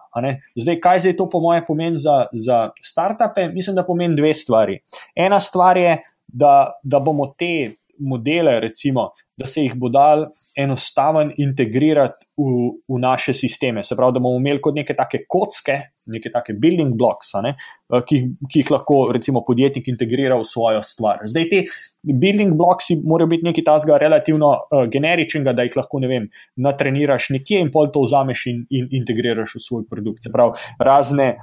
Zdaj, 0.56 0.80
kaj 0.80 1.04
zdaj 1.06 1.16
to 1.18 1.28
po 1.30 1.40
moje 1.40 1.64
pomeni 1.66 1.98
za, 1.98 2.26
za 2.32 2.70
startupe? 2.82 3.48
Mislim, 3.52 3.76
da 3.76 3.86
pomeni 3.86 4.16
dve 4.16 4.34
stvari. 4.34 4.80
Ena 5.16 5.40
stvar 5.40 5.76
je, 5.76 5.98
da, 6.32 6.80
da 6.82 7.00
bomo 7.00 7.26
te 7.38 7.76
modele, 8.02 8.58
recimo, 8.60 9.10
da 9.38 9.46
se 9.46 9.66
jih 9.66 9.74
bo 9.78 9.90
dal 9.92 10.28
enostaven 10.56 11.32
integrirati 11.40 12.26
v, 12.36 12.44
v 12.88 12.98
naše 13.00 13.32
sisteme. 13.34 13.82
Se 13.82 13.96
pravi, 13.96 14.12
da 14.12 14.20
bomo 14.20 14.36
imeli 14.36 14.60
kot 14.60 14.76
neke 14.76 14.94
take 14.96 15.22
kocke, 15.28 15.78
neke 16.12 16.32
take 16.34 16.56
building 16.60 16.96
blocks, 16.98 17.30
ne, 17.44 17.54
eh, 17.56 18.02
ki, 18.08 18.18
ki 18.50 18.60
jih 18.60 18.72
lahko 18.74 18.98
recimo 19.14 19.44
podjetnik 19.46 19.88
integrira 19.88 20.36
v 20.40 20.44
svojo 20.48 20.82
stvar. 20.84 21.22
Zdaj 21.30 21.48
te 21.48 21.62
building 22.04 22.56
blocks 22.58 22.90
morajo 23.04 23.30
biti 23.32 23.46
nekaj 23.48 23.64
tasga 23.64 24.00
relativno 24.02 24.50
uh, 24.52 24.84
generičnega, 24.92 25.54
da 25.56 25.64
jih 25.68 25.78
lahko, 25.78 26.02
ne 26.02 26.10
vem, 26.10 26.28
natreniraš 26.60 27.30
nekje 27.38 27.62
in 27.62 27.70
pol 27.72 27.92
to 27.94 28.04
vzameš 28.04 28.46
in, 28.52 28.64
in 28.74 28.90
integriraš 29.00 29.56
v 29.56 29.64
svoj 29.68 29.86
produkt. 29.88 30.26
Se 30.26 30.34
pravi, 30.34 30.58
razne 30.82 31.36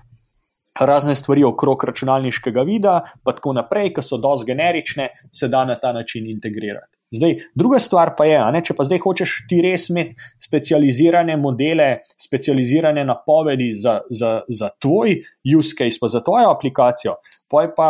razne 0.79 1.15
stvari 1.15 1.43
okrog 1.43 1.83
računalniškega 1.83 2.61
vida, 2.61 3.01
pa 3.23 3.33
tako 3.35 3.53
naprej, 3.53 3.93
ki 3.95 4.03
so 4.05 4.17
dosti 4.17 4.51
generične, 4.51 5.09
se 5.31 5.47
da 5.47 5.65
na 5.65 5.75
ta 5.79 5.93
način 5.93 6.29
integrirati. 6.29 6.95
Zdaj, 7.11 7.35
druga 7.55 7.79
stvar 7.79 8.11
pa 8.17 8.25
je, 8.25 8.37
ne, 8.53 8.61
če 8.65 8.75
pa 8.77 8.85
zdaj 8.85 9.01
hočeš 9.01 9.31
ti 9.49 9.63
res 9.65 9.87
imeti 9.89 10.13
specializirane 10.45 11.39
modele, 11.41 11.87
specializirane 12.21 13.01
napovedi 13.05 13.71
za, 13.73 13.99
za, 14.13 14.41
za 14.45 14.69
tvoj 14.81 15.17
use 15.57 15.73
case, 15.73 15.97
pa 16.01 16.07
za 16.07 16.21
tvojo 16.21 16.51
aplikacijo, 16.53 17.15
pa 17.49 17.65
je 17.65 17.71
pa 17.75 17.89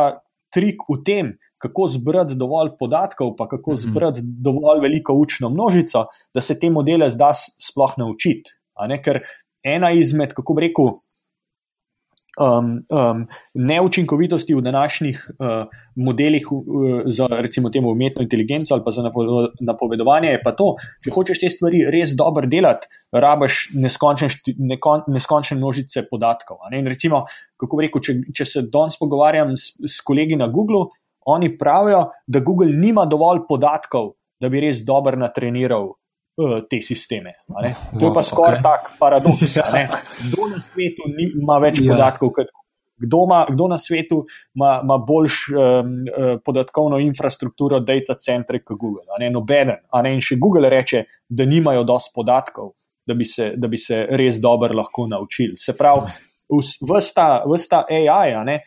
trik 0.56 0.88
v 0.88 1.02
tem, 1.06 1.34
kako 1.60 1.90
zbrati 1.92 2.38
dovolj 2.40 2.72
podatkov, 2.80 3.34
pa 3.36 3.50
kako 3.52 3.76
mhm. 3.76 3.82
zbrati 3.82 4.24
dovolj 4.24 4.80
veliko 4.88 5.14
učno 5.20 5.50
množico, 5.50 6.06
da 6.34 6.42
se 6.42 6.56
te 6.60 6.70
modele 6.72 7.10
zdaj 7.12 7.44
sploh 7.60 7.98
naučiti. 8.00 8.56
Ker 9.04 9.20
ena 9.64 9.92
izmed, 9.92 10.32
kako 10.34 10.56
bi 10.56 10.70
rekel, 10.70 10.94
um, 12.38 12.86
um, 12.90 13.28
neučinkovitosti 13.54 14.54
v 14.56 14.62
današnjih 14.62 15.32
uh, 15.40 15.66
modelih 15.96 16.52
uh, 16.52 16.62
za 17.06 17.28
recimo 17.28 17.70
temu 17.70 17.92
umetno 17.92 18.22
inteligenco 18.22 18.74
ali 18.74 18.84
pa 18.86 18.92
za 18.92 19.04
napovedovanje 19.62 20.30
je 20.30 20.42
pa 20.44 20.52
to, 20.52 20.76
če 21.04 21.14
hočeš 21.16 21.40
te 21.40 21.50
stvari 21.50 21.84
res 21.92 22.16
dobro 22.18 22.48
delati, 22.48 22.88
rabaš 23.12 23.70
neskončne, 23.74 24.30
neskončne 25.08 25.58
množice 25.58 26.06
podatkov. 26.12 26.58
In 26.72 26.88
recimo, 26.88 27.26
kako 27.58 27.82
rekel, 27.82 28.02
če, 28.02 28.18
če 28.36 28.46
se 28.46 28.66
danes 28.72 28.98
pogovarjam 29.00 29.56
s, 29.58 29.74
s 29.86 30.02
kolegi 30.06 30.38
na 30.40 30.48
Google, 30.48 30.88
oni 31.26 31.52
pravijo, 31.58 32.06
da 32.28 32.40
Google 32.40 32.72
nima 32.74 33.06
dovolj 33.06 33.44
podatkov, 33.50 34.14
da 34.40 34.50
bi 34.50 34.62
res 34.64 34.86
dobro 34.88 35.18
natreniral 35.20 35.92
te 36.70 36.82
sisteme. 36.82 37.34
To 38.00 38.06
je 38.06 38.14
pa 38.16 38.24
skoraj 38.24 38.60
okay. 38.60 38.64
tak 38.64 38.92
paradoks. 39.00 39.58
Kdo 40.30 40.48
na 40.54 40.60
svetu 40.64 41.10
ima 41.42 41.60
več 41.64 41.82
ja. 41.82 41.94
podatkov 41.94 42.34
kot 42.38 42.54
kdo, 43.00 43.26
ma, 43.26 43.46
kdo 43.50 43.68
na 43.68 43.78
svetu 43.78 44.26
ima, 44.56 44.80
ima 44.84 44.98
boljš 44.98 45.36
um, 45.50 45.94
podatkovno 46.46 47.00
infrastrukturo, 47.00 47.80
data 47.80 48.16
centre 48.20 48.64
kot 48.64 48.78
Google? 48.78 49.30
Nobeden. 49.32 49.80
In 50.12 50.22
še 50.22 50.36
Google 50.40 50.70
reče, 50.70 51.06
da 51.30 51.48
nimajo 51.48 51.86
dosti 51.88 52.12
podatkov, 52.16 52.74
da 53.08 53.16
bi, 53.16 53.26
se, 53.26 53.54
da 53.58 53.68
bi 53.68 53.80
se 53.80 54.04
res 54.10 54.42
dobro 54.44 54.76
lahko 54.78 55.08
naučili. 55.08 55.58
Se 55.58 55.76
pravi, 55.78 56.12
vsta 56.52 57.86
AI. 57.88 58.60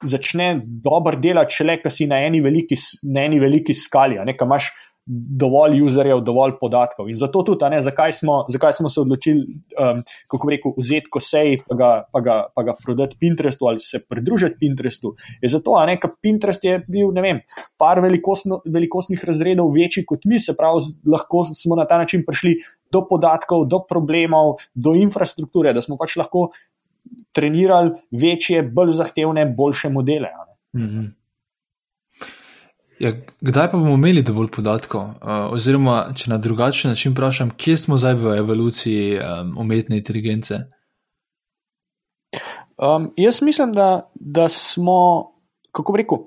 Začne 0.00 0.54
dobro 0.64 1.18
delati, 1.20 1.58
če 1.58 1.64
le, 1.68 1.74
ki 1.82 1.90
si 1.92 2.06
na 2.08 2.22
eni 2.24 2.40
veliki, 2.40 2.78
na 3.12 3.26
eni 3.28 3.36
veliki 3.40 3.74
skali, 3.76 4.16
nekaj 4.24 4.48
imaš 4.48 4.70
dovolj 5.10 5.80
userjev, 5.82 6.20
dovolj 6.22 6.52
podatkov. 6.60 7.08
In 7.10 7.16
zato 7.18 7.42
tudi, 7.46 7.66
ne, 7.72 7.80
zakaj, 7.82 8.12
smo, 8.20 8.44
zakaj 8.48 8.76
smo 8.78 8.88
se 8.88 9.00
odločili, 9.00 9.42
um, 9.74 10.02
kako 10.30 10.50
rekel, 10.52 10.74
vzeti 10.78 11.10
kosej, 11.10 11.56
pa 11.68 11.76
ga, 11.76 11.90
pa, 12.12 12.22
ga, 12.22 12.36
pa 12.54 12.64
ga 12.68 12.76
prodati 12.78 13.18
Pinterestu 13.18 13.66
ali 13.66 13.82
se 13.82 14.02
pridružiti 14.08 14.58
Pinterestu. 14.60 15.14
Je 15.42 15.50
zato, 15.50 15.74
da 15.74 15.90
je 15.90 15.98
Pinterest 16.22 16.64
je 16.64 16.78
bil, 16.88 17.10
ne 17.16 17.24
vem, 17.24 17.40
par 17.78 18.00
velikostno, 18.00 18.60
velikostnih 18.66 19.24
razredov 19.24 19.72
večji 19.74 20.06
kot 20.06 20.24
mi, 20.30 20.38
se 20.40 20.54
pravi, 20.56 20.92
lahko 21.10 21.44
smo 21.50 21.76
na 21.76 21.88
ta 21.90 21.98
način 21.98 22.22
prišli 22.26 22.56
do 22.92 23.02
podatkov, 23.08 23.66
do 23.66 23.82
problemov, 23.88 24.60
do 24.74 24.94
infrastrukture, 24.94 25.74
da 25.74 25.82
smo 25.82 25.98
pač 25.98 26.16
lahko 26.20 26.50
trenirali 27.34 27.96
večje, 28.10 28.62
bolj 28.62 28.94
zahtevne, 29.00 29.46
boljše 29.56 29.90
modele. 29.90 30.30
Mhm. 30.76 31.19
Ja, 33.00 33.14
kdaj 33.40 33.70
pa 33.70 33.78
bomo 33.78 33.94
imeli 33.94 34.22
dovolj 34.22 34.50
podatkov? 34.52 35.00
Uh, 35.00 35.46
oziroma, 35.56 36.10
če 36.12 36.34
na 36.34 36.36
drugačen 36.38 36.92
način 36.92 37.14
vprašam, 37.14 37.54
kje 37.56 37.76
smo 37.80 37.96
zdaj 37.96 38.18
v 38.20 38.34
evoluciji 38.42 39.14
um, 39.16 39.54
umetne 39.62 39.96
inteligence? 39.96 40.58
Um, 42.76 43.08
jaz 43.16 43.40
mislim, 43.42 43.72
da, 43.72 44.10
da 44.14 44.48
smo, 44.52 44.98
kako 45.72 45.92
bi 45.92 46.02
rekel, 46.02 46.18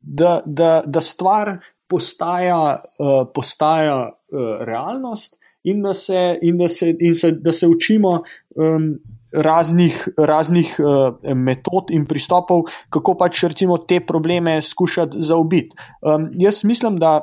da, 0.00 0.40
da, 0.46 0.82
da 0.86 1.00
stvar 1.00 1.56
postaja, 1.86 2.58
uh, 2.98 3.30
postaja 3.34 3.98
uh, 4.10 4.66
realnost 4.66 5.38
in 5.62 5.82
da 5.82 5.94
se, 5.94 6.38
in 6.42 6.58
da 6.58 6.68
se, 6.68 6.90
in 7.00 7.14
se, 7.14 7.30
da 7.38 7.52
se 7.52 7.70
učimo 7.70 8.22
um, 8.56 8.90
raznih, 9.34 10.08
raznih 10.18 10.74
uh, 10.78 11.14
metod 11.34 11.90
in 11.90 12.06
pristopov, 12.06 12.66
kako 12.90 13.16
pač 13.18 13.42
recimo 13.44 13.78
te 13.78 14.00
probleme 14.06 14.60
skušati 14.62 15.22
zaobiti. 15.22 15.76
Um, 16.02 16.30
jaz 16.38 16.64
mislim, 16.64 16.98
da. 16.98 17.20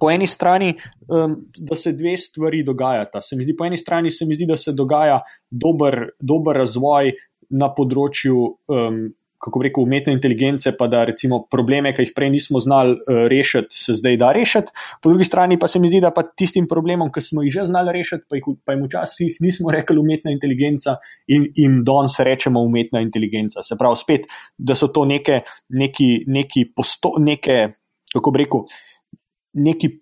Po 0.00 0.08
eni 0.08 0.24
strani, 0.26 0.70
um, 1.12 1.34
da 1.60 1.76
se 1.76 1.90
dve 1.92 2.14
stvari 2.16 2.62
dogajata. 2.64 3.20
Se 3.20 3.36
zdi, 3.36 3.52
po 3.56 3.66
eni 3.66 3.76
strani 3.76 4.10
se 4.10 4.24
mi 4.24 4.34
zdi, 4.34 4.46
da 4.48 4.56
se 4.56 4.72
dogaja 4.72 5.18
dober, 5.50 6.06
dober 6.20 6.56
razvoj 6.56 7.10
na 7.50 7.68
področju 7.68 8.46
um, 8.72 9.02
kako 9.44 9.62
rekel, 9.62 9.84
umetne 9.84 10.12
inteligence, 10.16 10.72
pa 10.78 10.86
da 10.88 11.02
recimo 11.04 11.42
probleme, 11.50 11.92
ki 11.94 12.06
jih 12.06 12.12
prej 12.16 12.30
nismo 12.32 12.60
znali 12.64 12.96
uh, 12.96 13.24
rešiti, 13.30 13.76
se 13.76 13.96
zdaj 13.98 14.16
da 14.22 14.30
rešiti. 14.32 14.72
Po 15.02 15.12
drugi 15.12 15.26
strani 15.28 15.58
pa 15.60 15.68
se 15.68 15.80
mi 15.82 15.90
zdi, 15.92 16.00
da 16.00 16.10
pa 16.14 16.24
tistim 16.24 16.68
problemom, 16.70 17.10
ki 17.12 17.22
smo 17.24 17.44
jih 17.44 17.52
že 17.58 17.66
znali 17.68 17.92
rešiti, 17.98 18.24
pa, 18.30 18.38
jih, 18.40 18.48
pa 18.64 18.76
jim 18.76 18.86
včasih 18.86 19.36
nismo 19.44 19.74
rekli 19.74 20.00
umetna 20.00 20.32
inteligenca 20.32 20.96
in 21.28 21.50
jim 21.56 21.82
danes 21.84 22.16
rečemo 22.24 22.62
umetna 22.64 23.04
inteligenca. 23.04 23.62
Se 23.62 23.76
pravi, 23.80 24.00
spet, 24.00 24.26
da 24.56 24.76
so 24.78 24.88
to 24.88 25.04
neke, 25.04 25.42
neki, 25.68 26.24
neki 26.26 26.70
posto, 26.76 27.14
neke, 27.20 27.68
kako 28.14 28.32
bi 28.32 28.44
rekel, 28.44 28.64
neki, 29.60 29.92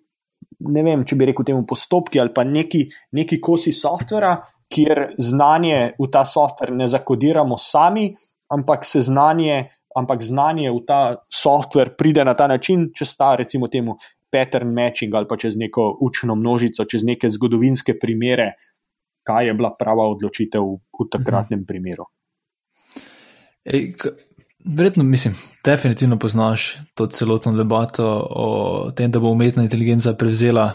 ne 0.71 0.87
vem, 0.87 1.03
če 1.03 1.19
bi 1.19 1.27
rekel 1.33 1.51
temu 1.51 1.65
postopki 1.67 2.21
ali 2.21 2.31
pa 2.33 2.47
neki, 2.47 2.85
neki 3.19 3.41
kosi 3.43 3.75
softvera, 3.75 4.37
kjer 4.73 5.09
znanje 5.19 5.93
v 5.99 6.07
ta 6.11 6.23
softver 6.25 6.71
ne 6.73 6.87
zakodiramo 6.89 7.59
sami, 7.61 8.07
ampak 8.53 8.85
se 8.85 9.01
znanje, 9.01 9.69
ampak 9.95 10.23
znanje 10.23 10.71
v 10.71 10.81
ta 10.87 11.01
softver 11.29 11.95
pride 11.97 12.25
na 12.25 12.33
ta 12.33 12.47
način, 12.47 12.89
če 12.95 13.05
sta 13.05 13.35
recimo 13.39 13.67
temu 13.67 13.97
pattern 14.33 14.73
matching 14.73 15.13
ali 15.13 15.29
pa 15.29 15.37
čez 15.37 15.57
neko 15.57 15.97
učno 16.01 16.35
množico, 16.35 16.85
čez 16.89 17.05
neke 17.05 17.29
zgodovinske 17.29 17.97
primere, 18.01 18.53
kaj 19.23 19.47
je 19.47 19.53
bila 19.53 19.73
prava 19.79 20.07
odločitev 20.09 20.61
v 20.63 21.09
takratnem 21.11 21.63
mhm. 21.63 21.67
primeru. 21.67 22.09
Verjetno, 24.63 25.03
mislim, 25.03 25.35
definitivno 25.65 26.17
poznaš 26.19 26.77
to 26.95 27.07
celotno 27.07 27.51
debato 27.51 28.05
o 28.29 28.91
tem, 28.95 29.11
da 29.11 29.19
bo 29.19 29.31
umetna 29.31 29.63
inteligenca 29.63 30.13
prevzela 30.13 30.71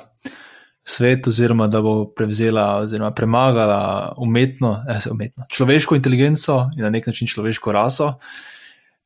svet, 0.88 1.26
oziroma 1.26 1.66
da 1.66 1.82
bo 1.82 2.06
prevzela 2.16 2.78
oziroma 2.82 3.10
premagala 3.14 4.12
umetno, 4.16 4.84
eh, 4.88 5.10
umetno 5.10 5.44
človeško 5.50 5.96
inteligenco 5.96 6.70
in 6.76 6.82
na 6.82 6.90
nek 6.90 7.06
način 7.06 7.28
človeško 7.28 7.72
raso. 7.72 8.14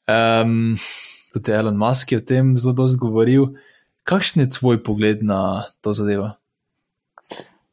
Um, 0.07 0.77
tudi 1.33 1.53
Elon 1.53 1.77
Musk 1.77 2.13
je 2.13 2.19
o 2.19 2.27
tem 2.27 2.55
zelo 2.59 2.73
dosti 2.73 2.99
govoril. 2.99 3.47
Kakšen 4.03 4.43
je 4.43 4.51
tvoj 4.51 4.83
pogled 4.83 5.23
na 5.23 5.65
to 5.81 5.93
zadevo? 5.93 6.31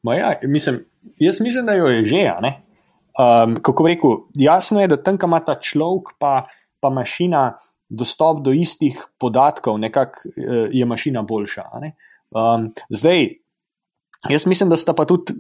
Ja, 0.04 0.34
mislim, 0.44 0.86
jaz 1.18 1.42
mislim, 1.42 1.66
da 1.66 1.74
jo 1.74 1.88
je 1.88 2.06
že. 2.06 2.24
Um, 3.20 3.58
kako 3.62 3.88
rekel, 3.88 4.12
jasno 4.38 4.82
je, 4.82 4.88
da 4.88 4.98
tam, 5.04 5.18
kam 5.18 5.30
ima 5.30 5.40
ta 5.40 5.60
človek, 5.60 6.16
pa, 6.20 6.48
pa 6.80 6.90
mašina, 6.90 7.58
dostop 7.90 8.44
do 8.46 8.52
istih 8.52 9.02
podatkov, 9.20 9.78
nekako 9.80 10.30
uh, 10.30 10.70
je 10.72 10.86
mašina 10.86 11.22
boljša. 11.22 11.64
Um, 12.32 12.72
zdaj, 12.90 13.28
Jaz 14.28 14.46
mislim, 14.46 14.70
da 14.70 14.76
sta 14.78 14.92
pa 14.94 15.06
tudi 15.08 15.32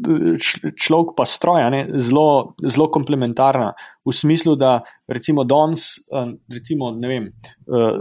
človek 0.79 1.11
in 1.19 1.25
stroj 1.27 1.65
zelo, 1.99 2.53
zelo 2.63 2.85
komplementarna 2.91 3.73
v 4.07 4.13
smislu, 4.15 4.55
da 4.55 4.79
recimo 5.07 5.43
danes, 5.43 5.97
eh, 5.97 6.31
recimo, 6.47 6.91
ne 6.91 7.07
vem, 7.07 7.25
eh, 7.27 7.99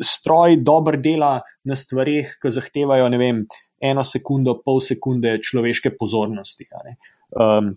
stroj 0.00 0.58
dobro 0.60 1.00
dela 1.00 1.40
na 1.64 1.76
stvarih, 1.76 2.36
ki 2.42 2.50
zahtevajo 2.50 3.08
vem, 3.18 3.46
eno 3.80 4.04
sekundo, 4.04 4.58
pol 4.64 4.80
sekunde 4.80 5.38
človeške 5.42 5.96
pozornosti. 5.96 6.66
Um, 7.38 7.76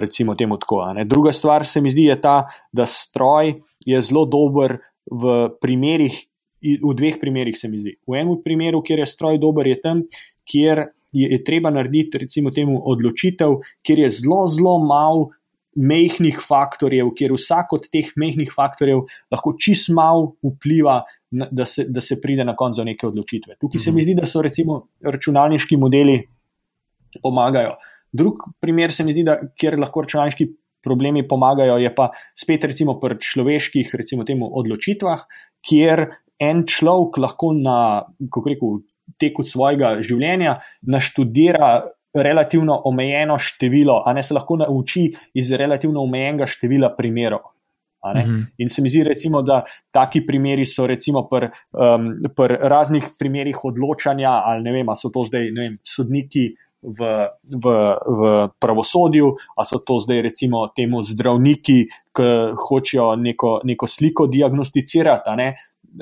recimo 0.00 0.34
temu 0.34 0.58
tako. 0.58 0.82
Druga 1.04 1.32
stvar 1.32 1.64
se 1.66 1.80
mi 1.80 1.90
zdi 1.90 2.04
ta, 2.20 2.46
da 2.72 2.86
stroj 2.86 3.54
je 3.86 4.00
zelo 4.00 4.26
dober 4.26 4.78
v 5.10 5.48
primerih. 5.60 6.26
V 6.62 6.94
dveh 6.94 7.16
primerih 7.20 7.56
se 7.58 7.68
mi 7.68 7.78
zdi. 7.78 7.96
V 8.06 8.18
enem 8.18 8.42
primeru, 8.44 8.82
kjer 8.82 8.98
je 9.02 9.06
stroj 9.06 9.38
dober, 9.38 9.66
je 9.66 9.80
tam, 9.80 10.02
kjer 10.44 10.84
je, 11.12 11.28
je 11.30 11.44
treba 11.44 11.70
narediti, 11.70 12.18
recimo, 12.18 12.50
temu 12.50 12.80
odločitev, 12.84 13.60
kjer 13.86 14.04
je 14.06 14.10
zelo, 14.22 14.46
zelo 14.50 14.78
malo 14.84 15.30
mehkih 15.76 16.36
faktorjev, 16.40 17.12
kjer 17.16 17.32
vsak 17.32 17.72
od 17.72 17.86
teh 17.92 18.10
mehkih 18.20 18.50
faktorjev 18.52 19.06
lahko 19.32 19.54
čist 19.60 19.88
malo 19.94 20.34
vpliva, 20.44 21.00
na, 21.32 21.48
da, 21.50 21.64
se, 21.64 21.86
da 21.88 22.00
se 22.04 22.20
pride 22.20 22.44
na 22.44 22.56
koncu 22.56 22.82
do 22.82 22.88
neke 22.90 23.06
odločitve. 23.08 23.56
Tukaj 23.60 23.80
se 23.80 23.90
mi 23.90 24.02
mhm. 24.02 24.04
zdi, 24.04 24.16
da 24.20 24.28
so 24.28 24.42
recimo 24.44 24.82
računalniški 25.00 25.78
modeli 25.80 26.18
pomagajo. 27.22 27.76
Drug 28.12 28.44
primer 28.60 28.92
se 28.92 29.04
mi 29.04 29.12
zdi, 29.12 29.24
da 29.24 29.38
kjer 29.56 29.80
lahko 29.80 30.04
računalniški. 30.08 30.52
Problemi 30.82 31.20
pomagajo, 31.22 31.76
je 31.78 31.92
pa 31.94 32.08
spet, 32.34 32.64
recimo, 32.66 32.96
pri 32.98 33.14
človeških, 33.22 33.92
recimo, 33.94 34.24
temu 34.26 34.48
odločitvah, 34.58 35.20
kjer 35.62 36.08
en 36.42 36.64
človek 36.66 37.20
lahko 37.22 37.52
na, 37.54 37.76
kako 38.26 38.50
rekel, 38.50 38.80
teku 39.18 39.42
svojega 39.42 39.96
življenja 40.02 40.58
naštudira 40.82 41.82
relativno 42.12 42.76
omejeno 42.84 43.38
število, 43.38 44.02
a 44.06 44.12
ne 44.12 44.22
se 44.22 44.34
lahko 44.34 44.58
nauči 44.60 45.06
iz 45.34 45.52
relativno 45.52 46.02
omejenega 46.04 46.46
števila 46.46 46.92
primerov. 46.96 47.40
Uh 48.02 48.10
-huh. 48.10 48.44
In 48.58 48.68
se 48.68 48.82
mi 48.82 48.88
zdi, 48.88 49.04
recimo, 49.04 49.42
da 49.42 49.62
taki 49.90 50.26
primeri 50.26 50.66
so 50.66 50.86
recimo 50.86 51.28
pri 51.28 51.46
um, 51.46 52.16
pr 52.36 52.56
raznih 52.60 53.04
primerih 53.18 53.64
odločanja, 53.64 54.30
ali 54.44 54.62
ne 54.62 54.72
vem, 54.72 54.88
ali 54.88 54.96
so 54.96 55.08
to 55.08 55.22
zdaj 55.22 55.50
vem, 55.56 55.78
sodniki 55.82 56.54
v, 56.82 57.28
v, 57.64 57.66
v 58.18 58.48
pravosodju, 58.58 59.36
ali 59.56 59.66
so 59.66 59.78
to 59.78 59.98
zdaj 59.98 60.22
recimo 60.22 60.66
temu 60.76 61.02
zdravniki, 61.02 61.86
ki 62.12 62.22
hočejo 62.68 63.16
neko, 63.16 63.60
neko 63.64 63.86
sliko 63.86 64.26
diagnosticirati. 64.26 65.30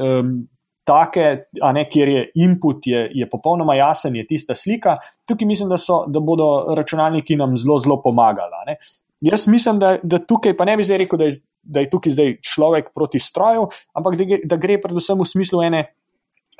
Um, 0.01 0.49
take, 0.85 1.27
a 1.63 1.73
ne 1.73 1.85
kjer 1.89 2.09
je 2.09 2.23
input, 2.43 2.87
je, 2.87 3.05
je 3.15 3.29
popolnoma 3.31 3.77
jasen, 3.79 4.17
je 4.17 4.27
tista 4.27 4.55
slika. 4.55 4.97
Tukaj 5.29 5.47
mislim, 5.47 5.69
da, 5.71 5.79
so, 5.79 6.05
da 6.09 6.21
bodo 6.21 6.75
računalniki 6.77 7.37
nam 7.37 7.57
zelo, 7.61 7.79
zelo 7.79 8.01
pomagali. 8.03 8.77
Jaz 9.25 9.47
mislim, 9.49 9.79
da, 9.79 9.97
da 10.03 10.19
tukaj 10.19 10.57
pa 10.57 10.65
ne 10.65 10.77
bi 10.77 10.87
zdaj 10.87 11.05
rekel, 11.05 11.21
da 11.21 11.29
je, 11.29 11.41
da 11.63 11.85
je 11.85 11.91
tukaj 11.91 12.17
zdaj 12.17 12.33
človek 12.53 12.95
proti 12.95 13.21
stroju, 13.21 13.69
ampak 13.95 14.17
da, 14.17 14.41
da 14.45 14.57
gre 14.61 14.81
predvsem 14.81 15.21
v 15.21 15.29
smislu 15.29 15.67
ene 15.69 15.85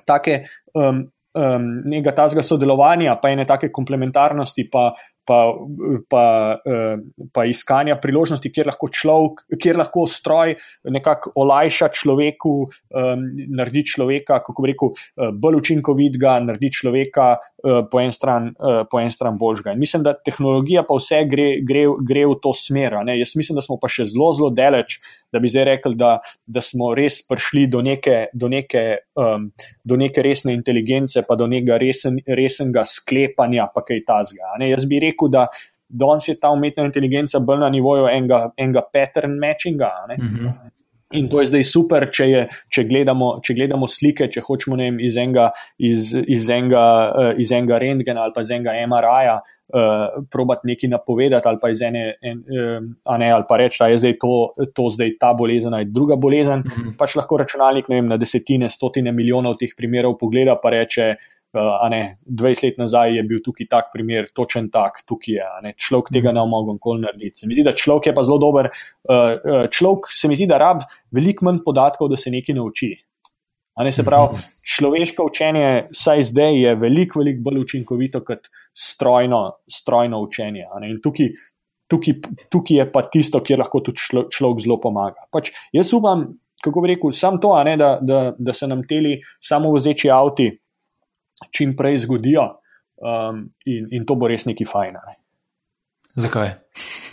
take. 0.07 0.45
Um, 0.75 1.09
Um, 1.31 1.85
nekega 1.87 2.11
tazga 2.25 2.43
sodelovanja, 2.43 3.13
pa 3.23 3.29
ene 3.31 3.45
take 3.47 3.69
komplementarnosti, 3.71 4.65
pa, 4.67 4.89
pa, 5.25 5.55
pa, 6.09 6.25
eh, 6.67 6.97
pa 7.33 7.45
iskanja 7.47 7.97
priložnosti, 8.03 8.51
kjer 8.53 8.71
lahko, 8.73 8.89
človek, 8.93 9.45
kjer 9.61 9.79
lahko 9.81 10.07
stroj 10.11 10.57
nekako 10.91 11.33
olajša 11.41 11.91
človeku, 11.95 12.55
naredi 13.51 13.85
človeka, 13.87 14.41
kako 14.47 14.65
bi 14.65 14.73
rekel, 14.73 14.93
eh, 14.97 15.31
bolj 15.33 15.61
učinkovitega, 15.61 16.37
naredi 16.47 16.73
človeka 16.81 17.29
eh, 17.37 17.83
po 17.91 18.01
en 18.01 18.13
stran, 18.13 18.51
en 19.01 19.11
stran 19.13 19.39
boljšega. 19.39 19.75
In 19.75 19.81
mislim, 19.83 20.05
da 20.07 20.15
tehnologija 20.17 20.85
pa 20.89 20.97
vse 20.99 21.23
gre, 21.31 21.49
gre, 21.67 21.87
gre 22.07 22.27
v 22.27 22.39
to 22.43 22.55
smer. 22.57 22.99
Jaz 23.17 23.35
mislim, 23.37 23.59
da 23.59 23.65
smo 23.65 23.77
pa 23.81 23.91
še 23.93 24.09
zelo, 24.11 24.31
zelo 24.37 24.51
daleč, 24.55 24.99
da 25.33 25.39
bi 25.43 25.51
zdaj 25.51 25.67
rekli, 25.69 25.95
da, 26.01 26.17
da 26.47 26.63
smo 26.65 26.91
res 26.97 27.21
prišli 27.29 27.67
do 27.71 27.83
neke, 27.85 28.31
do 28.35 28.49
neke, 28.51 28.83
um, 29.19 29.51
do 29.85 29.99
neke 30.01 30.25
resne 30.25 30.55
inteligence, 30.57 31.23
pa 31.27 31.37
do 31.39 31.47
nekega 31.51 31.79
resen, 31.81 32.19
resnega 32.27 32.85
sklepanja, 32.89 33.69
pa 33.75 33.85
kaj 33.87 34.03
tazga. 34.09 34.57
Jaz 34.65 34.87
bi 34.89 34.99
rekel, 35.03 35.10
rekel, 35.11 35.29
da 35.29 35.47
danes 35.91 36.29
je 36.29 36.39
ta 36.41 36.51
umetna 36.51 36.85
inteligenca 36.87 37.39
bolj 37.39 37.65
na 37.65 37.69
nivoju 37.69 38.07
enega, 38.11 38.51
enega 38.57 38.83
pattern 38.93 39.39
matchinga. 39.39 39.91
Mhm. 40.19 40.27
-huh. 40.27 40.71
In 41.13 41.29
to 41.29 41.41
je 41.41 41.47
zdaj 41.51 41.65
super, 41.67 42.05
če, 42.13 42.25
je, 42.31 42.43
če, 42.71 42.85
gledamo, 42.87 43.41
če 43.43 43.55
gledamo 43.59 43.89
slike, 43.91 44.29
če 44.31 44.45
hočemo 44.47 44.77
vem, 44.79 45.01
iz 45.03 45.17
enega, 45.19 45.49
iz, 45.79 46.13
iz 46.15 46.47
enega, 46.55 46.83
uh, 47.11 47.31
iz 47.35 47.51
enega 47.51 47.81
rentgena 47.83 48.23
ali 48.23 48.33
pa 48.35 48.45
iz 48.47 48.51
enega 48.51 48.77
MRI-ja. 48.87 49.41
Uh, 49.71 50.25
probati 50.31 50.67
nekaj 50.67 50.89
napovedati, 50.91 51.47
ali 51.49 51.59
pa 51.63 51.69
iz 51.71 51.83
ene, 51.83 52.17
en, 52.23 52.41
uh, 52.43 53.19
ne, 53.19 53.29
ali 53.31 53.45
pa 53.49 53.57
reči, 53.57 53.79
da 53.79 53.87
je 53.87 53.99
zdaj 54.03 54.17
to, 54.19 54.39
to 54.75 54.89
zdaj 54.91 55.13
ta 55.21 55.31
bolezen, 55.35 55.75
ali 55.75 55.87
druga 55.87 56.17
bolezen. 56.17 56.59
Mm 56.59 56.71
-hmm. 56.71 56.97
Pač 56.99 57.15
lahko 57.17 57.37
računalnik 57.37 57.89
vem, 57.89 58.07
na 58.07 58.17
desetine, 58.17 58.69
stotine 58.69 59.13
milijonov 59.13 59.57
teh 59.59 59.71
primerov 59.77 60.19
pogleda, 60.19 60.59
pa 60.63 60.71
reče, 60.71 61.15
Uh, 61.15 61.40
ne, 61.91 62.15
20 62.27 62.65
let 62.65 62.79
nazaj 62.79 63.17
je 63.17 63.23
bil 63.27 63.41
tukaj 63.43 63.67
tak 63.71 63.91
primer, 63.93 64.29
točen 64.35 64.71
tak, 64.71 65.03
tukaj 65.09 65.35
je. 65.35 65.47
Ne, 65.65 65.75
človek 65.75 66.13
tega 66.15 66.33
ne 66.33 66.45
more 66.47 66.77
nikoli 66.77 67.03
narediti. 67.03 67.43
Se 67.43 67.47
mi 67.47 67.55
zdi, 67.55 67.65
da 67.67 67.75
človek 67.75 68.11
je 68.11 68.15
pa 68.15 68.25
zelo 68.27 68.39
dober. 68.39 68.71
Uh, 69.05 69.67
človek 69.71 70.11
se 70.15 70.29
mi 70.29 70.39
zdi, 70.39 70.47
da 70.51 70.61
rab 70.63 70.85
veliko 71.15 71.49
manj 71.49 71.63
podatkov, 71.67 72.11
da 72.13 72.19
se 72.21 72.31
nekaj 72.31 72.55
nauči. 72.55 72.93
Ne, 73.81 73.93
se 73.95 74.05
pravi, 74.05 74.37
človeško 74.67 75.25
učenje, 75.31 75.69
saj 75.97 76.27
zdaj 76.29 76.59
je 76.59 76.75
veliko, 76.77 77.23
veliko 77.23 77.47
bolj 77.47 77.63
učinkovito 77.63 78.21
kot 78.27 78.51
strojno, 78.77 79.63
strojno 79.71 80.21
učenje. 80.21 80.67
In 80.85 80.99
tukaj, 81.03 81.31
tukaj, 81.91 82.19
tukaj 82.53 82.77
je 82.77 82.89
pa 82.93 83.07
tisto, 83.09 83.41
kjer 83.41 83.63
lahko 83.65 83.81
tudi 83.87 84.27
človek 84.31 84.63
zelo 84.63 84.77
pomaga. 84.83 85.25
Pač 85.33 85.55
jaz 85.73 85.95
upam, 85.97 86.29
kako 86.61 86.83
bi 86.85 86.93
rekel, 86.93 87.15
samo 87.17 87.41
to, 87.41 87.55
ne, 87.65 87.79
da, 87.81 87.95
da, 88.03 88.25
da 88.39 88.53
se 88.53 88.69
nam 88.69 88.85
teli 88.87 89.17
samo 89.41 89.73
vozeči 89.73 90.11
avti 90.13 90.51
čim 91.51 91.77
prej 91.77 92.03
zgodijo, 92.05 92.47
um, 93.01 93.47
in, 93.65 93.89
in 93.91 94.07
to 94.07 94.17
bo 94.17 94.29
res 94.29 94.47
neki 94.49 94.69
fajn. 94.69 95.01
Ne. 95.01 95.19
Zakaj? 96.21 96.55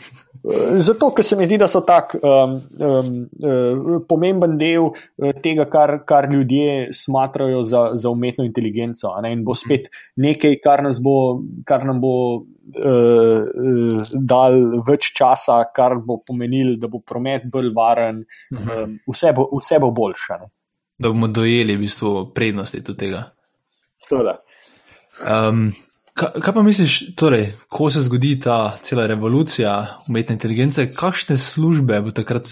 Zato, 0.80 1.10
ker 1.12 1.26
se 1.26 1.36
mi 1.36 1.46
zdi, 1.46 1.58
da 1.60 1.68
so 1.68 1.82
tako 1.86 2.20
um, 2.22 2.54
um, 2.80 3.08
uh, 3.44 3.96
pomemben 4.08 4.56
del 4.60 4.86
uh, 4.88 5.32
tega, 5.44 5.66
kar, 5.72 5.98
kar 6.08 6.30
ljudje 6.32 6.94
smatrajo 6.94 7.64
za, 7.68 7.82
za 7.94 8.10
umetno 8.10 8.46
inteligenco. 8.46 9.12
In 9.28 9.44
bo 9.44 9.56
spet 9.58 9.90
nekaj, 10.16 10.60
kar, 10.64 10.86
bo, 11.04 11.16
kar 11.68 11.86
nam 11.88 12.00
bo 12.04 12.14
uh, 12.38 12.44
uh, 12.86 14.12
dal 14.14 14.60
več 14.88 15.12
časa, 15.18 15.60
kar 15.76 15.98
bo 16.06 16.22
pomenil, 16.24 16.76
da 16.80 16.92
bo 16.92 17.02
promet 17.02 17.50
bolj 17.52 17.74
varen, 17.76 18.24
um, 18.54 19.00
vse, 19.10 19.34
bo, 19.36 19.50
vse 19.58 19.82
bo 19.84 19.92
boljše. 19.92 20.40
Ne. 20.44 20.54
Da 20.98 21.12
bomo 21.12 21.28
dojeli 21.30 21.76
v 21.76 21.86
bistvu 21.86 22.14
prednosti 22.34 22.82
tega. 22.94 23.28
Seveda. 23.98 24.38
Um, 25.26 25.72
kaj, 26.18 26.38
kaj 26.44 26.54
pa 26.54 26.64
misliš, 26.66 26.98
torej, 27.18 27.52
ko 27.70 27.90
se 27.94 28.04
zgodi 28.06 28.36
ta 28.40 28.78
cela 28.82 29.08
revolucija 29.10 29.74
umetne 30.10 30.38
inteligence, 30.38 30.90
kakšne 30.94 31.38
službe 31.38 32.02
bo 32.06 32.14
takrat 32.16 32.50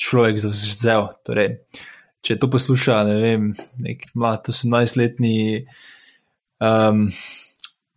človek 0.00 0.40
zavzel? 0.42 1.08
Torej, 1.26 1.56
če 2.22 2.38
to 2.42 2.50
posluša, 2.50 3.02
ne 3.08 3.18
vem, 3.22 3.52
nek 3.82 4.08
mlad 4.14 4.50
18-letni 4.50 5.36
um, 6.62 7.06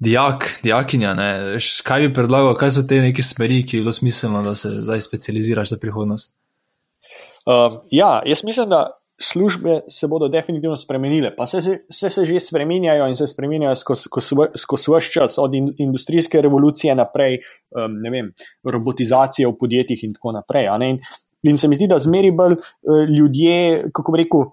dijak, 0.01 0.49
dijakinja, 0.63 1.13
ne, 1.17 1.29
veš, 1.55 1.79
kaj 1.85 2.07
bi 2.07 2.13
predlagal, 2.13 2.55
kaj 2.59 2.75
so 2.77 2.85
te 2.89 2.99
neke 3.01 3.25
smeri, 3.25 3.63
ki 3.65 3.79
je 3.79 3.85
bilo 3.85 3.93
smiselno, 3.95 4.43
da 4.45 4.55
se 4.59 4.73
zdaj 4.81 5.01
specializiraš 5.05 5.75
za 5.75 5.81
prihodnost? 5.81 6.35
Uh, 7.45 7.81
ja, 7.93 8.21
jaz 8.25 8.43
mislim, 8.43 8.69
da 8.69 8.87
službe 9.21 9.79
se 9.87 10.07
bodo 10.07 10.27
definitivno 10.27 10.75
spremenile, 10.77 11.35
pa 11.35 11.45
se, 11.47 11.61
se, 11.89 12.09
se 12.09 12.25
že 12.25 12.39
spremenjajo 12.39 13.07
in 13.07 13.15
se 13.15 13.27
spremenjajo 13.27 13.75
skozi 14.55 14.91
vse 14.91 15.11
čas, 15.13 15.37
od 15.37 15.55
in, 15.55 15.73
industrijske 15.77 16.41
revolucije 16.41 16.95
naprej, 16.95 17.39
um, 17.75 17.95
vem, 18.11 18.31
robotizacije 18.63 19.47
v 19.47 19.57
podjetjih 19.59 20.03
in 20.03 20.13
tako 20.13 20.31
naprej. 20.31 20.67
In, 20.89 20.99
in 21.43 21.57
se 21.57 21.67
mi 21.67 21.75
zdi, 21.75 21.87
da 21.87 21.99
zmeri 21.99 22.31
bolj 22.31 22.57
uh, 22.57 23.03
ljudje, 23.09 23.89
kako 23.93 24.11
bi 24.11 24.23
rekel, 24.23 24.49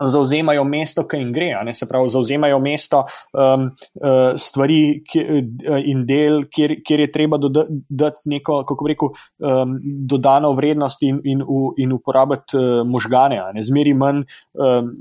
zauzemajo 0.00 0.64
mesto, 0.64 1.06
ki 1.08 1.20
jim 1.20 1.32
gre, 1.32 1.50
se 1.74 1.88
pravi, 1.88 2.10
zauzemajo 2.10 2.58
mesto 2.62 3.04
um, 3.32 3.70
uh, 4.02 4.34
stvari 4.36 4.80
ki, 5.06 5.24
uh, 5.68 5.80
in 5.84 6.04
del, 6.06 6.44
kjer, 6.50 6.78
kjer 6.84 7.04
je 7.06 7.10
treba 7.12 7.38
dodati 7.38 8.28
neko, 8.30 8.62
kako 8.68 8.88
rekel, 8.90 9.12
um, 9.40 9.76
dodano 9.82 10.52
vrednost 10.52 11.02
in, 11.02 11.20
in, 11.24 11.42
in 11.78 11.92
uporabiti 11.92 12.58
uh, 12.58 12.86
možgane. 12.86 13.42
Zmeri 13.62 13.94
manj. 13.94 14.24
Um, 14.54 14.94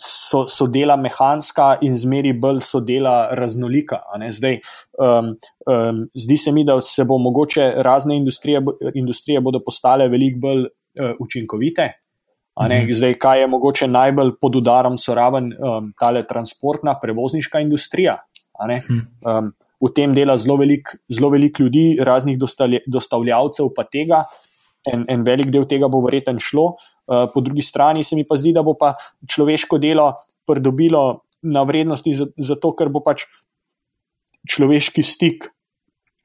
So, 0.00 0.46
so 0.48 0.64
dela 0.64 0.94
mehanska 0.96 1.74
in 1.84 1.92
zmeri 1.92 2.30
bolj 2.32 2.62
so 2.64 2.78
dela 2.80 3.34
raznolika. 3.36 3.98
Zdaj, 4.32 4.54
um, 4.96 5.34
um, 5.68 5.98
zdi 6.16 6.38
se 6.40 6.54
mi, 6.56 6.64
da 6.64 6.78
se 6.80 7.04
bo 7.04 7.18
mogoče 7.20 7.66
razne 7.84 8.16
industrije, 8.16 8.62
industrije 8.94 9.42
bodo 9.44 9.60
postale 9.60 10.08
veliko 10.08 10.40
bolj 10.40 10.62
uh, 10.64 11.12
učinkovite, 11.20 11.90
Mhm. 12.60 12.92
Zdaj, 12.92 13.14
kaj 13.18 13.40
je 13.40 13.46
mogoče 13.46 13.88
najbolj 13.88 14.34
pod 14.40 14.56
udarom, 14.56 14.98
so 14.98 15.14
raven 15.14 15.52
um, 15.52 15.92
tale 15.98 16.26
transportna, 16.26 16.98
prevozniška 17.00 17.60
industrija. 17.60 18.18
Mhm. 18.60 18.98
Um, 19.24 19.52
v 19.80 19.88
tem 19.96 20.14
dela 20.14 20.36
zelo 20.36 20.58
veliko 20.60 20.98
velik 21.32 21.58
ljudi, 21.58 21.98
raznih 22.04 22.38
dostavljavcev, 22.86 23.72
pa 23.76 23.84
tega. 23.84 24.24
En, 24.92 25.04
en 25.08 25.22
velik 25.24 25.50
del 25.52 25.64
tega 25.68 25.88
bo 25.88 26.00
verjetno 26.00 26.38
šlo. 26.38 26.76
Uh, 27.06 27.28
po 27.34 27.40
drugi 27.40 27.62
strani 27.62 28.04
se 28.04 28.16
mi 28.16 28.24
pa 28.24 28.36
zdi, 28.36 28.52
da 28.52 28.62
bo 28.62 28.74
pa 28.74 28.94
človeško 29.28 29.78
delo 29.78 30.14
pridobilo 30.46 31.24
na 31.42 31.62
vrednosti, 31.62 32.12
zato 32.36 32.72
ker 32.76 32.88
bo 32.88 33.00
pač 33.00 33.24
človeški 34.48 35.02
stik 35.02 35.48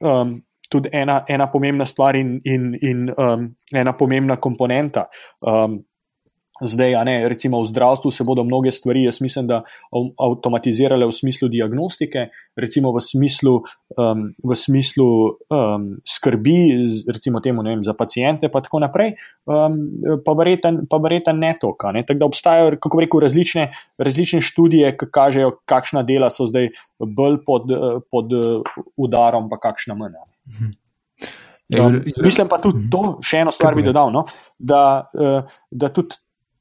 um, 0.00 0.42
tudi 0.68 0.90
ena, 0.92 1.22
ena 1.28 1.48
pomembna 1.52 1.86
stvar 1.86 2.16
in, 2.16 2.40
in, 2.44 2.72
in 2.82 3.10
um, 3.16 3.48
ena 3.72 3.92
pomembna 3.96 4.36
komponenta. 4.36 5.06
Um, 5.40 5.80
Zdaj, 6.60 7.04
ne, 7.04 7.28
recimo 7.28 7.60
v 7.60 7.68
zdravstvu 7.68 8.10
se 8.10 8.24
bodo 8.24 8.44
mnoge 8.44 8.72
stvari, 8.72 9.04
jaz 9.04 9.20
mislim, 9.20 9.46
da 9.46 9.62
avtomatizirale 9.92 11.06
v 11.06 11.12
smislu 11.12 11.48
diagnostike, 11.52 12.28
recimo 12.56 12.92
v 12.96 13.02
smislu, 13.04 13.60
um, 13.96 14.22
v 14.40 14.56
smislu 14.56 15.08
um, 15.52 15.90
skrbi, 16.00 16.56
recimo 17.12 17.40
temu, 17.44 17.62
vem, 17.62 17.84
za 17.84 17.92
pacijente, 17.94 18.48
pa 18.48 18.64
tako 18.64 18.80
naprej, 18.80 19.14
um, 19.44 19.76
pa 20.24 20.98
verjetno 21.02 21.36
ne 21.36 21.52
to. 21.60 21.74
Tako 21.76 22.18
da 22.18 22.26
obstajajo, 22.26 22.78
kako 22.80 23.00
rekel, 23.04 23.20
različne, 23.20 23.68
različne 23.98 24.40
študije, 24.40 24.96
ki 24.96 25.10
kažejo, 25.12 25.52
kakšna 25.68 26.02
dela 26.08 26.30
so 26.32 26.48
zdaj 26.48 26.72
bolj 26.98 27.42
pod, 27.44 27.68
pod 28.10 28.32
udarom, 28.96 29.50
pa 29.52 29.60
kakšna 29.60 29.94
manj. 29.94 30.16
Mhm. 30.48 30.74
Um, 31.66 31.98
mislim 32.22 32.46
pa 32.46 32.60
tudi 32.62 32.84
to, 32.90 33.16
še 33.26 33.40
eno 33.42 33.50
stvar 33.50 33.74
bi 33.74 33.82
dodal, 33.82 34.12
no, 34.14 34.22
da, 34.54 35.08
uh, 35.18 35.56
da 35.74 35.88
tudi 35.90 36.14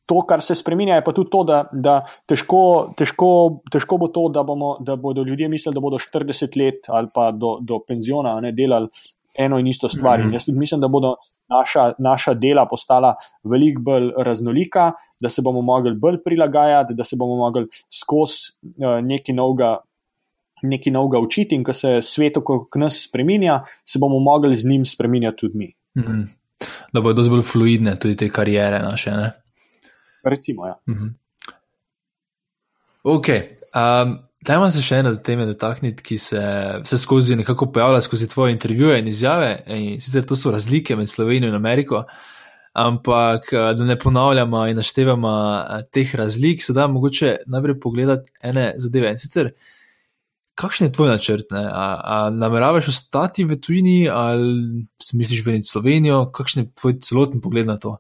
to, 0.06 0.22
kar 0.28 0.42
se 0.42 0.56
spremenja, 0.56 0.96
je 0.96 1.04
pa 1.04 1.12
tudi 1.12 1.30
to, 1.34 1.44
da, 1.44 1.64
da 1.72 1.96
težko, 2.30 2.94
težko, 2.98 3.30
težko 3.72 3.98
bo 3.98 4.10
to, 4.14 4.28
da, 4.34 4.44
bomo, 4.44 4.76
da 4.86 4.96
bodo 4.96 5.24
ljudje 5.24 5.50
mislili, 5.50 5.74
da 5.76 5.82
bodo 5.82 5.98
40 6.02 6.58
let 6.62 6.90
ali 6.90 7.10
pa 7.14 7.32
do, 7.32 7.58
do 7.62 7.80
penziona 7.88 8.40
ne 8.42 8.52
delali 8.52 8.90
eno 9.38 9.60
in 9.60 9.68
isto 9.68 9.90
stvar. 9.90 10.20
In 10.20 10.26
mhm. 10.26 10.34
jaz 10.34 10.46
tudi 10.46 10.60
mislim, 10.60 10.82
da 10.82 10.88
bodo 10.88 11.16
naša, 11.50 11.94
naša 12.00 12.34
dela 12.34 12.68
postala 12.70 13.16
veliko 13.44 13.82
bolj 13.82 14.12
raznolika, 14.18 14.92
da 15.22 15.30
se 15.30 15.42
bomo 15.42 15.62
mogli 15.62 15.96
bolj 15.96 16.22
prilagajati, 16.24 16.94
da 16.94 17.04
se 17.04 17.16
bomo 17.20 17.36
mogli 17.36 17.68
skozi 17.90 18.56
uh, 18.62 19.02
nekaj 19.06 19.36
novega. 19.36 19.78
Nekaj 20.64 20.94
novega 20.94 21.20
učiti, 21.20 21.56
in 21.56 21.66
ko 21.68 21.74
se 21.76 21.98
svet 22.02 22.38
okrog 22.40 22.78
nas 22.80 22.96
spremenja, 23.04 23.58
se 23.86 24.00
bomo 24.00 24.22
mogli 24.24 24.56
z 24.56 24.70
njim 24.70 24.86
spremenjati 24.86 25.38
tudi 25.38 25.58
mi. 25.58 25.68
Mm 25.98 26.04
-hmm. 26.04 26.28
Da 26.94 27.02
bodo 27.02 27.24
zelo 27.24 27.42
fluidne 27.44 27.96
tudi 28.00 28.16
te 28.16 28.30
karijere 28.30 28.80
naše. 28.80 29.12
Ne? 29.12 29.32
Recimo, 30.26 30.68
ja. 30.68 30.80
Mm 30.88 30.94
-hmm. 30.94 31.14
Ok. 33.04 33.28
Um, 33.76 34.26
Dajmo 34.46 34.68
se 34.70 34.82
še 34.86 35.00
ena 35.02 35.16
tema 35.26 35.48
dotakniti, 35.50 36.04
ki 36.06 36.18
se 36.22 36.42
vse 36.84 37.00
skozi 37.02 37.36
nekako 37.40 37.72
pojavlja 37.74 38.02
skozi 38.06 38.28
tvoje 38.30 38.54
intervjuje 38.54 39.00
in 39.02 39.08
izjave. 39.10 39.50
In 39.74 40.02
sicer 40.02 40.26
to 40.26 40.36
so 40.38 40.52
razlike 40.54 40.96
med 40.96 41.10
Slovenijo 41.10 41.50
in 41.50 41.56
Ameriko, 41.58 42.04
ampak 42.74 43.50
da 43.52 43.88
ne 43.88 43.98
ponavljamo 44.00 44.68
in 44.68 44.78
naštevamo 44.78 45.32
teh 45.92 46.14
razlik, 46.16 46.62
se 46.64 46.76
da 46.78 46.86
mogoče 46.88 47.36
najprej 47.48 47.80
pogledati 47.80 48.32
ene 48.44 48.74
zadeve. 48.78 49.16
In 49.16 49.20
sicer, 49.20 49.50
kakšen 50.56 50.92
je 50.92 50.94
tvoj 50.94 51.10
načrt? 51.16 51.50
A, 51.52 51.88
a 52.04 52.30
nameravaš 52.30 52.92
ostati 52.94 53.48
v 53.50 53.58
tujini 53.58 54.10
ali 54.10 54.86
si 55.02 55.18
misliš 55.18 55.42
vrniti 55.46 55.72
Slovenijo? 55.72 56.28
Kakšen 56.36 56.64
je 56.64 56.72
tvoj 56.82 57.00
celoten 57.02 57.42
pogled 57.42 57.66
na 57.66 57.80
to? 57.82 57.98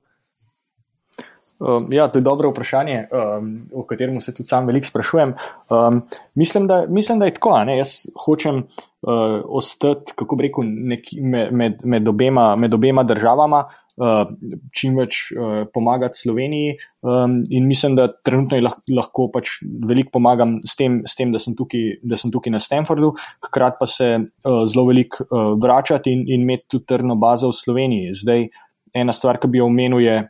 Um, 1.59 1.87
ja, 1.89 2.07
to 2.07 2.19
je 2.19 2.23
dobro 2.23 2.49
vprašanje, 2.49 3.07
um, 3.11 3.61
o 3.73 3.85
katerem 3.87 4.19
se 4.21 4.33
tudi 4.33 4.47
sam 4.47 4.65
veliko 4.67 4.87
sprašujem. 4.87 5.33
Um, 5.69 6.01
mislim, 6.35 6.67
da, 6.67 6.85
mislim, 6.89 7.19
da 7.19 7.25
je 7.25 7.33
tako. 7.33 7.55
Jaz 7.77 7.93
hočem 8.25 8.57
uh, 8.57 9.39
ostati, 9.45 10.11
kako 10.15 10.35
bi 10.35 10.47
rekel, 10.49 10.63
neki, 10.65 11.21
med, 11.21 11.79
med, 11.83 12.07
obema, 12.07 12.55
med 12.55 12.73
obema 12.73 13.03
državama, 13.03 13.63
uh, 13.95 14.27
čim 14.75 14.99
več 14.99 15.31
uh, 15.31 15.63
pomagati 15.73 16.19
Sloveniji. 16.19 16.75
Um, 17.07 17.39
in 17.49 17.71
mislim, 17.71 17.95
da 17.95 18.09
trenutno 18.11 18.59
lahko, 18.59 18.83
lahko 18.91 19.29
pač 19.31 19.55
veliko 19.63 20.17
pomagam 20.19 20.57
s 20.67 20.75
tem, 20.75 21.05
s 21.07 21.15
tem 21.15 21.31
da, 21.31 21.39
sem 21.39 21.55
tukaj, 21.55 22.01
da 22.03 22.19
sem 22.19 22.35
tukaj 22.35 22.51
na 22.51 22.59
Stanfordu, 22.59 23.13
hkrati 23.47 23.79
pa 23.79 23.87
se 23.87 24.11
uh, 24.19 24.61
zelo 24.67 24.89
veliko 24.91 25.23
uh, 25.23 25.55
vračati 25.55 26.11
in, 26.11 26.27
in 26.27 26.43
imeti 26.43 26.67
tudi 26.75 26.91
trdno 26.91 27.15
bazo 27.15 27.55
v 27.55 27.61
Sloveniji. 27.63 28.13
Zdaj, 28.25 28.49
ena 28.95 29.15
stvar, 29.15 29.39
ki 29.39 29.55
bi 29.55 29.63
jo 29.63 29.71
omenil, 29.71 30.03
je 30.03 30.23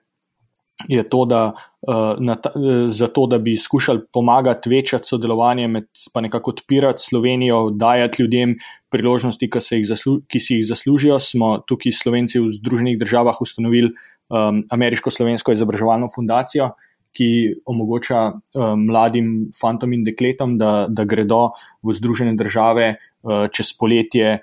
je 0.88 1.04
to, 1.10 1.26
da, 1.26 1.54
uh, 1.88 2.36
ta, 2.42 2.52
zato, 2.88 3.28
da 3.28 3.38
bi 3.40 3.58
skušali 3.58 4.02
pomagati 4.14 4.70
večati 4.70 5.08
sodelovanje, 5.08 5.68
med, 5.68 5.88
pa 6.14 6.22
nekako 6.22 6.52
odpirati 6.52 7.04
Slovenijo, 7.04 7.70
dajati 7.70 8.22
ljudem 8.22 8.56
priložnosti, 8.90 9.50
ki, 9.50 9.62
se 9.62 9.80
zaslu, 9.88 10.20
ki 10.28 10.40
si 10.40 10.60
jih 10.60 10.66
zaslužijo, 10.68 11.20
smo 11.20 11.58
tukaj 11.68 11.96
Slovenci 11.96 12.40
v 12.40 12.52
Združenih 12.60 13.00
državah 13.00 13.40
ustanovili 13.42 13.94
um, 14.30 14.64
Ameriško-slovensko 14.72 15.56
izobraževalno 15.56 16.10
fundacijo, 16.16 16.74
ki 17.16 17.30
omogoča 17.66 18.26
um, 18.32 18.86
mladim 18.86 19.30
fantom 19.56 19.94
in 19.96 20.04
dekletom, 20.04 20.58
da, 20.60 20.86
da 20.90 21.08
gredo 21.08 21.54
v 21.84 21.96
Združene 21.96 22.36
države 22.36 22.96
uh, 22.96 23.48
čez 23.52 23.74
poletje. 23.80 24.42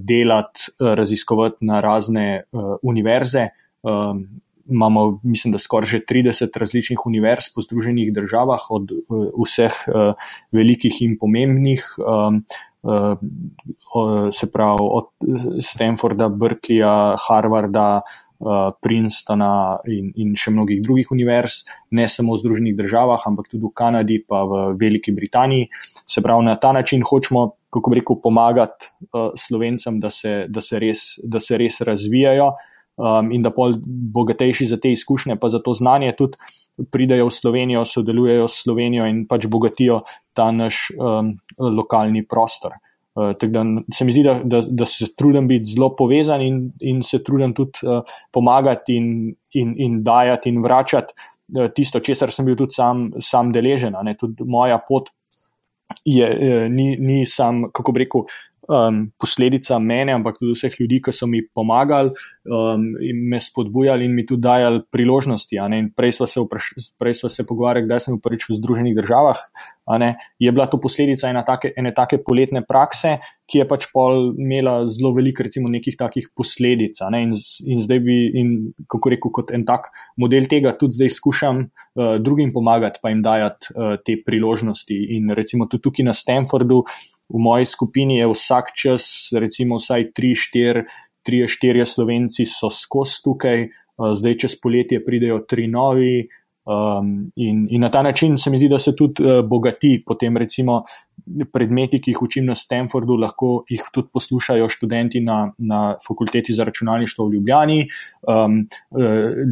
Delati, 0.00 0.70
raziskovati 0.80 1.66
na 1.68 1.82
razne 1.84 2.22
uh, 2.56 2.78
univerze, 2.82 3.42
um, 3.84 4.22
imamo, 4.68 5.20
mislim, 5.22 5.52
da 5.52 5.58
skoraj 5.58 5.88
že 5.88 6.00
30 6.00 6.58
različnih 6.58 7.06
univerz 7.06 7.50
po 7.54 7.62
Združenih 7.62 8.12
državah, 8.12 8.70
od 8.70 8.92
uh, 8.92 9.26
vseh 9.44 9.72
uh, 9.88 10.14
velikih 10.52 11.02
in 11.02 11.16
pomembnih, 11.20 11.84
um, 11.98 12.44
uh, 12.82 14.28
se 14.32 14.50
pravi 14.52 14.78
od 14.80 15.10
Stanforda, 15.60 16.28
Berkeleya, 16.28 17.16
Harvarda. 17.28 18.00
Princetona 18.38 19.80
in, 19.90 20.12
in 20.14 20.34
še 20.38 20.52
mnogih 20.54 20.78
drugih 20.78 21.08
univerz, 21.10 21.64
ne 21.90 22.04
samo 22.06 22.36
v 22.36 22.42
Združenih 22.44 22.76
državah, 22.78 23.24
ampak 23.26 23.48
tudi 23.50 23.64
v 23.66 23.72
Kanadi, 23.74 24.20
pa 24.22 24.44
v 24.46 24.60
Veliki 24.78 25.10
Britaniji. 25.10 25.66
Se 26.06 26.22
pravi, 26.22 26.46
na 26.46 26.54
ta 26.54 26.70
način 26.72 27.02
hočemo, 27.02 27.48
kako 27.74 27.90
bi 27.90 27.98
rekel, 27.98 28.20
pomagati 28.22 28.92
uh, 29.10 29.32
slovencem, 29.34 29.98
da 29.98 30.10
se, 30.14 30.44
da, 30.46 30.62
se 30.62 30.78
res, 30.78 31.18
da 31.26 31.42
se 31.42 31.58
res 31.58 31.80
razvijajo, 31.82 32.52
um, 32.98 33.30
in 33.32 33.42
da 33.42 33.50
pol 33.54 33.78
bogatejši 33.86 34.66
za 34.66 34.76
te 34.76 34.92
izkušnje, 34.92 35.38
pa 35.40 35.48
za 35.48 35.58
to 35.64 35.72
znanje 35.72 36.12
tudi 36.18 36.36
pridejo 36.90 37.28
v 37.28 37.34
Slovenijo, 37.34 37.84
sodelujejo 37.84 38.48
s 38.48 38.62
Slovenijo 38.62 39.06
in 39.06 39.24
pač 39.30 39.46
bogatijo 39.50 40.02
ta 40.34 40.50
naš 40.54 40.88
um, 40.98 41.34
lokalni 41.58 42.26
prostor. 42.26 42.76
Uh, 43.18 43.32
da 43.34 43.64
se 43.94 44.04
mi 44.04 44.14
zdi, 44.14 44.22
da, 44.22 44.38
da, 44.44 44.62
da 44.62 44.86
se 44.86 45.10
trudim 45.16 45.48
biti 45.48 45.72
zelo 45.74 45.90
povezan 45.96 46.42
in, 46.42 46.60
in 46.80 47.02
se 47.02 47.22
trudim 47.24 47.54
tudi 47.54 47.82
uh, 47.86 48.02
pomagati 48.32 48.94
in, 48.96 49.34
in, 49.54 49.74
in 49.76 50.02
dajati 50.04 50.52
in 50.52 50.62
vračati 50.62 51.14
uh, 51.58 51.70
tisto, 51.74 52.00
česar 52.00 52.30
sem 52.34 52.46
bil 52.46 52.58
tudi 52.58 52.78
sam, 52.78 53.08
sam 53.20 53.52
deležen. 53.52 53.98
Tudi 54.18 54.46
moja 54.46 54.78
pot 54.78 55.10
je, 56.04 56.28
uh, 56.30 56.68
ni, 56.70 56.94
ni 57.00 57.24
sam, 57.26 57.66
kako 57.74 57.94
bi 57.96 58.06
rekel, 58.06 58.28
um, 58.68 59.10
posledica 59.18 59.78
mene, 59.78 60.12
ampak 60.14 60.38
tudi 60.38 60.54
vseh 60.56 60.76
ljudi, 60.80 61.00
ki 61.04 61.14
so 61.14 61.26
mi 61.26 61.42
pomagali 61.42 62.12
um, 62.48 62.84
me 63.30 63.40
spodbujali 63.40 64.04
in 64.04 64.14
mi 64.14 64.26
tudi 64.26 64.42
dajali 64.42 64.82
priložnosti. 64.90 65.60
Prej 65.96 66.12
smo 66.12 66.26
se, 66.26 66.40
se 67.28 67.46
pogovarjali, 67.46 67.86
kdaj 67.86 68.00
sem 68.00 68.14
bil 68.16 68.22
prvič 68.24 68.48
v 68.48 68.56
Združenih 68.58 68.96
državah. 68.96 69.40
Je 70.38 70.52
bila 70.52 70.66
to 70.66 70.80
posledica 70.80 71.30
ene 71.30 71.44
take, 71.46 71.72
ene 71.76 71.92
take 71.96 72.18
poletne 72.24 72.62
prakse, 72.66 73.18
ki 73.48 73.62
je 73.62 73.66
pač 73.68 73.86
pol 73.92 74.34
imela 74.36 74.82
zelo 74.88 75.14
veliko, 75.16 75.46
recimo, 75.46 75.70
nekih 75.72 75.96
takih 75.96 76.28
posledic. 76.36 77.00
In, 77.08 77.32
in 77.64 77.84
zdaj 77.84 78.00
bi, 78.04 78.18
in, 78.36 78.56
kako 78.90 79.14
rekel, 79.14 79.32
kot 79.32 79.52
en 79.56 79.64
tak 79.68 79.88
model 80.20 80.48
tega, 80.50 80.74
tudi 80.76 80.98
zdaj 80.98 81.14
skušam 81.16 81.62
uh, 81.64 82.16
drugim 82.20 82.52
pomagati, 82.52 83.00
pa 83.02 83.12
jim 83.12 83.22
dajati 83.24 83.72
uh, 83.72 83.94
te 84.04 84.18
priložnosti. 84.24 84.98
In 85.16 85.32
recimo 85.36 85.68
tudi 85.70 85.88
tukaj 85.88 86.10
na 86.10 86.16
Stanfordu 86.16 86.84
v 87.28 87.38
moji 87.38 87.64
skupini 87.68 88.18
je 88.18 88.26
vsak 88.26 88.72
čas, 88.72 89.04
recimo, 89.36 89.76
vsaj 89.76 90.12
3-4, 91.28 91.48
3-4 91.60 91.84
slovenci 91.84 92.46
so 92.46 92.70
skozi 92.70 93.22
tukaj, 93.24 93.64
uh, 93.68 94.12
zdaj 94.16 94.38
čez 94.44 94.58
poletje 94.60 95.04
pridejo 95.04 95.44
tri 95.48 95.68
novi. 95.68 96.28
Um, 96.68 97.30
in, 97.40 97.62
in 97.72 97.80
na 97.80 97.88
ta 97.88 98.02
način 98.02 98.36
se 98.36 98.50
mi 98.50 98.58
zdi, 98.58 98.68
da 98.68 98.78
se 98.78 98.92
tudi 98.96 99.24
uh, 99.24 99.38
bogati, 99.40 100.02
potem 100.06 100.36
recimo 100.36 100.82
predmeti, 101.52 101.96
ki 102.00 102.12
jih 102.12 102.20
učim 102.22 102.44
na 102.44 102.54
Stanfordu, 102.54 103.16
lahko 103.16 103.62
jih 103.72 103.86
tudi 103.92 104.10
poslušajo 104.12 104.66
študenti 104.68 105.22
na, 105.24 105.38
na 105.58 105.94
fakulteti 106.04 106.52
za 106.52 106.64
računalništvo 106.68 107.24
v 107.24 107.34
Ljubljani. 107.34 107.78
Um, 108.28 108.58
uh, 108.90 109.00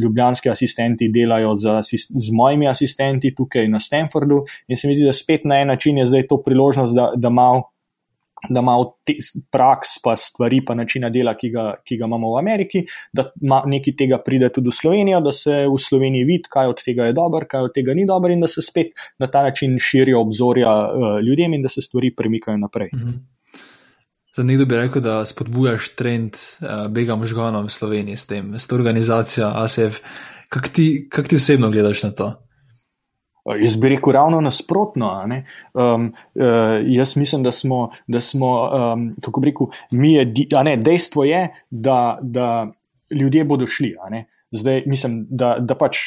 ljubljanski 0.01 0.49
asistenti 0.53 1.09
delajo 1.09 1.55
z, 1.55 1.79
z 2.09 2.29
mojimi 2.33 2.69
asistenti 2.69 3.33
tukaj 3.35 3.65
na 3.67 3.79
Stanfordu 3.79 4.43
in 4.67 4.77
se 4.77 4.87
mi 4.87 4.93
zdi, 4.93 5.09
da 5.09 5.13
spet 5.13 5.45
na 5.45 5.57
en 5.57 5.73
način 5.73 5.97
je 5.97 6.05
zdaj 6.05 6.27
to 6.27 6.37
priložnost, 6.45 6.95
da, 6.95 7.11
da 7.15 7.29
malo 7.29 7.63
da 8.49 8.59
ima 8.59 8.75
praks, 9.51 9.97
pa 10.03 10.15
stvari, 10.15 10.61
pa 10.65 10.75
načina 10.75 11.09
dela, 11.09 11.33
ki 11.37 11.49
ga, 11.49 11.65
ki 11.85 11.97
ga 11.97 12.05
imamo 12.05 12.35
v 12.35 12.39
Ameriki, 12.39 12.83
da 13.13 13.31
nekaj 13.41 13.95
tega 13.97 14.19
pride 14.25 14.51
tudi 14.53 14.69
v 14.69 14.77
Slovenijo, 14.77 15.21
da 15.25 15.31
se 15.31 15.63
v 15.65 15.77
Sloveniji 15.81 16.27
vidi, 16.27 16.49
kaj 16.49 16.69
od 16.73 16.83
tega 16.85 17.09
je 17.09 17.15
dobro, 17.17 17.45
kaj 17.49 17.69
od 17.69 17.73
tega 17.73 17.95
ni 17.97 18.05
dobro, 18.05 18.33
in 18.33 18.43
da 18.43 18.47
se 18.47 18.61
spet 18.61 18.93
na 19.19 19.27
ta 19.27 19.43
način 19.43 19.79
širijo 19.79 20.21
obzorja 20.21 20.75
uh, 20.85 21.17
ljudem 21.25 21.53
in 21.53 21.65
da 21.65 21.69
se 21.69 21.81
stvari 21.81 22.13
premikajo 22.15 22.57
naprej. 22.57 22.89
-hmm. 22.93 23.19
Za 24.35 24.43
nekdo 24.43 24.65
bi 24.65 24.75
rekel, 24.75 25.01
da 25.01 25.25
spodbujaš 25.25 25.95
trend 25.95 26.33
uh, 26.33 26.91
bega 26.91 27.15
možganov 27.15 27.65
v 27.65 27.69
Sloveniji 27.69 28.17
s 28.17 28.25
tem, 28.25 28.59
s 28.59 28.67
to 28.67 28.75
organizacijo 28.75 29.51
ASEF. 29.55 29.99
Kako 30.49 30.69
ti, 30.69 31.07
kak 31.09 31.27
ti 31.27 31.35
osebno 31.35 31.71
gledaš 31.71 32.03
na 32.03 32.11
to? 32.11 32.46
Jaz 33.55 33.75
bi 33.75 33.89
rekel 33.89 34.13
ravno 34.13 34.41
nasprotno. 34.41 35.11
Um, 35.23 36.13
uh, 36.35 36.43
jaz 36.85 37.15
mislim, 37.17 37.43
da 37.43 37.51
smo, 37.51 37.89
da 38.07 38.21
smo 38.21 38.47
um, 38.63 39.15
kako 39.21 39.41
bi 39.41 39.51
rekel, 39.51 39.67
mi 39.91 40.13
je, 40.13 40.31
ne, 40.63 40.77
dejstvo 40.77 41.23
je, 41.23 41.47
da, 41.69 42.17
da 42.21 42.67
ljudje 43.11 43.43
bodo 43.43 43.67
šli. 43.67 43.95
Zdaj, 44.51 44.83
mislim, 44.85 45.25
da, 45.29 45.57
da 45.59 45.75
pač 45.75 45.97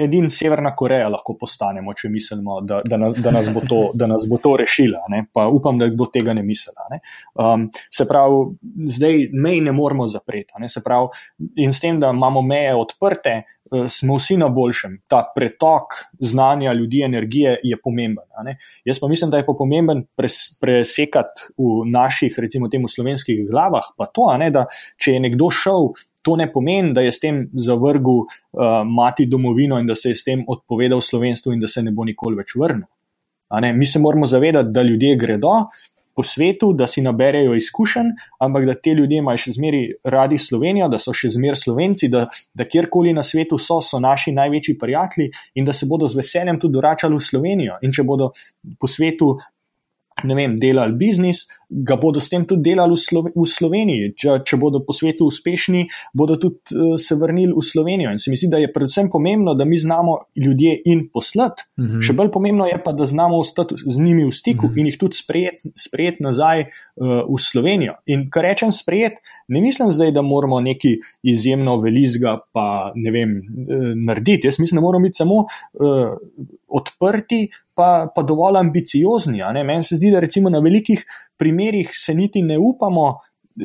edina 0.00 0.30
Severna 0.32 0.70
Koreja 0.76 1.10
lahko 1.12 1.34
postanemo, 1.36 1.92
če 1.92 2.08
mislimo, 2.08 2.62
da, 2.64 2.78
da, 2.84 2.96
da, 3.12 3.32
nas, 3.34 3.50
bo 3.52 3.60
to, 3.60 3.80
da 3.94 4.08
nas 4.08 4.24
bo 4.28 4.38
to 4.40 4.54
rešila. 4.56 5.02
Ne? 5.12 5.26
Pa 5.32 5.44
upam, 5.52 5.76
da 5.78 5.90
kdo 5.92 6.08
tega 6.12 6.32
ne 6.36 6.42
misli. 6.42 6.72
Ne? 6.90 7.00
Um, 7.34 7.68
se 7.92 8.08
pravi, 8.08 8.40
zdaj 8.96 9.26
mej 9.36 9.60
ne 9.68 9.76
moramo 9.76 10.08
zapreti. 10.08 10.56
Se 10.72 10.80
pravi, 10.84 11.12
in 11.60 11.76
s 11.76 11.84
tem, 11.84 12.00
da 12.00 12.12
imamo 12.16 12.40
meje 12.42 12.72
odprte, 12.74 13.42
smo 13.88 14.16
vsi 14.16 14.36
na 14.36 14.48
boljšem. 14.48 14.98
Ta 15.08 15.22
pretok 15.34 15.96
znanja, 16.18 16.72
ljudi, 16.72 17.02
energije 17.04 17.56
je 17.62 17.76
pomemben. 17.82 18.24
Jaz 18.84 19.00
pa 19.00 19.08
mislim, 19.08 19.30
da 19.30 19.40
je 19.40 19.46
pa 19.46 19.54
pomemben 19.58 20.04
pres, 20.16 20.58
presekati 20.60 21.48
v 21.58 21.86
naših, 21.90 22.34
recimo, 22.38 22.68
temu 22.68 22.88
slovenskih 22.88 23.46
glavah, 23.50 23.92
pa 23.96 24.06
to, 24.06 24.28
ne, 24.38 24.50
da 24.50 24.66
če 24.98 25.16
je 25.16 25.24
nekdo 25.28 25.50
šel 25.50 25.92
to 26.26 26.34
ne 26.36 26.48
pomeni, 26.52 26.90
da 26.94 27.04
je 27.06 27.12
s 27.14 27.22
tem 27.22 27.44
zavrgel 27.54 28.24
uh, 28.24 28.82
mati 28.82 29.28
domovino 29.30 29.78
in 29.78 29.86
da 29.86 29.94
se 29.94 30.10
je 30.10 30.18
s 30.18 30.24
tem 30.26 30.42
odpovedal 30.48 31.00
slovenstvu 31.00 31.52
in 31.54 31.60
da 31.62 31.70
se 31.70 31.84
ne 31.86 31.92
bo 31.94 32.04
nikoli 32.04 32.40
več 32.40 32.56
vrnil. 32.58 32.88
Mi 33.76 33.86
se 33.86 34.00
moramo 34.02 34.26
zavedati, 34.26 34.72
da 34.74 34.82
ljudje 34.82 35.14
gredo, 35.16 35.52
po 36.16 36.24
svetu, 36.24 36.72
da 36.72 36.86
si 36.86 37.02
naberejo 37.04 37.54
izkušenj, 37.54 38.12
ampak 38.40 38.64
da 38.66 38.74
te 38.74 38.94
ljudje 38.96 39.18
imajo 39.20 39.42
še 39.44 39.52
zmeraj 39.58 39.88
radi 40.04 40.38
Slovenijo, 40.40 40.88
da 40.88 41.00
so 41.02 41.12
še 41.16 41.30
zmeraj 41.36 41.60
Slovenci, 41.66 42.08
da, 42.12 42.26
da 42.56 42.64
kjerkoli 42.64 43.12
na 43.16 43.24
svetu 43.26 43.58
so, 43.60 43.82
so 43.84 44.00
naši 44.00 44.32
največji 44.36 44.78
prijatelji 44.80 45.30
in 45.54 45.68
da 45.68 45.76
se 45.76 45.86
bodo 45.86 46.08
z 46.08 46.16
veseljem 46.16 46.60
tudi 46.60 46.80
vračali 46.80 47.18
v 47.18 47.26
Slovenijo. 47.28 47.76
In 47.84 47.92
če 47.92 48.06
bodo 48.08 48.32
po 48.80 48.88
svetu 48.88 49.36
ne 50.24 50.34
vem, 50.34 50.56
delali 50.60 50.96
biznis, 50.96 51.44
ga 51.68 51.96
bodo 51.98 52.20
s 52.20 52.30
tem 52.30 52.44
tudi 52.46 52.70
delali 52.70 52.94
v, 52.94 53.00
Slo 53.00 53.22
v 53.26 53.46
Sloveniji. 53.46 54.12
Če, 54.18 54.38
če 54.46 54.58
bodo 54.60 54.82
po 54.86 54.94
svetu 54.94 55.26
uspešni, 55.26 55.86
bodo 56.14 56.36
tudi 56.38 56.76
uh, 56.76 56.94
se 57.00 57.16
vrnili 57.18 57.54
v 57.54 57.64
Slovenijo. 57.64 58.12
In 58.14 58.22
se 58.22 58.30
mi 58.30 58.38
zdi, 58.38 58.50
da 58.52 58.60
je 58.62 58.70
predvsem 58.72 59.10
pomembno, 59.12 59.56
da 59.58 59.66
mi 59.66 59.78
znamo 59.78 60.18
ljudje 60.38 60.76
in 60.86 61.06
poslati. 61.12 61.66
Mm 61.78 61.84
-hmm. 61.84 62.06
Še 62.06 62.12
bolj 62.12 62.30
pomembno 62.30 62.66
je 62.66 62.78
pa, 62.84 62.92
da 62.92 63.06
znamo 63.06 63.38
ostati 63.38 63.74
z 63.76 63.98
njimi 63.98 64.24
v 64.24 64.32
stiku 64.32 64.66
mm 64.66 64.70
-hmm. 64.70 64.80
in 64.80 64.86
jih 64.86 64.98
tudi 64.98 65.16
sprejeti 65.16 65.72
sprejet 65.76 66.20
nazaj 66.20 66.60
uh, 66.60 67.26
v 67.26 67.38
Slovenijo. 67.38 67.94
In 68.06 68.30
kar 68.30 68.42
rečem 68.42 68.72
sprejeti, 68.72 69.16
ne 69.48 69.60
mislim 69.60 69.92
zdaj, 69.92 70.12
da 70.12 70.22
moramo 70.22 70.60
neki 70.60 71.00
izjemno 71.22 71.76
velizga 71.76 72.38
pa 72.52 72.92
ne 72.94 73.10
vem, 73.10 73.30
uh, 73.30 73.94
narediti. 74.06 74.46
Jaz 74.46 74.58
mislim, 74.58 74.76
da 74.76 74.82
moramo 74.82 75.02
biti 75.02 75.16
samo 75.16 75.34
uh, 75.34 75.46
odprti, 76.68 77.48
pa, 77.74 78.08
pa 78.14 78.22
dovolj 78.22 78.58
ambiciozni. 78.58 79.40
Meni 79.64 79.82
se 79.82 79.96
zdi, 79.96 80.10
da 80.10 80.20
recimo 80.20 80.50
na 80.50 80.58
velikih 80.58 81.04
primerih 81.38 81.90
se 81.94 82.14
niti 82.14 82.42
ne 82.42 82.58
upamo 82.58 83.14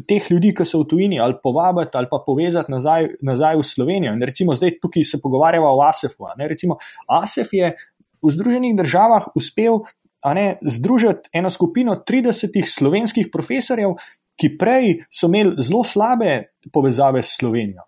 teh 0.08 0.28
ljudi, 0.32 0.54
ki 0.56 0.66
so 0.68 0.84
v 0.84 0.88
tujini, 0.88 1.20
ali 1.20 1.36
povabiti 1.44 1.98
ali 2.00 2.08
pa 2.12 2.22
povezati 2.26 2.72
nazaj, 2.72 3.10
nazaj 3.28 3.58
v 3.60 3.64
Slovenijo. 3.68 4.14
In 4.16 4.24
recimo 4.24 4.56
zdaj 4.56 4.78
tukaj 4.80 5.04
se 5.04 5.20
pogovarjava 5.22 5.72
o 5.72 5.82
ASEF-u. 5.84 6.30
Recimo 6.40 6.78
ASEF 7.08 7.54
je 7.54 7.74
v 8.22 8.32
Združenih 8.32 8.78
državah 8.78 9.32
uspel. 9.36 9.84
Ne, 10.22 10.60
združiti 10.62 11.32
eno 11.34 11.50
skupino 11.50 11.96
30 12.06 12.54
slovenskih 12.70 13.32
profesorjev, 13.34 13.96
ki 14.40 14.56
prej 14.58 15.04
so 15.10 15.28
imeli 15.30 15.56
zelo 15.62 15.84
slabe 15.84 16.52
povezave 16.74 17.24
s 17.24 17.38
Slovenijo. 17.40 17.82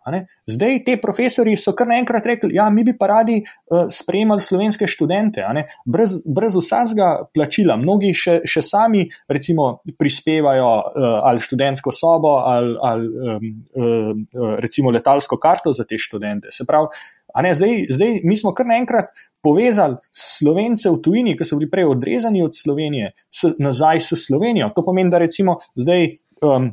Zdaj 0.50 0.80
ti 0.86 0.96
profesori 1.02 1.54
so 1.58 1.76
kar 1.78 1.88
naenkrat 1.88 2.26
rekli, 2.26 2.50
da 2.54 2.64
ja, 2.64 2.70
mi 2.70 2.84
bi 2.84 2.96
pa 2.98 3.08
radi 3.08 3.40
uh, 3.44 3.86
sprejemali 3.90 4.42
slovenske 4.42 4.88
študente, 4.90 5.46
brez, 5.86 6.16
brez 6.26 6.58
vsega 6.58 7.28
plačila. 7.34 7.78
Mnogi 7.78 8.14
še, 8.18 8.40
še 8.50 8.64
sami 8.66 9.06
recimo, 9.30 9.84
prispevajo 9.98 10.70
uh, 10.70 11.10
ali 11.30 11.44
študentsko 11.44 11.94
sobo 11.94 12.40
ali, 12.50 12.78
ali 12.82 13.08
um, 13.08 13.52
uh, 13.78 14.56
recimo 14.64 14.92
letalsko 14.94 15.38
karto 15.38 15.74
za 15.74 15.86
te 15.86 15.98
študente. 16.02 16.50
Se 16.52 16.66
pravi, 16.66 16.90
zdaj, 17.54 17.86
zdaj 17.94 18.20
mi 18.24 18.38
smo 18.38 18.54
kar 18.58 18.70
naenkrat. 18.70 19.14
Povezali 19.44 19.98
slovence 20.08 20.88
v 20.88 21.02
tujini, 21.04 21.34
ki 21.36 21.44
so 21.44 21.58
bili 21.60 21.68
prej 21.68 21.90
odrezani 21.92 22.40
od 22.46 22.56
Slovenije, 22.56 23.10
s, 23.28 23.50
nazaj 23.60 24.00
s 24.00 24.16
Slovenijo. 24.16 24.70
To 24.72 24.86
pomeni, 24.88 25.12
da 25.12 25.20
recimo 25.20 25.58
zdaj 25.76 26.23
um, 26.44 26.72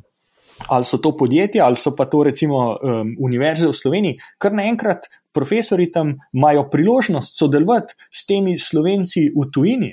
ali 0.68 0.84
so 0.84 0.98
to 1.00 1.14
podjetja, 1.16 1.64
ali 1.64 1.76
so 1.80 1.94
pa 1.96 2.04
to 2.10 2.24
recimo 2.28 2.76
um, 2.76 3.14
univerze 3.18 3.68
v 3.68 3.76
Sloveniji, 3.76 4.18
kar 4.38 4.52
naenkrat 4.52 5.08
profesori 5.32 5.90
tam 5.92 6.14
imajo 6.32 6.68
priložnost 6.70 7.38
sodelovati 7.38 7.94
s 8.10 8.26
temi 8.26 8.58
slovenci 8.58 9.28
v 9.36 9.46
tujini. 9.52 9.92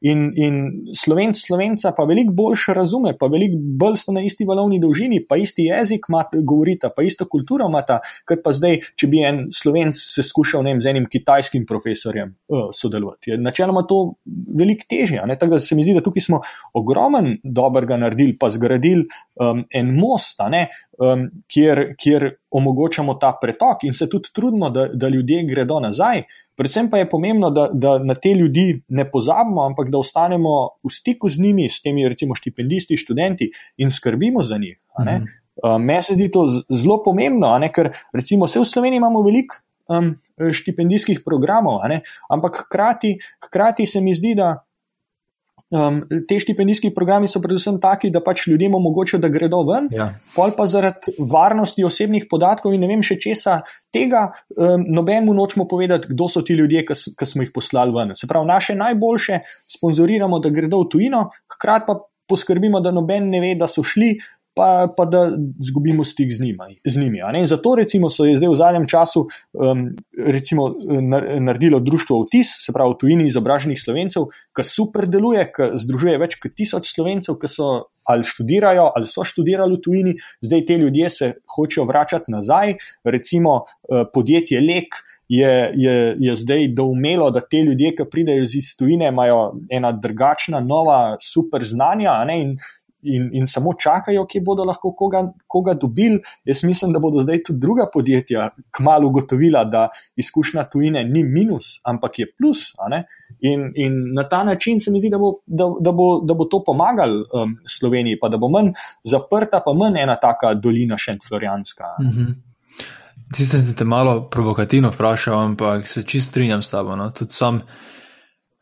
In, 0.00 0.26
in 0.36 0.60
slovenc 0.96 1.38
slovenca 1.38 1.92
pa 1.96 2.04
veliko 2.08 2.32
bolj 2.36 2.66
razume, 2.76 3.14
pa 3.18 3.28
veliko 3.32 3.58
bolj 3.80 3.96
sta 4.02 4.14
na 4.16 4.24
isti 4.24 4.46
valovni 4.48 4.80
dolžini, 4.80 5.22
pa 5.28 5.36
isti 5.40 5.68
jezik 5.70 6.08
govorita, 6.44 6.90
pa 6.96 7.02
isto 7.02 7.26
kulturo 7.30 7.68
imata, 7.68 8.00
kot 8.28 8.42
pa 8.44 8.52
zdaj, 8.52 8.80
če 8.96 9.08
bi 9.10 9.22
en 9.24 9.40
slovenc 9.52 9.96
se 9.96 10.22
skušal 10.22 10.64
vem, 10.64 10.80
z 10.80 10.92
enim 10.92 11.08
kitajskim 11.10 11.64
profesorjem 11.68 12.34
uh, 12.48 12.68
sodelovati. 12.72 13.34
Je 13.34 13.38
načeloma 13.40 13.84
to 13.88 14.14
veliko 14.58 14.88
težje. 14.90 15.22
Tako 15.38 15.56
da 15.56 15.58
se 15.58 15.76
mi 15.76 15.84
zdi, 15.84 15.96
da 15.96 16.04
tukaj 16.04 16.26
smo 16.28 16.40
ogromen 16.74 17.38
dobrega 17.44 17.96
naredili, 18.00 18.36
pa 18.38 18.50
zgradili 18.52 19.06
um, 19.40 19.64
en 19.74 19.92
most, 19.98 20.40
um, 20.40 21.28
kjer, 21.50 21.84
kjer 22.00 22.30
omogočamo 22.54 23.14
ta 23.14 23.32
pretok 23.40 23.84
in 23.84 23.92
se 23.92 24.08
tudi 24.08 24.30
trudimo, 24.32 24.70
da, 24.70 24.86
da 24.88 25.08
ljudje 25.08 25.42
gredo 25.48 25.80
nazaj. 25.80 26.22
Predvsem 26.56 26.90
pa 26.90 26.98
je 26.98 27.08
pomembno, 27.10 27.50
da, 27.50 27.68
da 27.72 27.98
na 27.98 28.14
te 28.14 28.30
ljudi 28.34 28.82
ne 28.88 29.10
pozabimo, 29.10 29.64
ampak 29.66 29.90
da 29.90 29.98
ostanemo 29.98 30.54
v 30.84 30.90
stiku 30.90 31.28
z 31.28 31.42
njimi, 31.42 31.68
s 31.68 31.82
temi 31.82 32.08
recimo 32.08 32.34
štipendisti, 32.34 32.96
študenti 32.96 33.50
in 33.76 33.90
skrbimo 33.90 34.42
za 34.42 34.58
njih. 34.58 34.78
Mhm. 35.00 35.24
Um, 35.62 35.84
Meni 35.84 36.02
se 36.02 36.14
zdi 36.14 36.30
to 36.30 36.46
zelo 36.70 36.98
pomembno, 37.02 37.52
ker 37.74 37.92
recimo 38.12 38.46
vse 38.46 38.60
v 38.60 38.66
Sloveniji 38.66 38.98
imamo 38.98 39.22
veliko 39.22 39.56
um, 39.88 40.14
štipendijskih 40.52 41.22
programov, 41.24 41.78
ampak 42.30 42.64
hkrati, 42.66 43.18
hkrati 43.46 43.86
se 43.86 44.00
mi 44.00 44.14
zdi, 44.14 44.34
da 44.34 44.64
Um, 45.72 46.02
te 46.28 46.36
štipendijski 46.38 46.90
programi 46.94 47.28
so 47.28 47.40
predvsem 47.42 47.78
taki, 47.80 48.10
da 48.12 48.20
pač 48.22 48.44
ljudem 48.46 48.74
omogočajo, 48.76 49.22
da 49.22 49.30
gredo 49.32 49.62
ven, 49.66 49.88
ja. 49.90 50.10
pol 50.34 50.52
pa 50.54 50.66
zaradi 50.70 51.14
varnosti 51.18 51.82
osebnih 51.84 52.26
podatkov 52.30 52.76
in 52.76 52.84
ne 52.84 52.90
vem 52.90 53.02
še 53.02 53.16
česa 53.18 53.56
tega, 53.94 54.26
um, 54.54 54.84
nobenemu 54.84 55.34
nočemo 55.34 55.66
povedati, 55.70 56.12
kdo 56.12 56.28
so 56.28 56.44
ti 56.46 56.54
ljudje, 56.54 56.84
ki 56.92 57.26
smo 57.26 57.46
jih 57.46 57.50
poslali 57.54 57.96
ven. 57.96 58.12
Se 58.14 58.28
pravi, 58.30 58.46
naše 58.52 58.76
najboljše 58.78 59.40
sponzoriramo, 59.76 60.38
da 60.44 60.52
gredo 60.52 60.84
v 60.84 60.90
tujino, 60.92 61.24
hkrati 61.56 61.88
pa 61.88 61.98
poskrbimo, 62.28 62.84
da 62.84 62.92
noben 62.92 63.32
ne 63.32 63.40
ve, 63.40 63.54
da 63.58 63.66
so 63.68 63.82
šli, 63.82 64.14
pa, 64.54 64.88
pa 64.96 65.04
da 65.04 65.30
izgubimo 65.60 66.04
stik 66.04 66.32
z, 66.32 66.44
njima, 66.44 66.68
z 66.84 67.00
njimi. 67.00 67.46
Zato 67.46 67.74
recimo, 67.74 68.10
so 68.10 68.26
zdaj 68.34 68.48
v 68.48 68.54
zadnjem 68.54 68.86
času 68.88 69.26
um, 69.52 69.88
recimo, 70.18 70.70
naredilo 71.40 71.80
društvo 71.80 72.22
Vtis, 72.22 72.54
se 72.66 72.72
pravi, 72.72 72.94
tujini 73.00 73.26
izobraženih 73.26 73.80
slovencev, 73.80 74.28
ki 74.54 74.64
super 74.64 75.08
deluje, 75.10 75.46
ki 75.52 75.72
združuje 75.82 76.18
več 76.22 76.38
kot 76.42 76.54
tisoč 76.56 76.92
slovencev, 76.94 77.38
ki 77.40 77.50
so 77.50 77.72
ali 78.06 78.26
študirajo 78.26 78.90
ali 78.94 79.10
so 79.10 79.24
študirali 79.26 79.78
v 79.78 79.82
tujini, 79.82 80.14
zdaj 80.44 80.66
te 80.66 80.78
ljudje 80.78 81.10
se 81.10 81.32
hočejo 81.56 81.88
vračati 81.90 82.32
nazaj. 82.32 82.78
Recimo 83.04 83.64
uh, 83.64 84.06
podjetje 84.14 84.62
Lek. 84.62 85.02
Je, 85.28 85.72
je, 85.72 86.16
je 86.20 86.34
zdaj 86.36 86.66
doumelo, 86.76 87.30
da 87.32 87.40
te 87.40 87.62
ljudje, 87.64 87.94
ki 87.96 88.04
pridejo 88.12 88.44
iz 88.44 88.74
tujine, 88.76 89.08
imajo 89.08 89.54
ena 89.72 89.88
drugačna, 89.92 90.60
nova, 90.60 91.16
super 91.16 91.64
znanja, 91.64 92.18
in 92.36 92.52
in, 93.04 93.28
in 93.32 93.46
samo 93.46 93.72
čakajo, 93.78 94.26
kje 94.26 94.40
bodo 94.40 94.64
lahko 94.64 94.92
koga, 94.96 95.22
koga 95.46 95.74
dobili. 95.74 96.20
Jaz 96.44 96.64
mislim, 96.64 96.92
da 96.92 96.98
bodo 96.98 97.22
zdaj 97.22 97.42
tudi 97.42 97.58
druga 97.58 97.86
podjetja 97.92 98.50
kmalo 98.70 99.08
ugotovila, 99.08 99.64
da 99.64 99.88
izkušnja 100.16 100.64
tujine 100.72 101.04
ni 101.04 101.24
minus, 101.24 101.80
ampak 101.84 102.18
je 102.18 102.26
plus. 102.38 102.72
In, 103.40 103.70
in 103.74 104.14
na 104.14 104.28
ta 104.28 104.44
način 104.44 104.78
se 104.78 104.90
mi 104.90 105.00
zdi, 105.00 105.10
da 105.10 105.18
bo, 105.18 105.32
da, 105.46 105.68
da 105.80 105.92
bo, 105.92 106.20
da 106.24 106.34
bo 106.34 106.44
to 106.44 106.62
pomagalo 106.66 107.24
um, 107.32 107.56
Sloveniji, 107.68 108.18
pa 108.20 108.28
da 108.28 108.36
bo 108.36 108.48
manj 108.48 108.72
zaprta, 109.04 109.60
pa 109.64 109.72
manj 109.72 110.00
ena 110.02 110.16
taka 110.20 110.54
dolina 110.54 110.98
še 110.98 111.18
Florijanska. 111.28 111.96
Mm 112.00 112.10
-hmm. 112.10 112.34
Sicer 113.34 113.60
ste 113.60 113.74
te 113.74 113.84
malo 113.84 114.28
provokativno 114.30 114.90
vprašali, 114.90 115.44
ampak 115.44 115.88
se 115.88 116.02
čist 116.02 116.28
strinjam 116.28 116.62
s 116.62 116.70
tabo. 116.70 116.96
No? 116.96 117.10
Tudi 117.10 117.32
sam 117.32 117.62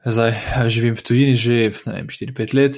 zdaj 0.05 0.33
živim 0.67 0.97
v 0.97 1.03
tujini 1.03 1.37
že 1.37 1.71
4-5 1.71 2.55
let. 2.55 2.77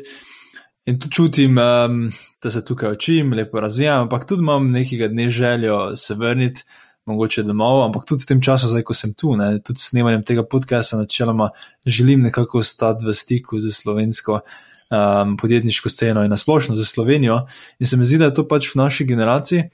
In 0.85 0.99
tu 1.01 1.09
čutim, 1.09 1.59
um, 1.59 2.11
da 2.43 2.51
se 2.51 2.65
tukaj 2.65 2.93
učim, 2.93 3.33
lepo 3.33 3.61
razvijam, 3.61 4.03
ampak 4.03 4.27
tudi 4.29 4.43
imam 4.43 4.71
nekega 4.71 5.09
dne 5.09 5.29
željo 5.31 5.97
se 5.97 6.15
vrniti, 6.15 6.65
mogoče 7.07 7.43
domov, 7.43 7.83
ampak 7.85 8.05
tudi 8.09 8.23
v 8.23 8.27
tem 8.27 8.43
času, 8.43 8.69
zdaj, 8.69 8.83
ko 8.83 8.95
sem 8.95 9.15
tu, 9.15 9.37
ne, 9.37 9.59
tudi 9.65 9.81
s 9.81 9.91
snemanjem 9.93 10.25
tega 10.25 10.45
podcasta, 10.45 10.97
načeloma 10.97 11.51
želim 11.87 12.23
nekako 12.23 12.59
ostati 12.59 13.07
v 13.07 13.15
stiku 13.15 13.61
z 13.61 13.73
slovensko 13.73 14.41
um, 14.41 15.37
podjetniško 15.37 15.89
sceno 15.89 16.25
in 16.25 16.31
nasplošno 16.31 16.77
z 16.77 16.85
Slovenijo. 16.85 17.47
In 17.79 17.87
se 17.87 17.97
mi 17.97 18.05
zdi, 18.05 18.19
da 18.19 18.29
je 18.29 18.35
to 18.35 18.49
pač 18.49 18.69
v 18.75 18.79
naši 18.79 19.05
generaciji. 19.05 19.65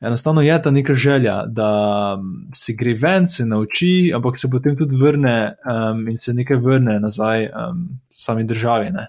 Enostavno 0.00 0.42
je 0.42 0.62
ta 0.62 0.70
neka 0.70 0.94
želja, 0.94 1.44
da 1.46 2.18
se 2.54 2.74
gre 2.78 2.94
ven, 2.94 3.28
se 3.28 3.46
nauči, 3.46 4.12
ampak 4.14 4.38
se 4.38 4.50
potem 4.50 4.76
tudi 4.76 4.96
vrne 4.96 5.54
um, 5.66 6.08
in 6.08 6.18
se 6.18 6.34
nekaj 6.34 6.56
vrne 6.56 7.00
nazaj 7.00 7.46
um, 7.46 7.86
sami 8.14 8.44
državi. 8.44 8.90
Ne. 8.90 9.06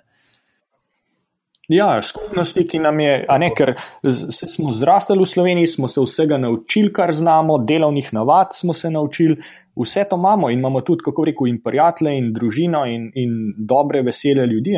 Ja, 1.68 2.02
skupnosti, 2.02 2.62
ki 2.70 2.80
nam 2.80 3.00
je, 3.02 3.14
a 3.30 3.38
ne, 3.42 3.50
ker 3.58 3.74
smo 4.06 4.70
zrastali 4.76 5.24
v 5.24 5.30
Sloveniji, 5.30 5.72
smo 5.74 5.88
se 5.90 6.04
vsega 6.04 6.38
naučili, 6.38 6.92
kar 6.94 7.14
znamo, 7.14 7.58
delovnih 7.58 8.12
navad 8.14 8.54
smo 8.54 8.74
se 8.74 8.92
naučili, 8.94 9.40
vse 9.76 10.04
to 10.10 10.16
imamo 10.16 10.50
in 10.50 10.60
imamo 10.60 10.82
tudi, 10.82 11.04
kako 11.06 11.26
rekel, 11.26 11.48
in 11.48 11.58
prijatelje, 11.64 12.18
in 12.18 12.30
družino, 12.34 12.86
in, 12.86 13.10
in 13.16 13.56
dobre, 13.58 14.04
vesele 14.06 14.46
ljudi. 14.48 14.78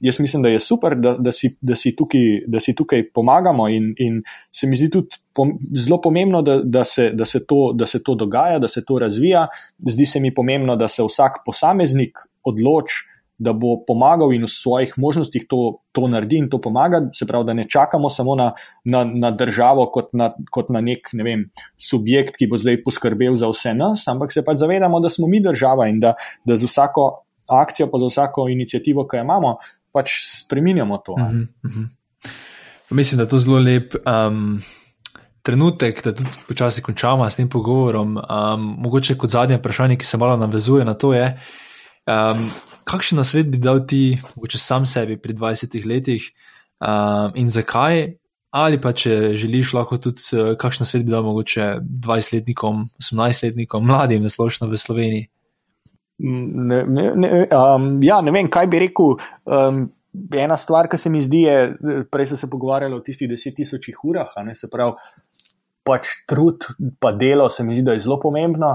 Jaz 0.00 0.20
mislim, 0.20 0.42
da 0.42 0.48
je 0.48 0.58
super, 0.58 0.94
da, 0.96 1.16
da, 1.18 1.32
si, 1.32 1.56
da, 1.60 1.74
si, 1.74 1.96
tukaj, 1.96 2.44
da 2.46 2.60
si 2.60 2.74
tukaj 2.74 3.08
pomagamo, 3.14 3.68
in, 3.68 3.92
in 3.98 4.22
se 4.54 4.66
mi 4.66 4.78
zdi 4.78 4.90
tudi 4.90 5.18
pom, 5.34 5.56
zelo 5.74 6.00
pomembno, 6.00 6.42
da, 6.42 6.60
da, 6.62 6.84
se, 6.84 7.10
da, 7.10 7.24
se 7.24 7.44
to, 7.46 7.72
da 7.74 7.86
se 7.86 8.02
to 8.02 8.14
dogaja, 8.14 8.58
da 8.58 8.68
se 8.68 8.84
to 8.84 8.98
razvija. 8.98 9.48
Zdi 9.78 10.06
se 10.06 10.20
mi 10.20 10.34
pomembno, 10.34 10.76
da 10.76 10.88
se 10.88 11.02
vsak 11.02 11.42
posameznik 11.46 12.18
odloči 12.46 13.17
da 13.38 13.52
bo 13.52 13.76
pomagal 13.86 14.32
in 14.34 14.42
v 14.42 14.50
svojih 14.50 14.94
možnostih 14.98 15.46
to, 15.48 15.78
to 15.92 16.08
naredi 16.10 16.40
in 16.42 16.48
to 16.50 16.58
pomaga. 16.60 17.00
Se 17.14 17.26
pravi, 17.26 17.46
da 17.46 17.54
ne 17.54 17.68
čakamo 17.68 18.10
samo 18.10 18.34
na, 18.34 18.52
na, 18.84 19.04
na 19.04 19.30
državo 19.30 19.86
kot 19.94 20.10
na, 20.18 20.32
kot 20.50 20.72
na 20.74 20.82
nek 20.82 21.12
ne 21.12 21.24
vem, 21.24 21.44
subjekt, 21.78 22.36
ki 22.38 22.50
bo 22.50 22.58
zdaj 22.58 22.82
poskrbel 22.84 23.38
za 23.38 23.50
vse 23.50 23.74
nas, 23.78 24.02
ampak 24.10 24.34
se 24.34 24.42
pač 24.44 24.58
zavedamo, 24.64 25.00
da 25.00 25.10
smo 25.10 25.30
mi 25.30 25.42
država 25.42 25.88
in 25.88 26.00
da, 26.02 26.16
da 26.44 26.56
z 26.56 26.66
vsako 26.66 27.08
akcijo, 27.48 27.86
pa 27.92 28.02
za 28.02 28.10
vsako 28.10 28.48
inicijativo, 28.48 29.06
ki 29.08 29.20
jo 29.20 29.28
imamo, 29.28 29.56
pač 29.94 30.18
spremenjamo 30.24 30.98
to. 30.98 31.12
Uh 31.12 31.18
-huh, 31.18 31.46
uh 31.64 31.72
-huh. 31.72 31.86
Mislim, 32.90 33.16
da 33.16 33.22
je 33.22 33.28
to 33.28 33.38
zelo 33.38 33.58
lep 33.58 33.94
um, 33.94 34.60
trenutek, 35.42 36.04
da 36.04 36.14
tudi 36.14 36.30
počasi 36.48 36.82
končamo 36.82 37.30
s 37.30 37.36
tem 37.36 37.48
pogovorom. 37.48 38.16
Um, 38.16 38.74
mogoče 38.78 39.18
kot 39.18 39.30
zadnje 39.30 39.56
vprašanje, 39.56 39.96
ki 39.96 40.06
se 40.06 40.16
malo 40.16 40.36
navezuje 40.36 40.84
na 40.84 40.94
to, 40.94 41.12
je, 41.14 41.38
um, 42.08 42.46
kakšen 42.88 43.20
nasvet 43.20 43.50
bi 43.52 43.60
dal 43.62 43.84
ti, 43.86 44.18
mogoče 44.36 44.58
sam 44.58 44.86
sebi 44.88 45.18
pri 45.20 45.36
20 45.36 45.84
letih 45.86 46.24
um, 46.80 47.36
in 47.36 47.48
zakaj? 47.52 48.06
Ali 48.50 48.78
pa 48.80 48.94
če 48.96 49.34
želiš, 49.36 49.74
lahko 49.76 49.98
tudi 50.00 50.24
uh, 50.32 50.54
kakšen 50.56 50.88
svet 50.88 51.04
bi 51.04 51.12
dal 51.12 51.26
mogoče 51.26 51.66
20-letnikom, 51.84 52.86
18-letnikom, 53.02 53.84
mladim, 53.84 54.24
na 54.24 54.32
splošno 54.32 54.70
v 54.70 54.80
Sloveniji. 54.80 55.26
Ne, 56.18 56.80
ne, 56.88 57.10
ne, 57.14 57.28
um, 57.52 57.90
ja, 58.02 58.22
ne 58.24 58.32
vem, 58.34 58.48
kaj 58.50 58.70
bi 58.72 58.80
rekel. 58.86 59.18
Um, 59.44 59.84
ena 60.34 60.56
stvar, 60.58 60.88
ki 60.88 60.98
se 60.98 61.12
mi 61.12 61.20
zdi, 61.22 61.42
je, 61.44 61.58
prej 62.10 62.32
so 62.32 62.40
se 62.40 62.48
pogovarjali 62.50 62.96
o 62.96 63.04
tistih 63.04 63.28
deset 63.30 63.54
tisočih 63.60 64.00
urah, 64.08 64.32
ne, 64.46 64.56
se 64.56 64.70
pravi, 64.72 64.96
pač 65.86 66.08
trud, 66.28 66.70
pa 67.00 67.12
delo 67.12 67.50
se 67.52 67.64
mi 67.64 67.76
zdi, 67.76 67.84
da 67.84 67.94
je 67.96 68.06
zelo 68.08 68.18
pomembno. 68.20 68.72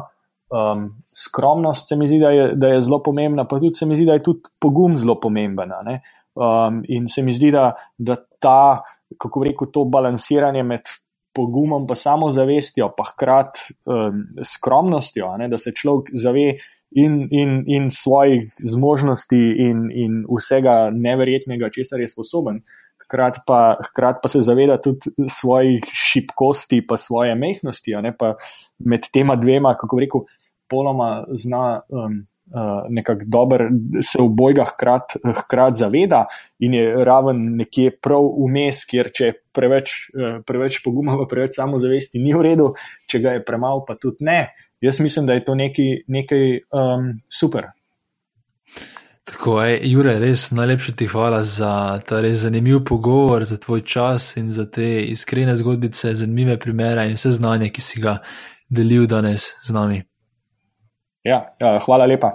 Um, 0.54 0.90
skromnost 1.16 1.88
se 1.90 1.96
mi 1.98 2.08
zdi, 2.08 2.20
da 2.22 2.30
je, 2.30 2.50
da 2.56 2.68
je 2.76 2.82
zelo 2.86 3.00
pomembna, 3.04 3.48
pa 3.50 3.58
tudi 3.60 3.76
se 3.76 3.86
mi 3.90 3.96
zdi, 3.96 4.06
da 4.06 4.20
je 4.20 4.24
tudi 4.24 4.52
pogum 4.62 4.98
zelo 4.98 5.16
pomemben. 5.20 5.72
Um, 6.36 6.84
in 6.88 7.08
se 7.10 7.24
mi 7.26 7.34
zdi, 7.34 7.50
da, 7.52 7.72
da 7.98 8.18
ta, 8.40 8.84
kako 9.18 9.44
rekel, 9.44 9.72
to 9.74 9.86
balansiranje 9.86 10.64
med 10.64 10.94
pogumom 11.34 11.88
in 11.90 11.98
samozavestjo, 11.98 12.92
pa 12.98 13.08
hkrati 13.10 13.74
um, 13.90 14.22
skromnostjo, 14.46 15.32
ne, 15.42 15.50
da 15.50 15.58
se 15.58 15.74
človek 15.74 16.14
zave, 16.14 16.52
in, 16.96 17.28
in, 17.32 17.64
in 17.68 17.92
svojih 17.92 18.44
zmožnosti 18.60 19.42
in, 19.58 19.90
in 19.92 20.24
vsega 20.30 20.90
neverjetnega, 20.94 21.72
česar 21.74 22.02
je 22.02 22.08
sposoben. 22.08 22.62
Hkrati 23.04 23.44
pa, 23.48 23.76
hkrat 23.90 24.22
pa 24.22 24.30
se 24.32 24.42
zaveda 24.42 24.78
tudi 24.82 25.12
svojih 25.30 25.86
šibkosti, 25.94 26.84
pa 26.88 26.98
svoje 26.98 27.36
mehnosti. 27.36 27.98
Pa 28.20 28.36
med 28.80 29.10
tema 29.14 29.36
dvema, 29.36 29.76
kako 29.80 30.00
rekel, 30.00 30.26
poloma 30.70 31.26
zna 31.34 31.82
um, 31.90 32.20
uh, 32.54 32.84
nekako 32.90 33.22
dobro 33.26 33.70
se 34.02 34.22
obojga 34.22 34.66
hkrati 34.74 35.20
hkrat 35.24 35.76
zaveda 35.76 36.26
in 36.60 36.74
je 36.74 37.06
raven 37.06 37.56
nekje 37.56 37.96
prav 38.02 38.28
vmes, 38.48 38.86
kjer 38.90 39.12
če 39.14 39.32
preveč, 39.54 39.96
uh, 40.14 40.42
preveč 40.46 40.82
poguma, 40.86 41.18
pa 41.22 41.30
preveč 41.30 41.58
samozavesti 41.60 42.22
ni 42.22 42.34
v 42.34 42.46
redu, 42.50 42.74
če 43.08 43.24
ga 43.24 43.38
je 43.38 43.46
premalo, 43.46 43.86
pa 43.88 43.96
tudi 44.00 44.26
ne 44.28 44.48
jaz 44.84 45.00
mislim, 45.00 45.26
da 45.26 45.34
je 45.34 45.46
to 45.46 45.56
nekaj, 45.56 45.86
nekaj 46.08 46.54
um, 46.54 47.20
super. 47.40 47.66
Tako 49.24 49.62
je, 49.64 49.80
Jure, 49.92 50.18
res 50.20 50.52
najlepša 50.52 50.92
ti 51.00 51.08
hvala 51.08 51.44
za 51.44 52.00
ta 52.08 52.20
res 52.22 52.38
zanimiv 52.44 52.82
pogovor, 52.86 53.46
za 53.46 53.58
tvoj 53.58 53.82
čas 53.82 54.36
in 54.38 54.50
za 54.52 54.66
te 54.72 55.04
iskrene 55.04 55.56
zgodbice, 55.56 56.16
zanimive 56.16 56.60
primere 56.60 57.08
in 57.08 57.16
vse 57.16 57.32
znanje, 57.32 57.70
ki 57.72 57.82
si 57.82 58.02
ga 58.04 58.18
delil 58.70 59.08
danes 59.08 59.54
z 59.64 59.72
nami. 59.72 60.02
Ja, 61.24 61.54
ja, 61.60 61.80
hvala 61.86 62.06
lepa. 62.06 62.32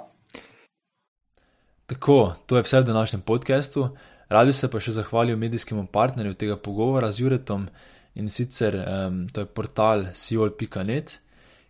Tako, 1.86 2.34
to 2.46 2.56
je 2.56 2.62
vse 2.62 2.80
v 2.80 2.84
današnjem 2.84 3.22
podkastu. 3.22 3.88
Radi 4.28 4.52
se 4.52 4.68
pa 4.70 4.80
še 4.80 4.92
zahvalil 4.92 5.36
medijskemu 5.36 5.86
partnerju 5.92 6.34
tega 6.34 6.56
pogovora 6.56 7.12
z 7.12 7.24
Juretom 7.24 7.68
in 8.14 8.28
sicer 8.28 8.76
um, 8.76 9.24
to 9.32 9.40
je 9.40 9.46
portal 9.46 10.06
siol.net 10.14 11.20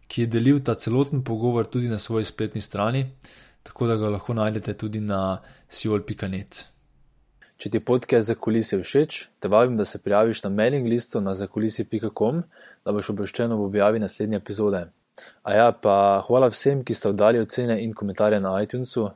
ki 0.08 0.24
je 0.24 0.32
delil 0.32 0.60
ta 0.64 0.74
celoten 0.74 1.22
pogovor 1.24 1.66
tudi 1.66 1.88
na 1.88 1.98
svoji 1.98 2.24
spletni 2.24 2.60
strani, 2.60 3.04
tako 3.62 3.86
da 3.86 3.96
ga 3.96 4.08
lahko 4.08 4.34
najdete 4.34 4.74
tudi 4.74 5.00
na 5.00 5.40
siol.net. 5.68 6.64
Če 7.58 7.70
ti 7.74 7.80
podcast 7.82 8.30
za 8.30 8.36
kulise 8.38 8.78
všeč, 8.78 9.18
te 9.42 9.48
vabim, 9.50 9.76
da 9.76 9.84
se 9.84 9.98
prijaviš 9.98 10.44
na 10.44 10.50
mailing 10.50 10.86
listu 10.86 11.20
na 11.20 11.34
zakulisi.com, 11.34 12.42
da 12.84 12.94
boš 12.94 13.10
obveščen 13.10 13.52
ob 13.52 13.66
objavi 13.66 14.00
naslednje 14.00 14.38
epizode. 14.38 14.86
A 15.42 15.54
ja, 15.54 15.68
pa 15.72 16.22
hvala 16.26 16.50
vsem, 16.52 16.84
ki 16.84 16.94
ste 16.94 17.12
oddali 17.12 17.40
ocene 17.40 17.78
in 17.82 17.94
komentarje 17.96 18.40
na 18.40 18.56
iTunesu. 18.62 19.08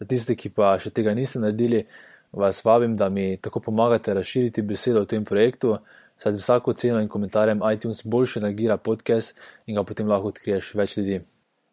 Za 0.00 0.06
tiste, 0.08 0.36
ki 0.36 0.50
pa 0.52 0.74
še 0.78 0.90
tega 0.92 1.14
niste 1.16 1.40
naredili, 1.40 1.86
vas 2.32 2.60
vabim, 2.64 2.96
da 2.96 3.08
mi 3.08 3.36
tako 3.40 3.62
pomagate 3.70 4.14
razširiti 4.14 4.62
besedo 4.62 5.04
o 5.04 5.08
tem 5.08 5.24
projektu 5.24 5.78
saj 6.18 6.32
z 6.32 6.36
vsako 6.36 6.72
ceno 6.72 7.00
in 7.00 7.08
komentarjem 7.08 7.60
iTunes 7.72 8.02
boljše 8.04 8.40
nagira 8.40 8.76
podcast 8.76 9.36
in 9.66 9.74
ga 9.74 9.84
potem 9.84 10.08
lahko 10.08 10.28
odkriješ 10.28 10.74
več 10.74 10.96
ljudi. 10.96 11.20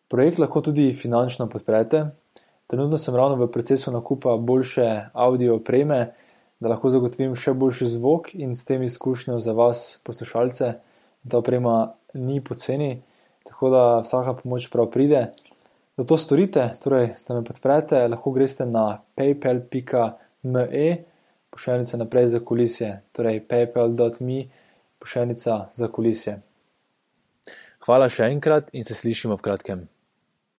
Projekt 0.08 0.40
lahko 0.40 0.62
tudi 0.62 0.94
finančno 0.94 1.48
podprete. 1.50 2.06
Trenutno 2.68 2.98
sem 2.98 3.16
ravno 3.16 3.36
v 3.36 3.52
procesu 3.52 3.92
nakupa 3.92 4.36
boljše 4.38 5.10
audio 5.14 5.56
opreme, 5.56 6.14
da 6.60 6.70
lahko 6.70 6.90
zagotovim 6.90 7.36
še 7.36 7.54
boljši 7.54 7.88
zvok 7.96 8.34
in 8.36 8.56
s 8.56 8.66
tem 8.66 8.84
izkušnjo 8.84 9.40
za 9.40 9.54
vas, 9.54 10.00
poslušalce. 10.04 10.74
Ta 11.30 11.38
oprema 11.38 11.94
ni 12.14 12.42
poceni, 12.44 13.02
tako 13.44 13.70
da 13.70 13.84
vsaka 14.04 14.34
pomoč 14.34 14.70
prav 14.72 14.90
pride. 14.92 15.26
Da 15.98 16.04
to 16.04 16.18
storite, 16.18 16.70
torej 16.84 17.10
da 17.28 17.36
me 17.38 17.44
podprete, 17.46 18.08
lahko 18.08 18.32
greste 18.32 18.66
na 18.66 19.02
paypal.me 19.16 21.04
pošiljnica 21.54 21.98
naprej 21.98 22.28
za 22.28 22.40
kulisje, 22.40 23.02
torej 23.12 23.44
paypal.me, 23.48 24.44
pošiljnica 25.00 25.60
za 25.74 25.88
kulisje. 25.88 26.40
Hvala 27.86 28.10
še 28.10 28.32
enkrat 28.32 28.72
in 28.74 28.86
se 28.88 28.96
slišimo 28.96 29.38
v 29.38 29.46
kratkem. 29.46 29.88